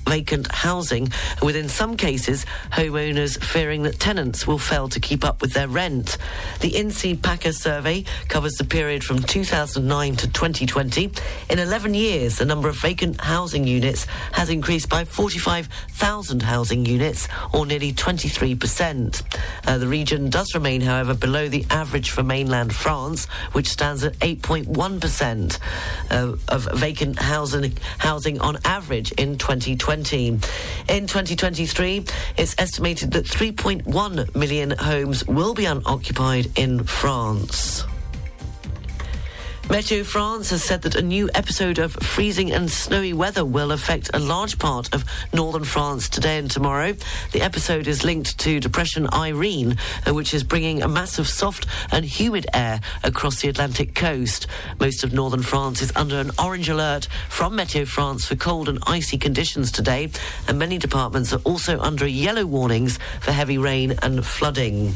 vacant 0.08 0.50
housing, 0.50 1.08
with 1.42 1.56
in 1.56 1.68
some 1.68 1.96
cases 1.96 2.44
homeowners 2.72 3.42
fearing 3.42 3.82
that 3.82 3.98
tenants 3.98 4.46
will 4.46 4.58
fail 4.58 4.88
to 4.88 5.00
keep 5.00 5.24
up 5.24 5.40
with 5.40 5.52
their 5.52 5.68
rent. 5.68 6.18
The 6.60 6.70
INSEE 6.70 7.16
PACA 7.22 7.52
survey 7.52 8.04
covers 8.28 8.54
the 8.54 8.64
period 8.64 9.02
from 9.02 9.20
2009 9.20 10.16
to 10.16 10.26
2020. 10.28 11.10
In 11.50 11.58
11 11.58 11.94
years, 11.94 12.38
the 12.38 12.44
number 12.44 12.68
of 12.68 12.76
vacant 12.76 13.20
housing 13.20 13.66
units 13.66 14.06
has 14.32 14.50
increased 14.50 14.88
by 14.88 15.04
45,000 15.04 16.42
housing 16.42 16.84
units, 16.86 17.28
or 17.52 17.66
nearly 17.66 17.92
23%. 17.92 19.22
Uh, 19.66 19.78
the 19.78 19.86
region 19.86 20.30
does 20.30 20.54
remain, 20.54 20.80
however, 20.80 21.14
below 21.14 21.48
the 21.48 21.64
average 21.70 22.10
for 22.10 22.22
mainland 22.22 22.74
France, 22.74 23.26
which 23.52 23.68
stands 23.68 24.04
at 24.04 24.14
8.1% 24.18 25.58
uh, 26.10 26.36
of 26.48 26.68
vacant 26.74 27.18
housing, 27.18 27.76
housing 27.98 28.40
on 28.40 28.58
average 28.64 29.12
in 29.12 29.38
2020. 29.38 29.93
In 30.88 31.06
2023, 31.06 32.04
it's 32.36 32.54
estimated 32.58 33.12
that 33.12 33.24
3.1 33.24 34.34
million 34.34 34.70
homes 34.72 35.26
will 35.26 35.54
be 35.54 35.66
unoccupied 35.66 36.50
in 36.58 36.82
France. 36.84 37.84
Meteo 39.68 40.04
France 40.04 40.50
has 40.50 40.62
said 40.62 40.82
that 40.82 40.94
a 40.94 41.02
new 41.02 41.30
episode 41.34 41.78
of 41.78 41.94
freezing 41.94 42.52
and 42.52 42.70
snowy 42.70 43.14
weather 43.14 43.46
will 43.46 43.72
affect 43.72 44.10
a 44.12 44.18
large 44.18 44.58
part 44.58 44.94
of 44.94 45.06
northern 45.32 45.64
France 45.64 46.08
today 46.10 46.36
and 46.36 46.50
tomorrow. 46.50 46.94
The 47.32 47.40
episode 47.40 47.88
is 47.88 48.04
linked 48.04 48.38
to 48.40 48.60
Depression 48.60 49.08
Irene, 49.10 49.78
uh, 50.06 50.12
which 50.12 50.34
is 50.34 50.44
bringing 50.44 50.82
a 50.82 50.88
mass 50.88 51.18
of 51.18 51.26
soft 51.26 51.66
and 51.90 52.04
humid 52.04 52.46
air 52.52 52.80
across 53.02 53.40
the 53.40 53.48
Atlantic 53.48 53.94
coast. 53.94 54.46
Most 54.78 55.02
of 55.02 55.14
northern 55.14 55.42
France 55.42 55.80
is 55.80 55.92
under 55.96 56.18
an 56.18 56.30
orange 56.38 56.68
alert 56.68 57.08
from 57.30 57.56
Meteo 57.56 57.88
France 57.88 58.26
for 58.26 58.36
cold 58.36 58.68
and 58.68 58.78
icy 58.86 59.16
conditions 59.16 59.72
today, 59.72 60.10
and 60.46 60.58
many 60.58 60.76
departments 60.76 61.32
are 61.32 61.40
also 61.44 61.80
under 61.80 62.06
yellow 62.06 62.44
warnings 62.44 62.98
for 63.22 63.32
heavy 63.32 63.56
rain 63.56 63.94
and 64.02 64.26
flooding. 64.26 64.94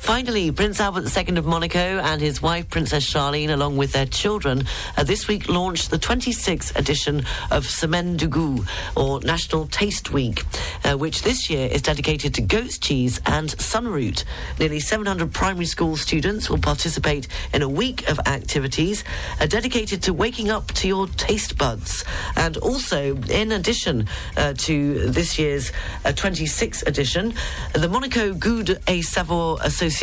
Finally, 0.00 0.50
Prince 0.52 0.80
Albert 0.80 1.04
II 1.14 1.36
of 1.36 1.44
Monaco 1.44 1.78
and 1.78 2.20
his 2.20 2.40
wife, 2.40 2.70
Princess 2.70 3.04
Charlene, 3.04 3.50
along 3.50 3.76
with 3.76 3.92
their 3.92 4.06
children, 4.06 4.64
uh, 4.96 5.04
this 5.04 5.28
week 5.28 5.48
launched 5.50 5.90
the 5.90 5.98
26th 5.98 6.74
edition 6.76 7.24
of 7.50 7.66
Semaine 7.66 8.16
du 8.16 8.26
Goût, 8.26 8.66
or 8.96 9.20
National 9.20 9.66
Taste 9.66 10.10
Week, 10.10 10.44
uh, 10.84 10.96
which 10.96 11.22
this 11.22 11.50
year 11.50 11.68
is 11.70 11.82
dedicated 11.82 12.32
to 12.34 12.40
goat's 12.40 12.78
cheese 12.78 13.20
and 13.26 13.50
sunroot. 13.50 14.24
Nearly 14.58 14.80
700 14.80 15.30
primary 15.30 15.66
school 15.66 15.96
students 15.96 16.48
will 16.48 16.58
participate 16.58 17.28
in 17.52 17.60
a 17.60 17.68
week 17.68 18.08
of 18.08 18.18
activities 18.20 19.04
uh, 19.40 19.46
dedicated 19.46 20.02
to 20.04 20.14
waking 20.14 20.50
up 20.50 20.68
to 20.72 20.88
your 20.88 21.06
taste 21.08 21.58
buds. 21.58 22.04
And 22.34 22.56
also, 22.58 23.16
in 23.28 23.52
addition 23.52 24.08
uh, 24.38 24.54
to 24.58 25.10
this 25.10 25.38
year's 25.38 25.70
uh, 26.06 26.12
26th 26.12 26.86
edition, 26.86 27.34
the 27.74 27.88
Monaco 27.88 28.32
Goût 28.32 28.78
et 28.86 29.02
Savour 29.02 29.58
Association 29.62 29.97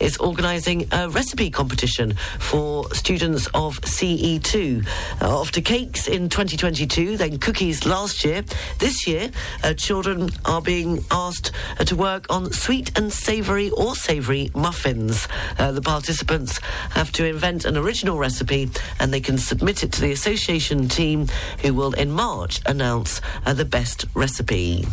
is 0.00 0.18
organising 0.18 0.86
a 0.92 1.08
recipe 1.08 1.50
competition 1.50 2.14
for 2.38 2.92
students 2.94 3.46
of 3.54 3.80
CE2. 3.80 4.86
Uh, 5.22 5.40
after 5.40 5.62
cakes 5.62 6.06
in 6.06 6.28
2022, 6.28 7.16
then 7.16 7.38
cookies 7.38 7.86
last 7.86 8.24
year, 8.24 8.42
this 8.80 9.06
year, 9.06 9.30
uh, 9.62 9.72
children 9.72 10.28
are 10.44 10.60
being 10.60 11.02
asked 11.10 11.52
uh, 11.78 11.84
to 11.84 11.96
work 11.96 12.26
on 12.28 12.52
sweet 12.52 12.96
and 12.98 13.10
savoury 13.10 13.70
or 13.70 13.94
savoury 13.94 14.50
muffins. 14.54 15.26
Uh, 15.58 15.72
the 15.72 15.82
participants 15.82 16.58
have 16.90 17.10
to 17.12 17.24
invent 17.24 17.64
an 17.64 17.76
original 17.78 18.18
recipe 18.18 18.68
and 19.00 19.12
they 19.12 19.20
can 19.20 19.38
submit 19.38 19.82
it 19.82 19.92
to 19.92 20.00
the 20.02 20.12
association 20.12 20.86
team 20.88 21.26
who 21.62 21.72
will 21.72 21.94
in 21.94 22.10
March 22.10 22.60
announce 22.66 23.22
uh, 23.46 23.54
the 23.54 23.64
best 23.64 24.04
recipe. 24.14 24.84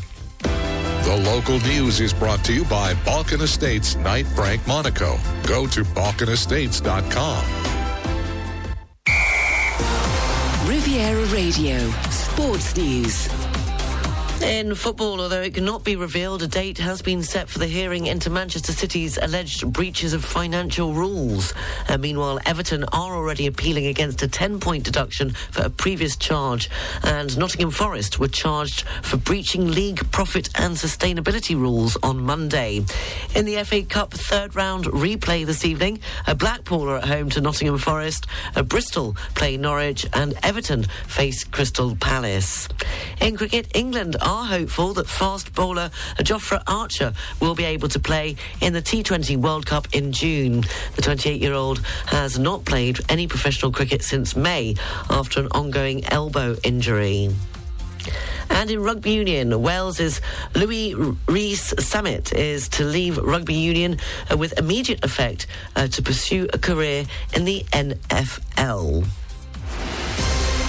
The 1.03 1.17
local 1.25 1.59
news 1.61 1.99
is 1.99 2.13
brought 2.13 2.43
to 2.45 2.53
you 2.53 2.63
by 2.65 2.93
Balkan 3.03 3.41
Estates 3.41 3.95
Knight 3.95 4.27
Frank 4.27 4.65
Monaco. 4.67 5.17
Go 5.47 5.65
to 5.67 5.83
balkanestates.com. 5.83 7.45
Riviera 10.69 11.25
Radio, 11.25 11.89
Sports 12.11 12.77
News. 12.77 13.40
In 14.43 14.73
football, 14.73 15.21
although 15.21 15.41
it 15.41 15.53
cannot 15.53 15.83
be 15.83 15.95
revealed, 15.95 16.41
a 16.41 16.47
date 16.47 16.79
has 16.79 17.03
been 17.03 17.21
set 17.21 17.47
for 17.47 17.59
the 17.59 17.67
hearing 17.67 18.07
into 18.07 18.31
Manchester 18.31 18.71
City's 18.71 19.17
alleged 19.17 19.71
breaches 19.71 20.13
of 20.13 20.25
financial 20.25 20.93
rules. 20.93 21.53
Uh, 21.87 21.97
meanwhile, 21.99 22.39
Everton 22.47 22.83
are 22.85 23.15
already 23.15 23.45
appealing 23.45 23.85
against 23.85 24.23
a 24.23 24.27
10 24.27 24.59
point 24.59 24.83
deduction 24.83 25.29
for 25.51 25.61
a 25.61 25.69
previous 25.69 26.15
charge, 26.15 26.71
and 27.03 27.37
Nottingham 27.37 27.69
Forest 27.69 28.17
were 28.17 28.27
charged 28.27 28.81
for 29.03 29.17
breaching 29.17 29.71
league 29.71 30.09
profit 30.11 30.49
and 30.55 30.75
sustainability 30.75 31.55
rules 31.55 31.95
on 32.01 32.19
Monday. 32.21 32.83
In 33.35 33.45
the 33.45 33.63
FA 33.63 33.83
Cup 33.83 34.11
third 34.11 34.55
round 34.55 34.85
replay 34.85 35.45
this 35.45 35.65
evening, 35.65 35.99
a 36.25 36.33
Blackpool 36.33 36.89
are 36.89 36.97
at 36.97 37.05
home 37.05 37.29
to 37.29 37.41
Nottingham 37.41 37.77
Forest, 37.77 38.25
Bristol 38.65 39.15
play 39.35 39.55
Norwich, 39.55 40.07
and 40.13 40.33
Everton 40.41 40.83
face 41.07 41.43
Crystal 41.43 41.95
Palace. 41.95 42.67
In 43.19 43.37
cricket, 43.37 43.67
England 43.75 44.15
are 44.19 44.30
hopeful 44.31 44.93
that 44.93 45.07
fast 45.07 45.53
bowler 45.53 45.89
Jofra 46.19 46.63
Archer 46.65 47.13
will 47.39 47.53
be 47.53 47.65
able 47.65 47.89
to 47.89 47.99
play 47.99 48.35
in 48.61 48.73
the 48.73 48.81
T20 48.81 49.37
World 49.37 49.65
Cup 49.65 49.87
in 49.93 50.11
June. 50.11 50.63
The 50.95 51.01
28 51.01 51.41
year 51.41 51.53
old 51.53 51.79
has 52.07 52.39
not 52.39 52.63
played 52.65 52.99
any 53.09 53.27
professional 53.27 53.71
cricket 53.71 54.03
since 54.03 54.35
May 54.35 54.75
after 55.09 55.41
an 55.41 55.47
ongoing 55.51 56.05
elbow 56.05 56.55
injury. 56.63 57.29
And 58.49 58.71
in 58.71 58.81
rugby 58.81 59.11
union, 59.11 59.61
Wales's 59.61 60.21
Louis 60.55 60.93
Rees 61.27 61.73
Summit 61.85 62.33
is 62.33 62.69
to 62.69 62.83
leave 62.83 63.17
rugby 63.17 63.53
union 63.53 63.97
uh, 64.31 64.37
with 64.37 64.57
immediate 64.57 65.03
effect 65.03 65.47
uh, 65.75 65.87
to 65.87 66.01
pursue 66.01 66.47
a 66.53 66.57
career 66.57 67.05
in 67.33 67.45
the 67.45 67.63
NFL. 67.71 69.07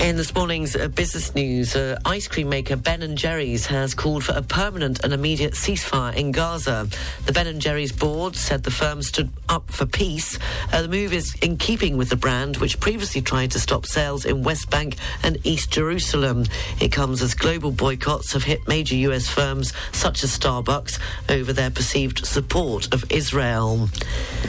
In 0.00 0.16
this 0.16 0.34
morning's 0.34 0.74
uh, 0.74 0.88
business 0.88 1.34
news, 1.34 1.76
uh, 1.76 1.98
ice 2.06 2.26
cream 2.26 2.48
maker 2.48 2.74
Ben 2.74 3.02
and 3.02 3.18
Jerry's 3.18 3.66
has 3.66 3.92
called 3.92 4.24
for 4.24 4.32
a 4.32 4.40
permanent 4.40 5.04
and 5.04 5.12
immediate 5.12 5.52
ceasefire 5.52 6.16
in 6.16 6.32
Gaza. 6.32 6.88
The 7.26 7.34
Ben 7.34 7.46
and 7.46 7.60
Jerry's 7.60 7.92
board 7.92 8.34
said 8.34 8.62
the 8.62 8.70
firm 8.70 9.02
stood 9.02 9.28
up 9.50 9.70
for 9.70 9.84
peace. 9.84 10.38
Uh, 10.72 10.80
the 10.80 10.88
move 10.88 11.12
is 11.12 11.34
in 11.42 11.58
keeping 11.58 11.98
with 11.98 12.08
the 12.08 12.16
brand, 12.16 12.56
which 12.56 12.80
previously 12.80 13.20
tried 13.20 13.50
to 13.50 13.60
stop 13.60 13.84
sales 13.84 14.24
in 14.24 14.42
West 14.42 14.70
Bank 14.70 14.96
and 15.22 15.36
East 15.44 15.70
Jerusalem. 15.70 16.46
It 16.80 16.92
comes 16.92 17.20
as 17.20 17.34
global 17.34 17.70
boycotts 17.70 18.32
have 18.32 18.44
hit 18.44 18.66
major 18.66 18.94
U.S. 18.96 19.28
firms 19.28 19.74
such 19.92 20.24
as 20.24 20.36
Starbucks 20.36 20.98
over 21.28 21.52
their 21.52 21.70
perceived 21.70 22.26
support 22.26 22.92
of 22.94 23.04
Israel. 23.12 23.90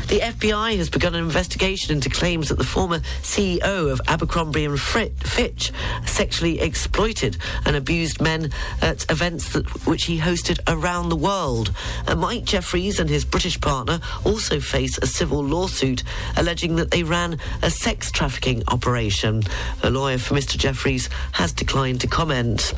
The 0.08 0.22
FBI 0.22 0.78
has 0.78 0.90
begun 0.90 1.14
an 1.14 1.24
investigation 1.24 1.94
into 1.94 2.10
claims 2.10 2.48
that 2.48 2.58
the 2.58 2.64
former 2.64 3.00
CEO 3.22 3.92
of 3.92 4.00
Abercrombie 4.08 4.64
and 4.64 4.80
Fitch 4.80 5.41
Fitch 5.42 5.72
sexually 6.06 6.60
exploited 6.60 7.36
and 7.66 7.76
abused 7.76 8.22
men 8.22 8.52
at 8.80 9.10
events 9.10 9.54
that, 9.54 9.68
which 9.88 10.04
he 10.04 10.20
hosted 10.20 10.60
around 10.68 11.10
the 11.10 11.16
world. 11.16 11.74
Uh, 12.06 12.14
Mike 12.14 12.44
Jeffries 12.44 13.00
and 13.00 13.10
his 13.10 13.26
British 13.26 13.60
partner 13.60 14.00
also 14.24 14.60
face 14.60 15.00
a 15.00 15.08
civil 15.08 15.44
lawsuit 15.44 16.04
alleging 16.38 16.76
that 16.76 16.92
they 16.92 17.02
ran 17.02 17.40
a 17.64 17.72
sex 17.72 18.12
trafficking 18.12 18.62
operation. 18.68 19.42
A 19.82 19.90
lawyer 19.90 20.20
for 20.20 20.36
Mr. 20.36 20.60
Jeffries 20.60 21.10
has 21.32 21.52
declined 21.52 22.02
to 22.02 22.08
comment. 22.08 22.76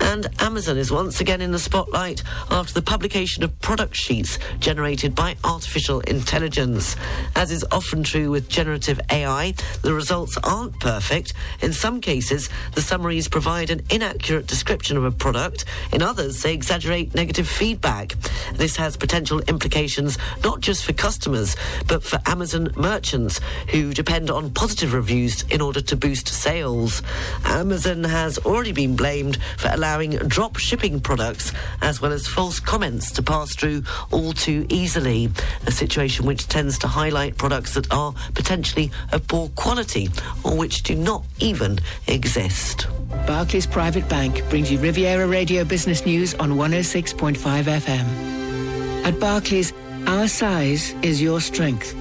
And 0.00 0.28
Amazon 0.38 0.78
is 0.78 0.90
once 0.90 1.20
again 1.20 1.42
in 1.42 1.52
the 1.52 1.58
spotlight 1.58 2.22
after 2.50 2.72
the 2.72 2.80
publication 2.80 3.44
of 3.44 3.60
product 3.60 3.94
sheets 3.94 4.38
generated 4.60 5.14
by 5.14 5.36
artificial 5.44 6.00
intelligence. 6.00 6.96
As 7.36 7.50
is 7.50 7.66
often 7.70 8.02
true 8.02 8.30
with 8.30 8.48
generative 8.48 8.98
AI, 9.10 9.52
the 9.82 9.92
results 9.92 10.38
aren't 10.42 10.80
perfect. 10.80 11.34
In 11.60 11.74
some 11.74 11.97
cases, 12.00 12.48
the 12.74 12.82
summaries 12.82 13.28
provide 13.28 13.70
an 13.70 13.82
inaccurate 13.90 14.46
description 14.46 14.96
of 14.96 15.04
a 15.04 15.10
product. 15.10 15.64
In 15.92 16.02
others, 16.02 16.42
they 16.42 16.54
exaggerate 16.54 17.14
negative 17.14 17.48
feedback. 17.48 18.14
This 18.54 18.76
has 18.76 18.96
potential 18.96 19.40
implications 19.48 20.18
not 20.42 20.60
just 20.60 20.84
for 20.84 20.92
customers, 20.92 21.56
but 21.86 22.02
for 22.02 22.18
Amazon 22.26 22.72
merchants 22.76 23.40
who 23.70 23.92
depend 23.92 24.30
on 24.30 24.50
positive 24.50 24.92
reviews 24.94 25.42
in 25.50 25.60
order 25.60 25.80
to 25.80 25.96
boost 25.96 26.28
sales. 26.28 27.02
Amazon 27.44 28.04
has 28.04 28.38
already 28.38 28.72
been 28.72 28.96
blamed 28.96 29.38
for 29.56 29.68
allowing 29.72 30.12
drop 30.28 30.56
shipping 30.56 31.00
products 31.00 31.52
as 31.82 32.00
well 32.00 32.12
as 32.12 32.26
false 32.26 32.60
comments 32.60 33.10
to 33.12 33.22
pass 33.22 33.54
through 33.54 33.82
all 34.10 34.32
too 34.32 34.66
easily, 34.68 35.30
a 35.66 35.72
situation 35.72 36.26
which 36.26 36.48
tends 36.48 36.78
to 36.78 36.86
highlight 36.88 37.36
products 37.36 37.74
that 37.74 37.90
are 37.92 38.14
potentially 38.34 38.90
of 39.12 39.26
poor 39.28 39.48
quality 39.56 40.08
or 40.44 40.56
which 40.56 40.82
do 40.82 40.94
not 40.94 41.24
even 41.38 41.78
exist. 42.06 42.86
Barclays 43.26 43.66
Private 43.66 44.08
Bank 44.08 44.42
brings 44.48 44.70
you 44.70 44.78
Riviera 44.78 45.26
Radio 45.26 45.64
Business 45.64 46.06
News 46.06 46.34
on 46.34 46.52
106.5 46.52 47.36
FM. 47.36 49.04
At 49.04 49.18
Barclays, 49.20 49.72
our 50.06 50.28
size 50.28 50.94
is 51.02 51.20
your 51.20 51.40
strength. 51.40 51.94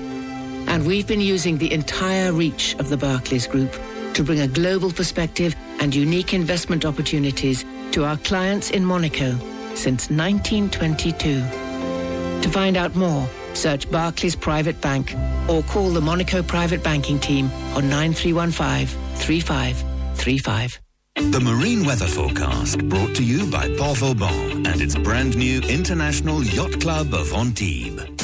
And 0.68 0.86
we've 0.86 1.08
been 1.08 1.22
using 1.22 1.58
the 1.58 1.72
entire 1.72 2.32
reach 2.34 2.76
of 2.76 2.90
the 2.90 2.98
Barclays 2.98 3.48
Group 3.48 3.72
to 4.14 4.24
bring 4.24 4.42
a 4.42 4.48
global 4.48 4.92
perspective 4.92 5.56
and 5.80 5.94
unique 5.94 6.34
investment 6.34 6.86
opportunities 6.86 7.66
to 7.92 8.04
our 8.06 8.18
clients 8.18 8.72
in 8.72 8.86
Monaco 8.86 9.38
since 9.76 10.10
1922. 10.10 11.42
To 12.42 12.50
find 12.50 12.78
out 12.78 12.96
more, 12.96 13.28
search 13.54 13.90
Barclays 13.90 14.36
Private 14.36 14.80
Bank 14.82 15.16
or 15.50 15.64
call 15.64 15.90
the 15.90 16.02
Monaco 16.02 16.44
Private 16.44 16.84
Banking 16.84 17.20
Team 17.20 17.50
on 17.74 17.90
9315 17.90 19.07
3535. 19.18 20.80
The 21.16 21.40
Marine 21.40 21.86
Weather 21.86 22.06
Forecast 22.06 22.78
brought 22.90 23.16
to 23.16 23.24
you 23.24 23.50
by 23.50 23.68
Port 23.78 23.98
Vauban 23.98 24.68
and 24.68 24.82
its 24.82 24.96
brand 24.96 25.36
new 25.36 25.60
International 25.62 26.44
Yacht 26.44 26.80
Club 26.80 27.14
of 27.14 27.34
Antibes. 27.34 28.17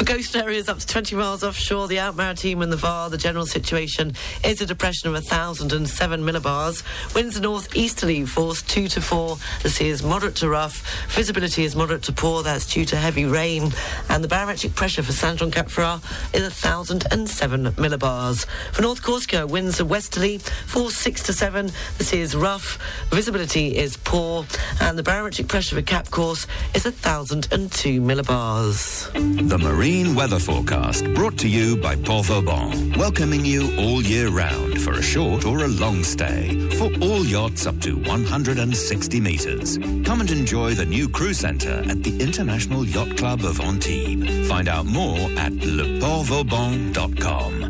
For 0.00 0.06
coastal 0.06 0.40
areas 0.40 0.70
up 0.70 0.78
to 0.78 0.86
20 0.86 1.14
miles 1.14 1.44
offshore, 1.44 1.86
the 1.86 1.98
Alpes-Maritimes 1.98 2.62
and 2.62 2.72
the 2.72 2.78
Var, 2.78 3.10
the 3.10 3.18
general 3.18 3.44
situation 3.44 4.14
is 4.42 4.62
a 4.62 4.64
depression 4.64 5.10
of 5.10 5.12
1,007 5.12 6.22
millibars. 6.22 6.82
Winds 7.14 7.36
are 7.36 7.42
northeasterly, 7.42 8.24
force 8.24 8.62
2 8.62 8.88
to 8.88 9.02
4. 9.02 9.36
The 9.62 9.68
sea 9.68 9.88
is 9.90 10.02
moderate 10.02 10.36
to 10.36 10.48
rough. 10.48 11.06
Visibility 11.10 11.64
is 11.64 11.76
moderate 11.76 12.02
to 12.04 12.14
poor. 12.14 12.42
That's 12.42 12.64
due 12.72 12.86
to 12.86 12.96
heavy 12.96 13.26
rain. 13.26 13.72
And 14.08 14.24
the 14.24 14.28
barometric 14.28 14.74
pressure 14.74 15.02
for 15.02 15.12
Saint 15.12 15.38
Jean 15.38 15.50
Cap 15.50 15.66
Ferrat 15.66 16.02
is 16.34 16.44
1,007 16.44 17.72
millibars. 17.72 18.46
For 18.72 18.80
North 18.80 19.02
Corsica, 19.02 19.46
winds 19.46 19.82
are 19.82 19.84
westerly, 19.84 20.38
force 20.38 20.96
6 20.96 21.24
to 21.24 21.34
7. 21.34 21.70
The 21.98 22.04
sea 22.04 22.22
is 22.22 22.34
rough. 22.34 22.78
Visibility 23.10 23.76
is 23.76 23.98
poor. 23.98 24.46
And 24.80 24.98
the 24.98 25.02
barometric 25.02 25.48
pressure 25.48 25.76
for 25.76 25.82
Cap 25.82 26.10
Corse 26.10 26.46
is 26.72 26.86
1,002 26.86 28.00
millibars. 28.00 29.12
The 29.50 29.58
Marine 29.58 29.89
Weather 29.90 30.38
Forecast 30.38 31.02
brought 31.14 31.36
to 31.38 31.48
you 31.48 31.76
by 31.76 31.96
Port 31.96 32.26
Vauban, 32.26 32.92
welcoming 32.92 33.44
you 33.44 33.76
all 33.76 34.00
year 34.00 34.28
round 34.28 34.80
for 34.80 34.92
a 34.92 35.02
short 35.02 35.44
or 35.44 35.64
a 35.64 35.68
long 35.68 36.04
stay 36.04 36.68
for 36.76 36.92
all 37.02 37.24
yachts 37.24 37.66
up 37.66 37.80
to 37.80 37.96
160 37.96 39.20
metres. 39.20 39.78
Come 39.78 40.20
and 40.20 40.30
enjoy 40.30 40.74
the 40.74 40.84
new 40.84 41.08
crew 41.08 41.34
centre 41.34 41.82
at 41.88 42.04
the 42.04 42.20
International 42.20 42.86
Yacht 42.86 43.16
Club 43.16 43.42
of 43.42 43.60
Antibes. 43.60 44.48
Find 44.48 44.68
out 44.68 44.86
more 44.86 45.18
at 45.36 45.54
leportvauban.com. 45.54 47.60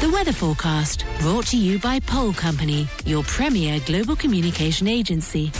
The 0.00 0.10
weather 0.12 0.32
forecast 0.32 1.04
brought 1.20 1.46
to 1.48 1.56
you 1.56 1.78
by 1.78 2.00
Pole 2.00 2.32
Company, 2.32 2.88
your 3.04 3.22
premier 3.22 3.78
global 3.86 4.16
communication 4.16 4.88
agency. 4.88 5.52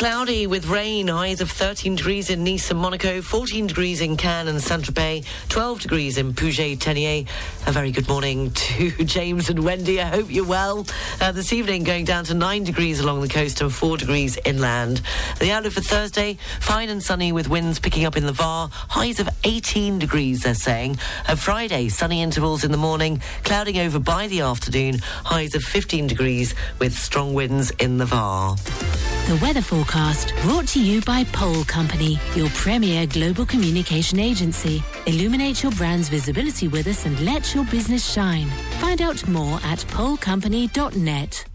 Cloudy 0.00 0.46
with 0.46 0.66
rain, 0.66 1.08
highs 1.08 1.42
of 1.42 1.50
13 1.50 1.96
degrees 1.96 2.30
in 2.30 2.42
Nice 2.42 2.70
and 2.70 2.80
Monaco, 2.80 3.20
14 3.20 3.66
degrees 3.66 4.00
in 4.00 4.16
Cannes 4.16 4.48
and 4.48 4.62
Saint-Tropez, 4.62 5.26
12 5.50 5.80
degrees 5.82 6.16
in 6.16 6.32
Puget-Théniers. 6.32 7.28
A 7.66 7.70
very 7.70 7.92
good 7.92 8.08
morning 8.08 8.50
to 8.52 8.90
James 9.04 9.50
and 9.50 9.62
Wendy. 9.62 10.00
I 10.00 10.06
hope 10.06 10.30
you're 10.30 10.46
well. 10.46 10.86
Uh, 11.20 11.32
this 11.32 11.52
evening 11.52 11.84
going 11.84 12.06
down 12.06 12.24
to 12.24 12.32
9 12.32 12.64
degrees 12.64 13.00
along 13.00 13.20
the 13.20 13.28
coast 13.28 13.60
and 13.60 13.70
4 13.70 13.98
degrees 13.98 14.38
inland. 14.46 15.02
The 15.38 15.52
outlook 15.52 15.74
for 15.74 15.82
Thursday, 15.82 16.38
fine 16.60 16.88
and 16.88 17.02
sunny 17.02 17.30
with 17.30 17.50
winds 17.50 17.78
picking 17.78 18.06
up 18.06 18.16
in 18.16 18.24
the 18.24 18.32
Var, 18.32 18.70
highs 18.72 19.20
of 19.20 19.28
18 19.44 19.98
degrees, 19.98 20.44
they're 20.44 20.54
saying. 20.54 20.96
Uh, 21.28 21.34
Friday, 21.34 21.90
sunny 21.90 22.22
intervals 22.22 22.64
in 22.64 22.70
the 22.70 22.78
morning, 22.78 23.20
clouding 23.44 23.76
over 23.76 23.98
by 23.98 24.28
the 24.28 24.40
afternoon, 24.40 25.00
highs 25.02 25.54
of 25.54 25.62
15 25.62 26.06
degrees 26.06 26.54
with 26.78 26.94
strong 26.94 27.34
winds 27.34 27.70
in 27.72 27.98
the 27.98 28.06
Var. 28.06 28.56
The 29.28 29.36
weather 29.36 29.60
forecast 29.60 29.89
brought 30.42 30.68
to 30.68 30.80
you 30.80 31.00
by 31.00 31.24
Pole 31.24 31.64
Company, 31.64 32.16
your 32.36 32.48
premier 32.50 33.06
global 33.06 33.44
communication 33.44 34.20
agency. 34.20 34.84
Illuminate 35.06 35.64
your 35.64 35.72
brand's 35.72 36.08
visibility 36.08 36.68
with 36.68 36.86
us 36.86 37.06
and 37.06 37.18
let 37.24 37.56
your 37.56 37.64
business 37.64 38.08
shine. 38.08 38.46
Find 38.78 39.02
out 39.02 39.26
more 39.26 39.58
at 39.64 39.80
polecompany.net. 39.80 41.49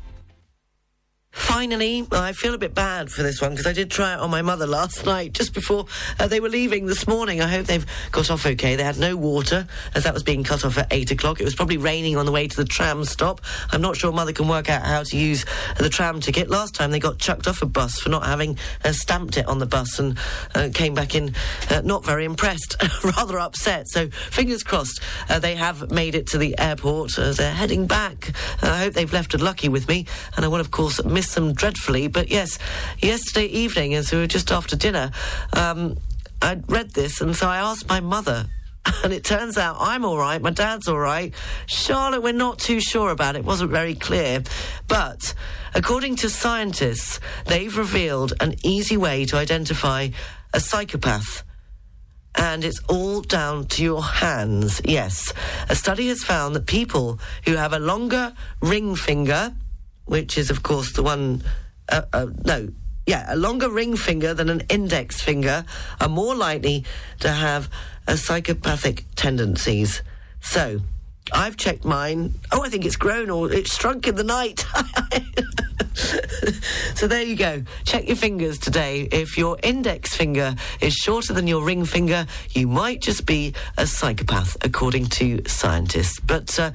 Finally, 1.36 2.07
I 2.13 2.31
feel 2.31 2.53
a 2.53 2.57
bit 2.57 2.73
bad 2.73 3.11
for 3.11 3.21
this 3.21 3.41
one 3.41 3.51
because 3.51 3.67
I 3.67 3.73
did 3.73 3.91
try 3.91 4.13
it 4.13 4.19
on 4.19 4.31
my 4.31 4.41
mother 4.41 4.65
last 4.65 5.05
night 5.05 5.33
just 5.33 5.53
before 5.53 5.86
uh, 6.17 6.27
they 6.27 6.39
were 6.39 6.47
leaving 6.47 6.86
this 6.86 7.07
morning. 7.07 7.41
I 7.41 7.47
hope 7.47 7.65
they've 7.65 7.86
got 8.13 8.31
off 8.31 8.45
okay. 8.45 8.77
They 8.77 8.83
had 8.83 8.97
no 8.97 9.17
water 9.17 9.67
as 9.93 10.05
that 10.05 10.13
was 10.13 10.23
being 10.23 10.45
cut 10.45 10.63
off 10.63 10.77
at 10.77 10.88
8 10.91 11.11
o'clock. 11.11 11.41
It 11.41 11.43
was 11.43 11.53
probably 11.53 11.75
raining 11.75 12.15
on 12.15 12.25
the 12.25 12.31
way 12.31 12.47
to 12.47 12.55
the 12.55 12.63
tram 12.63 13.03
stop. 13.03 13.41
I'm 13.73 13.81
not 13.81 13.97
sure 13.97 14.13
mother 14.13 14.31
can 14.31 14.47
work 14.47 14.69
out 14.69 14.83
how 14.83 15.03
to 15.03 15.17
use 15.17 15.45
the 15.77 15.89
tram 15.89 16.21
ticket. 16.21 16.49
Last 16.49 16.73
time 16.73 16.91
they 16.91 16.99
got 16.99 17.19
chucked 17.19 17.47
off 17.47 17.61
a 17.61 17.65
bus 17.65 17.99
for 17.99 18.07
not 18.07 18.25
having 18.25 18.57
uh, 18.86 18.93
stamped 18.93 19.38
it 19.38 19.45
on 19.45 19.59
the 19.59 19.65
bus 19.65 19.99
and 19.99 20.17
uh, 20.55 20.69
came 20.73 20.93
back 20.93 21.15
in 21.15 21.36
uh, 21.69 21.81
not 21.83 22.05
very 22.05 22.23
impressed, 22.23 22.81
rather 23.03 23.39
upset. 23.39 23.89
So 23.89 24.07
fingers 24.07 24.63
crossed 24.63 25.01
uh, 25.27 25.39
they 25.39 25.55
have 25.55 25.91
made 25.91 26.15
it 26.15 26.27
to 26.27 26.38
the 26.38 26.57
airport 26.57 27.17
as 27.17 27.36
they're 27.36 27.53
heading 27.53 27.88
back. 27.88 28.31
I 28.61 28.79
hope 28.79 28.93
they've 28.93 29.11
left 29.11 29.33
it 29.33 29.41
lucky 29.41 29.67
with 29.67 29.89
me 29.89 30.05
and 30.38 30.45
I 30.45 30.47
will 30.47 30.61
of 30.61 30.71
course 30.71 31.03
miss 31.03 31.24
them 31.34 31.53
dreadfully. 31.53 32.07
But 32.07 32.30
yes, 32.30 32.59
yesterday 32.99 33.47
evening, 33.47 33.93
as 33.93 34.11
we 34.11 34.19
were 34.19 34.28
just 34.28 34.51
after 34.51 34.76
dinner, 34.76 35.11
um, 35.53 35.97
I'd 36.41 36.69
read 36.69 36.91
this, 36.91 37.21
and 37.21 37.36
so 37.36 37.47
I 37.47 37.57
asked 37.57 37.89
my 37.89 37.99
mother. 37.99 38.45
And 39.03 39.11
it 39.11 39.23
turns 39.23 39.57
out 39.57 39.78
I'm 39.80 40.05
all 40.05 40.17
right, 40.17 40.39
my 40.39 40.51
dad's 40.51 40.88
all 40.88 40.99
right. 40.99 41.34
Charlotte, 41.65 42.21
we're 42.21 42.34
not 42.34 42.59
too 42.59 42.80
sure 42.80 43.09
about. 43.09 43.36
It 43.36 43.43
wasn't 43.43 43.71
very 43.71 43.95
clear. 43.95 44.43
But 44.88 45.34
according 45.73 46.17
to 46.17 46.30
scientists, 46.30 47.19
they've 47.47 47.76
revealed 47.76 48.34
an 48.39 48.53
easy 48.63 48.95
way 48.95 49.26
to 49.26 49.38
identify 49.38 50.09
a 50.53 50.59
psychopath 50.59 51.43
and 52.38 52.63
it's 52.63 52.82
all 52.88 53.21
down 53.21 53.65
to 53.65 53.84
your 53.84 54.03
hands. 54.03 54.82
Yes. 54.84 55.34
A 55.69 55.76
study 55.76 56.07
has 56.09 56.23
found 56.23 56.55
that 56.55 56.65
people 56.65 57.19
who 57.45 57.55
have 57.55 57.73
a 57.73 57.80
longer 57.80 58.34
ring 58.61 58.95
finger, 58.95 59.53
which 60.06 60.38
is, 60.38 60.49
of 60.49 60.64
course, 60.64 60.93
the 60.93 61.03
one. 61.03 61.43
Uh, 61.89 62.01
uh, 62.14 62.28
no, 62.43 62.70
yeah, 63.06 63.26
a 63.30 63.36
longer 63.36 63.70
ring 63.70 63.95
finger 63.95 64.34
than 64.34 64.49
an 64.49 64.64
index 64.70 65.22
finger 65.22 65.66
are 66.01 66.10
more 66.10 66.36
likely 66.36 66.84
to 67.20 67.30
have 67.30 67.70
a 68.08 68.18
psychopathic 68.18 69.06
tendencies. 69.16 70.01
So, 70.41 70.82
I've 71.32 71.58
checked 71.58 71.86
mine. 71.86 72.36
Oh, 72.51 72.64
I 72.64 72.70
think 72.70 72.86
it's 72.86 72.95
grown 72.95 73.30
or 73.30 73.51
it's 73.51 73.76
shrunk 73.76 74.08
in 74.08 74.16
the 74.16 74.24
night. 74.24 74.66
so 76.95 77.08
there 77.08 77.24
you 77.24 77.36
go. 77.36 77.64
Check 77.84 78.08
your 78.08 78.16
fingers 78.16 78.60
today. 78.60 79.08
If 79.12 79.38
your 79.38 79.58
index 79.64 80.16
finger 80.16 80.56
is 80.82 80.93
shorter 80.93 81.34
than 81.34 81.47
your 81.47 81.64
ring 81.64 81.86
finger, 81.86 82.28
you 82.51 82.68
might 82.68 83.01
just 83.01 83.26
be 83.26 83.53
a 83.78 83.88
psychopath, 83.88 84.58
according 84.62 85.08
to 85.08 85.41
scientists. 85.47 86.20
But 86.20 86.60
uh, 86.60 86.72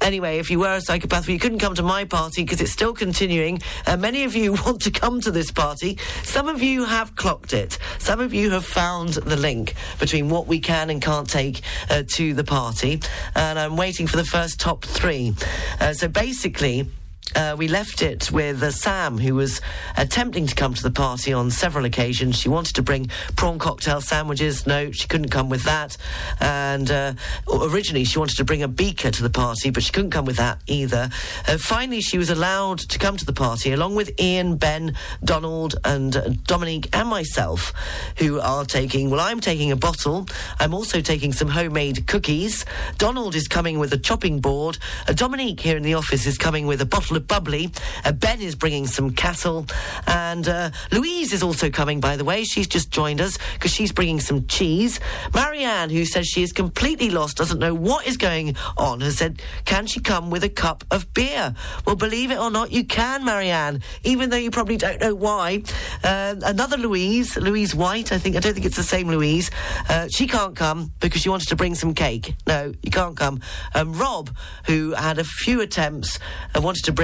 anyway, 0.00 0.38
if 0.38 0.50
you 0.50 0.58
were 0.58 0.74
a 0.74 0.80
psychopath, 0.80 1.28
you 1.28 1.38
couldn't 1.38 1.58
come 1.58 1.74
to 1.74 1.82
my 1.82 2.04
party 2.04 2.42
because 2.42 2.60
it's 2.60 2.72
still 2.72 2.92
continuing. 2.92 3.60
Uh, 3.86 3.96
many 3.96 4.24
of 4.24 4.34
you 4.34 4.52
want 4.66 4.82
to 4.82 4.90
come 4.90 5.20
to 5.20 5.30
this 5.30 5.50
party. 5.50 5.98
Some 6.22 6.48
of 6.48 6.62
you 6.62 6.84
have 6.84 7.16
clocked 7.16 7.52
it. 7.52 7.78
Some 7.98 8.20
of 8.20 8.32
you 8.32 8.50
have 8.50 8.64
found 8.64 9.14
the 9.14 9.36
link 9.36 9.74
between 9.98 10.28
what 10.28 10.46
we 10.46 10.60
can 10.60 10.90
and 10.90 11.00
can't 11.00 11.28
take 11.28 11.62
uh, 11.90 12.02
to 12.08 12.34
the 12.34 12.44
party. 12.44 13.00
And 13.34 13.58
I'm 13.58 13.76
waiting 13.76 14.06
for 14.06 14.16
the 14.16 14.24
first 14.24 14.60
top 14.60 14.84
three. 14.84 15.34
Uh, 15.80 15.92
so 15.92 16.08
basically, 16.08 16.88
uh, 17.34 17.56
we 17.58 17.68
left 17.68 18.02
it 18.02 18.30
with 18.30 18.62
uh, 18.62 18.70
Sam, 18.70 19.18
who 19.18 19.34
was 19.34 19.60
attempting 19.96 20.46
to 20.46 20.54
come 20.54 20.74
to 20.74 20.82
the 20.82 20.90
party 20.90 21.32
on 21.32 21.50
several 21.50 21.84
occasions. 21.84 22.38
She 22.38 22.48
wanted 22.48 22.74
to 22.76 22.82
bring 22.82 23.10
prawn 23.36 23.58
cocktail 23.58 24.00
sandwiches. 24.00 24.66
No, 24.66 24.92
she 24.92 25.08
couldn't 25.08 25.30
come 25.30 25.48
with 25.48 25.64
that. 25.64 25.96
And 26.40 26.90
uh, 26.90 27.14
originally, 27.50 28.04
she 28.04 28.18
wanted 28.18 28.36
to 28.36 28.44
bring 28.44 28.62
a 28.62 28.68
beaker 28.68 29.10
to 29.10 29.22
the 29.22 29.30
party, 29.30 29.70
but 29.70 29.82
she 29.82 29.92
couldn't 29.92 30.10
come 30.10 30.24
with 30.24 30.36
that 30.36 30.60
either. 30.66 31.08
Uh, 31.48 31.58
finally, 31.58 32.00
she 32.00 32.18
was 32.18 32.30
allowed 32.30 32.78
to 32.78 32.98
come 32.98 33.16
to 33.16 33.24
the 33.24 33.32
party 33.32 33.72
along 33.72 33.94
with 33.94 34.18
Ian, 34.20 34.56
Ben, 34.56 34.94
Donald, 35.24 35.74
and 35.84 36.16
uh, 36.16 36.28
Dominique, 36.44 36.88
and 36.92 37.08
myself, 37.08 37.72
who 38.18 38.38
are 38.40 38.64
taking. 38.64 39.10
Well, 39.10 39.20
I'm 39.20 39.40
taking 39.40 39.72
a 39.72 39.76
bottle. 39.76 40.26
I'm 40.60 40.74
also 40.74 41.00
taking 41.00 41.32
some 41.32 41.48
homemade 41.48 42.06
cookies. 42.06 42.64
Donald 42.98 43.34
is 43.34 43.48
coming 43.48 43.78
with 43.78 43.92
a 43.92 43.98
chopping 43.98 44.40
board. 44.40 44.78
Uh, 45.08 45.12
Dominique 45.14 45.60
here 45.60 45.76
in 45.76 45.82
the 45.82 45.94
office 45.94 46.26
is 46.26 46.38
coming 46.38 46.66
with 46.66 46.80
a 46.80 46.86
bottle 46.86 47.13
bubbly. 47.20 47.70
Uh, 48.04 48.12
ben 48.12 48.40
is 48.40 48.54
bringing 48.54 48.86
some 48.86 49.10
cattle. 49.10 49.66
And 50.06 50.48
uh, 50.48 50.70
Louise 50.92 51.32
is 51.32 51.42
also 51.42 51.70
coming, 51.70 52.00
by 52.00 52.16
the 52.16 52.24
way. 52.24 52.44
She's 52.44 52.66
just 52.66 52.90
joined 52.90 53.20
us 53.20 53.38
because 53.54 53.72
she's 53.72 53.92
bringing 53.92 54.20
some 54.20 54.46
cheese. 54.46 55.00
Marianne, 55.34 55.90
who 55.90 56.04
says 56.04 56.26
she 56.26 56.42
is 56.42 56.52
completely 56.52 57.10
lost, 57.10 57.36
doesn't 57.36 57.58
know 57.58 57.74
what 57.74 58.06
is 58.06 58.16
going 58.16 58.56
on, 58.76 59.00
has 59.00 59.18
said, 59.18 59.42
can 59.64 59.86
she 59.86 60.00
come 60.00 60.30
with 60.30 60.44
a 60.44 60.48
cup 60.48 60.84
of 60.90 61.12
beer? 61.14 61.54
Well, 61.86 61.96
believe 61.96 62.30
it 62.30 62.38
or 62.38 62.50
not, 62.50 62.72
you 62.72 62.84
can, 62.84 63.24
Marianne, 63.24 63.82
even 64.04 64.30
though 64.30 64.36
you 64.36 64.50
probably 64.50 64.76
don't 64.76 65.00
know 65.00 65.14
why. 65.14 65.62
Uh, 66.02 66.36
another 66.42 66.76
Louise, 66.76 67.36
Louise 67.36 67.74
White, 67.74 68.12
I 68.12 68.18
think, 68.18 68.36
I 68.36 68.40
don't 68.40 68.54
think 68.54 68.66
it's 68.66 68.76
the 68.76 68.82
same 68.82 69.08
Louise. 69.08 69.50
Uh, 69.88 70.08
she 70.08 70.26
can't 70.26 70.56
come 70.56 70.92
because 71.00 71.22
she 71.22 71.28
wanted 71.28 71.48
to 71.48 71.56
bring 71.56 71.74
some 71.74 71.94
cake. 71.94 72.34
No, 72.46 72.72
you 72.82 72.90
can't 72.90 73.16
come. 73.16 73.40
Um, 73.74 73.92
Rob, 73.92 74.30
who 74.66 74.92
had 74.92 75.18
a 75.18 75.24
few 75.24 75.60
attempts, 75.60 76.18
uh, 76.54 76.60
wanted 76.60 76.84
to 76.84 76.92
bring 76.92 77.03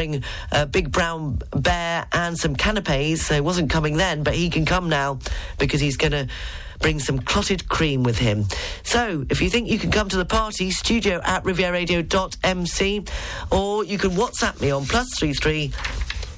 a 0.52 0.66
big 0.66 0.90
brown 0.90 1.40
bear 1.54 2.06
and 2.12 2.38
some 2.38 2.56
canapes. 2.56 3.22
So 3.22 3.34
he 3.34 3.40
wasn't 3.40 3.70
coming 3.70 3.96
then, 3.96 4.22
but 4.22 4.34
he 4.34 4.50
can 4.50 4.64
come 4.64 4.88
now 4.88 5.18
because 5.58 5.80
he's 5.80 5.96
going 5.96 6.12
to 6.12 6.28
bring 6.80 6.98
some 6.98 7.18
clotted 7.18 7.68
cream 7.68 8.02
with 8.02 8.18
him. 8.18 8.46
So, 8.82 9.26
if 9.28 9.42
you 9.42 9.50
think 9.50 9.68
you 9.68 9.78
can 9.78 9.90
come 9.90 10.08
to 10.08 10.16
the 10.16 10.24
party, 10.24 10.70
studio 10.70 11.20
at 11.24 11.44
rivieraradio.mc, 11.44 13.04
or 13.52 13.84
you 13.84 13.98
can 13.98 14.12
WhatsApp 14.12 14.58
me 14.60 14.70
on 14.70 14.86
plus 14.86 15.08
three 15.18 15.34
three. 15.34 15.72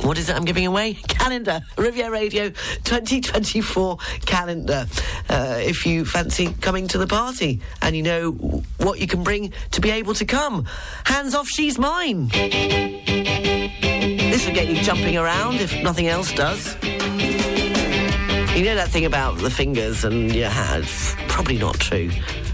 what 0.00 0.18
is 0.18 0.28
it 0.28 0.36
I'm 0.36 0.44
giving 0.44 0.66
away? 0.66 0.94
Calendar. 0.94 1.60
Riviera 1.76 2.10
Radio 2.10 2.50
2024 2.50 3.98
calendar. 4.26 4.86
Uh, 5.28 5.58
if 5.60 5.86
you 5.86 6.04
fancy 6.04 6.52
coming 6.60 6.88
to 6.88 6.98
the 6.98 7.06
party 7.06 7.60
and 7.80 7.94
you 7.94 8.02
know 8.02 8.32
what 8.78 8.98
you 8.98 9.06
can 9.06 9.22
bring 9.22 9.52
to 9.72 9.80
be 9.80 9.90
able 9.90 10.14
to 10.14 10.24
come. 10.24 10.66
Hands 11.04 11.34
off, 11.34 11.46
she's 11.48 11.78
mine. 11.78 12.28
This 14.32 14.46
will 14.46 14.54
get 14.54 14.68
you 14.68 14.82
jumping 14.82 15.16
around 15.16 15.56
if 15.56 15.80
nothing 15.82 16.08
else 16.08 16.32
does. 16.32 16.74
You 16.82 18.64
know 18.64 18.74
that 18.74 18.88
thing 18.90 19.04
about 19.06 19.38
the 19.38 19.50
fingers 19.50 20.04
and 20.04 20.34
your 20.34 20.50
hands? 20.50 21.14
Probably 21.28 21.58
not 21.58 21.78
true. 21.80 22.10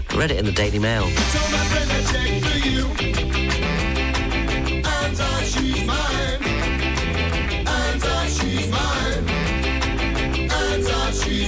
I 0.09 0.17
read 0.17 0.31
it 0.31 0.37
in 0.37 0.45
the 0.45 0.51
Daily 0.51 0.79
Mail. 0.79 1.09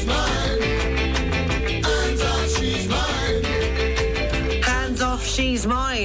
Mine. 0.05 0.50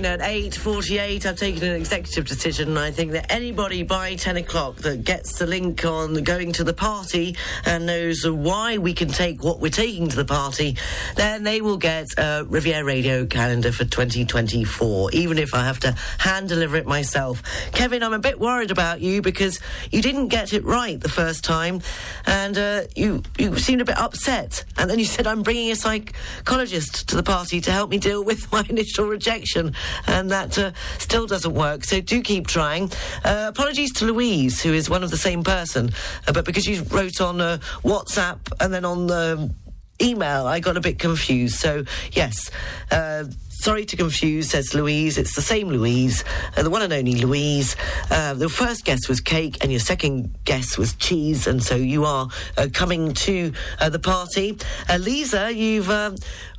Mine. 0.02 0.20
At 0.20 0.20
8.48, 0.20 1.26
I've 1.26 1.36
taken 1.36 1.62
an 1.64 1.76
executive 1.76 2.26
decision, 2.26 2.76
I 2.76 2.90
think 2.90 3.12
that 3.12 3.30
anybody 3.32 3.82
by 3.82 4.14
10 4.14 4.36
o'clock 4.36 4.76
that 4.76 5.04
gets 5.04 5.38
the 5.38 5.46
link 5.46 5.84
on 5.84 6.14
going 6.22 6.52
to 6.52 6.64
the 6.64 6.72
party 6.72 7.36
and 7.64 7.86
knows 7.86 8.28
why 8.28 8.78
we 8.78 8.92
can 8.92 9.08
take 9.08 9.42
what 9.42 9.60
we're 9.60 9.70
taking 9.70 10.08
to 10.08 10.16
the 10.16 10.24
party, 10.24 10.76
then 11.16 11.42
they 11.42 11.60
will 11.60 11.76
get 11.76 12.06
a 12.18 12.44
Riviera 12.48 12.84
Radio 12.84 13.26
calendar 13.26 13.72
for 13.72 13.84
2024, 13.84 15.10
even 15.12 15.38
if 15.38 15.54
I 15.54 15.64
have 15.64 15.80
to 15.80 15.92
hand 16.18 16.48
deliver 16.48 16.76
it 16.76 16.86
myself. 16.86 17.42
Kevin, 17.72 18.02
I'm 18.02 18.12
a 18.12 18.18
bit 18.18 18.38
worried 18.38 18.70
about 18.70 19.00
you 19.00 19.22
because 19.22 19.60
you 19.90 20.02
didn't 20.02 20.28
get 20.28 20.52
it 20.52 20.64
right 20.64 21.00
the 21.00 21.08
first 21.08 21.44
time, 21.44 21.80
and 22.26 22.56
uh, 22.58 22.82
you, 22.94 23.22
you 23.38 23.56
seemed 23.58 23.80
a 23.80 23.84
bit 23.84 23.98
upset. 23.98 24.64
And 24.78 24.90
then 24.90 24.98
you 24.98 25.04
said, 25.04 25.26
I'm 25.26 25.42
bringing 25.42 25.70
a 25.70 25.76
psychologist 25.76 27.08
to 27.08 27.16
the 27.16 27.22
party 27.22 27.60
to 27.62 27.70
help 27.70 27.90
me 27.90 27.98
deal 27.98 28.24
with 28.24 28.50
my 28.56 28.64
initial 28.68 29.06
rejection, 29.06 29.74
and 30.06 30.30
that 30.30 30.58
uh, 30.58 30.72
still 30.98 31.26
doesn't 31.26 31.54
work. 31.54 31.84
So 31.84 32.00
do 32.00 32.22
keep 32.22 32.46
trying. 32.46 32.90
Uh, 33.24 33.46
apologies 33.48 33.92
to 33.94 34.06
Louise, 34.06 34.62
who 34.62 34.72
is 34.72 34.88
one 34.90 35.02
of 35.02 35.10
the 35.10 35.16
same 35.16 35.42
person, 35.42 35.90
uh, 36.26 36.32
but 36.32 36.44
because 36.44 36.66
you 36.66 36.82
wrote 36.84 37.20
on 37.20 37.40
uh, 37.40 37.58
WhatsApp 37.82 38.38
and 38.60 38.72
then 38.72 38.84
on 38.84 39.06
the 39.06 39.50
email, 40.00 40.46
I 40.46 40.60
got 40.60 40.76
a 40.76 40.80
bit 40.80 40.98
confused. 40.98 41.56
So 41.56 41.84
yes. 42.12 42.50
Uh, 42.90 43.24
Sorry 43.58 43.86
to 43.86 43.96
confuse, 43.96 44.50
says 44.50 44.74
Louise. 44.74 45.16
It's 45.16 45.34
the 45.34 45.42
same 45.42 45.68
Louise, 45.70 46.24
uh, 46.56 46.62
the 46.62 46.68
one 46.68 46.82
and 46.82 46.92
only 46.92 47.14
Louise. 47.14 47.74
Uh, 48.10 48.34
the 48.34 48.50
first 48.50 48.84
guess 48.84 49.08
was 49.08 49.18
cake, 49.18 49.56
and 49.62 49.72
your 49.72 49.80
second 49.80 50.34
guess 50.44 50.76
was 50.76 50.94
cheese, 50.94 51.46
and 51.46 51.62
so 51.62 51.74
you 51.74 52.04
are 52.04 52.28
uh, 52.58 52.68
coming 52.72 53.14
to 53.14 53.52
uh, 53.80 53.88
the 53.88 53.98
party. 53.98 54.58
Lisa, 54.98 55.52
you've. 55.52 55.90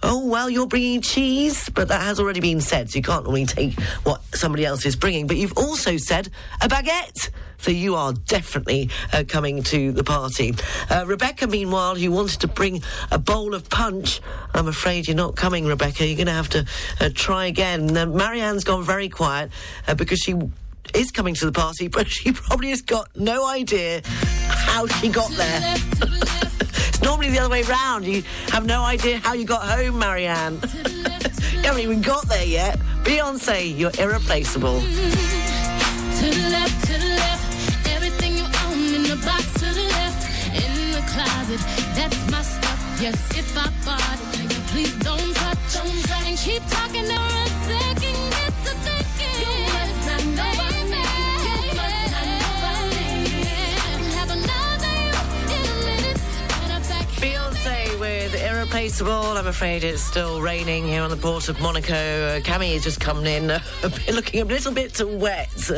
Oh, 0.04 0.28
well, 0.28 0.50
you're 0.50 0.68
bringing 0.68 1.02
cheese, 1.02 1.70
but 1.70 1.88
that 1.88 2.02
has 2.02 2.20
already 2.20 2.40
been 2.40 2.62
said, 2.62 2.92
so 2.92 2.98
you 2.98 3.04
can't 3.04 3.24
normally 3.24 3.46
take 3.46 3.80
what 4.04 4.22
somebody 4.36 4.66
else 4.66 4.86
is 4.86 4.96
bringing. 4.96 5.26
But 5.26 5.38
you've 5.38 5.58
also 5.58 5.98
said 5.98 6.30
a 6.62 6.68
baguette. 6.68 7.30
So 7.60 7.72
you 7.72 7.96
are 7.96 8.14
definitely 8.14 8.92
uh, 9.12 9.24
coming 9.28 9.64
to 9.64 9.92
the 9.92 10.04
party. 10.04 10.54
Uh, 10.92 11.06
Rebecca, 11.08 11.48
meanwhile, 11.48 11.96
who 11.96 12.12
wanted 12.12 12.42
to 12.42 12.48
bring 12.48 12.84
a 13.10 13.18
bowl 13.18 13.56
of 13.56 13.68
punch, 13.70 14.22
I'm 14.54 14.68
afraid 14.68 15.08
you're 15.08 15.18
not 15.18 15.36
coming, 15.36 15.66
Rebecca. 15.66 16.06
You're 16.06 16.18
going 16.18 16.28
to 16.28 16.34
have 16.34 16.50
to 16.50 16.66
uh, 17.02 17.10
try 17.16 17.46
again. 17.46 17.88
Marianne's 17.88 18.64
gone 18.64 18.84
very 18.84 19.10
quiet 19.10 19.50
uh, 19.88 19.96
because 19.96 20.20
she 20.20 20.36
is 20.94 21.10
coming 21.10 21.34
to 21.36 21.46
the 21.48 21.52
party, 21.52 21.88
but 21.88 22.08
she 22.08 22.32
probably 22.32 22.70
has 22.70 22.84
got 22.84 23.10
no 23.16 23.48
idea 23.48 24.02
how 24.06 24.86
she 24.86 25.10
got 25.10 25.32
there. 25.32 25.76
Normally 27.08 27.30
the 27.30 27.40
other 27.40 27.50
way 27.50 27.64
round. 27.64 28.06
You 28.06 28.22
have 28.50 28.66
no 28.66 28.84
idea 28.84 29.18
how 29.20 29.34
you 29.34 29.46
got 29.46 29.64
home, 29.64 29.98
Marianne. 29.98 30.60
you 31.54 31.62
haven't 31.62 31.82
even 31.82 32.02
got 32.02 32.28
there 32.28 32.44
yet. 32.44 32.80
Beyonce, 33.04 33.78
you're 33.80 33.96
irreplaceable. 33.98 34.82
That's 41.96 42.32
my 42.32 42.42
stuff. 42.42 42.80
Yes, 43.02 43.16
if 43.42 43.58
I 43.58 43.68
bought 43.86 44.20
it, 44.42 44.52
please 44.72 44.96
don't 45.00 45.34
touch. 45.36 45.58
Don't 45.74 46.04
touch. 46.10 46.28
And 46.28 46.38
keep 46.38 46.64
talking 46.68 47.06
for 47.06 47.14
a 47.14 47.48
second. 47.70 48.27
I'm 59.48 59.52
afraid 59.52 59.86
it's 59.86 60.02
still 60.02 60.42
raining 60.42 60.86
here 60.86 61.02
on 61.02 61.10
the 61.10 61.16
port 61.16 61.48
of 61.48 61.62
Monaco. 61.62 62.42
Cammy 62.42 62.74
has 62.74 62.84
just 62.84 63.00
come 63.00 63.26
in, 63.26 63.50
a 63.50 63.62
bit, 63.82 64.14
looking 64.14 64.42
a 64.42 64.46
little 64.46 64.74
bit 64.74 65.00
wet. 65.08 65.72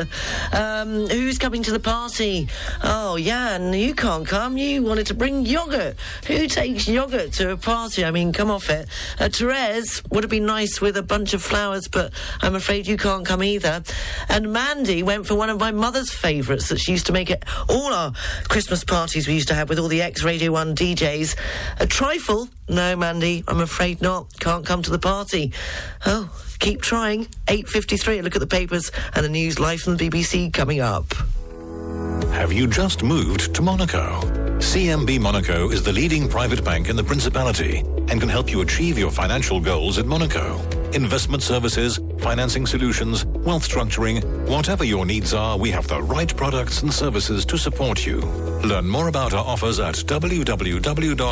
Um, 0.52 1.08
who's 1.08 1.38
coming 1.38 1.62
to 1.64 1.72
the 1.72 1.80
party? 1.80 2.48
Oh, 2.84 3.20
Jan, 3.20 3.74
you 3.74 3.94
can't 3.94 4.26
come. 4.26 4.58
You 4.58 4.82
wanted 4.82 5.06
to 5.08 5.14
bring 5.14 5.46
yogurt. 5.46 5.98
Who 6.26 6.48
takes 6.48 6.88
yogurt 6.88 7.34
to 7.34 7.52
a 7.52 7.58
party? 7.58 8.04
I 8.04 8.10
mean, 8.10 8.34
come 8.34 8.50
off 8.50 8.72
it. 8.72 8.88
Uh, 9.20 9.30
Therese 9.30 10.02
would 10.10 10.24
have 10.24 10.32
been 10.32 10.48
nice 10.48 10.82
with 10.82 10.98
a 10.98 11.04
bunch 11.04 11.36
of 11.36 11.44
flowers, 11.44 11.88
but 11.88 12.12
I'm 12.42 12.56
afraid 12.56 12.88
you 12.88 12.98
can't 12.98 13.26
come 13.26 13.44
either. 13.44 13.84
And 14.30 14.52
Mandy 14.52 15.04
went 15.04 15.28
for 15.28 15.36
one 15.36 15.52
of 15.52 15.60
my 15.60 15.72
mother's 15.72 16.12
favourites 16.12 16.70
that 16.70 16.80
she 16.80 16.94
used 16.94 17.06
to 17.06 17.14
make 17.14 17.30
at 17.30 17.44
all 17.70 17.94
our 17.94 18.14
Christmas 18.48 18.84
parties 18.84 19.28
we 19.28 19.36
used 19.36 19.50
to 19.50 19.54
have 19.54 19.70
with 19.70 19.78
all 19.78 19.90
the 19.90 20.02
ex 20.02 20.24
Radio 20.24 20.52
1 20.54 20.76
DJs. 20.76 21.36
A 21.80 21.86
trifle? 21.86 22.50
Mandy, 22.80 23.44
I'm 23.48 23.60
afraid 23.60 24.02
not. 24.02 24.40
Can't 24.40 24.66
come 24.66 24.82
to 24.84 24.90
the 24.90 25.00
party. 25.00 25.52
Oh, 26.06 26.30
keep 26.60 26.82
trying. 26.82 27.26
8.53, 27.48 28.24
look 28.24 28.36
at 28.36 28.40
the 28.40 28.48
papers 28.48 28.90
and 29.14 29.26
the 29.26 29.30
news 29.30 29.60
live 29.60 29.82
from 29.82 29.98
the 29.98 30.10
BBC 30.10 30.54
coming 30.54 30.80
up. 30.80 31.14
Have 32.32 32.54
you 32.54 32.68
just 32.68 33.04
moved 33.04 33.54
to 33.56 33.62
Monaco? 33.62 34.49
CMB 34.60 35.20
Monaco 35.22 35.70
is 35.70 35.84
the 35.84 35.94
leading 35.94 36.28
private 36.28 36.66
bank 36.66 36.90
in 36.90 36.98
the 36.98 37.04
Principality 37.04 37.80
and 38.10 38.20
can 38.20 38.28
help 38.28 38.52
you 38.52 38.60
achieve 38.60 38.98
your 39.00 39.10
financial 39.10 39.62
goals 39.62 39.98
in 39.98 40.08
Monaco. 40.08 40.60
Investment 40.92 41.42
services, 41.42 41.98
financing 42.20 42.68
solutions, 42.68 43.26
wealth 43.26 43.66
structuring, 43.66 44.22
whatever 44.50 44.84
your 44.84 45.06
needs 45.06 45.34
are, 45.34 45.58
we 45.58 45.72
have 45.72 45.88
the 45.88 46.02
right 46.02 46.36
products 46.36 46.82
and 46.82 46.94
services 46.94 47.46
to 47.46 47.58
support 47.58 48.06
you. 48.06 48.20
Learn 48.66 48.86
more 48.86 49.08
about 49.08 49.34
our 49.34 49.46
offers 49.46 49.80
at 49.80 49.96
www.cmb.mc. 49.96 51.24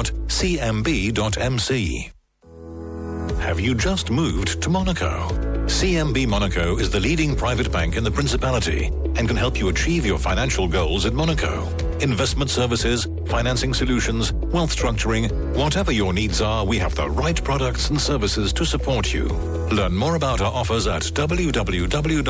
Have 3.42 3.60
you 3.60 3.76
just 3.76 4.10
moved 4.10 4.62
to 4.62 4.70
Monaco? 4.70 5.57
CMB 5.68 6.28
Monaco 6.28 6.78
is 6.78 6.90
the 6.90 7.00
leading 7.00 7.36
private 7.36 7.70
bank 7.74 7.98
in 7.98 8.04
the 8.06 8.10
Principality 8.10 8.86
and 9.16 9.28
can 9.28 9.36
help 9.36 9.60
you 9.60 9.68
achieve 9.68 10.06
your 10.06 10.18
financial 10.18 10.66
goals 10.66 11.04
in 11.04 11.14
Monaco. 11.14 11.68
Investment 12.00 12.50
services, 12.50 13.06
financing 13.26 13.74
solutions, 13.74 14.32
wealth 14.32 14.74
structuring, 14.74 15.30
whatever 15.56 15.92
your 15.92 16.14
needs 16.14 16.42
are, 16.42 16.66
we 16.66 16.78
have 16.78 16.96
the 16.96 17.10
right 17.10 17.44
products 17.44 17.90
and 17.90 18.00
services 18.00 18.54
to 18.54 18.66
support 18.66 19.14
you. 19.14 19.26
Learn 19.70 19.94
more 19.94 20.16
about 20.16 20.40
our 20.40 20.54
offers 20.54 20.88
at 20.88 21.02
www.cmb.mc. 21.02 22.28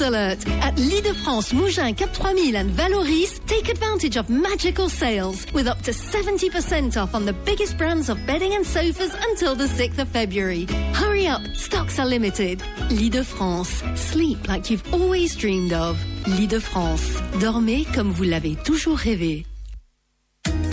Alert! 0.00 0.46
At 0.62 0.78
L'Île-de-France, 0.78 1.52
Mougins, 1.52 1.96
Cap 1.96 2.12
3000 2.12 2.54
and 2.54 2.70
Valoris, 2.70 3.40
take 3.46 3.68
advantage 3.68 4.16
of 4.16 4.28
magical 4.30 4.88
sales 4.88 5.46
with 5.52 5.66
up 5.66 5.82
to 5.82 5.90
70% 5.90 6.96
off 7.00 7.14
on 7.14 7.26
the 7.26 7.32
biggest 7.32 7.76
brands 7.76 8.08
of 8.08 8.24
bedding 8.26 8.54
and 8.54 8.64
sofas 8.64 9.14
until 9.28 9.54
the 9.54 9.66
6th 9.66 9.98
of 9.98 10.08
February. 10.08 10.66
Hurry 10.94 11.26
up, 11.26 11.42
stocks 11.54 11.98
are 11.98 12.06
limited. 12.06 12.62
L'Île-de-France, 12.90 13.82
sleep 13.94 14.48
like 14.48 14.70
you've 14.70 14.94
always 14.94 15.36
dreamed 15.36 15.72
of. 15.72 15.98
L'Île-de-France, 16.26 17.20
dormez 17.40 17.84
comme 17.94 18.12
vous 18.12 18.24
l'avez 18.24 18.56
toujours 18.64 18.98
rêvé. 18.98 19.49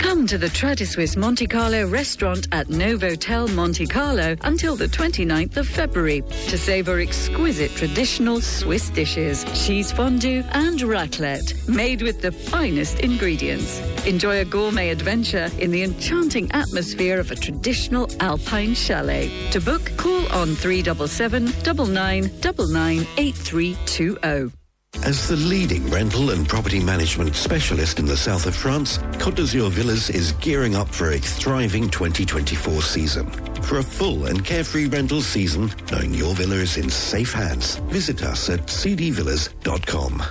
Come 0.08 0.26
to 0.28 0.38
the 0.38 0.48
Trader 0.48 0.86
Swiss 0.86 1.18
Monte 1.18 1.46
Carlo 1.46 1.86
restaurant 1.86 2.48
at 2.50 2.68
Novotel 2.68 3.54
Monte 3.54 3.86
Carlo 3.86 4.36
until 4.40 4.74
the 4.74 4.86
29th 4.86 5.58
of 5.58 5.68
February 5.68 6.22
to 6.48 6.56
savor 6.56 6.98
exquisite 6.98 7.70
traditional 7.72 8.40
Swiss 8.40 8.88
dishes, 8.88 9.44
cheese 9.52 9.92
fondue 9.92 10.42
and 10.52 10.80
raclette, 10.80 11.68
made 11.68 12.00
with 12.00 12.22
the 12.22 12.32
finest 12.32 13.00
ingredients. 13.00 13.80
Enjoy 14.06 14.40
a 14.40 14.46
gourmet 14.46 14.88
adventure 14.88 15.50
in 15.58 15.70
the 15.70 15.82
enchanting 15.82 16.50
atmosphere 16.52 17.20
of 17.20 17.30
a 17.30 17.36
traditional 17.36 18.08
alpine 18.20 18.72
chalet. 18.72 19.30
To 19.50 19.60
book, 19.60 19.94
call 19.98 20.26
on 20.32 20.54
377 20.54 21.44
9999 21.92 23.06
8320. 23.18 24.57
As 25.04 25.28
the 25.28 25.36
leading 25.36 25.88
rental 25.90 26.30
and 26.30 26.46
property 26.46 26.80
management 26.80 27.34
specialist 27.34 27.98
in 27.98 28.06
the 28.06 28.16
south 28.16 28.46
of 28.46 28.54
France, 28.54 28.98
Côte 29.18 29.36
d'Azur 29.36 29.70
Villas 29.70 30.10
is 30.10 30.32
gearing 30.32 30.74
up 30.74 30.88
for 30.88 31.12
a 31.12 31.18
thriving 31.18 31.88
2024 31.88 32.82
season. 32.82 33.30
For 33.62 33.78
a 33.78 33.82
full 33.82 34.26
and 34.26 34.44
carefree 34.44 34.86
rental 34.86 35.22
season, 35.22 35.70
knowing 35.90 36.12
your 36.12 36.34
villa 36.34 36.56
is 36.56 36.76
in 36.76 36.90
safe 36.90 37.32
hands, 37.32 37.76
visit 37.90 38.22
us 38.22 38.50
at 38.50 38.66
cdvillas.com. 38.66 40.22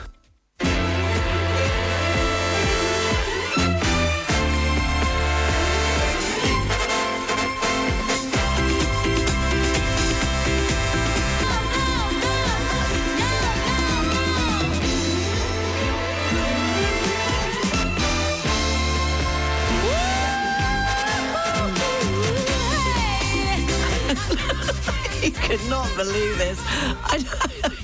believe 25.98 26.38
this. 26.38 26.60
I, 26.64 27.18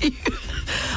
you, 0.00 0.12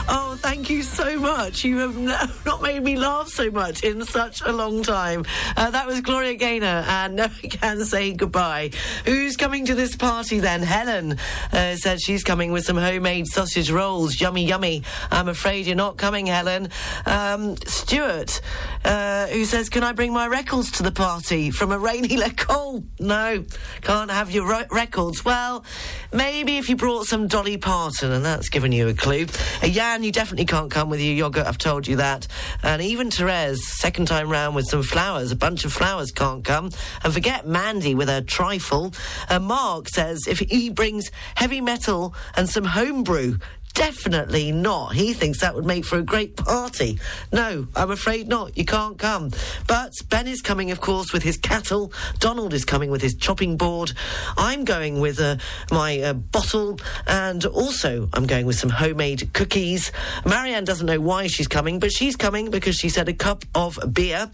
oh, 0.08 0.27
thank 0.48 0.70
you 0.70 0.82
so 0.82 1.20
much. 1.20 1.66
You 1.66 1.80
have 1.80 1.98
not 2.46 2.62
made 2.62 2.82
me 2.82 2.96
laugh 2.96 3.28
so 3.28 3.52
much 3.52 3.84
in 3.84 4.06
such 4.06 4.42
a 4.42 4.54
long 4.54 4.82
time. 4.82 5.26
Uh, 5.58 5.70
that 5.72 5.86
was 5.86 6.00
Gloria 6.00 6.36
Gaynor, 6.36 6.86
and 6.88 7.16
now 7.18 7.28
we 7.44 7.50
can 7.50 7.84
say 7.84 8.14
goodbye. 8.14 8.72
Who's 9.04 9.36
coming 9.36 9.66
to 9.66 9.76
this 9.76 9.98
party 9.98 10.40
then? 10.40 10.62
Helen 10.62 11.18
uh, 11.52 11.76
said 11.76 12.02
she's 12.02 12.24
coming 12.24 12.54
with 12.54 12.64
some 12.64 12.78
homemade 12.78 13.28
sausage 13.28 13.70
rolls. 13.70 14.22
Yummy, 14.22 14.46
yummy. 14.46 14.84
I'm 15.12 15.28
afraid 15.28 15.66
you're 15.66 15.76
not 15.76 15.98
coming, 15.98 16.28
Helen. 16.28 16.70
Um, 17.06 17.58
Stuart, 17.66 18.40
uh, 18.86 19.28
who 19.28 19.44
says, 19.44 19.68
Can 19.68 19.84
I 19.84 19.92
bring 19.92 20.14
my 20.14 20.28
records 20.28 20.72
to 20.74 20.84
the 20.84 20.94
party 20.94 21.52
from 21.52 21.74
a 21.74 21.78
rainy 21.78 22.16
Lecole? 22.24 22.86
No, 23.02 23.44
can't 23.82 24.12
have 24.12 24.32
your 24.32 24.48
re- 24.48 24.68
records. 24.72 25.26
Well, 25.26 25.66
maybe 26.14 26.58
if 26.58 26.70
you 26.70 26.78
brought 26.78 27.06
some 27.06 27.28
Dolly 27.28 27.58
Parton, 27.58 28.14
and 28.14 28.24
that's 28.24 28.48
given 28.48 28.72
you 28.72 28.88
a 28.88 28.94
clue. 28.94 29.26
Uh, 29.62 29.68
Jan, 29.68 30.04
you 30.04 30.14
definitely 30.14 30.37
can't 30.46 30.72
come 30.72 30.90
with 30.90 31.02
your 31.02 31.14
yogurt, 31.14 31.48
I've 31.48 31.58
told 31.58 31.88
you 31.88 31.98
that. 31.98 32.28
And 32.64 32.82
even 32.82 33.10
Therese, 33.10 33.68
second 33.80 34.08
time 34.08 34.30
round 34.30 34.56
with 34.56 34.68
some 34.68 34.84
flowers, 34.84 35.32
a 35.32 35.36
bunch 35.36 35.66
of 35.66 35.74
flowers 35.74 36.12
can't 36.12 36.44
come. 36.44 36.72
And 37.04 37.14
forget 37.14 37.48
Mandy 37.48 37.96
with 37.96 38.10
her 38.10 38.22
trifle. 38.22 38.94
Uh, 39.30 39.40
Mark 39.40 39.90
says 39.90 40.28
if 40.28 40.40
he 40.40 40.70
brings 40.70 41.12
heavy 41.36 41.62
metal 41.62 42.14
and 42.36 42.50
some 42.50 42.66
homebrew, 42.66 43.38
Definitely 43.78 44.52
not. 44.52 44.96
He 44.96 45.14
thinks 45.14 45.42
that 45.42 45.54
would 45.54 45.64
make 45.64 45.86
for 45.86 46.00
a 46.00 46.02
great 46.02 46.36
party. 46.36 46.98
No, 47.32 47.68
I'm 47.76 47.92
afraid 47.92 48.28
not. 48.28 48.58
You 48.58 48.66
can't 48.66 48.98
come. 48.98 49.30
But 49.68 49.94
Ben 50.10 50.28
is 50.28 50.42
coming, 50.42 50.72
of 50.72 50.82
course, 50.82 51.14
with 51.14 51.22
his 51.22 51.38
cattle. 51.38 51.94
Donald 52.18 52.56
is 52.56 52.66
coming 52.66 52.90
with 52.90 53.04
his 53.04 53.14
chopping 53.14 53.56
board. 53.56 53.92
I'm 54.36 54.66
going 54.66 55.00
with 55.00 55.20
uh, 55.20 55.38
my 55.70 56.00
uh, 56.00 56.14
bottle, 56.14 56.80
and 57.06 57.46
also 57.46 58.10
I'm 58.14 58.26
going 58.26 58.48
with 58.48 58.58
some 58.58 58.72
homemade 58.72 59.32
cookies. 59.34 59.92
Marianne 60.26 60.64
doesn't 60.64 60.88
know 60.88 61.00
why 61.00 61.28
she's 61.28 61.48
coming, 61.48 61.78
but 61.78 61.92
she's 61.92 62.16
coming 62.16 62.50
because 62.50 62.76
she 62.78 62.90
said 62.90 63.08
a 63.08 63.14
cup 63.14 63.46
of 63.54 63.78
beer. 63.94 64.28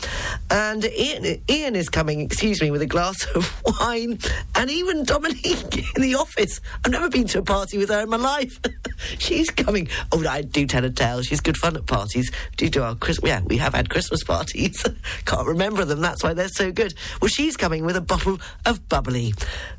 And 0.51 0.85
Ian, 0.85 1.43
Ian 1.49 1.75
is 1.75 1.89
coming, 1.89 2.21
excuse 2.21 2.61
me, 2.61 2.71
with 2.71 2.81
a 2.81 2.87
glass 2.87 3.25
of 3.35 3.61
wine. 3.65 4.19
And 4.55 4.71
even 4.71 5.03
Dominique 5.03 5.83
in 5.97 6.01
the 6.01 6.15
office. 6.15 6.61
I've 6.85 6.93
never 6.93 7.09
been 7.09 7.27
to 7.27 7.39
a 7.39 7.43
party 7.43 7.77
with 7.77 7.89
her 7.89 8.03
in 8.03 8.09
my 8.09 8.15
life. 8.15 8.57
she's 9.33 9.49
coming. 9.49 9.87
Oh, 10.11 10.25
I 10.27 10.41
do 10.41 10.65
tell 10.67 10.85
a 10.85 10.89
tale. 10.89 11.21
She's 11.21 11.41
good 11.41 11.57
fun 11.57 11.75
at 11.75 11.85
parties. 11.85 12.31
Do 12.57 12.69
do 12.69 12.83
our 12.83 12.95
Christmas? 12.95 13.29
Yeah, 13.29 13.41
we 13.41 13.57
have 13.57 13.73
had 13.73 13.89
Christmas 13.89 14.23
parties. 14.23 14.85
Can't 15.25 15.47
remember 15.47 15.85
them. 15.85 16.01
That's 16.01 16.23
why 16.23 16.33
they're 16.33 16.49
so 16.49 16.71
good. 16.71 16.93
Well, 17.21 17.29
she's 17.29 17.57
coming 17.57 17.85
with 17.85 17.95
a 17.95 18.01
bottle 18.01 18.39
of 18.65 18.87
bubbly. 18.89 19.33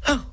Oh. 0.08 0.26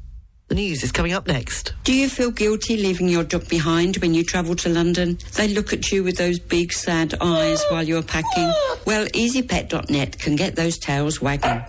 The 0.47 0.55
news 0.55 0.83
is 0.83 0.91
coming 0.91 1.13
up 1.13 1.27
next. 1.27 1.73
Do 1.85 1.93
you 1.93 2.09
feel 2.09 2.29
guilty 2.29 2.75
leaving 2.75 3.07
your 3.07 3.23
dog 3.23 3.47
behind 3.47 3.95
when 3.97 4.13
you 4.13 4.25
travel 4.25 4.53
to 4.57 4.67
London? 4.67 5.17
They 5.35 5.47
look 5.47 5.71
at 5.71 5.93
you 5.93 6.03
with 6.03 6.17
those 6.17 6.39
big 6.39 6.73
sad 6.73 7.13
eyes 7.21 7.63
while 7.69 7.83
you're 7.83 8.03
packing. 8.03 8.51
Well, 8.85 9.05
EasyPet.net 9.05 10.19
can 10.19 10.35
get 10.35 10.55
those 10.55 10.77
tails 10.77 11.21
wagging. 11.21 11.63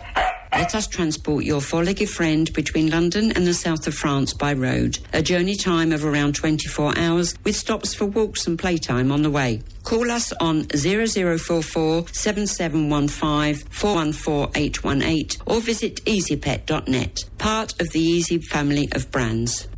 Let 0.52 0.74
us 0.74 0.86
transport 0.86 1.44
your 1.44 1.60
four-legged 1.60 2.10
friend 2.10 2.52
between 2.52 2.90
London 2.90 3.32
and 3.32 3.46
the 3.46 3.54
south 3.54 3.86
of 3.86 3.94
France 3.94 4.34
by 4.34 4.52
road. 4.52 4.98
A 5.12 5.22
journey 5.22 5.56
time 5.56 5.92
of 5.92 6.04
around 6.04 6.34
24 6.34 6.96
hours 6.98 7.34
with 7.42 7.56
stops 7.56 7.94
for 7.94 8.04
walks 8.04 8.46
and 8.46 8.58
playtime 8.58 9.10
on 9.10 9.22
the 9.22 9.30
way. 9.30 9.62
Call 9.82 10.10
us 10.10 10.32
on 10.34 10.68
0044 10.68 12.06
7715 12.12 13.66
414818 13.70 15.40
or 15.46 15.60
visit 15.60 16.04
easypet.net, 16.04 17.24
part 17.38 17.80
of 17.80 17.90
the 17.90 18.00
Easy 18.00 18.38
family 18.38 18.88
of 18.92 19.10
brands. 19.10 19.68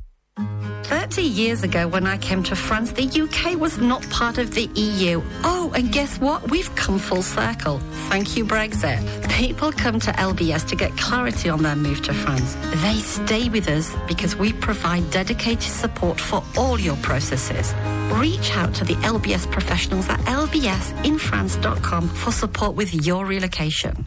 30 0.84 1.22
years 1.22 1.62
ago, 1.62 1.88
when 1.88 2.06
I 2.06 2.18
came 2.18 2.42
to 2.44 2.54
France, 2.54 2.92
the 2.92 3.06
UK 3.06 3.58
was 3.58 3.78
not 3.78 4.02
part 4.10 4.38
of 4.38 4.54
the 4.54 4.66
EU. 4.74 5.22
Oh, 5.42 5.72
and 5.74 5.90
guess 5.90 6.20
what? 6.20 6.50
We've 6.50 6.74
come 6.76 6.98
full 6.98 7.22
circle. 7.22 7.78
Thank 8.10 8.36
you, 8.36 8.44
Brexit. 8.44 9.00
People 9.30 9.72
come 9.72 9.98
to 10.00 10.10
LBS 10.12 10.68
to 10.68 10.76
get 10.76 10.96
clarity 10.96 11.48
on 11.48 11.62
their 11.62 11.74
move 11.76 12.02
to 12.02 12.12
France. 12.12 12.54
They 12.82 12.98
stay 13.00 13.48
with 13.48 13.68
us 13.68 13.94
because 14.06 14.36
we 14.36 14.52
provide 14.52 15.10
dedicated 15.10 15.62
support 15.62 16.20
for 16.20 16.42
all 16.56 16.78
your 16.78 16.96
processes. 16.96 17.74
Reach 18.20 18.54
out 18.56 18.74
to 18.74 18.84
the 18.84 18.94
LBS 18.96 19.50
professionals 19.50 20.08
at 20.08 20.20
lbsinfrance.com 20.20 22.08
for 22.08 22.30
support 22.30 22.76
with 22.76 23.06
your 23.06 23.26
relocation. 23.26 24.06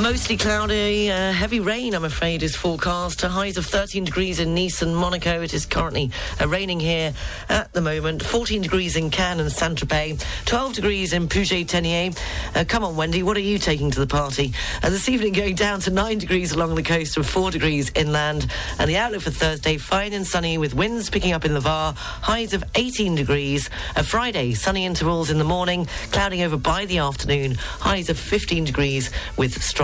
Mostly 0.00 0.36
cloudy, 0.36 1.08
uh, 1.08 1.30
heavy 1.30 1.60
rain, 1.60 1.94
I'm 1.94 2.04
afraid, 2.04 2.42
is 2.42 2.56
forecast. 2.56 3.20
To 3.20 3.28
highs 3.28 3.56
of 3.56 3.64
13 3.64 4.04
degrees 4.04 4.40
in 4.40 4.52
Nice 4.52 4.82
and 4.82 4.94
Monaco. 4.94 5.40
It 5.40 5.54
is 5.54 5.66
currently 5.66 6.10
uh, 6.40 6.48
raining 6.48 6.80
here 6.80 7.14
at 7.48 7.72
the 7.72 7.80
moment. 7.80 8.20
14 8.20 8.60
degrees 8.60 8.96
in 8.96 9.08
Cannes 9.10 9.38
and 9.38 9.52
Saint 9.52 9.78
Tropez. 9.78 10.20
12 10.46 10.72
degrees 10.72 11.12
in 11.12 11.28
Puget-Théniers. 11.28 12.18
Uh, 12.56 12.64
come 12.66 12.82
on, 12.82 12.96
Wendy, 12.96 13.22
what 13.22 13.36
are 13.36 13.40
you 13.40 13.56
taking 13.56 13.92
to 13.92 14.00
the 14.00 14.06
party? 14.08 14.52
Uh, 14.82 14.90
this 14.90 15.08
evening, 15.08 15.32
going 15.32 15.54
down 15.54 15.78
to 15.78 15.92
9 15.92 16.18
degrees 16.18 16.50
along 16.50 16.74
the 16.74 16.82
coast 16.82 17.16
and 17.16 17.24
4 17.24 17.52
degrees 17.52 17.92
inland. 17.94 18.50
And 18.80 18.90
the 18.90 18.96
outlook 18.96 19.22
for 19.22 19.30
Thursday, 19.30 19.76
fine 19.76 20.12
and 20.12 20.26
sunny 20.26 20.58
with 20.58 20.74
winds 20.74 21.08
picking 21.08 21.32
up 21.32 21.44
in 21.44 21.54
the 21.54 21.60
Var. 21.60 21.94
Highs 21.96 22.52
of 22.52 22.64
18 22.74 23.14
degrees. 23.14 23.70
Uh, 23.94 24.02
Friday, 24.02 24.54
sunny 24.54 24.86
intervals 24.86 25.30
in 25.30 25.38
the 25.38 25.44
morning, 25.44 25.86
clouding 26.10 26.42
over 26.42 26.56
by 26.56 26.84
the 26.84 26.98
afternoon. 26.98 27.54
Highs 27.54 28.10
of 28.10 28.18
15 28.18 28.64
degrees 28.64 29.10
with 29.36 29.62
strong 29.62 29.83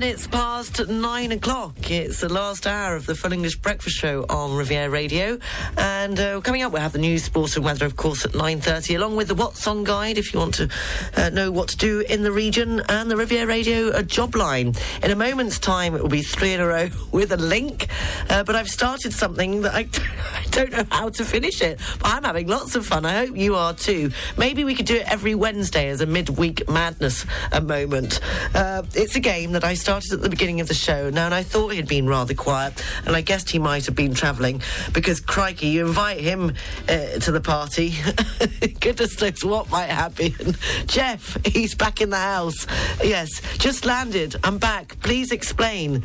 minutes 0.00 0.26
past 0.26 0.88
nine 0.88 1.32
o'clock. 1.32 1.90
It's 1.90 2.20
the 2.20 2.28
last 2.28 2.66
hour 2.66 2.96
of 2.96 3.06
the 3.06 3.14
Full 3.14 3.32
English 3.32 3.56
Breakfast 3.56 3.96
Show 3.96 4.26
on 4.28 4.54
Riviera 4.54 4.90
Radio. 4.90 5.38
And 5.78 6.20
uh, 6.20 6.42
coming 6.42 6.60
up, 6.60 6.72
we'll 6.72 6.82
have 6.82 6.92
the 6.92 6.98
news, 6.98 7.24
sports 7.24 7.56
and 7.56 7.64
weather, 7.64 7.86
of 7.86 7.96
course, 7.96 8.26
at 8.26 8.32
9.30, 8.32 8.94
along 8.96 9.16
with 9.16 9.28
the 9.28 9.34
What's 9.34 9.66
On 9.66 9.84
Guide, 9.84 10.18
if 10.18 10.34
you 10.34 10.38
want 10.38 10.52
to 10.56 10.68
uh, 11.16 11.30
know 11.30 11.50
what 11.50 11.68
to 11.68 11.78
do 11.78 12.00
in 12.00 12.22
the 12.22 12.30
region, 12.30 12.82
and 12.90 13.10
the 13.10 13.16
Riviera 13.16 13.46
Radio 13.46 13.88
uh, 13.88 14.02
job 14.02 14.36
line. 14.36 14.74
In 15.02 15.10
a 15.12 15.16
moment's 15.16 15.58
time, 15.58 15.94
it 15.94 16.02
will 16.02 16.10
be 16.10 16.20
three 16.20 16.52
in 16.52 16.60
a 16.60 16.66
row 16.66 16.90
with 17.10 17.32
a 17.32 17.38
link. 17.38 17.86
Uh, 18.28 18.44
but 18.44 18.54
I've 18.54 18.68
started 18.68 19.14
something 19.14 19.62
that 19.62 19.74
I, 19.74 19.88
I 20.34 20.44
don't 20.50 20.72
know 20.72 20.84
how 20.90 21.08
to 21.08 21.24
finish 21.24 21.62
it. 21.62 21.80
But 22.00 22.10
I'm 22.12 22.24
having 22.24 22.48
lots 22.48 22.74
of 22.74 22.84
fun. 22.84 23.06
I 23.06 23.24
hope 23.24 23.34
you 23.34 23.54
are 23.54 23.72
too. 23.72 24.10
Maybe 24.36 24.62
we 24.62 24.74
could 24.74 24.86
do 24.86 24.96
it 24.96 25.10
every 25.10 25.34
Wednesday 25.34 25.88
as 25.88 26.02
a 26.02 26.06
midweek 26.06 26.68
madness 26.68 27.24
a 27.50 27.62
moment. 27.62 28.20
Uh, 28.54 28.82
it's 28.92 29.16
a 29.16 29.20
game 29.20 29.52
that 29.52 29.64
I 29.64 29.72
started 29.86 30.14
at 30.14 30.20
the 30.20 30.28
beginning 30.28 30.60
of 30.60 30.66
the 30.66 30.74
show 30.74 31.10
now, 31.10 31.26
and 31.26 31.32
I 31.32 31.44
thought 31.44 31.68
he'd 31.68 31.86
been 31.86 32.08
rather 32.08 32.34
quiet, 32.34 32.84
and 33.06 33.14
I 33.14 33.20
guessed 33.20 33.48
he 33.48 33.60
might 33.60 33.86
have 33.86 33.94
been 33.94 34.14
travelling 34.14 34.60
because, 34.92 35.20
crikey, 35.20 35.68
you 35.68 35.86
invite 35.86 36.18
him 36.18 36.54
uh, 36.88 37.20
to 37.20 37.30
the 37.30 37.40
party. 37.40 37.94
Goodness 38.80 39.20
knows 39.20 39.44
what 39.44 39.70
might 39.70 39.88
happen. 39.88 40.56
Jeff, 40.86 41.38
he's 41.46 41.76
back 41.76 42.00
in 42.00 42.10
the 42.10 42.16
house. 42.16 42.66
Yes, 43.00 43.40
just 43.58 43.84
landed. 43.84 44.34
I'm 44.42 44.58
back. 44.58 44.98
Please 45.02 45.30
explain. 45.30 46.02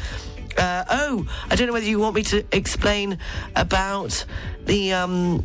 Uh, 0.57 0.83
oh, 0.89 1.27
I 1.49 1.55
don't 1.55 1.67
know 1.67 1.73
whether 1.73 1.85
you 1.85 1.99
want 1.99 2.15
me 2.15 2.23
to 2.23 2.43
explain 2.51 3.17
about 3.55 4.25
the 4.65 4.93
um, 4.93 5.43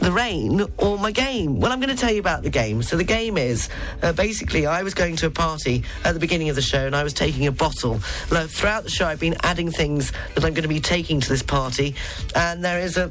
the 0.00 0.12
rain 0.12 0.62
or 0.76 0.98
my 0.98 1.10
game. 1.10 1.60
Well, 1.60 1.72
I'm 1.72 1.80
going 1.80 1.94
to 1.94 2.00
tell 2.00 2.12
you 2.12 2.20
about 2.20 2.42
the 2.42 2.50
game. 2.50 2.82
So 2.82 2.96
the 2.96 3.04
game 3.04 3.36
is 3.36 3.68
uh, 4.02 4.12
basically 4.12 4.66
I 4.66 4.82
was 4.82 4.94
going 4.94 5.16
to 5.16 5.26
a 5.26 5.30
party 5.30 5.84
at 6.04 6.14
the 6.14 6.20
beginning 6.20 6.48
of 6.48 6.56
the 6.56 6.62
show 6.62 6.86
and 6.86 6.94
I 6.94 7.02
was 7.02 7.12
taking 7.12 7.46
a 7.46 7.52
bottle. 7.52 7.98
Throughout 7.98 8.84
the 8.84 8.90
show, 8.90 9.06
I've 9.06 9.20
been 9.20 9.36
adding 9.42 9.70
things 9.70 10.12
that 10.34 10.44
I'm 10.44 10.54
going 10.54 10.62
to 10.62 10.68
be 10.68 10.80
taking 10.80 11.20
to 11.20 11.28
this 11.28 11.42
party, 11.42 11.94
and 12.34 12.64
there 12.64 12.80
is 12.80 12.96
a 12.96 13.10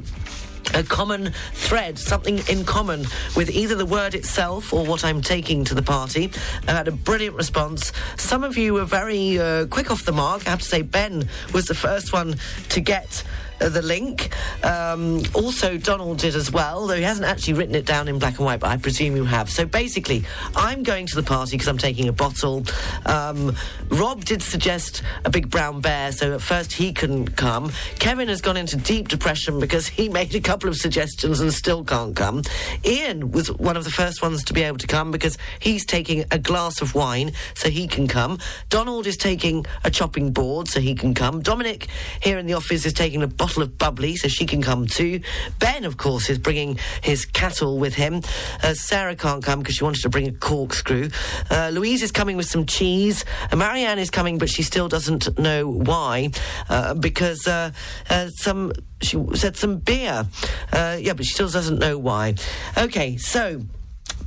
a 0.74 0.82
common 0.82 1.32
thread, 1.52 1.98
something 1.98 2.38
in 2.48 2.64
common 2.64 3.06
with 3.36 3.50
either 3.50 3.74
the 3.74 3.86
word 3.86 4.14
itself 4.14 4.72
or 4.72 4.84
what 4.84 5.04
I'm 5.04 5.22
taking 5.22 5.64
to 5.64 5.74
the 5.74 5.82
party. 5.82 6.30
I 6.66 6.72
had 6.72 6.88
a 6.88 6.92
brilliant 6.92 7.36
response. 7.36 7.92
Some 8.16 8.44
of 8.44 8.56
you 8.56 8.74
were 8.74 8.84
very 8.84 9.38
uh, 9.38 9.66
quick 9.66 9.90
off 9.90 10.04
the 10.04 10.12
mark. 10.12 10.46
I 10.46 10.50
have 10.50 10.60
to 10.60 10.64
say, 10.64 10.82
Ben 10.82 11.28
was 11.52 11.66
the 11.66 11.74
first 11.74 12.12
one 12.12 12.36
to 12.70 12.80
get 12.80 13.24
the 13.58 13.82
link. 13.82 14.30
Um, 14.64 15.22
also, 15.34 15.76
Donald 15.76 16.18
did 16.18 16.34
as 16.34 16.52
well, 16.52 16.86
though 16.86 16.96
he 16.96 17.02
hasn't 17.02 17.26
actually 17.26 17.54
written 17.54 17.74
it 17.74 17.86
down 17.86 18.08
in 18.08 18.18
black 18.18 18.36
and 18.38 18.46
white, 18.46 18.60
but 18.60 18.68
I 18.68 18.76
presume 18.76 19.16
you 19.16 19.24
have. 19.24 19.50
So 19.50 19.66
basically, 19.66 20.24
I'm 20.54 20.82
going 20.82 21.06
to 21.06 21.16
the 21.16 21.22
party 21.22 21.52
because 21.52 21.68
I'm 21.68 21.78
taking 21.78 22.08
a 22.08 22.12
bottle. 22.12 22.64
Um, 23.06 23.56
Rob 23.88 24.24
did 24.24 24.42
suggest 24.42 25.02
a 25.24 25.30
big 25.30 25.50
brown 25.50 25.80
bear, 25.80 26.12
so 26.12 26.34
at 26.34 26.40
first 26.40 26.72
he 26.72 26.92
couldn't 26.92 27.36
come. 27.36 27.72
Kevin 27.98 28.28
has 28.28 28.40
gone 28.40 28.56
into 28.56 28.76
deep 28.76 29.08
depression 29.08 29.58
because 29.58 29.88
he 29.88 30.08
made 30.18 30.34
a 30.34 30.40
couple 30.40 30.68
of 30.68 30.76
suggestions 30.76 31.40
and 31.40 31.52
still 31.52 31.84
can't 31.84 32.14
come. 32.14 32.42
Ian 32.84 33.32
was 33.32 33.50
one 33.52 33.76
of 33.76 33.84
the 33.84 33.90
first 33.90 34.22
ones 34.22 34.44
to 34.44 34.52
be 34.52 34.62
able 34.62 34.78
to 34.78 34.86
come 34.86 35.10
because 35.10 35.36
he's 35.58 35.84
taking 35.84 36.24
a 36.30 36.38
glass 36.38 36.80
of 36.80 36.94
wine, 36.94 37.32
so 37.54 37.68
he 37.68 37.88
can 37.88 38.06
come. 38.06 38.38
Donald 38.68 39.06
is 39.06 39.16
taking 39.16 39.66
a 39.84 39.90
chopping 39.90 40.32
board, 40.32 40.68
so 40.68 40.80
he 40.80 40.94
can 40.94 41.14
come. 41.14 41.40
Dominique 41.40 41.88
here 42.20 42.38
in 42.38 42.46
the 42.46 42.54
office 42.54 42.86
is 42.86 42.92
taking 42.92 43.22
a 43.22 43.26
bottle 43.26 43.47
of 43.56 43.78
bubbly, 43.78 44.16
so 44.16 44.28
she 44.28 44.46
can 44.46 44.62
come 44.62 44.86
too. 44.86 45.20
Ben, 45.58 45.84
of 45.84 45.96
course, 45.96 46.28
is 46.30 46.38
bringing 46.38 46.78
his 47.02 47.24
cattle 47.24 47.78
with 47.78 47.94
him. 47.94 48.22
Uh, 48.62 48.74
Sarah 48.74 49.16
can't 49.16 49.42
come 49.42 49.60
because 49.60 49.76
she 49.76 49.84
wanted 49.84 50.02
to 50.02 50.08
bring 50.08 50.28
a 50.28 50.32
corkscrew. 50.32 51.10
Uh, 51.50 51.70
Louise 51.72 52.02
is 52.02 52.12
coming 52.12 52.36
with 52.36 52.46
some 52.46 52.66
cheese. 52.66 53.24
Uh, 53.50 53.56
Marianne 53.56 53.98
is 53.98 54.10
coming, 54.10 54.38
but 54.38 54.48
she 54.48 54.62
still 54.62 54.88
doesn't 54.88 55.38
know 55.38 55.68
why, 55.68 56.30
uh, 56.68 56.94
because 56.94 57.46
uh, 57.46 57.70
uh, 58.10 58.28
some 58.28 58.72
she 59.00 59.16
said 59.34 59.56
some 59.56 59.78
beer. 59.78 60.26
Yeah, 60.72 61.12
but 61.14 61.24
she 61.24 61.32
still 61.32 61.48
doesn't 61.48 61.78
know 61.78 61.98
why. 61.98 62.34
Okay, 62.76 63.16
so 63.16 63.60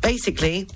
basically 0.02 0.68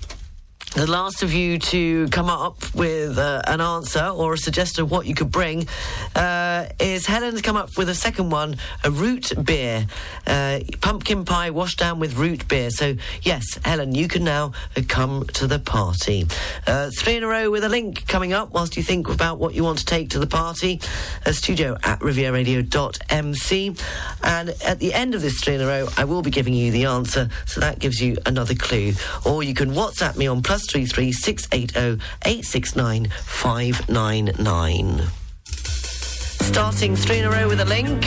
the 0.76 0.86
last 0.86 1.22
of 1.22 1.32
you 1.32 1.58
to 1.58 2.06
come 2.08 2.28
up 2.28 2.74
with 2.74 3.16
uh, 3.16 3.40
an 3.46 3.62
answer 3.62 4.08
or 4.08 4.34
a 4.34 4.38
suggestion 4.38 4.84
of 4.84 4.90
what 4.90 5.06
you 5.06 5.14
could 5.14 5.30
bring 5.30 5.66
uh, 6.14 6.66
is 6.78 7.06
Helen 7.06 7.34
to 7.34 7.40
come 7.40 7.56
up 7.56 7.78
with 7.78 7.88
a 7.88 7.94
second 7.94 8.28
one, 8.28 8.58
a 8.84 8.90
root 8.90 9.32
beer. 9.42 9.86
Uh, 10.26 10.60
pumpkin 10.82 11.24
pie 11.24 11.48
washed 11.48 11.78
down 11.78 11.98
with 11.98 12.18
root 12.18 12.46
beer. 12.46 12.68
So, 12.68 12.94
yes, 13.22 13.58
Helen, 13.64 13.94
you 13.94 14.06
can 14.06 14.22
now 14.22 14.52
come 14.86 15.24
to 15.28 15.46
the 15.46 15.58
party. 15.58 16.26
Uh, 16.66 16.90
three 16.94 17.16
in 17.16 17.22
a 17.22 17.26
row 17.26 17.50
with 17.50 17.64
a 17.64 17.70
link 17.70 18.06
coming 18.06 18.34
up 18.34 18.50
whilst 18.52 18.76
you 18.76 18.82
think 18.82 19.08
about 19.08 19.38
what 19.38 19.54
you 19.54 19.64
want 19.64 19.78
to 19.78 19.86
take 19.86 20.10
to 20.10 20.18
the 20.18 20.26
party. 20.26 20.78
A 21.24 21.32
studio 21.32 21.78
at 21.84 22.00
rivieraradio.mc. 22.00 23.76
And 24.22 24.48
at 24.50 24.78
the 24.78 24.92
end 24.92 25.14
of 25.14 25.22
this 25.22 25.40
three 25.40 25.54
in 25.54 25.62
a 25.62 25.66
row, 25.66 25.88
I 25.96 26.04
will 26.04 26.20
be 26.20 26.30
giving 26.30 26.52
you 26.52 26.70
the 26.70 26.84
answer. 26.84 27.30
So 27.46 27.60
that 27.62 27.78
gives 27.78 27.98
you 27.98 28.18
another 28.26 28.54
clue. 28.54 28.92
Or 29.24 29.42
you 29.42 29.54
can 29.54 29.70
WhatsApp 29.70 30.18
me 30.18 30.26
on 30.26 30.42
plus 30.42 30.65
three 30.66 30.86
three 30.86 31.12
six 31.12 31.46
eight 31.52 31.72
zero 31.72 31.98
eight 32.24 32.44
six 32.44 32.76
nine 32.76 33.08
five 33.24 33.88
nine 33.88 34.32
nine. 34.38 35.02
Starting 35.44 36.96
three 36.96 37.18
in 37.18 37.24
a 37.24 37.30
row 37.30 37.48
with 37.48 37.60
a 37.60 37.64
link. 37.64 38.02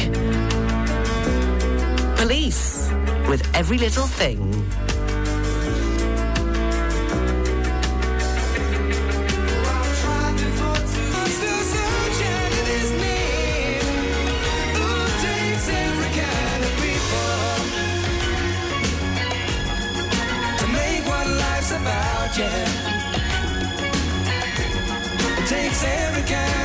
Police 2.17 2.89
with 3.27 3.47
every 3.55 3.77
little 3.77 4.07
thing. 4.07 4.65
It 22.41 22.45
takes 25.47 25.83
every 25.83 26.23
kind 26.23 26.58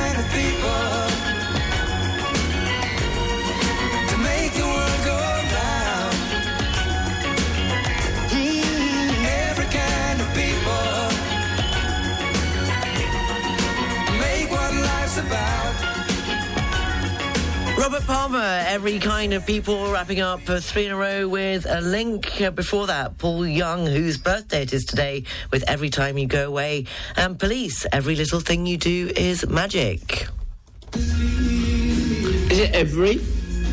Robert 17.85 18.07
Palmer, 18.07 18.63
every 18.65 18.97
kind 18.97 19.31
of 19.31 19.45
people, 19.45 19.91
wrapping 19.91 20.19
up 20.19 20.49
uh, 20.49 20.59
three 20.59 20.87
in 20.87 20.91
a 20.91 20.95
row 20.95 21.27
with 21.27 21.67
a 21.69 21.81
link. 21.81 22.41
Uh, 22.41 22.49
before 22.49 22.87
that, 22.87 23.19
Paul 23.19 23.45
Young, 23.45 23.85
whose 23.85 24.17
birthday 24.17 24.63
it 24.63 24.73
is 24.73 24.85
today, 24.85 25.23
with 25.51 25.63
Every 25.69 25.91
Time 25.91 26.17
You 26.17 26.25
Go 26.25 26.47
Away. 26.47 26.87
And 27.15 27.37
Police, 27.37 27.85
every 27.91 28.15
little 28.15 28.39
thing 28.39 28.65
you 28.65 28.77
do 28.77 29.11
is 29.15 29.47
magic. 29.47 30.27
Is 30.95 32.57
it 32.57 32.71
every? 32.73 33.21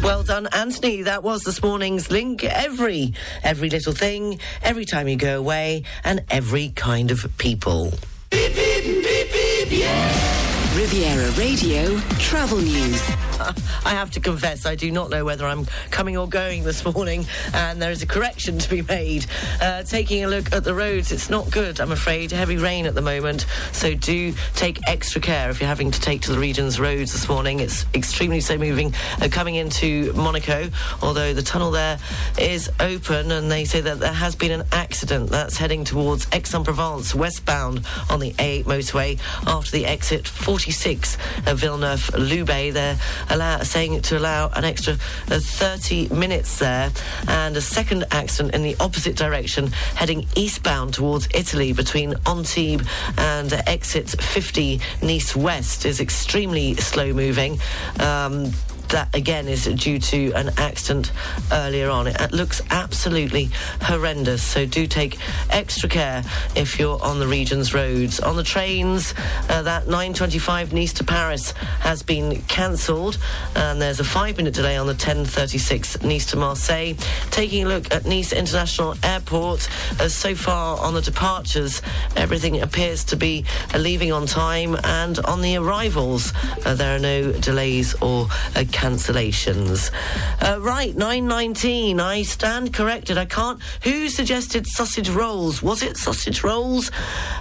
Well 0.03 0.23
done, 0.23 0.47
Anthony. 0.53 1.01
That 1.01 1.23
was 1.23 1.45
this 1.45 1.63
morning's 1.63 2.11
link. 2.11 2.45
Every, 2.45 3.15
every 3.43 3.71
little 3.71 3.95
thing, 3.95 4.41
every 4.61 4.85
time 4.85 5.09
you 5.09 5.17
go 5.17 5.39
away, 5.39 5.85
and 6.05 6.23
every 6.29 6.69
kind 6.77 7.11
of 7.11 7.27
people. 7.39 7.95
Beep, 8.29 8.55
beep, 8.55 8.85
beep, 8.85 9.33
beep, 9.33 9.69
yeah. 9.71 10.42
Riviera 10.75 11.31
Radio 11.33 11.99
Travel 12.19 12.57
News. 12.57 13.03
I 13.85 13.91
have 13.91 14.11
to 14.13 14.21
confess, 14.21 14.65
I 14.65 14.75
do 14.75 14.91
not 14.91 15.11
know 15.11 15.23
whether 15.23 15.47
I'm 15.47 15.67
coming 15.91 16.17
or 16.17 16.27
going 16.27 16.63
this 16.63 16.85
morning, 16.85 17.27
and 17.53 17.83
there 17.83 17.91
is 17.91 18.03
a 18.03 18.07
correction 18.07 18.59
to 18.59 18.71
be 18.71 18.81
made. 18.81 19.27
Uh, 19.61 19.83
taking 19.83 20.25
a 20.25 20.29
look 20.29 20.51
at 20.55 20.65
the 20.65 20.75
roads, 20.75 21.13
it's 21.13 21.29
not 21.29 21.51
good, 21.51 21.79
I'm 21.79 21.93
afraid. 21.93 22.31
Heavy 22.31 22.57
rain 22.57 22.87
at 22.87 22.95
the 22.95 23.03
moment, 23.03 23.45
so 23.73 23.93
do 23.95 24.33
take 24.55 24.79
extra 24.89 25.21
care 25.21 25.51
if 25.51 25.61
you're 25.61 25.69
having 25.69 25.91
to 25.91 26.01
take 26.01 26.23
to 26.23 26.33
the 26.33 26.39
region's 26.39 26.81
roads 26.81 27.13
this 27.13 27.29
morning. 27.29 27.61
It's 27.61 27.85
extremely 27.95 28.41
slow 28.41 28.57
moving 28.57 28.95
uh, 29.21 29.29
coming 29.31 29.57
into 29.57 30.13
Monaco, 30.15 30.71
although 31.03 31.35
the 31.35 31.43
tunnel 31.43 31.71
there 31.71 31.99
is 32.39 32.71
open, 32.81 33.31
and 33.31 33.51
they 33.51 33.65
say 33.67 33.83
that 33.83 34.01
there 34.01 34.13
has 34.13 34.35
been 34.37 34.53
an 34.53 34.67
accident 34.73 35.29
that's 35.29 35.57
heading 35.57 35.85
towards 35.85 36.27
Aix-en-Provence, 36.33 37.15
westbound 37.15 37.85
on 38.09 38.21
the 38.21 38.33
A8 38.35 38.65
motorway 38.65 39.19
after 39.47 39.71
the 39.73 39.85
exit 39.85 40.27
46 40.63 41.19
of 41.49 41.59
Villeneuve-Loubet. 41.59 42.73
They're 42.73 42.97
allow, 43.31 43.59
saying 43.63 44.01
to 44.03 44.17
allow 44.17 44.49
an 44.51 44.65
extra 44.65 44.95
uh, 45.29 45.41
30 45.41 46.11
minutes 46.11 46.61
there, 46.61 46.93
and 47.27 47.57
a 47.57 47.61
second 47.61 48.05
accident 48.13 48.55
in 48.55 48.63
the 48.63 48.77
opposite 48.79 49.17
direction, 49.17 49.73
heading 49.97 50.25
eastbound 50.37 50.95
towards 50.95 51.27
Italy 51.35 51.73
between 51.73 52.15
Antibes 52.27 52.87
and 53.19 53.53
uh, 53.53 53.61
exit 53.67 54.11
50 54.11 54.81
Nice 55.03 55.35
West 55.35 55.85
is 55.85 55.99
extremely 55.99 56.77
slow 56.77 57.13
moving. 57.13 57.59
Um, 57.99 58.53
that 58.93 59.15
again 59.15 59.49
is 59.49 59.65
due 59.65 59.99
to 59.99 60.33
an 60.33 60.51
accident 60.59 61.13
earlier 61.51 61.89
on. 61.89 62.07
It 62.07 62.33
looks 62.33 62.61
absolutely 62.71 63.49
horrendous, 63.81 64.43
so 64.43 64.67
do 64.67 64.87
take 64.87 65.19
extra 65.49 65.89
care 65.89 66.23
if 66.55 66.79
you're 66.79 67.03
on 67.03 67.19
the 67.19 67.27
region's 67.27 67.73
roads. 67.73 68.21
On 68.21 68.37
the 68.37 68.43
trains, 68.43 69.15
uh, 69.49 69.63
that 69.63 69.87
9.25 69.87 70.73
Nice 70.73 70.93
to 70.95 71.05
Paris 71.05 71.53
has 71.81 72.03
been 72.03 72.43
cancelled, 72.43 73.17
and 73.57 73.81
there's 73.81 73.99
a 73.99 74.05
five-minute 74.05 74.53
delay 74.53 74.77
on 74.77 74.87
the 74.87 74.95
10.36 74.95 76.05
Nice 76.05 76.27
to 76.27 76.37
Marseille. 76.37 76.95
Taking 77.31 77.65
a 77.65 77.69
look 77.69 77.93
at 77.95 78.05
Nice 78.05 78.33
International 78.35 78.95
Airport, 79.03 79.69
uh, 80.01 80.09
so 80.09 80.35
far 80.35 80.79
on 80.79 80.93
the 80.93 81.03
departures, 81.03 81.81
everything 82.17 82.61
appears 82.61 83.05
to 83.05 83.17
be 83.17 83.45
leaving 83.75 84.13
on 84.13 84.27
time, 84.27 84.77
and 84.85 85.19
on 85.21 85.41
the 85.41 85.57
arrivals, 85.57 86.35
uh, 86.67 86.75
there 86.75 86.95
are 86.95 86.99
no 86.99 87.33
delays 87.33 87.95
or 88.03 88.29
uh, 88.55 88.65
cancellations. 88.83 89.93
Uh, 90.41 90.59
right, 90.61 90.93
9.19. 90.97 92.01
I 92.01 92.23
stand 92.23 92.75
corrected. 92.75 93.17
I 93.17 93.27
can't. 93.27 93.63
Who 93.85 94.09
suggested 94.09 94.67
sausage 94.67 95.09
rolls? 95.09 95.63
Was 95.63 95.85
it 95.85 95.97
sausage 95.97 96.43
rolls? 96.43 96.91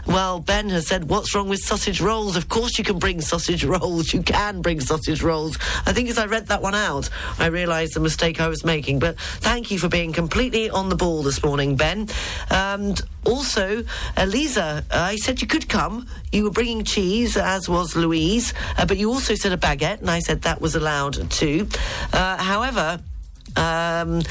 Well, 0.05 0.39
Ben 0.39 0.69
has 0.69 0.85
said, 0.85 1.09
what's 1.09 1.33
wrong 1.33 1.49
with 1.49 1.61
sausage 1.61 1.99
rolls? 1.99 2.35
Of 2.35 2.47
course 2.47 2.77
you 2.77 2.83
can 2.83 2.99
bring 2.99 3.21
sausage 3.21 3.65
rolls. 3.65 4.13
You 4.13 4.21
can 4.21 4.61
bring 4.61 4.81
sausage 4.81 5.23
rolls. 5.23 5.57
I 5.87 5.93
think 5.93 6.09
as 6.09 6.19
I 6.19 6.27
read 6.27 6.45
that 6.47 6.61
one 6.61 6.75
out, 6.75 7.09
I 7.39 7.47
realised 7.47 7.95
the 7.95 8.01
mistake 8.01 8.39
I 8.39 8.47
was 8.47 8.63
making. 8.63 8.99
But 8.99 9.19
thank 9.19 9.71
you 9.71 9.79
for 9.79 9.89
being 9.89 10.13
completely 10.13 10.69
on 10.69 10.89
the 10.89 10.95
ball 10.95 11.23
this 11.23 11.43
morning, 11.43 11.75
Ben. 11.75 12.07
And 12.51 13.01
also, 13.25 13.83
Eliza, 14.15 14.85
I 14.91 15.15
said 15.15 15.41
you 15.41 15.47
could 15.47 15.67
come. 15.69 16.07
You 16.31 16.43
were 16.43 16.51
bringing 16.51 16.83
cheese, 16.83 17.35
as 17.35 17.67
was 17.67 17.95
Louise, 17.95 18.53
uh, 18.77 18.85
but 18.85 18.97
you 18.97 19.09
also 19.09 19.35
said 19.35 19.51
a 19.51 19.57
baguette, 19.57 20.01
and 20.01 20.09
I 20.09 20.19
said 20.19 20.43
that 20.43 20.61
was 20.61 20.75
allowed 20.75 21.30
too. 21.31 21.67
Uh, 22.13 22.37
however, 22.37 22.99
um, 23.55 24.21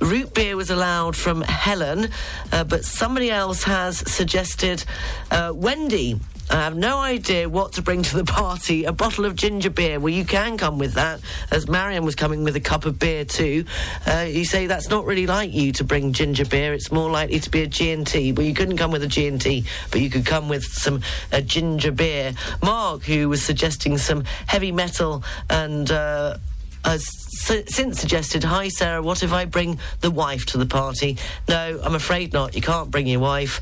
root 0.00 0.32
beer 0.34 0.56
was 0.56 0.70
allowed 0.70 1.16
from 1.16 1.42
Helen, 1.42 2.08
uh, 2.52 2.64
but 2.64 2.84
somebody 2.84 3.30
else 3.30 3.62
has 3.64 3.98
suggested 4.10 4.84
uh, 5.30 5.52
Wendy. 5.54 6.18
I 6.50 6.62
have 6.64 6.76
no 6.76 6.98
idea 6.98 7.48
what 7.48 7.72
to 7.74 7.82
bring 7.82 8.02
to 8.02 8.16
the 8.16 8.24
party. 8.24 8.84
A 8.84 8.92
bottle 8.92 9.26
of 9.26 9.36
ginger 9.36 9.68
beer. 9.68 10.00
Well, 10.00 10.12
you 10.12 10.24
can 10.24 10.56
come 10.56 10.78
with 10.78 10.94
that, 10.94 11.20
as 11.50 11.68
Marion 11.68 12.04
was 12.04 12.14
coming 12.14 12.42
with 12.42 12.56
a 12.56 12.60
cup 12.60 12.86
of 12.86 12.98
beer 12.98 13.24
too. 13.26 13.64
Uh, 14.06 14.26
you 14.28 14.46
say 14.46 14.66
that's 14.66 14.88
not 14.88 15.04
really 15.04 15.26
like 15.26 15.52
you 15.52 15.72
to 15.72 15.84
bring 15.84 16.12
ginger 16.12 16.46
beer. 16.46 16.72
It's 16.72 16.90
more 16.90 17.10
likely 17.10 17.40
to 17.40 17.50
be 17.50 17.62
a 17.62 17.66
G&T. 17.66 18.32
Well, 18.32 18.46
you 18.46 18.54
couldn't 18.54 18.78
come 18.78 18.90
with 18.90 19.02
a 19.02 19.08
G&T, 19.08 19.64
but 19.90 20.00
you 20.00 20.08
could 20.08 20.24
come 20.24 20.48
with 20.48 20.64
some 20.64 21.02
ginger 21.44 21.92
beer. 21.92 22.32
Mark, 22.62 23.02
who 23.02 23.28
was 23.28 23.42
suggesting 23.42 23.98
some 23.98 24.24
heavy 24.46 24.72
metal 24.72 25.22
and... 25.50 25.90
Uh, 25.90 26.38
has 26.84 27.04
since 27.38 28.00
suggested, 28.00 28.44
Hi, 28.44 28.68
Sarah, 28.68 29.02
what 29.02 29.22
if 29.22 29.32
I 29.32 29.44
bring 29.44 29.78
the 30.00 30.10
wife 30.10 30.46
to 30.46 30.58
the 30.58 30.66
party? 30.66 31.16
No, 31.48 31.80
I'm 31.82 31.94
afraid 31.94 32.32
not. 32.32 32.54
You 32.54 32.62
can't 32.62 32.90
bring 32.90 33.06
your 33.06 33.20
wife. 33.20 33.60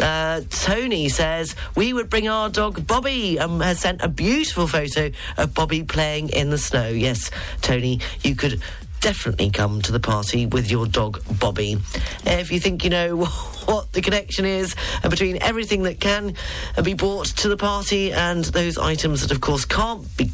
Uh, 0.00 0.42
Tony 0.50 1.08
says, 1.08 1.54
We 1.74 1.92
would 1.92 2.08
bring 2.08 2.28
our 2.28 2.48
dog 2.48 2.86
Bobby 2.86 3.38
and 3.38 3.62
has 3.62 3.80
sent 3.80 4.02
a 4.02 4.08
beautiful 4.08 4.66
photo 4.66 5.10
of 5.36 5.54
Bobby 5.54 5.82
playing 5.82 6.30
in 6.30 6.50
the 6.50 6.58
snow. 6.58 6.88
Yes, 6.88 7.30
Tony, 7.62 8.00
you 8.22 8.34
could 8.34 8.60
definitely 9.00 9.50
come 9.50 9.82
to 9.82 9.92
the 9.92 10.00
party 10.00 10.46
with 10.46 10.70
your 10.70 10.86
dog 10.86 11.22
Bobby. 11.38 11.78
If 12.24 12.50
you 12.50 12.60
think 12.60 12.84
you 12.84 12.90
know 12.90 13.16
what 13.66 13.92
the 13.92 14.00
connection 14.00 14.44
is 14.44 14.74
between 15.02 15.42
everything 15.42 15.82
that 15.84 16.00
can 16.00 16.34
be 16.82 16.94
brought 16.94 17.26
to 17.26 17.48
the 17.48 17.56
party 17.56 18.12
and 18.12 18.44
those 18.46 18.78
items 18.78 19.22
that, 19.22 19.30
of 19.30 19.40
course, 19.40 19.64
can't 19.64 20.04
be 20.16 20.30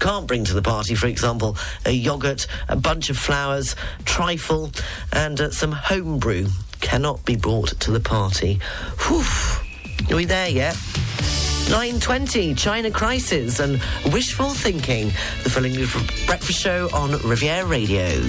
can't 0.00 0.26
bring 0.26 0.44
to 0.44 0.54
the 0.54 0.62
party, 0.62 0.94
for 0.94 1.06
example, 1.06 1.56
a 1.86 1.90
yogurt, 1.90 2.46
a 2.68 2.76
bunch 2.76 3.10
of 3.10 3.16
flowers, 3.16 3.76
trifle, 4.04 4.70
and 5.12 5.40
uh, 5.40 5.50
some 5.50 5.72
homebrew 5.72 6.48
cannot 6.80 7.24
be 7.24 7.36
brought 7.36 7.68
to 7.80 7.90
the 7.90 8.00
party. 8.00 8.60
Whew. 9.06 9.24
Are 10.10 10.16
we 10.16 10.24
there 10.24 10.48
yet? 10.48 10.74
9.20, 10.74 12.58
China 12.58 12.90
Crisis 12.90 13.58
and 13.58 13.80
Wishful 14.12 14.50
Thinking, 14.50 15.06
the 15.42 15.50
Full 15.50 15.64
English 15.64 15.94
Breakfast 16.26 16.60
Show 16.60 16.90
on 16.92 17.12
Riviera 17.22 17.64
Radio. 17.64 18.20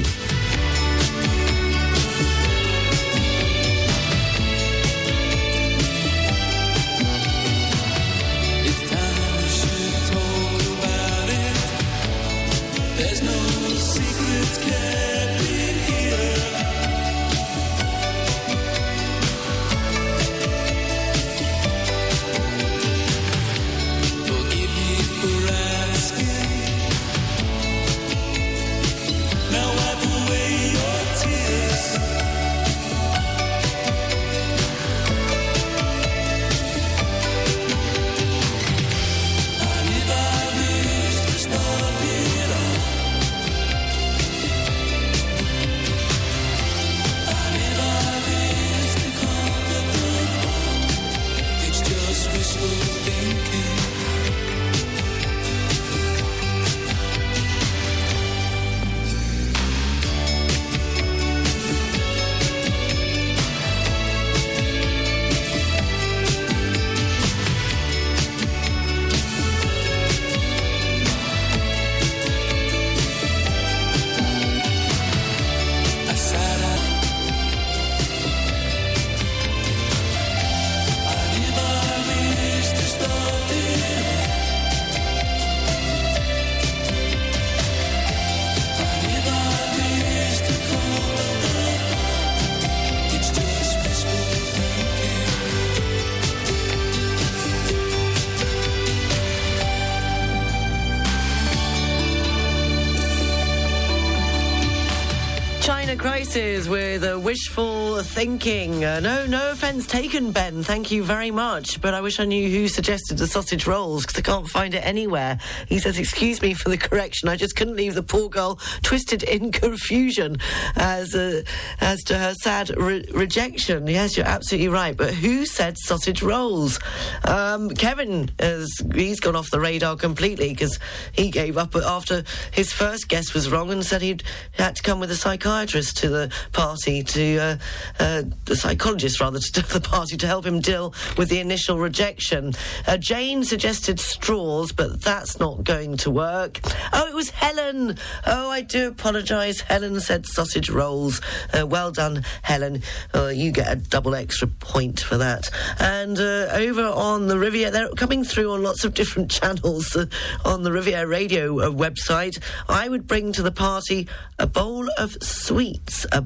With 106.36 107.06
a 107.06 107.18
wishful 107.18 107.75
thinking. 108.16 108.86
Uh, 108.86 109.02
no, 109.02 109.26
no 109.26 109.52
offence 109.52 109.86
taken, 109.86 110.32
Ben. 110.32 110.64
Thank 110.64 110.90
you 110.90 111.04
very 111.04 111.32
much. 111.32 111.82
But 111.82 111.94
I 111.94 112.00
wish 112.00 112.18
I 112.18 112.24
knew 112.24 112.50
who 112.50 112.70
suggested 112.70 113.18
the 113.18 113.28
sausage 113.28 113.68
rolls 113.68 114.06
because 114.06 114.18
I 114.18 114.22
can't 114.22 114.48
find 114.48 114.74
it 114.74 114.86
anywhere. 114.86 115.38
He 115.68 115.80
says, 115.80 116.00
"Excuse 116.00 116.42
me 116.42 116.54
for 116.54 116.70
the 116.70 116.78
correction. 116.78 117.28
I 117.28 117.36
just 117.36 117.58
couldn't 117.58 117.76
leave 117.76 117.94
the 117.94 118.04
poor 118.04 118.30
girl 118.30 118.58
twisted 118.84 119.24
in 119.24 119.52
confusion 119.64 120.38
as 120.78 121.14
uh, 121.14 121.42
as 121.82 122.04
to 122.04 122.18
her 122.18 122.34
sad 122.36 122.70
re- 122.78 123.06
rejection." 123.14 123.86
Yes, 123.86 124.16
you're 124.16 124.26
absolutely 124.26 124.70
right. 124.70 124.96
But 124.96 125.14
who 125.14 125.46
said 125.46 125.78
sausage 125.78 126.24
rolls? 126.24 126.80
Um, 127.26 127.70
Kevin 127.72 128.32
has 128.40 128.74
he's 128.94 129.20
gone 129.20 129.36
off 129.36 129.52
the 129.52 129.60
radar 129.60 129.98
completely 129.98 130.52
because 130.52 130.80
he 131.12 131.30
gave 131.32 131.58
up 131.58 131.76
after 131.76 132.24
his 132.52 132.72
first 132.72 133.10
guess 133.10 133.34
was 133.34 133.52
wrong 133.52 133.72
and 133.72 133.86
said 133.86 134.02
he'd 134.02 134.24
had 134.54 134.78
to 134.78 134.84
come 134.84 135.02
with 135.02 135.12
a 135.12 135.18
psychiatrist 135.18 135.98
to 135.98 136.08
the 136.08 136.32
party, 136.54 137.04
to 137.04 137.38
uh, 137.40 137.58
uh, 138.06 138.24
the 138.46 138.56
psychologist 138.56 139.20
rather, 139.20 139.40
to 139.40 139.62
the 139.74 139.82
party 139.82 140.16
to 140.16 140.28
help 140.28 140.46
him 140.46 140.60
deal 140.60 140.94
with 141.18 141.30
the 141.30 141.40
initial 141.40 141.80
rejection. 141.80 142.54
Uh, 142.86 142.98
Jane 142.98 143.44
suggested 143.44 144.00
straws, 144.00 144.72
but 144.72 145.02
that's 145.02 145.40
not 145.40 145.64
going 145.64 145.98
to 145.98 146.12
work. 146.12 146.60
Oh, 146.94 147.08
it 147.08 147.16
was 147.16 147.32
Helen. 147.32 147.98
Oh, 148.28 148.50
I 148.52 148.62
do 148.62 148.90
apologise. 148.90 149.62
Helen 149.62 150.00
said 150.00 150.28
sausage 150.28 150.70
rolls. 150.70 151.20
Uh, 151.52 151.66
well 151.66 151.92
done, 151.92 152.24
Helen. 152.44 152.84
Uh, 153.14 153.28
you 153.28 153.52
get 153.52 153.72
a 153.72 153.76
double 153.76 154.14
extra 154.14 154.48
point 154.48 155.00
for 155.00 155.18
that. 155.18 155.50
And 155.80 156.20
uh, 156.20 156.50
over 156.54 156.84
on 156.84 157.28
the 157.28 157.40
Riviera, 157.40 157.72
they're 157.72 157.90
coming 157.90 158.24
through 158.24 158.52
on 158.52 158.62
lots 158.62 158.86
of 158.86 158.94
different 158.94 159.32
channels 159.40 159.98
on 160.46 160.62
the 160.62 160.72
Riviera 160.72 161.08
Radio 161.08 161.56
website. 161.72 162.40
I 162.70 162.88
would 162.88 163.08
bring 163.08 163.32
to 163.34 163.42
the 163.42 163.52
party 163.52 164.08
a 164.38 164.46
bowl 164.46 164.88
of 164.98 165.16
sweets, 165.24 166.06
a 166.12 166.24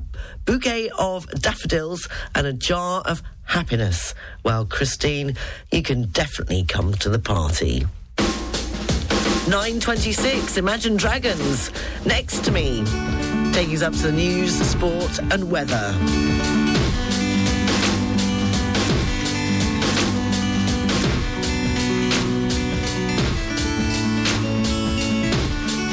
bouquet 0.49 0.89
of 0.97 1.29
daffodils, 1.41 2.07
and 2.33 2.47
a 2.47 2.53
jar 2.53 3.03
of 3.05 3.21
happiness. 3.43 4.15
Well, 4.41 4.65
Christine, 4.65 5.35
you 5.71 5.83
can 5.83 6.05
definitely 6.05 6.63
come 6.63 6.95
to 6.95 7.09
the 7.09 7.19
party. 7.19 7.85
9.26, 8.17 10.57
Imagine 10.57 10.97
Dragons, 10.97 11.69
next 12.03 12.43
to 12.45 12.51
me. 12.51 12.83
Taking 13.53 13.75
us 13.75 13.83
up 13.83 13.93
to 13.93 14.01
the 14.01 14.11
news, 14.11 14.55
sport 14.55 15.19
and 15.31 15.51
weather. 15.51 15.93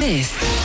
This 0.01 0.56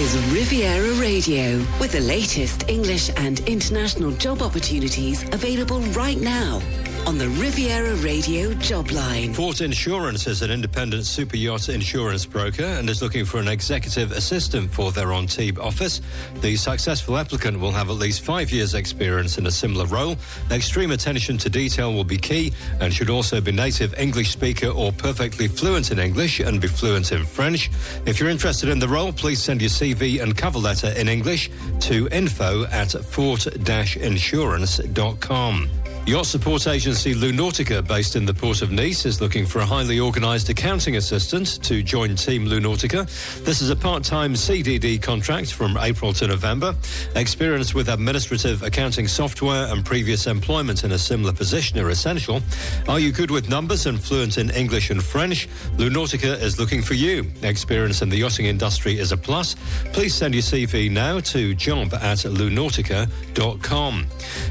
is 0.00 0.16
Riviera 0.32 0.92
Radio 0.94 1.58
with 1.78 1.92
the 1.92 2.00
latest 2.00 2.66
English 2.70 3.10
and 3.16 3.40
international 3.40 4.10
job 4.12 4.40
opportunities 4.40 5.22
available 5.34 5.80
right 5.92 6.18
now 6.18 6.62
on 7.06 7.18
the 7.18 7.28
Riviera 7.28 7.94
Radio 7.96 8.54
job 8.54 8.90
line. 8.90 9.34
Port 9.34 9.60
Insurance 9.60 10.26
is 10.26 10.40
an 10.42 10.50
independent 10.50 11.04
super 11.06 11.36
yacht 11.36 11.68
insurance 11.68 12.26
broker 12.26 12.64
and 12.64 12.90
is 12.90 13.00
looking 13.02 13.24
for 13.24 13.38
an 13.38 13.48
executive 13.48 14.12
assistant 14.12 14.72
for 14.72 14.92
their 14.92 15.12
Antibes 15.12 15.58
office. 15.58 16.00
The 16.40 16.54
successful 16.56 17.16
applicant 17.16 17.58
will 17.58 17.72
have 17.72 17.90
at 17.90 17.96
least 17.96 18.22
five 18.22 18.52
years' 18.52 18.74
experience 18.74 19.38
in 19.38 19.46
a 19.46 19.50
similar 19.50 19.86
role. 19.86 20.16
Extreme 20.50 20.90
attention 20.90 21.38
to 21.38 21.48
detail 21.50 21.92
will 21.92 22.04
be 22.04 22.18
key 22.18 22.52
and 22.80 22.92
should 22.92 23.10
also 23.10 23.40
be 23.40 23.52
native 23.52 23.94
English 23.98 24.30
speaker 24.30 24.68
or 24.68 24.92
perfectly 24.92 25.48
fluent 25.48 25.90
in 25.90 25.98
English 25.98 26.40
and 26.40 26.60
be 26.60 26.68
fluent 26.68 27.12
in 27.12 27.24
French. 27.24 27.70
If 28.06 28.20
you're 28.20 28.28
interested 28.28 28.68
in 28.68 28.78
the 28.78 28.88
role, 28.88 29.12
please 29.12 29.42
send 29.42 29.62
your 29.62 29.70
CV 29.70 30.22
and 30.22 30.36
cover 30.36 30.58
letter 30.58 30.88
in 30.88 31.08
English 31.08 31.50
to 31.80 32.08
info 32.12 32.66
at 32.66 32.92
fort-insurance.com. 32.92 35.70
Yacht 36.06 36.26
support 36.26 36.66
agency 36.66 37.14
Lunautica, 37.14 37.86
based 37.86 38.16
in 38.16 38.24
the 38.24 38.32
port 38.34 38.62
of 38.62 38.72
Nice, 38.72 39.04
is 39.06 39.20
looking 39.20 39.44
for 39.46 39.60
a 39.60 39.66
highly 39.66 40.00
organised 40.00 40.48
accounting 40.48 40.96
assistant 40.96 41.62
to 41.62 41.82
join 41.84 42.16
Team 42.16 42.46
Lunautica. 42.46 43.06
This 43.44 43.60
is 43.62 43.70
a 43.70 43.76
part-time 43.76 44.32
CDD 44.34 45.00
contract 45.00 45.52
from 45.52 45.76
April 45.76 46.12
to 46.14 46.26
November. 46.26 46.74
Experience 47.14 47.74
with 47.74 47.88
administrative 47.88 48.62
accounting 48.62 49.06
software 49.06 49.70
and 49.72 49.84
previous 49.84 50.26
employment 50.26 50.82
in 50.84 50.90
a 50.92 50.98
similar 50.98 51.32
position 51.32 51.78
are 51.78 51.90
essential. 51.90 52.40
Are 52.88 52.98
you 52.98 53.12
good 53.12 53.30
with 53.30 53.48
numbers 53.48 53.86
and 53.86 54.02
fluent 54.02 54.36
in 54.36 54.50
English 54.50 54.90
and 54.90 55.04
French? 55.04 55.48
Lunautica 55.76 56.40
is 56.40 56.58
looking 56.58 56.82
for 56.82 56.94
you. 56.94 57.30
Experience 57.42 58.02
in 58.02 58.08
the 58.08 58.16
yachting 58.16 58.46
industry 58.46 58.98
is 58.98 59.12
a 59.12 59.16
plus. 59.16 59.54
Please 59.92 60.14
send 60.14 60.34
your 60.34 60.42
CV 60.42 60.90
now 60.90 61.20
to 61.20 61.54
job 61.54 61.94
at 61.94 62.18
lunautica.com. 62.18 64.06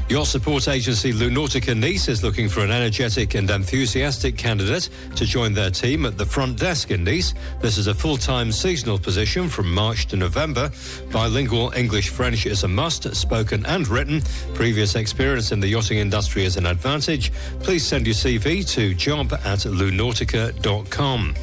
Yacht 0.08 0.26
support 0.26 0.68
agency 0.68 1.12
Lunautica 1.12 1.39
Nautica 1.40 1.74
Nice 1.74 2.08
is 2.08 2.22
looking 2.22 2.50
for 2.50 2.60
an 2.60 2.70
energetic 2.70 3.34
and 3.34 3.50
enthusiastic 3.50 4.36
candidate 4.36 4.90
to 5.16 5.24
join 5.24 5.54
their 5.54 5.70
team 5.70 6.04
at 6.04 6.18
the 6.18 6.26
front 6.26 6.58
desk 6.58 6.90
in 6.90 7.02
Nice. 7.02 7.32
This 7.62 7.78
is 7.78 7.86
a 7.86 7.94
full-time 7.94 8.52
seasonal 8.52 8.98
position 8.98 9.48
from 9.48 9.72
March 9.72 10.06
to 10.08 10.16
November. 10.16 10.70
Bilingual 11.10 11.72
English-French 11.74 12.44
is 12.44 12.64
a 12.64 12.68
must, 12.68 13.16
spoken 13.16 13.64
and 13.64 13.88
written. 13.88 14.20
Previous 14.52 14.96
experience 14.96 15.50
in 15.50 15.60
the 15.60 15.68
yachting 15.68 15.96
industry 15.96 16.44
is 16.44 16.58
an 16.58 16.66
advantage. 16.66 17.32
Please 17.60 17.86
send 17.86 18.06
your 18.06 18.16
CV 18.16 18.68
to 18.74 18.92
job 18.92 19.32
at 19.32 19.60
lunautica.com. 19.60 21.34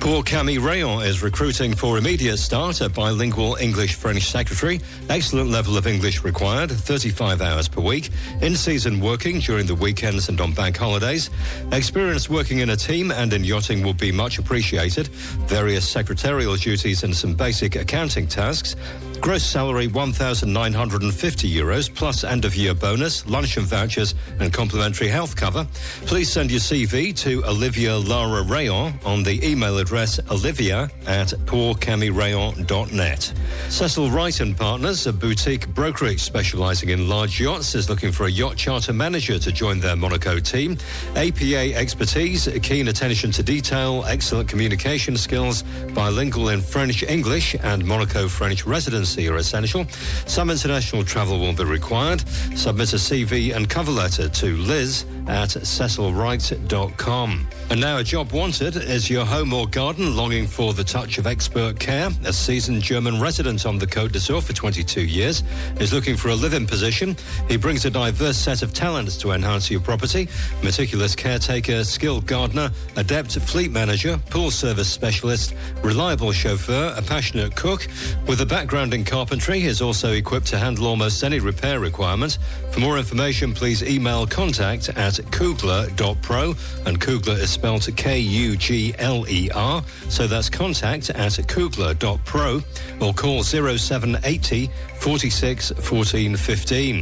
Pour 0.00 0.22
Camille 0.22 0.58
Rayon 0.58 1.00
is 1.00 1.22
recruiting 1.22 1.74
for 1.74 1.98
immediate 1.98 2.36
start 2.36 2.80
a 2.80 2.88
bilingual 2.88 3.56
English-French 3.56 4.22
secretary. 4.22 4.80
Excellent 5.08 5.50
level 5.50 5.76
of 5.76 5.86
English 5.86 6.22
required, 6.22 6.70
35 6.70 7.42
hours 7.42 7.66
per 7.66 7.80
week. 7.80 8.10
In-season 8.40 9.00
working 9.00 9.40
during 9.40 9.66
the 9.66 9.74
weekends 9.74 10.28
and 10.28 10.40
on 10.40 10.52
bank 10.52 10.76
holidays. 10.76 11.30
Experience 11.72 12.30
working 12.30 12.58
in 12.58 12.70
a 12.70 12.76
team 12.76 13.10
and 13.10 13.32
in 13.32 13.42
yachting 13.42 13.82
will 13.82 13.94
be 13.94 14.12
much 14.12 14.38
appreciated. 14.38 15.08
Various 15.48 15.88
secretarial 15.88 16.54
duties 16.56 17.02
and 17.02 17.14
some 17.16 17.34
basic 17.34 17.74
accounting 17.74 18.28
tasks. 18.28 18.76
Gross 19.20 19.42
salary 19.42 19.88
1,950 19.88 21.52
euros 21.52 21.92
plus 21.92 22.22
end 22.22 22.44
of 22.44 22.54
year 22.54 22.74
bonus, 22.74 23.26
lunch 23.26 23.56
and 23.56 23.66
vouchers 23.66 24.14
and 24.38 24.52
complimentary 24.52 25.08
health 25.08 25.34
cover. 25.34 25.66
Please 26.02 26.30
send 26.30 26.50
your 26.50 26.60
CV 26.60 27.16
to 27.16 27.44
Olivia 27.46 27.96
Lara 27.96 28.42
Rayon 28.42 28.92
on 29.04 29.22
the 29.22 29.44
email 29.44 29.78
address 29.86 30.18
olivia 30.32 30.90
at 31.06 31.28
pourcamirayon.net. 31.46 33.32
Cecil 33.68 34.10
Wright 34.10 34.40
and 34.40 34.56
Partners, 34.56 35.06
a 35.06 35.12
boutique 35.12 35.68
brokerage 35.68 36.20
specialising 36.20 36.88
in 36.88 37.08
large 37.08 37.40
yachts, 37.40 37.76
is 37.76 37.88
looking 37.88 38.10
for 38.10 38.26
a 38.26 38.30
yacht 38.30 38.56
charter 38.56 38.92
manager 38.92 39.38
to 39.38 39.52
join 39.52 39.78
their 39.78 39.94
Monaco 39.94 40.40
team. 40.40 40.76
APA 41.14 41.76
expertise, 41.76 42.48
keen 42.64 42.88
attention 42.88 43.30
to 43.30 43.44
detail, 43.44 44.04
excellent 44.08 44.48
communication 44.48 45.16
skills, 45.16 45.62
bilingual 45.94 46.48
in 46.48 46.60
French, 46.60 47.04
English 47.04 47.54
and 47.62 47.84
Monaco 47.84 48.26
French 48.26 48.66
residency 48.66 49.28
are 49.28 49.36
essential. 49.36 49.86
Some 50.26 50.50
international 50.50 51.04
travel 51.04 51.38
will 51.38 51.52
be 51.52 51.62
required. 51.62 52.26
Submit 52.56 52.92
a 52.92 52.96
CV 52.96 53.54
and 53.54 53.70
cover 53.70 53.92
letter 53.92 54.28
to 54.28 54.56
liz 54.56 55.04
at 55.28 55.50
cecilwright.com. 55.50 57.46
And 57.68 57.80
now 57.80 57.98
a 57.98 58.04
job 58.04 58.30
wanted 58.30 58.76
is 58.76 59.10
your 59.10 59.24
home 59.24 59.52
or 59.52 59.66
garden 59.66 60.14
longing 60.14 60.46
for 60.46 60.72
the 60.72 60.84
touch 60.84 61.18
of 61.18 61.26
expert 61.26 61.80
care. 61.80 62.10
A 62.24 62.32
seasoned 62.32 62.80
German 62.80 63.20
resident 63.20 63.66
on 63.66 63.76
the 63.76 63.88
Côte 63.88 64.12
d'Azur 64.12 64.40
for 64.40 64.52
22 64.52 65.00
years 65.00 65.42
is 65.80 65.92
looking 65.92 66.16
for 66.16 66.28
a 66.28 66.34
live-in 66.36 66.68
position. 66.68 67.16
He 67.48 67.56
brings 67.56 67.84
a 67.84 67.90
diverse 67.90 68.36
set 68.36 68.62
of 68.62 68.72
talents 68.72 69.16
to 69.18 69.32
enhance 69.32 69.68
your 69.68 69.80
property. 69.80 70.28
Meticulous 70.62 71.16
caretaker, 71.16 71.82
skilled 71.82 72.24
gardener, 72.24 72.70
adept 72.94 73.32
fleet 73.40 73.72
manager, 73.72 74.16
pool 74.30 74.52
service 74.52 74.88
specialist, 74.88 75.52
reliable 75.82 76.30
chauffeur, 76.30 76.94
a 76.96 77.02
passionate 77.02 77.56
cook. 77.56 77.88
With 78.28 78.40
a 78.42 78.46
background 78.46 78.94
in 78.94 79.04
carpentry, 79.04 79.58
he 79.58 79.66
is 79.66 79.82
also 79.82 80.12
equipped 80.12 80.46
to 80.48 80.58
handle 80.58 80.86
almost 80.86 81.24
any 81.24 81.40
repair 81.40 81.80
requirement. 81.80 82.38
For 82.70 82.78
more 82.78 82.96
information, 82.96 83.52
please 83.52 83.82
email 83.82 84.24
contact 84.24 84.88
at 84.90 85.18
kugler.pro 85.32 86.54
and 86.86 87.00
Kugler 87.00 87.34
is 87.34 87.55
spelled 87.56 87.88
K-U-G-L-E-R. 87.96 89.84
So 90.10 90.26
that's 90.26 90.50
contact 90.50 91.08
at 91.10 91.38
kugler.pro 91.48 92.62
or 93.00 93.14
call 93.14 93.42
0780 93.42 94.70
46 95.00 95.70
14 95.70 96.36
15. 96.36 97.00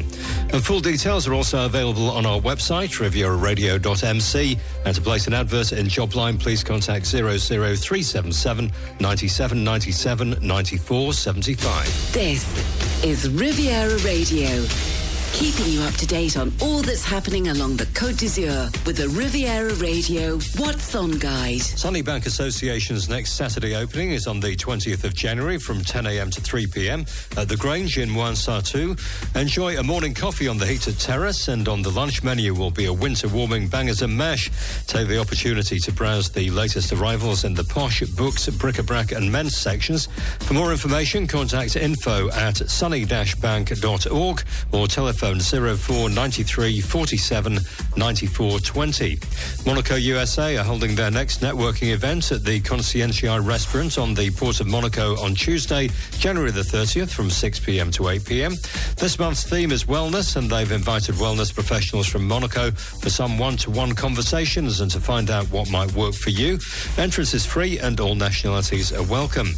And 0.52 0.64
full 0.64 0.80
details 0.80 1.26
are 1.26 1.34
also 1.34 1.66
available 1.66 2.08
on 2.10 2.24
our 2.24 2.38
website, 2.38 3.00
rivieraradio.mc. 3.00 4.58
And 4.84 4.94
to 4.94 5.00
place 5.00 5.26
an 5.26 5.34
advert 5.34 5.72
in 5.72 5.86
Jobline, 5.86 6.38
please 6.38 6.62
contact 6.62 7.06
00377 7.06 8.70
97 9.00 9.64
97 9.64 10.36
94 10.40 11.12
75. 11.12 12.12
This 12.12 13.04
is 13.04 13.28
Riviera 13.28 13.98
Radio. 13.98 15.03
Keeping 15.34 15.72
you 15.72 15.80
up 15.82 15.94
to 15.94 16.06
date 16.06 16.38
on 16.38 16.52
all 16.62 16.80
that's 16.80 17.04
happening 17.04 17.48
along 17.48 17.76
the 17.76 17.86
Côte 17.86 18.18
d'Azur 18.18 18.70
with 18.86 18.96
the 18.96 19.08
Riviera 19.08 19.74
Radio 19.74 20.38
What's 20.56 20.94
On 20.94 21.10
Guide. 21.10 21.58
Sunnybank 21.58 22.26
Association's 22.26 23.08
next 23.08 23.32
Saturday 23.32 23.74
opening 23.74 24.12
is 24.12 24.28
on 24.28 24.38
the 24.38 24.54
20th 24.54 25.02
of 25.02 25.12
January 25.12 25.58
from 25.58 25.80
10am 25.80 26.30
to 26.32 26.40
3pm 26.40 27.36
at 27.36 27.48
the 27.48 27.56
Grange 27.56 27.98
in 27.98 28.08
Mouans-Sartoux. 28.10 28.96
Enjoy 29.34 29.76
a 29.76 29.82
morning 29.82 30.14
coffee 30.14 30.46
on 30.46 30.56
the 30.56 30.66
heated 30.66 31.00
terrace 31.00 31.48
and 31.48 31.68
on 31.68 31.82
the 31.82 31.90
lunch 31.90 32.22
menu 32.22 32.54
will 32.54 32.70
be 32.70 32.86
a 32.86 32.92
winter 32.92 33.26
warming 33.26 33.66
bangers 33.66 34.02
and 34.02 34.16
mash. 34.16 34.52
Take 34.86 35.08
the 35.08 35.18
opportunity 35.18 35.80
to 35.80 35.92
browse 35.92 36.30
the 36.30 36.48
latest 36.50 36.92
arrivals 36.92 37.42
in 37.44 37.54
the 37.54 37.64
posh 37.64 38.02
books, 38.02 38.48
bric-a-brac 38.48 39.10
and 39.10 39.30
men's 39.30 39.56
sections. 39.56 40.06
For 40.40 40.54
more 40.54 40.70
information, 40.70 41.26
contact 41.26 41.74
info 41.74 42.30
at 42.30 42.56
sunny-bank.org 42.56 44.42
or 44.72 44.86
telephone 44.86 45.23
0493 45.32 46.80
47 46.82 47.58
94 47.96 48.58
20. 48.60 49.18
Monaco 49.64 49.94
USA 49.94 50.58
are 50.58 50.64
holding 50.64 50.94
their 50.94 51.10
next 51.10 51.40
networking 51.40 51.92
event 51.92 52.30
at 52.30 52.44
the 52.44 52.60
Conscientia 52.60 53.40
restaurant 53.44 53.96
on 53.96 54.12
the 54.12 54.30
Port 54.32 54.60
of 54.60 54.66
Monaco 54.66 55.16
on 55.22 55.34
Tuesday, 55.34 55.88
January 56.18 56.50
the 56.50 56.60
30th 56.60 57.10
from 57.10 57.30
6 57.30 57.60
p.m. 57.60 57.90
to 57.92 58.08
8 58.08 58.26
p.m. 58.26 58.52
This 58.98 59.18
month's 59.18 59.44
theme 59.44 59.72
is 59.72 59.84
wellness 59.84 60.36
and 60.36 60.50
they've 60.50 60.70
invited 60.70 61.14
wellness 61.14 61.54
professionals 61.54 62.06
from 62.06 62.28
Monaco 62.28 62.70
for 62.72 63.08
some 63.08 63.38
one-to-one 63.38 63.94
conversations 63.94 64.80
and 64.82 64.90
to 64.90 65.00
find 65.00 65.30
out 65.30 65.46
what 65.46 65.70
might 65.70 65.92
work 65.94 66.14
for 66.14 66.30
you. 66.30 66.58
Entrance 66.98 67.32
is 67.32 67.46
free 67.46 67.78
and 67.78 67.98
all 67.98 68.14
nationalities 68.14 68.92
are 68.92 69.04
welcome. 69.04 69.48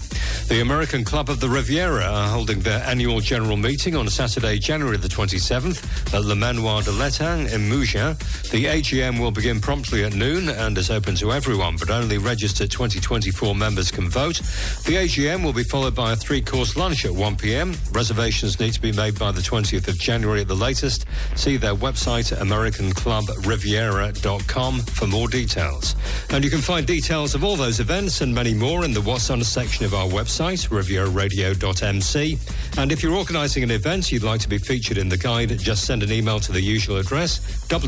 The 0.47 0.61
American 0.61 1.03
Club 1.05 1.29
of 1.29 1.41
the 1.41 1.49
Riviera 1.49 2.05
are 2.05 2.29
holding 2.29 2.61
their 2.61 2.85
annual 2.85 3.19
general 3.21 3.57
meeting 3.57 3.97
on 3.97 4.09
Saturday, 4.09 4.59
January 4.59 4.97
the 4.97 5.09
27th 5.09 5.56
at 5.57 6.23
Le 6.23 6.35
Manoir 6.35 6.83
de 6.83 6.93
l'Etang 6.93 7.51
in 7.51 7.67
Mougins. 7.69 8.17
The 8.51 8.67
AGM 8.67 9.19
will 9.19 9.31
begin 9.31 9.59
promptly 9.61 10.05
at 10.05 10.15
noon 10.15 10.51
and 10.51 10.77
is 10.77 10.91
open 10.91 11.15
to 11.17 11.33
everyone, 11.33 11.79
but 11.79 11.89
only 11.89 12.19
registered 12.19 12.71
2024 12.71 13.55
members 13.55 13.91
can 13.91 14.11
vote. 14.11 14.37
The 14.85 14.97
AGM 14.97 15.43
will 15.43 15.55
be 15.55 15.65
followed 15.65 15.95
by 15.95 16.13
a 16.13 16.17
three-course 16.17 16.77
lunch 16.77 17.07
at 17.07 17.13
1 17.13 17.37
p.m. 17.37 17.75
Reservations 17.93 18.61
need 18.61 18.75
to 18.75 18.83
be 18.83 18.93
made 18.93 19.19
by 19.19 19.33
the 19.33 19.41
20th 19.41 19.89
of 19.89 19.99
January 19.99 20.43
at 20.43 20.49
the 20.49 20.55
latest. 20.55 21.07
See 21.37 21.57
their 21.57 21.75
website 21.75 22.33
at 22.33 22.39
AmericanClubRiviera.com 22.39 24.81
for 24.81 25.07
more 25.07 25.29
details. 25.29 25.97
And 26.31 26.45
you 26.45 26.51
can 26.51 26.61
find 26.61 26.87
details 26.87 27.35
of 27.35 27.45
all 27.45 27.57
those 27.57 27.81
events 27.81 28.21
and 28.21 28.35
many 28.35 28.53
more 28.53 28.85
in 28.85 28.93
the 28.93 29.01
What's 29.01 29.31
On 29.31 29.43
section 29.43 29.87
of 29.87 29.95
our 29.95 30.07
website, 30.07 30.69
rivieraradio.mc. 30.69 32.39
And 32.79 32.93
if 32.93 33.03
you're 33.03 33.15
organising 33.15 33.63
an 33.63 33.71
event 33.71 34.11
you'd 34.11 34.23
like 34.23 34.41
to 34.41 34.49
be 34.49 34.59
featured 34.59 34.99
in 34.99 35.09
the 35.09 35.17
guide, 35.17 35.36
just 35.45 35.85
send 35.85 36.03
an 36.03 36.11
email 36.11 36.41
to 36.41 36.53
the 36.53 36.61
usual 36.61 36.97
address, 36.97 37.41
wog 37.69 37.85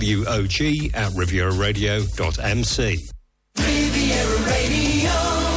at 0.94 1.12
rivieraradio.mc. 1.12 3.08
Riviera 3.58 4.38
Radio. 4.46 5.47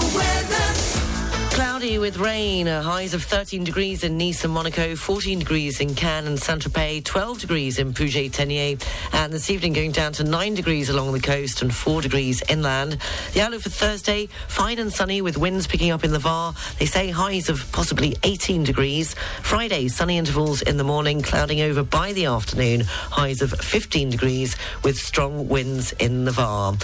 With 1.99 2.17
rain, 2.17 2.67
highs 2.67 3.13
of 3.13 3.23
13 3.23 3.63
degrees 3.63 4.03
in 4.03 4.17
Nice 4.17 4.43
and 4.43 4.53
Monaco, 4.53 4.95
14 4.95 5.39
degrees 5.39 5.79
in 5.79 5.93
Cannes 5.93 6.25
and 6.25 6.41
Saint-Tropez, 6.41 7.03
12 7.03 7.39
degrees 7.39 7.79
in 7.79 7.93
Puget-Théniers, 7.93 8.83
and 9.13 9.31
this 9.31 9.49
evening 9.49 9.73
going 9.73 9.91
down 9.91 10.13
to 10.13 10.23
9 10.23 10.55
degrees 10.55 10.89
along 10.89 11.11
the 11.11 11.19
coast 11.19 11.61
and 11.61 11.73
4 11.73 12.01
degrees 12.01 12.41
inland. 12.49 12.97
The 13.33 13.41
outlook 13.41 13.61
for 13.61 13.69
Thursday, 13.69 14.29
fine 14.47 14.79
and 14.79 14.91
sunny 14.91 15.21
with 15.21 15.37
winds 15.37 15.67
picking 15.67 15.91
up 15.91 16.03
in 16.03 16.11
the 16.11 16.19
Var. 16.19 16.53
They 16.79 16.85
say 16.85 17.09
highs 17.09 17.49
of 17.49 17.69
possibly 17.71 18.15
18 18.23 18.63
degrees. 18.63 19.13
Friday, 19.41 19.87
sunny 19.87 20.17
intervals 20.17 20.61
in 20.61 20.77
the 20.77 20.83
morning, 20.83 21.21
clouding 21.21 21.61
over 21.61 21.83
by 21.83 22.13
the 22.13 22.25
afternoon, 22.25 22.81
highs 22.81 23.41
of 23.41 23.51
15 23.51 24.09
degrees 24.09 24.55
with 24.83 24.97
strong 24.97 25.47
winds 25.47 25.91
in 25.93 26.25
the 26.25 26.31
Var. 26.31 26.77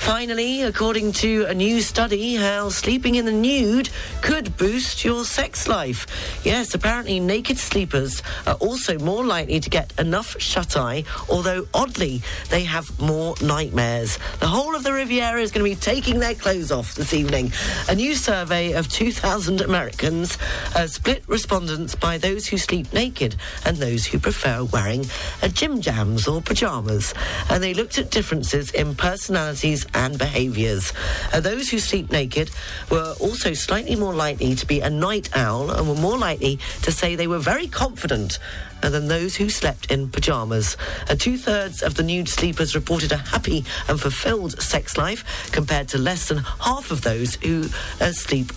Finally, 0.00 0.62
according 0.62 1.12
to 1.12 1.44
a 1.44 1.54
new 1.54 1.82
study, 1.82 2.34
how 2.34 2.70
sleeping 2.70 3.16
in 3.16 3.26
the 3.26 3.32
nude 3.32 3.90
could 4.22 4.56
boost 4.56 5.04
your 5.04 5.26
sex 5.26 5.68
life. 5.68 6.06
Yes, 6.42 6.74
apparently 6.74 7.20
naked 7.20 7.58
sleepers 7.58 8.22
are 8.46 8.54
also 8.54 8.98
more 8.98 9.24
likely 9.24 9.60
to 9.60 9.68
get 9.68 9.92
enough 10.00 10.40
shut 10.40 10.74
eye, 10.74 11.04
although 11.28 11.66
oddly, 11.74 12.22
they 12.48 12.64
have 12.64 12.98
more 12.98 13.34
nightmares. 13.42 14.18
The 14.40 14.48
whole 14.48 14.74
of 14.74 14.84
the 14.84 14.92
Riviera 14.92 15.40
is 15.40 15.52
going 15.52 15.64
to 15.64 15.76
be 15.76 15.80
taking 15.80 16.18
their 16.18 16.34
clothes 16.34 16.72
off 16.72 16.94
this 16.94 17.12
evening. 17.12 17.52
A 17.88 17.94
new 17.94 18.14
survey 18.14 18.72
of 18.72 18.88
2,000 18.88 19.60
Americans 19.60 20.38
uh, 20.74 20.86
split 20.86 21.22
respondents 21.28 21.94
by 21.94 22.16
those 22.16 22.46
who 22.46 22.56
sleep 22.56 22.90
naked 22.94 23.36
and 23.66 23.76
those 23.76 24.06
who 24.06 24.18
prefer 24.18 24.64
wearing 24.64 25.04
uh, 25.42 25.48
gym 25.48 25.82
jams 25.82 26.26
or 26.26 26.40
pajamas. 26.40 27.12
And 27.50 27.62
they 27.62 27.74
looked 27.74 27.98
at 27.98 28.10
differences 28.10 28.70
in 28.70 28.94
personalities 28.94 29.86
and 29.94 30.18
behaviours. 30.18 30.92
Uh, 31.32 31.40
those 31.40 31.68
who 31.68 31.78
sleep 31.78 32.10
naked 32.10 32.50
were 32.90 33.14
also 33.20 33.52
slightly 33.52 33.96
more 33.96 34.14
likely 34.14 34.54
to 34.54 34.66
be 34.66 34.80
a 34.80 34.90
night 34.90 35.28
owl 35.36 35.70
and 35.70 35.88
were 35.88 35.94
more 35.94 36.18
likely 36.18 36.58
to 36.82 36.92
say 36.92 37.14
they 37.14 37.26
were 37.26 37.38
very 37.38 37.66
confident 37.66 38.38
uh, 38.82 38.90
than 38.90 39.08
those 39.08 39.36
who 39.36 39.48
slept 39.50 39.90
in 39.90 40.08
pyjamas. 40.08 40.76
Uh, 41.08 41.14
Two 41.14 41.36
thirds 41.36 41.82
of 41.82 41.94
the 41.94 42.02
nude 42.02 42.28
sleepers 42.28 42.74
reported 42.74 43.12
a 43.12 43.16
happy 43.16 43.64
and 43.88 44.00
fulfilled 44.00 44.60
sex 44.60 44.96
life 44.96 45.50
compared 45.52 45.88
to 45.88 45.98
less 45.98 46.28
than 46.28 46.38
half 46.38 46.90
of 46.90 47.02
those 47.02 47.34
who 47.36 47.66
uh, 48.00 48.12
sleep 48.12 48.52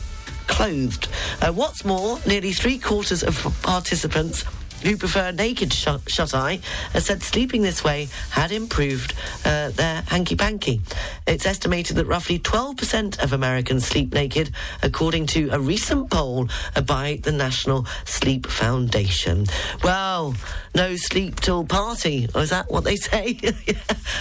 clothed. 0.48 1.08
Uh, 1.42 1.52
what's 1.52 1.86
more, 1.86 2.20
nearly 2.28 2.52
three 2.54 2.78
quarters 2.78 3.24
of 3.24 3.36
participants 3.62 4.44
who 4.84 4.98
prefer 4.98 5.32
naked 5.32 5.74
shut, 5.74 6.02
shut 6.10 6.34
eye 6.34 6.60
uh, 6.94 7.00
said 7.00 7.24
sleeping 7.24 7.62
this 7.62 7.84
way 7.84 8.08
had 8.30 8.52
improved 8.52 9.14
uh, 9.46 9.70
their 9.72 10.02
hanky 10.08 10.36
panky. 10.36 10.82
It's 11.26 11.46
estimated 11.46 11.96
that 11.98 12.06
roughly 12.06 12.40
12% 12.40 13.24
of 13.24 13.34
Americans 13.34 13.86
sleep 13.86 14.14
naked, 14.14 14.52
according 14.82 15.28
to 15.28 15.50
a 15.52 15.60
recent 15.60 16.10
poll 16.12 16.50
by 16.86 17.20
the 17.24 17.32
National 17.32 17.86
Sleep 18.06 18.48
Foundation. 18.48 19.46
Well, 19.84 20.36
no 20.76 20.96
sleep 20.96 21.40
till 21.40 21.64
party. 21.66 22.28
Is 22.36 22.50
that 22.50 22.70
what 22.70 22.84
they 22.84 22.96
say? 22.98 23.40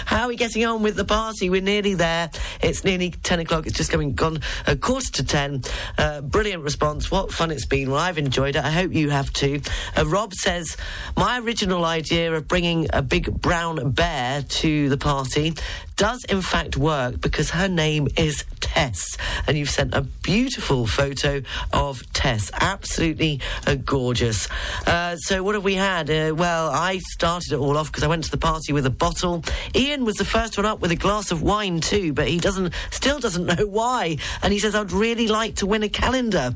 How 0.05 0.23
are 0.23 0.29
we 0.29 0.37
getting 0.37 0.65
on 0.65 0.83
with 0.83 0.97
the 0.97 1.05
party? 1.05 1.51
We're 1.51 1.63
nearly 1.63 1.95
there. 1.95 2.31
It's 2.63 2.85
nearly 2.85 3.11
10 3.11 3.41
o'clock. 3.41 3.67
It's 3.67 3.77
just 3.77 3.91
coming 3.91 4.15
gone 4.15 4.41
a 4.67 4.77
quarter 4.77 5.11
to 5.13 5.25
10. 5.25 5.63
Uh, 5.99 6.21
brilliant 6.21 6.63
response. 6.63 7.11
What 7.11 7.33
fun 7.33 7.51
it's 7.51 7.67
been. 7.67 7.91
Well, 7.91 8.01
I've 8.01 8.19
enjoyed 8.19 8.57
it. 8.57 8.65
I 8.65 8.71
hope 8.71 8.93
you 8.93 9.11
have 9.11 9.33
too. 9.33 9.61
Uh, 9.97 10.07
Rob 10.07 10.35
says, 10.53 10.77
My 11.17 11.39
original 11.39 11.85
idea 11.85 12.33
of 12.35 12.47
bringing 12.47 12.87
a 12.93 13.01
big 13.01 13.41
brown 13.41 13.93
bear 13.93 14.43
to 14.43 14.89
the 14.89 14.99
party 14.99 15.55
does 16.03 16.25
in 16.25 16.43
fact 16.43 16.77
work 16.77 17.21
because 17.21 17.51
her 17.51 17.69
name 17.69 18.09
is 18.17 18.45
Tess. 18.59 19.17
And 19.47 19.57
you've 19.57 19.71
sent 19.71 19.95
a 19.95 20.01
beautiful 20.01 20.85
photo 20.85 21.43
of 21.73 22.11
Tess. 22.13 22.51
Absolutely 22.55 23.41
uh, 23.69 23.77
gorgeous. 23.77 24.49
Uh, 24.85 25.15
so, 25.15 25.45
what 25.45 25.55
have 25.55 25.63
we 25.63 25.75
had? 25.75 26.11
Uh, 26.11 26.35
well, 26.35 26.71
I 26.71 26.99
started 26.99 27.53
it 27.53 27.59
all 27.59 27.77
off 27.77 27.87
because 27.87 28.03
I 28.03 28.09
went 28.09 28.25
to 28.25 28.33
the 28.33 28.37
party 28.37 28.73
with 28.73 28.85
a 28.85 28.91
bottle. 28.91 29.45
Ian 29.77 30.05
was 30.05 30.17
the 30.17 30.25
first 30.25 30.57
one 30.57 30.67
up 30.67 30.81
with 30.81 30.91
a 30.91 30.97
glass 30.97 31.31
of 31.31 31.43
wine 31.43 31.81
too, 31.81 32.13
but 32.13 32.27
he 32.27 32.39
doesn't, 32.39 32.75
still 32.91 33.21
doesn't 33.21 33.47
know 33.59 33.67
why. 33.67 34.17
And 34.43 34.53
he 34.53 34.59
says, 34.59 34.75
I'd 34.75 34.91
really 34.91 35.29
like 35.29 35.55
to 35.57 35.67
win 35.67 35.85
a 35.85 35.89
calendar. 35.89 36.53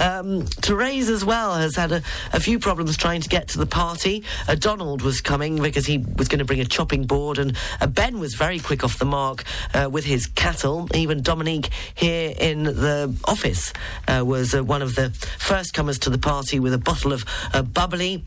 Um, 0.00 0.42
Therese 0.46 1.08
as 1.08 1.24
well 1.24 1.54
has 1.54 1.76
had 1.76 1.92
a, 1.92 2.02
a 2.32 2.40
few 2.40 2.58
problems 2.58 2.96
trying 2.96 3.20
to 3.20 3.28
get 3.28 3.46
to 3.48 3.58
the 3.58 3.66
party. 3.66 4.24
Uh, 4.48 4.56
Donald 4.56 5.02
was 5.02 5.20
coming 5.20 5.62
because 5.62 5.86
he 5.86 5.98
was 6.16 6.26
going 6.26 6.40
to 6.40 6.44
bring 6.44 6.60
a 6.60 6.64
chopping 6.64 7.04
board, 7.04 7.38
and 7.38 7.56
uh, 7.80 7.86
Ben 7.86 8.18
was 8.18 8.34
very 8.34 8.58
quick 8.58 8.82
off 8.88 8.98
the 8.98 9.04
mark 9.04 9.44
uh, 9.74 9.86
with 9.90 10.06
his 10.06 10.26
cattle. 10.26 10.88
Even 10.94 11.20
Dominique 11.20 11.68
here 11.94 12.32
in 12.38 12.62
the 12.62 13.14
office 13.26 13.74
uh, 14.06 14.24
was 14.24 14.54
uh, 14.54 14.64
one 14.64 14.80
of 14.80 14.94
the 14.94 15.10
first 15.38 15.74
comers 15.74 15.98
to 15.98 16.08
the 16.08 16.16
party 16.16 16.58
with 16.58 16.72
a 16.72 16.78
bottle 16.78 17.12
of 17.12 17.22
uh, 17.52 17.60
bubbly. 17.60 18.24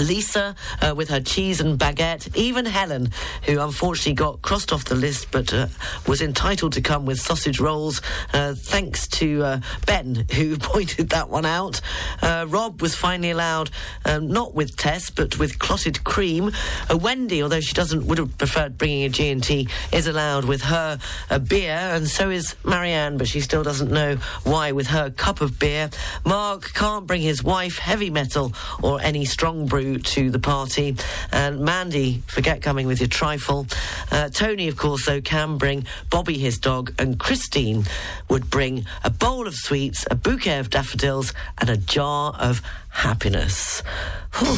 Lisa 0.00 0.54
uh, 0.82 0.94
with 0.94 1.08
her 1.08 1.20
cheese 1.20 1.60
and 1.60 1.78
baguette, 1.78 2.34
even 2.36 2.64
Helen, 2.64 3.10
who 3.44 3.60
unfortunately 3.60 4.14
got 4.14 4.42
crossed 4.42 4.72
off 4.72 4.84
the 4.84 4.94
list 4.94 5.30
but 5.30 5.52
uh, 5.52 5.66
was 6.06 6.22
entitled 6.22 6.72
to 6.74 6.80
come 6.80 7.06
with 7.06 7.20
sausage 7.20 7.60
rolls, 7.60 8.02
uh, 8.32 8.54
thanks 8.54 9.06
to 9.08 9.42
uh, 9.42 9.60
Ben, 9.86 10.26
who 10.34 10.56
pointed 10.58 11.10
that 11.10 11.28
one 11.28 11.46
out. 11.46 11.80
Uh, 12.22 12.46
Rob 12.48 12.82
was 12.82 12.94
finally 12.94 13.30
allowed, 13.30 13.70
um, 14.04 14.28
not 14.28 14.54
with 14.54 14.76
Tess, 14.76 15.10
but 15.10 15.38
with 15.38 15.58
clotted 15.58 16.04
cream. 16.04 16.50
Uh, 16.90 16.96
Wendy, 16.96 17.42
although 17.42 17.60
she 17.60 17.74
doesn't 17.74 18.06
would 18.06 18.18
have 18.18 18.36
preferred 18.38 18.78
bringing 18.78 19.04
a 19.04 19.08
G&T, 19.08 19.68
is 19.92 20.06
allowed 20.06 20.44
with 20.44 20.62
her 20.62 20.98
beer, 21.48 21.76
and 21.76 22.06
so 22.06 22.30
is 22.30 22.54
Marianne, 22.64 23.16
but 23.18 23.28
she 23.28 23.40
still 23.40 23.62
doesn't 23.62 23.90
know 23.90 24.16
why 24.44 24.72
with 24.72 24.88
her 24.88 25.10
cup 25.10 25.40
of 25.40 25.58
beer. 25.58 25.90
Mark 26.24 26.72
can't 26.74 27.06
bring 27.06 27.22
his 27.22 27.42
wife 27.42 27.78
heavy 27.78 28.10
metal 28.10 28.52
or 28.82 29.00
any 29.00 29.24
strong 29.24 29.66
brew 29.66 29.85
to 29.94 30.30
the 30.30 30.38
party. 30.38 30.96
And 31.32 31.60
Mandy, 31.60 32.22
forget 32.26 32.62
coming 32.62 32.86
with 32.86 33.00
your 33.00 33.08
trifle. 33.08 33.66
Uh, 34.10 34.28
Tony, 34.28 34.68
of 34.68 34.76
course, 34.76 35.06
though, 35.06 35.20
can 35.20 35.58
bring 35.58 35.86
Bobby 36.10 36.38
his 36.38 36.58
dog, 36.58 36.92
and 36.98 37.18
Christine 37.18 37.84
would 38.28 38.50
bring 38.50 38.86
a 39.04 39.10
bowl 39.10 39.46
of 39.46 39.54
sweets, 39.54 40.06
a 40.10 40.14
bouquet 40.14 40.58
of 40.58 40.70
daffodils, 40.70 41.32
and 41.58 41.70
a 41.70 41.76
jar 41.76 42.34
of 42.38 42.62
happiness. 42.90 43.82
Whew. 44.34 44.56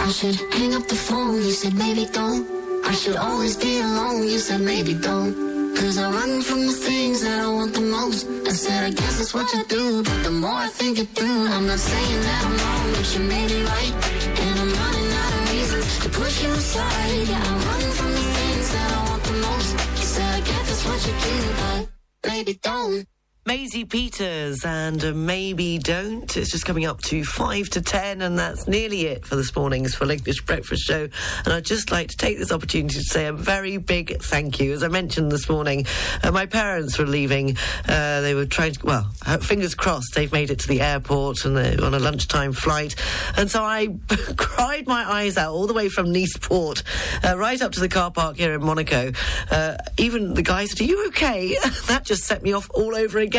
I 0.10 0.12
should 0.12 0.42
hang 0.54 0.74
up 0.74 0.88
the 0.88 0.96
phone, 0.96 1.36
you 1.36 1.52
said 1.52 1.76
maybe 1.76 2.08
don't. 2.08 2.44
I 2.84 2.94
should 2.94 3.16
always 3.16 3.56
be 3.56 3.80
alone, 3.80 4.24
you 4.24 4.40
said 4.40 4.60
maybe 4.60 4.96
don't. 4.96 5.36
Cause 5.78 6.00
I 6.00 6.10
run 6.10 6.42
from 6.42 6.66
the 6.66 6.74
things 6.74 7.22
that 7.22 7.40
I 7.40 7.48
want 7.48 7.76
the 7.76 7.82
most. 7.82 8.26
I 8.48 8.50
said, 8.50 8.86
I 8.86 8.90
guess 8.90 9.20
that's 9.20 9.36
what 9.36 9.54
you 9.54 9.64
do. 9.66 10.02
But 10.02 10.24
the 10.24 10.32
more 10.32 10.62
I 10.66 10.68
think 10.68 10.98
it 10.98 11.10
through, 11.10 11.46
I'm 11.54 11.68
not 11.68 11.78
saying 11.78 12.22
that 12.22 12.42
I'm 12.44 12.58
wrong, 12.58 12.88
but 12.96 13.08
you 13.14 13.22
made 13.22 13.50
be 13.50 13.62
right. 13.62 13.94
And 14.42 14.60
I'm 14.60 14.74
running 14.82 15.12
out 15.22 15.34
of 15.38 15.52
reasons 15.54 16.00
to 16.00 16.10
push 16.10 16.44
you 16.44 16.50
aside. 16.54 17.28
Yeah, 17.30 17.44
I'm 17.46 17.62
running 17.70 17.92
from 17.92 18.12
the 18.12 18.26
things 18.38 18.68
that 18.74 18.92
I 18.92 19.10
want 19.12 19.24
the 19.26 19.34
most. 19.46 19.72
You 19.94 20.06
said, 20.16 20.30
I 20.34 20.42
guess 20.42 20.66
that's 20.70 20.86
what 20.90 21.00
you 21.06 21.14
do, 21.22 21.38
but 21.62 22.32
maybe 22.32 22.54
don't. 22.56 23.06
Maisie 23.50 23.84
Peters 23.84 24.64
and 24.64 25.04
uh, 25.04 25.12
Maybe 25.12 25.80
Don't. 25.80 26.38
It's 26.38 26.52
just 26.52 26.68
coming 26.68 26.86
up 26.86 27.02
to 27.02 27.24
5 27.24 27.70
to 27.70 27.82
10, 27.82 28.22
and 28.22 28.38
that's 28.38 28.68
nearly 28.68 29.08
it 29.08 29.26
for 29.26 29.36
this 29.36 29.56
morning's 29.56 29.96
Full 29.96 30.12
English 30.12 30.44
Breakfast 30.44 30.84
Show. 30.84 31.10
And 31.46 31.54
I'd 31.56 31.66
just 31.66 31.90
like 31.90 32.10
to 32.10 32.16
take 32.16 32.38
this 32.38 32.52
opportunity 32.52 33.00
to 33.00 33.04
say 33.04 33.26
a 33.26 33.34
very 33.34 33.78
big 33.78 34.22
thank 34.22 34.60
you. 34.60 34.72
As 34.74 34.84
I 34.84 34.88
mentioned 34.88 35.32
this 35.32 35.50
morning, 35.50 35.88
uh, 36.22 36.30
my 36.30 36.46
parents 36.46 37.00
were 37.00 37.08
leaving. 37.08 37.58
Uh, 37.88 38.22
they 38.22 38.36
were 38.36 38.46
trying 38.46 38.74
to, 38.74 38.86
well, 38.86 39.12
uh, 39.26 39.40
fingers 39.40 39.74
crossed, 39.74 40.14
they've 40.14 40.32
made 40.32 40.52
it 40.52 40.60
to 40.60 40.68
the 40.68 40.82
airport 40.82 41.44
and 41.44 41.58
they're 41.58 41.84
on 41.84 41.96
a 41.96 42.00
lunchtime 42.00 42.54
flight. 42.54 42.94
And 43.36 43.50
so 43.50 43.64
I 43.64 43.88
cried 44.38 44.86
my 44.86 45.04
eyes 45.04 45.38
out 45.38 45.54
all 45.54 45.66
the 45.66 45.74
way 45.74 45.90
from 45.90 46.14
Nice 46.14 46.38
Port, 46.38 46.84
uh, 47.24 47.36
right 47.36 47.60
up 47.64 47.72
to 47.72 47.80
the 47.80 47.90
car 47.90 48.12
park 48.12 48.38
here 48.38 48.54
in 48.54 48.62
Monaco. 48.62 49.12
Uh, 49.50 49.76
even 49.98 50.36
the 50.36 50.44
guy 50.44 50.66
said, 50.66 50.82
Are 50.82 50.84
you 50.84 51.08
okay? 51.08 51.58
that 51.88 52.04
just 52.06 52.26
set 52.26 52.44
me 52.44 52.54
off 52.54 52.70
all 52.76 52.96
over 52.96 53.18
again. 53.18 53.39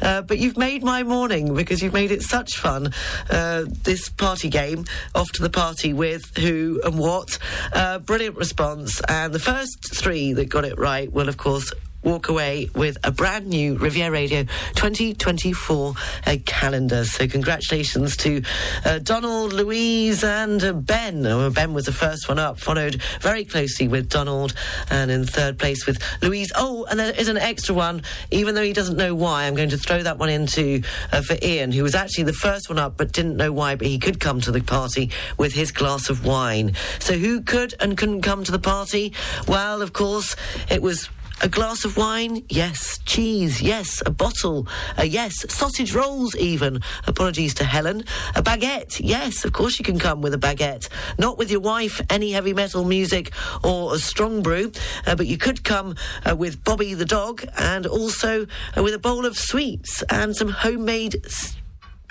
Uh, 0.00 0.22
but 0.22 0.38
you've 0.38 0.56
made 0.56 0.82
my 0.82 1.02
morning 1.02 1.54
because 1.54 1.82
you've 1.82 1.92
made 1.92 2.12
it 2.12 2.22
such 2.22 2.56
fun. 2.56 2.92
Uh, 3.28 3.64
this 3.82 4.08
party 4.08 4.48
game, 4.48 4.84
off 5.14 5.30
to 5.32 5.42
the 5.42 5.50
party 5.50 5.92
with 5.92 6.36
who 6.36 6.80
and 6.84 6.98
what. 6.98 7.38
Uh, 7.72 7.98
brilliant 7.98 8.36
response. 8.36 9.00
And 9.08 9.32
the 9.32 9.38
first 9.38 9.94
three 9.94 10.32
that 10.34 10.48
got 10.48 10.64
it 10.64 10.78
right 10.78 11.12
will, 11.12 11.28
of 11.28 11.36
course, 11.36 11.72
walk 12.02 12.28
away 12.28 12.68
with 12.74 12.98
a 13.04 13.10
brand 13.10 13.46
new 13.46 13.76
Riviera 13.76 14.10
Radio 14.10 14.42
2024 14.74 15.94
uh, 16.26 16.36
calendar. 16.44 17.04
So 17.04 17.26
congratulations 17.28 18.16
to 18.18 18.42
uh, 18.84 18.98
Donald, 18.98 19.52
Louise 19.52 20.24
and 20.24 20.62
uh, 20.62 20.72
Ben. 20.72 21.24
Oh, 21.26 21.50
ben 21.50 21.74
was 21.74 21.86
the 21.86 21.92
first 21.92 22.28
one 22.28 22.38
up, 22.38 22.58
followed 22.58 23.00
very 23.20 23.44
closely 23.44 23.88
with 23.88 24.08
Donald 24.08 24.54
and 24.90 25.10
in 25.10 25.24
third 25.24 25.58
place 25.58 25.86
with 25.86 26.02
Louise. 26.22 26.52
Oh, 26.56 26.84
and 26.90 26.98
there 26.98 27.14
is 27.14 27.28
an 27.28 27.36
extra 27.36 27.74
one, 27.74 28.02
even 28.30 28.54
though 28.54 28.62
he 28.62 28.72
doesn't 28.72 28.96
know 28.96 29.14
why. 29.14 29.44
I'm 29.44 29.54
going 29.54 29.70
to 29.70 29.78
throw 29.78 30.02
that 30.02 30.18
one 30.18 30.28
into 30.28 30.82
uh, 31.12 31.22
for 31.22 31.36
Ian, 31.42 31.72
who 31.72 31.82
was 31.82 31.94
actually 31.94 32.24
the 32.24 32.32
first 32.32 32.68
one 32.68 32.78
up 32.78 32.96
but 32.96 33.12
didn't 33.12 33.36
know 33.36 33.52
why, 33.52 33.76
but 33.76 33.86
he 33.86 33.98
could 33.98 34.20
come 34.20 34.40
to 34.40 34.50
the 34.50 34.60
party 34.60 35.10
with 35.38 35.52
his 35.52 35.70
glass 35.72 36.10
of 36.10 36.24
wine. 36.24 36.72
So 36.98 37.14
who 37.14 37.40
could 37.42 37.74
and 37.80 37.96
couldn't 37.96 38.22
come 38.22 38.44
to 38.44 38.52
the 38.52 38.58
party? 38.58 39.12
Well, 39.46 39.82
of 39.82 39.92
course, 39.92 40.36
it 40.70 40.82
was 40.82 41.08
a 41.42 41.48
glass 41.48 41.84
of 41.84 41.96
wine? 41.96 42.44
Yes. 42.48 42.98
Cheese? 43.04 43.60
Yes. 43.60 44.02
A 44.06 44.10
bottle? 44.10 44.68
Uh, 44.96 45.02
yes. 45.02 45.44
Sausage 45.52 45.92
rolls, 45.94 46.36
even. 46.36 46.80
Apologies 47.06 47.54
to 47.54 47.64
Helen. 47.64 48.04
A 48.36 48.42
baguette? 48.42 49.00
Yes. 49.02 49.44
Of 49.44 49.52
course 49.52 49.78
you 49.78 49.84
can 49.84 49.98
come 49.98 50.22
with 50.22 50.34
a 50.34 50.38
baguette. 50.38 50.88
Not 51.18 51.38
with 51.38 51.50
your 51.50 51.60
wife, 51.60 52.00
any 52.08 52.32
heavy 52.32 52.54
metal 52.54 52.84
music 52.84 53.32
or 53.64 53.94
a 53.94 53.98
strong 53.98 54.42
brew, 54.42 54.72
uh, 55.06 55.16
but 55.16 55.26
you 55.26 55.36
could 55.36 55.64
come 55.64 55.96
uh, 56.28 56.36
with 56.36 56.62
Bobby 56.64 56.94
the 56.94 57.04
dog 57.04 57.44
and 57.58 57.86
also 57.86 58.46
uh, 58.76 58.82
with 58.82 58.94
a 58.94 58.98
bowl 58.98 59.26
of 59.26 59.36
sweets 59.36 60.02
and 60.10 60.34
some 60.36 60.48
homemade. 60.48 61.24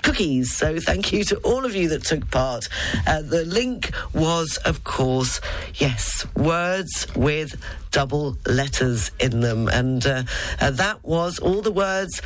Cookies. 0.02 0.52
So 0.52 0.80
thank 0.80 1.12
you 1.12 1.22
to 1.24 1.36
all 1.38 1.64
of 1.64 1.76
you 1.76 1.88
that 1.90 2.04
took 2.04 2.28
part. 2.30 2.68
Uh, 3.06 3.22
the 3.22 3.44
link 3.44 3.92
was, 4.12 4.56
of 4.64 4.82
course, 4.82 5.40
yes, 5.76 6.26
words 6.34 7.06
with 7.14 7.54
double 7.92 8.36
letters 8.46 9.10
in 9.20 9.40
them. 9.40 9.68
And 9.68 10.04
uh, 10.04 10.24
uh, 10.60 10.70
that 10.72 11.04
was 11.04 11.38
all 11.38 11.62
the 11.62 11.70
words, 11.70 12.20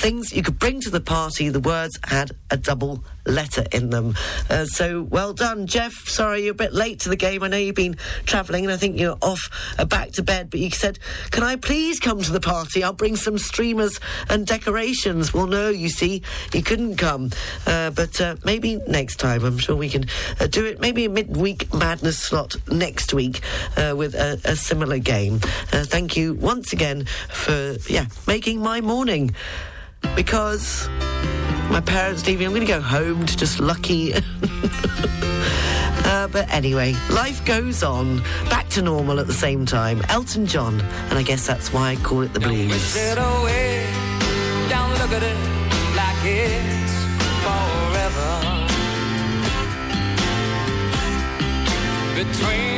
things 0.00 0.32
you 0.32 0.42
could 0.42 0.58
bring 0.58 0.80
to 0.82 0.90
the 0.90 1.00
party. 1.00 1.48
The 1.48 1.60
words 1.60 1.98
had 2.04 2.32
a 2.50 2.56
double 2.56 3.02
letter 3.26 3.64
in 3.72 3.90
them. 3.90 4.14
Uh, 4.50 4.66
so 4.66 5.02
well 5.02 5.32
done, 5.32 5.66
Jeff. 5.66 5.92
Sorry 5.92 6.44
you're 6.44 6.52
a 6.52 6.54
bit 6.54 6.74
late 6.74 7.00
to 7.00 7.08
the 7.08 7.16
game. 7.16 7.42
I 7.42 7.48
know 7.48 7.56
you've 7.56 7.74
been 7.74 7.96
travelling 8.26 8.64
and 8.64 8.72
I 8.72 8.76
think 8.76 8.98
you're 8.98 9.16
off 9.22 9.74
uh, 9.78 9.84
back 9.84 10.12
to 10.12 10.22
bed, 10.22 10.50
but 10.50 10.60
you 10.60 10.70
said, 10.70 10.98
Can 11.30 11.42
I 11.42 11.56
please 11.56 12.00
come 12.00 12.20
to 12.20 12.32
the 12.32 12.40
party? 12.40 12.82
I'll 12.82 12.92
bring 12.92 13.16
some 13.16 13.38
streamers 13.38 13.98
and 14.28 14.46
decorations. 14.46 15.32
Well, 15.32 15.46
no, 15.46 15.70
you 15.70 15.88
see, 15.88 16.22
you 16.52 16.62
couldn't 16.62 16.96
come. 16.96 17.30
Uh, 17.66 17.90
but 17.90 18.20
uh, 18.20 18.36
maybe 18.44 18.76
next 18.88 19.16
time. 19.16 19.44
I'm 19.44 19.58
sure 19.58 19.76
we 19.76 19.88
can 19.88 20.06
uh, 20.40 20.46
do 20.46 20.66
it. 20.66 20.80
Maybe 20.80 21.04
a 21.06 21.08
midweek 21.08 21.72
madness 21.72 22.18
slot 22.18 22.56
next 22.70 23.14
week 23.14 23.40
uh, 23.76 23.94
with 23.96 24.14
a, 24.14 24.40
a 24.44 24.56
similar 24.56 24.98
game. 25.04 25.40
Uh, 25.72 25.84
thank 25.84 26.16
you 26.16 26.34
once 26.34 26.72
again 26.72 27.04
for, 27.28 27.76
yeah, 27.88 28.06
making 28.26 28.60
my 28.60 28.80
morning. 28.80 29.34
Because 30.16 30.88
my 31.70 31.80
parents 31.80 32.26
leaving. 32.26 32.46
I'm 32.46 32.52
going 32.52 32.66
to 32.66 32.72
go 32.72 32.80
home 32.80 33.26
to 33.26 33.36
just 33.36 33.58
lucky. 33.58 34.14
uh, 36.04 36.28
but 36.28 36.48
anyway, 36.52 36.94
life 37.10 37.44
goes 37.44 37.82
on. 37.82 38.22
Back 38.48 38.68
to 38.70 38.82
normal 38.82 39.18
at 39.20 39.26
the 39.26 39.32
same 39.32 39.66
time. 39.66 40.02
Elton 40.08 40.46
John, 40.46 40.80
and 40.80 41.18
I 41.18 41.22
guess 41.22 41.46
that's 41.46 41.72
why 41.72 41.90
I 41.90 41.96
call 41.96 42.22
it 42.22 42.32
the 42.32 42.40
blues. 42.40 42.80
Sit 42.80 43.18
away, 43.18 43.86
don't 44.68 44.92
look 44.92 45.12
at 45.12 45.22
it 45.22 45.36
like 45.96 46.24
it's 46.24 46.94
forever. 47.44 48.30
Between 52.14 52.73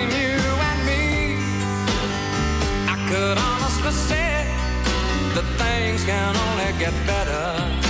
could 3.09 3.39
honestly 3.39 3.93
say 3.93 4.45
that 5.35 5.47
things 5.59 6.05
can 6.05 6.35
only 6.35 6.79
get 6.79 6.93
better. 7.07 7.86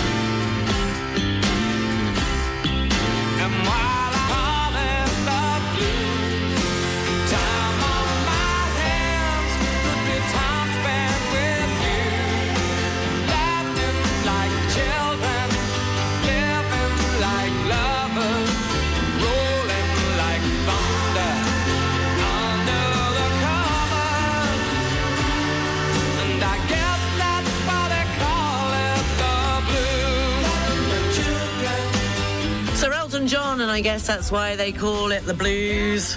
I 33.77 33.83
guess 33.83 34.07
that's 34.07 34.33
why 34.33 34.57
they 34.57 34.73
call 34.73 35.13
it 35.13 35.27
the 35.27 35.35
blues. 35.35 36.15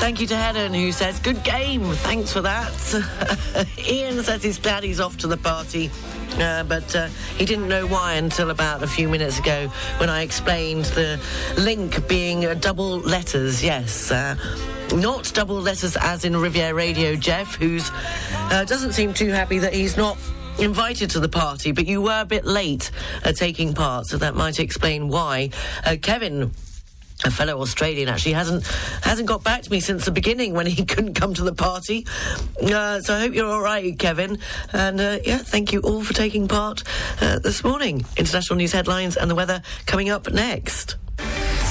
Thank 0.00 0.20
you 0.20 0.26
to 0.26 0.36
Helen, 0.36 0.74
who 0.74 0.90
says, 0.90 1.20
Good 1.20 1.44
game. 1.44 1.84
Thanks 1.92 2.32
for 2.32 2.40
that. 2.40 3.68
Ian 3.88 4.20
says 4.24 4.42
he's 4.42 4.58
glad 4.58 4.82
he's 4.82 4.98
off 4.98 5.16
to 5.18 5.28
the 5.28 5.36
party. 5.36 5.92
Uh, 6.40 6.64
but 6.64 6.96
uh, 6.96 7.06
he 7.36 7.44
didn't 7.44 7.68
know 7.68 7.86
why 7.86 8.14
until 8.14 8.50
about 8.50 8.82
a 8.82 8.88
few 8.88 9.08
minutes 9.08 9.38
ago 9.38 9.68
when 9.98 10.10
I 10.10 10.22
explained 10.22 10.86
the 10.86 11.20
link 11.56 12.08
being 12.08 12.44
uh, 12.44 12.54
double 12.54 12.98
letters. 12.98 13.62
Yes, 13.62 14.10
uh, 14.10 14.34
not 14.92 15.30
double 15.32 15.60
letters 15.60 15.96
as 16.00 16.24
in 16.24 16.36
Riviera 16.36 16.74
Radio. 16.74 17.14
Jeff, 17.14 17.54
who's 17.54 17.92
uh, 18.50 18.64
doesn't 18.64 18.94
seem 18.94 19.14
too 19.14 19.28
happy 19.28 19.60
that 19.60 19.72
he's 19.72 19.96
not 19.96 20.18
invited 20.58 21.10
to 21.10 21.20
the 21.20 21.28
party, 21.28 21.70
but 21.70 21.86
you 21.86 22.02
were 22.02 22.22
a 22.22 22.26
bit 22.26 22.44
late 22.44 22.90
uh, 23.24 23.30
taking 23.30 23.72
part, 23.72 24.06
so 24.06 24.16
that 24.16 24.34
might 24.34 24.58
explain 24.58 25.08
why. 25.08 25.50
Uh, 25.86 25.94
Kevin 26.02 26.50
a 27.24 27.30
fellow 27.30 27.60
Australian 27.60 28.08
actually 28.08 28.32
hasn't 28.32 28.66
hasn't 29.02 29.28
got 29.28 29.42
back 29.42 29.62
to 29.62 29.70
me 29.70 29.80
since 29.80 30.04
the 30.04 30.10
beginning 30.10 30.54
when 30.54 30.66
he 30.66 30.84
couldn't 30.92 31.14
come 31.14 31.34
to 31.34 31.42
the 31.42 31.54
party. 31.54 32.06
Uh, 32.62 33.00
so 33.00 33.14
I 33.14 33.20
hope 33.20 33.34
you're 33.34 33.50
all 33.50 33.62
right, 33.62 33.98
Kevin. 33.98 34.38
And 34.72 35.00
uh, 35.00 35.18
yeah, 35.24 35.38
thank 35.38 35.72
you 35.72 35.80
all 35.80 36.02
for 36.02 36.14
taking 36.14 36.48
part 36.48 36.84
uh, 37.20 37.38
this 37.38 37.64
morning. 37.64 38.04
International 38.16 38.56
news 38.56 38.72
headlines 38.72 39.16
and 39.16 39.30
the 39.30 39.34
weather 39.34 39.62
coming 39.86 40.10
up 40.10 40.30
next. 40.30 40.96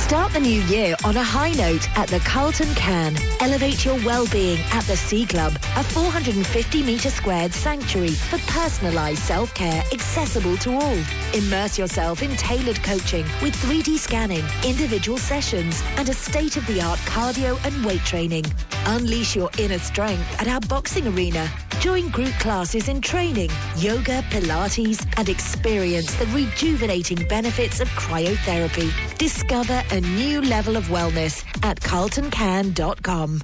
Start 0.07 0.31
the 0.31 0.39
new 0.39 0.61
year 0.67 0.95
on 1.03 1.17
a 1.17 1.21
high 1.21 1.51
note 1.51 1.85
at 1.97 2.07
the 2.07 2.19
Carlton 2.19 2.73
Cannes. 2.75 3.17
Elevate 3.41 3.83
your 3.83 3.95
well-being 4.05 4.57
at 4.71 4.85
the 4.85 4.95
Sea 4.95 5.25
Club, 5.25 5.51
a 5.75 5.83
450 5.83 6.81
metre 6.81 7.09
squared 7.09 7.53
sanctuary 7.53 8.11
for 8.11 8.37
personalised 8.37 9.17
self-care 9.17 9.83
accessible 9.91 10.55
to 10.59 10.71
all. 10.71 10.97
Immerse 11.33 11.77
yourself 11.77 12.23
in 12.23 12.33
tailored 12.37 12.81
coaching 12.83 13.25
with 13.41 13.53
3D 13.55 13.97
scanning, 13.97 14.45
individual 14.65 15.17
sessions 15.17 15.83
and 15.97 16.07
a 16.07 16.13
state-of-the-art 16.13 16.99
cardio 16.99 17.61
and 17.65 17.85
weight 17.85 18.05
training. 18.05 18.45
Unleash 18.85 19.35
your 19.35 19.49
inner 19.57 19.79
strength 19.79 20.41
at 20.41 20.47
our 20.47 20.61
boxing 20.61 21.05
arena. 21.07 21.49
Join 21.81 22.07
group 22.09 22.31
classes 22.39 22.87
in 22.87 23.01
training, 23.01 23.51
yoga, 23.77 24.23
Pilates 24.31 25.05
and 25.17 25.29
experience 25.29 26.11
the 26.15 26.25
rejuvenating 26.27 27.27
benefits 27.27 27.81
of 27.81 27.87
cryotherapy. 27.89 28.89
Discover 29.17 29.83
a 29.97 30.01
new 30.01 30.41
level 30.43 30.77
of 30.77 30.85
wellness 30.89 31.43
at 31.63 31.79
carltoncannes.com. 31.79 33.41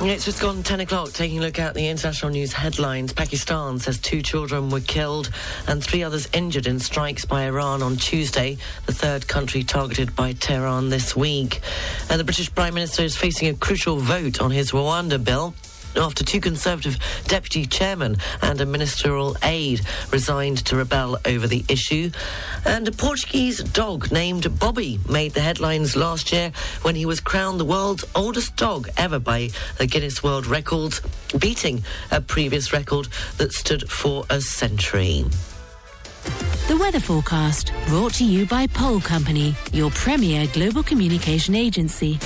It's 0.00 0.24
just 0.24 0.40
gone 0.40 0.62
10 0.62 0.80
o'clock, 0.80 1.12
taking 1.12 1.38
a 1.38 1.40
look 1.42 1.58
at 1.58 1.74
the 1.74 1.88
international 1.88 2.30
news 2.32 2.52
headlines. 2.52 3.12
Pakistan 3.12 3.78
says 3.78 3.98
two 3.98 4.20
children 4.20 4.68
were 4.68 4.80
killed 4.80 5.30
and 5.66 5.82
three 5.82 6.02
others 6.02 6.28
injured 6.34 6.66
in 6.66 6.78
strikes 6.78 7.24
by 7.24 7.44
Iran 7.44 7.82
on 7.82 7.96
Tuesday, 7.96 8.58
the 8.86 8.92
third 8.92 9.26
country 9.26 9.64
targeted 9.64 10.14
by 10.14 10.34
Tehran 10.34 10.90
this 10.90 11.16
week. 11.16 11.60
And 12.10 12.20
the 12.20 12.24
British 12.24 12.54
Prime 12.54 12.74
Minister 12.74 13.02
is 13.02 13.16
facing 13.16 13.48
a 13.48 13.54
crucial 13.54 13.96
vote 13.96 14.40
on 14.42 14.50
his 14.50 14.72
Rwanda 14.72 15.22
bill 15.22 15.54
after 15.98 16.24
two 16.24 16.40
Conservative 16.40 16.98
deputy 17.26 17.66
chairmen 17.66 18.16
and 18.42 18.60
a 18.60 18.66
ministerial 18.66 19.36
aide 19.42 19.80
resigned 20.10 20.58
to 20.66 20.76
rebel 20.76 21.18
over 21.24 21.46
the 21.46 21.64
issue. 21.68 22.10
And 22.64 22.86
a 22.88 22.92
Portuguese 22.92 23.62
dog 23.62 24.10
named 24.12 24.58
Bobby 24.58 24.98
made 25.08 25.32
the 25.32 25.40
headlines 25.40 25.96
last 25.96 26.32
year 26.32 26.52
when 26.82 26.94
he 26.94 27.06
was 27.06 27.20
crowned 27.20 27.60
the 27.60 27.64
world's 27.64 28.04
oldest 28.14 28.56
dog 28.56 28.88
ever 28.96 29.18
by 29.18 29.50
the 29.78 29.86
Guinness 29.86 30.22
World 30.22 30.46
Records, 30.46 31.00
beating 31.38 31.82
a 32.10 32.20
previous 32.20 32.72
record 32.72 33.08
that 33.36 33.52
stood 33.52 33.90
for 33.90 34.24
a 34.30 34.40
century. 34.40 35.24
The 36.68 36.76
weather 36.76 37.00
forecast 37.00 37.72
brought 37.86 38.14
to 38.14 38.24
you 38.24 38.44
by 38.46 38.66
Pole 38.66 39.00
Company, 39.00 39.54
your 39.72 39.90
premier 39.90 40.46
global 40.52 40.82
communication 40.82 41.54
agency. 41.54 42.18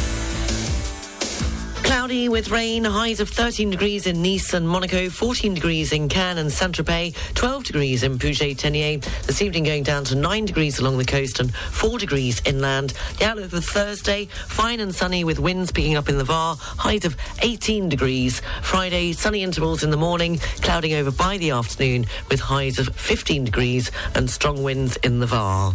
Cloudy 1.92 2.30
with 2.30 2.48
rain, 2.48 2.84
highs 2.84 3.20
of 3.20 3.28
13 3.28 3.68
degrees 3.68 4.06
in 4.06 4.22
Nice 4.22 4.54
and 4.54 4.66
Monaco, 4.66 5.10
14 5.10 5.52
degrees 5.52 5.92
in 5.92 6.08
Cannes 6.08 6.38
and 6.38 6.50
Saint-Tropez, 6.50 7.14
12 7.34 7.64
degrees 7.64 8.02
in 8.02 8.18
Puget-Théniers. 8.18 9.04
This 9.26 9.42
evening 9.42 9.64
going 9.64 9.82
down 9.82 10.02
to 10.04 10.14
9 10.14 10.46
degrees 10.46 10.78
along 10.78 10.96
the 10.96 11.04
coast 11.04 11.38
and 11.38 11.54
4 11.54 11.98
degrees 11.98 12.40
inland. 12.46 12.94
The 13.18 13.26
outlook 13.26 13.50
for 13.50 13.60
Thursday, 13.60 14.24
fine 14.24 14.80
and 14.80 14.94
sunny 14.94 15.22
with 15.22 15.38
winds 15.38 15.70
picking 15.70 15.94
up 15.94 16.08
in 16.08 16.16
the 16.16 16.24
Var, 16.24 16.56
highs 16.58 17.04
of 17.04 17.14
18 17.42 17.90
degrees. 17.90 18.40
Friday, 18.62 19.12
sunny 19.12 19.42
intervals 19.42 19.84
in 19.84 19.90
the 19.90 19.98
morning, 19.98 20.38
clouding 20.62 20.94
over 20.94 21.10
by 21.10 21.36
the 21.36 21.50
afternoon 21.50 22.06
with 22.30 22.40
highs 22.40 22.78
of 22.78 22.88
15 22.96 23.44
degrees 23.44 23.90
and 24.14 24.30
strong 24.30 24.62
winds 24.62 24.96
in 25.04 25.20
the 25.20 25.26
Var. 25.26 25.74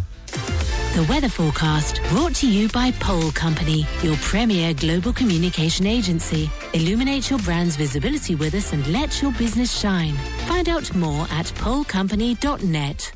The 0.94 1.04
weather 1.08 1.28
forecast 1.28 2.00
brought 2.08 2.34
to 2.36 2.50
you 2.50 2.68
by 2.70 2.90
Pole 2.92 3.30
Company, 3.30 3.86
your 4.02 4.16
premier 4.16 4.74
global 4.74 5.12
communication 5.12 5.86
agency. 5.86 6.50
Illuminate 6.72 7.30
your 7.30 7.38
brand's 7.40 7.76
visibility 7.76 8.34
with 8.34 8.54
us 8.54 8.72
and 8.72 8.84
let 8.88 9.22
your 9.22 9.30
business 9.32 9.78
shine. 9.78 10.14
Find 10.46 10.68
out 10.68 10.92
more 10.96 11.26
at 11.30 11.46
polecompany.net. 11.46 13.12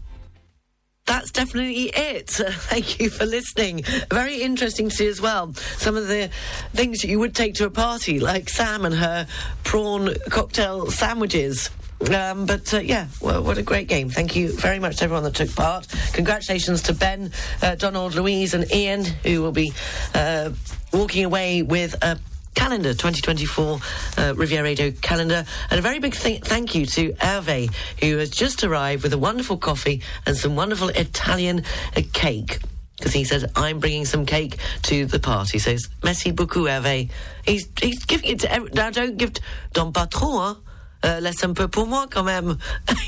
That's 1.07 1.33
definitely 1.33 1.91
it. 1.95 2.31
Thank 2.31 3.01
you 3.01 3.11
for 3.11 3.27
listening. 3.27 3.83
Very 4.13 4.43
interesting 4.43 4.89
to 4.91 4.95
see 4.95 5.09
as 5.09 5.21
well 5.21 5.53
some 5.55 5.97
of 5.97 6.07
the 6.07 6.31
things 6.75 7.01
that 7.01 7.09
you 7.09 7.19
would 7.19 7.35
take 7.35 7.55
to 7.55 7.65
a 7.67 7.71
party, 7.71 8.21
like 8.21 8.49
Sam 8.49 8.85
and 8.85 8.95
her 8.95 9.27
prawn 9.65 10.15
cocktail 10.31 10.89
sandwiches. 10.91 11.71
Um, 12.11 12.47
but 12.47 12.73
uh, 12.75 12.79
yeah, 12.81 13.07
well, 13.21 13.43
what 13.43 13.59
a 13.59 13.63
great 13.63 13.87
game. 13.87 14.09
Thank 14.11 14.35
you 14.35 14.53
very 14.53 14.79
much 14.81 14.97
to 14.99 15.05
everyone 15.05 15.23
that 15.25 15.35
took 15.35 15.55
part. 15.55 15.87
Congratulations 16.13 16.83
to 16.83 16.95
Ben, 16.95 17.31
uh, 17.63 17.77
Donald, 17.77 18.15
Louise, 18.15 18.55
and 18.55 18.71
Ian, 18.75 19.05
who 19.05 19.41
will 19.41 19.53
be 19.53 19.73
uh, 20.15 20.51
walking 20.93 21.25
away 21.25 21.63
with 21.63 21.95
a 22.03 22.19
calendar 22.55 22.91
2024 22.93 23.79
uh, 24.19 24.35
Riviera 24.37 24.65
Radio 24.65 24.91
calendar. 24.91 25.45
And 25.71 25.79
a 25.79 25.83
very 25.83 26.01
big 26.01 26.15
th- 26.15 26.43
thank 26.43 26.75
you 26.75 26.87
to 26.87 27.13
Hervé 27.15 27.73
who 28.01 28.19
has 28.19 28.31
just 28.31 28.65
arrived 28.65 29.05
with 29.05 29.13
a 29.13 29.19
wonderful 29.19 29.57
coffee 29.57 30.03
and 30.27 30.37
some 30.37 30.57
wonderful 30.57 30.89
Italian 30.89 31.65
uh, 31.97 32.03
cake. 32.13 32.59
Because 32.99 33.13
he 33.13 33.25
said 33.25 33.51
I'm 33.57 33.79
bringing 33.79 34.05
some 34.05 34.27
cake 34.27 34.59
to 34.83 35.07
the 35.07 35.19
party. 35.19 35.59
So 35.59 35.77
merci 36.03 36.31
beaucoup 36.33 36.67
Hervé. 36.67 37.11
He's, 37.45 37.69
he's 37.81 38.05
giving 38.05 38.31
it 38.31 38.41
to 38.41 38.53
every- 38.53 38.71
now 38.73 38.91
don't 38.91 39.17
give 39.17 39.35
t- 39.35 39.43
don't 39.73 39.97
hein 39.97 40.57
uh, 41.03 41.21
un 41.43 41.55
peu 41.55 41.69
pour 41.69 41.87
moi 41.87 42.07
quand 42.11 42.25
même. 42.25 42.59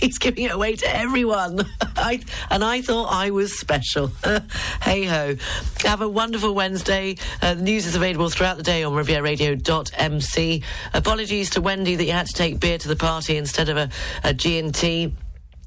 He's 0.01 0.19
giving 0.19 0.45
it 0.45 0.53
away 0.53 0.77
to 0.77 0.97
everyone. 0.97 1.65
I, 1.97 2.21
and 2.51 2.65
I 2.65 2.83
thought 2.83 3.09
I 3.11 3.31
was 3.31 3.59
special. 3.59 4.11
hey 4.83 5.05
ho. 5.05 5.37
Have 5.85 6.01
a 6.01 6.09
wonderful 6.09 6.55
Wednesday. 6.55 7.17
Uh, 7.43 7.55
the 7.55 7.63
news 7.63 7.87
is 7.87 7.95
available 7.95 8.29
throughout 8.31 8.57
the 8.57 8.63
day 8.63 8.83
on 8.83 8.93
rivieraradio.mc. 8.93 10.63
Apologies 10.93 11.51
to 11.51 11.61
Wendy 11.61 11.97
that 11.97 12.05
you 12.05 12.13
had 12.13 12.27
to 12.27 12.33
take 12.33 12.61
beer 12.61 12.79
to 12.79 12.89
the 12.89 12.97
party 12.97 13.37
instead 13.37 13.69
of 13.69 13.77
a, 13.77 13.89
a 14.23 14.35
G&T. 14.35 15.13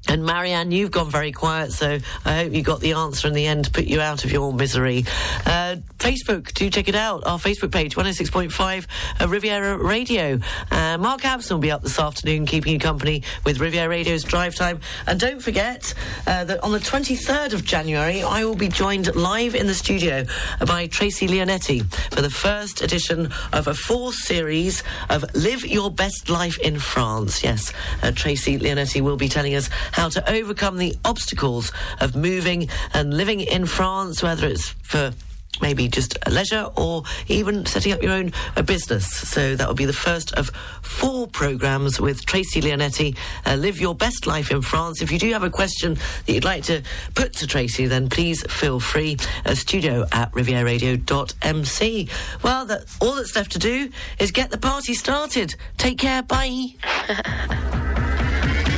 And 0.08 0.24
Marianne, 0.24 0.70
you've 0.70 0.90
gone 0.90 1.10
very 1.10 1.32
quiet, 1.32 1.72
so 1.72 1.98
I 2.24 2.34
hope 2.36 2.52
you 2.54 2.62
got 2.62 2.80
the 2.80 2.92
answer 2.92 3.28
in 3.28 3.34
the 3.34 3.46
end 3.46 3.66
to 3.66 3.70
put 3.70 3.84
you 3.84 4.00
out 4.00 4.24
of 4.24 4.32
your 4.32 4.52
misery. 4.54 5.04
Uh, 5.44 5.76
Facebook, 5.98 6.54
do 6.54 6.70
check 6.70 6.88
it 6.88 6.94
out. 6.94 7.26
Our 7.26 7.38
Facebook 7.38 7.72
page, 7.72 7.94
106.5 7.94 8.86
uh, 9.20 9.28
Riviera 9.28 9.76
Radio. 9.76 10.38
Uh, 10.70 10.96
Mark 10.96 11.20
Abson 11.22 11.52
will 11.52 11.58
be 11.58 11.70
up 11.70 11.82
this 11.82 11.98
afternoon, 11.98 12.46
keeping 12.46 12.72
you 12.72 12.78
company 12.78 13.22
with 13.44 13.60
Riviera 13.60 13.88
Radio's 13.88 14.24
Drive 14.24 14.54
Time. 14.54 14.80
And 15.06 15.20
don't 15.20 15.42
forget 15.42 15.92
uh, 16.26 16.44
that 16.44 16.62
on 16.64 16.72
the 16.72 16.78
23rd 16.78 17.52
of 17.52 17.64
January, 17.64 18.22
I 18.22 18.44
will 18.44 18.56
be 18.56 18.68
joined 18.68 19.14
live 19.14 19.54
in 19.54 19.66
the 19.66 19.74
studio 19.74 20.24
by 20.66 20.86
Tracy 20.86 21.28
Leonetti 21.28 21.84
for 22.14 22.22
the 22.22 22.30
first 22.30 22.80
edition 22.80 23.30
of 23.52 23.66
a 23.66 23.74
four 23.74 24.12
series 24.14 24.82
of 25.10 25.24
Live 25.34 25.66
Your 25.66 25.90
Best 25.90 26.30
Life 26.30 26.58
in 26.60 26.78
France. 26.78 27.44
Yes, 27.44 27.72
uh, 28.02 28.12
Tracy 28.12 28.58
Leonetti 28.58 29.02
will 29.02 29.16
be 29.16 29.28
telling 29.28 29.54
us 29.54 29.68
how 29.98 30.08
to 30.08 30.32
overcome 30.32 30.78
the 30.78 30.94
obstacles 31.04 31.72
of 32.00 32.14
moving 32.14 32.68
and 32.94 33.12
living 33.12 33.40
in 33.40 33.66
France, 33.66 34.22
whether 34.22 34.46
it's 34.46 34.68
for 34.68 35.12
maybe 35.60 35.88
just 35.88 36.16
a 36.24 36.30
leisure 36.30 36.68
or 36.76 37.02
even 37.26 37.66
setting 37.66 37.90
up 37.90 38.00
your 38.00 38.12
own 38.12 38.32
business. 38.64 39.06
So 39.12 39.56
that 39.56 39.66
will 39.66 39.74
be 39.74 39.86
the 39.86 39.92
first 39.92 40.32
of 40.34 40.50
four 40.82 41.26
programs 41.26 42.00
with 42.00 42.24
Tracy 42.24 42.60
Leonetti. 42.60 43.16
Uh, 43.44 43.56
Live 43.56 43.80
your 43.80 43.92
best 43.92 44.24
life 44.24 44.52
in 44.52 44.62
France. 44.62 45.02
If 45.02 45.10
you 45.10 45.18
do 45.18 45.32
have 45.32 45.42
a 45.42 45.50
question 45.50 45.94
that 45.94 46.32
you'd 46.32 46.44
like 46.44 46.62
to 46.64 46.82
put 47.16 47.32
to 47.34 47.48
Tracy, 47.48 47.86
then 47.86 48.08
please 48.08 48.44
feel 48.52 48.78
free. 48.78 49.16
Uh, 49.44 49.56
studio 49.56 50.06
at 50.12 50.30
rivieraradio.mc. 50.30 52.08
Well, 52.44 52.66
that, 52.66 52.84
all 53.00 53.16
that's 53.16 53.34
left 53.34 53.50
to 53.52 53.58
do 53.58 53.90
is 54.20 54.30
get 54.30 54.50
the 54.50 54.58
party 54.58 54.94
started. 54.94 55.56
Take 55.76 55.98
care. 55.98 56.22
Bye. 56.22 56.76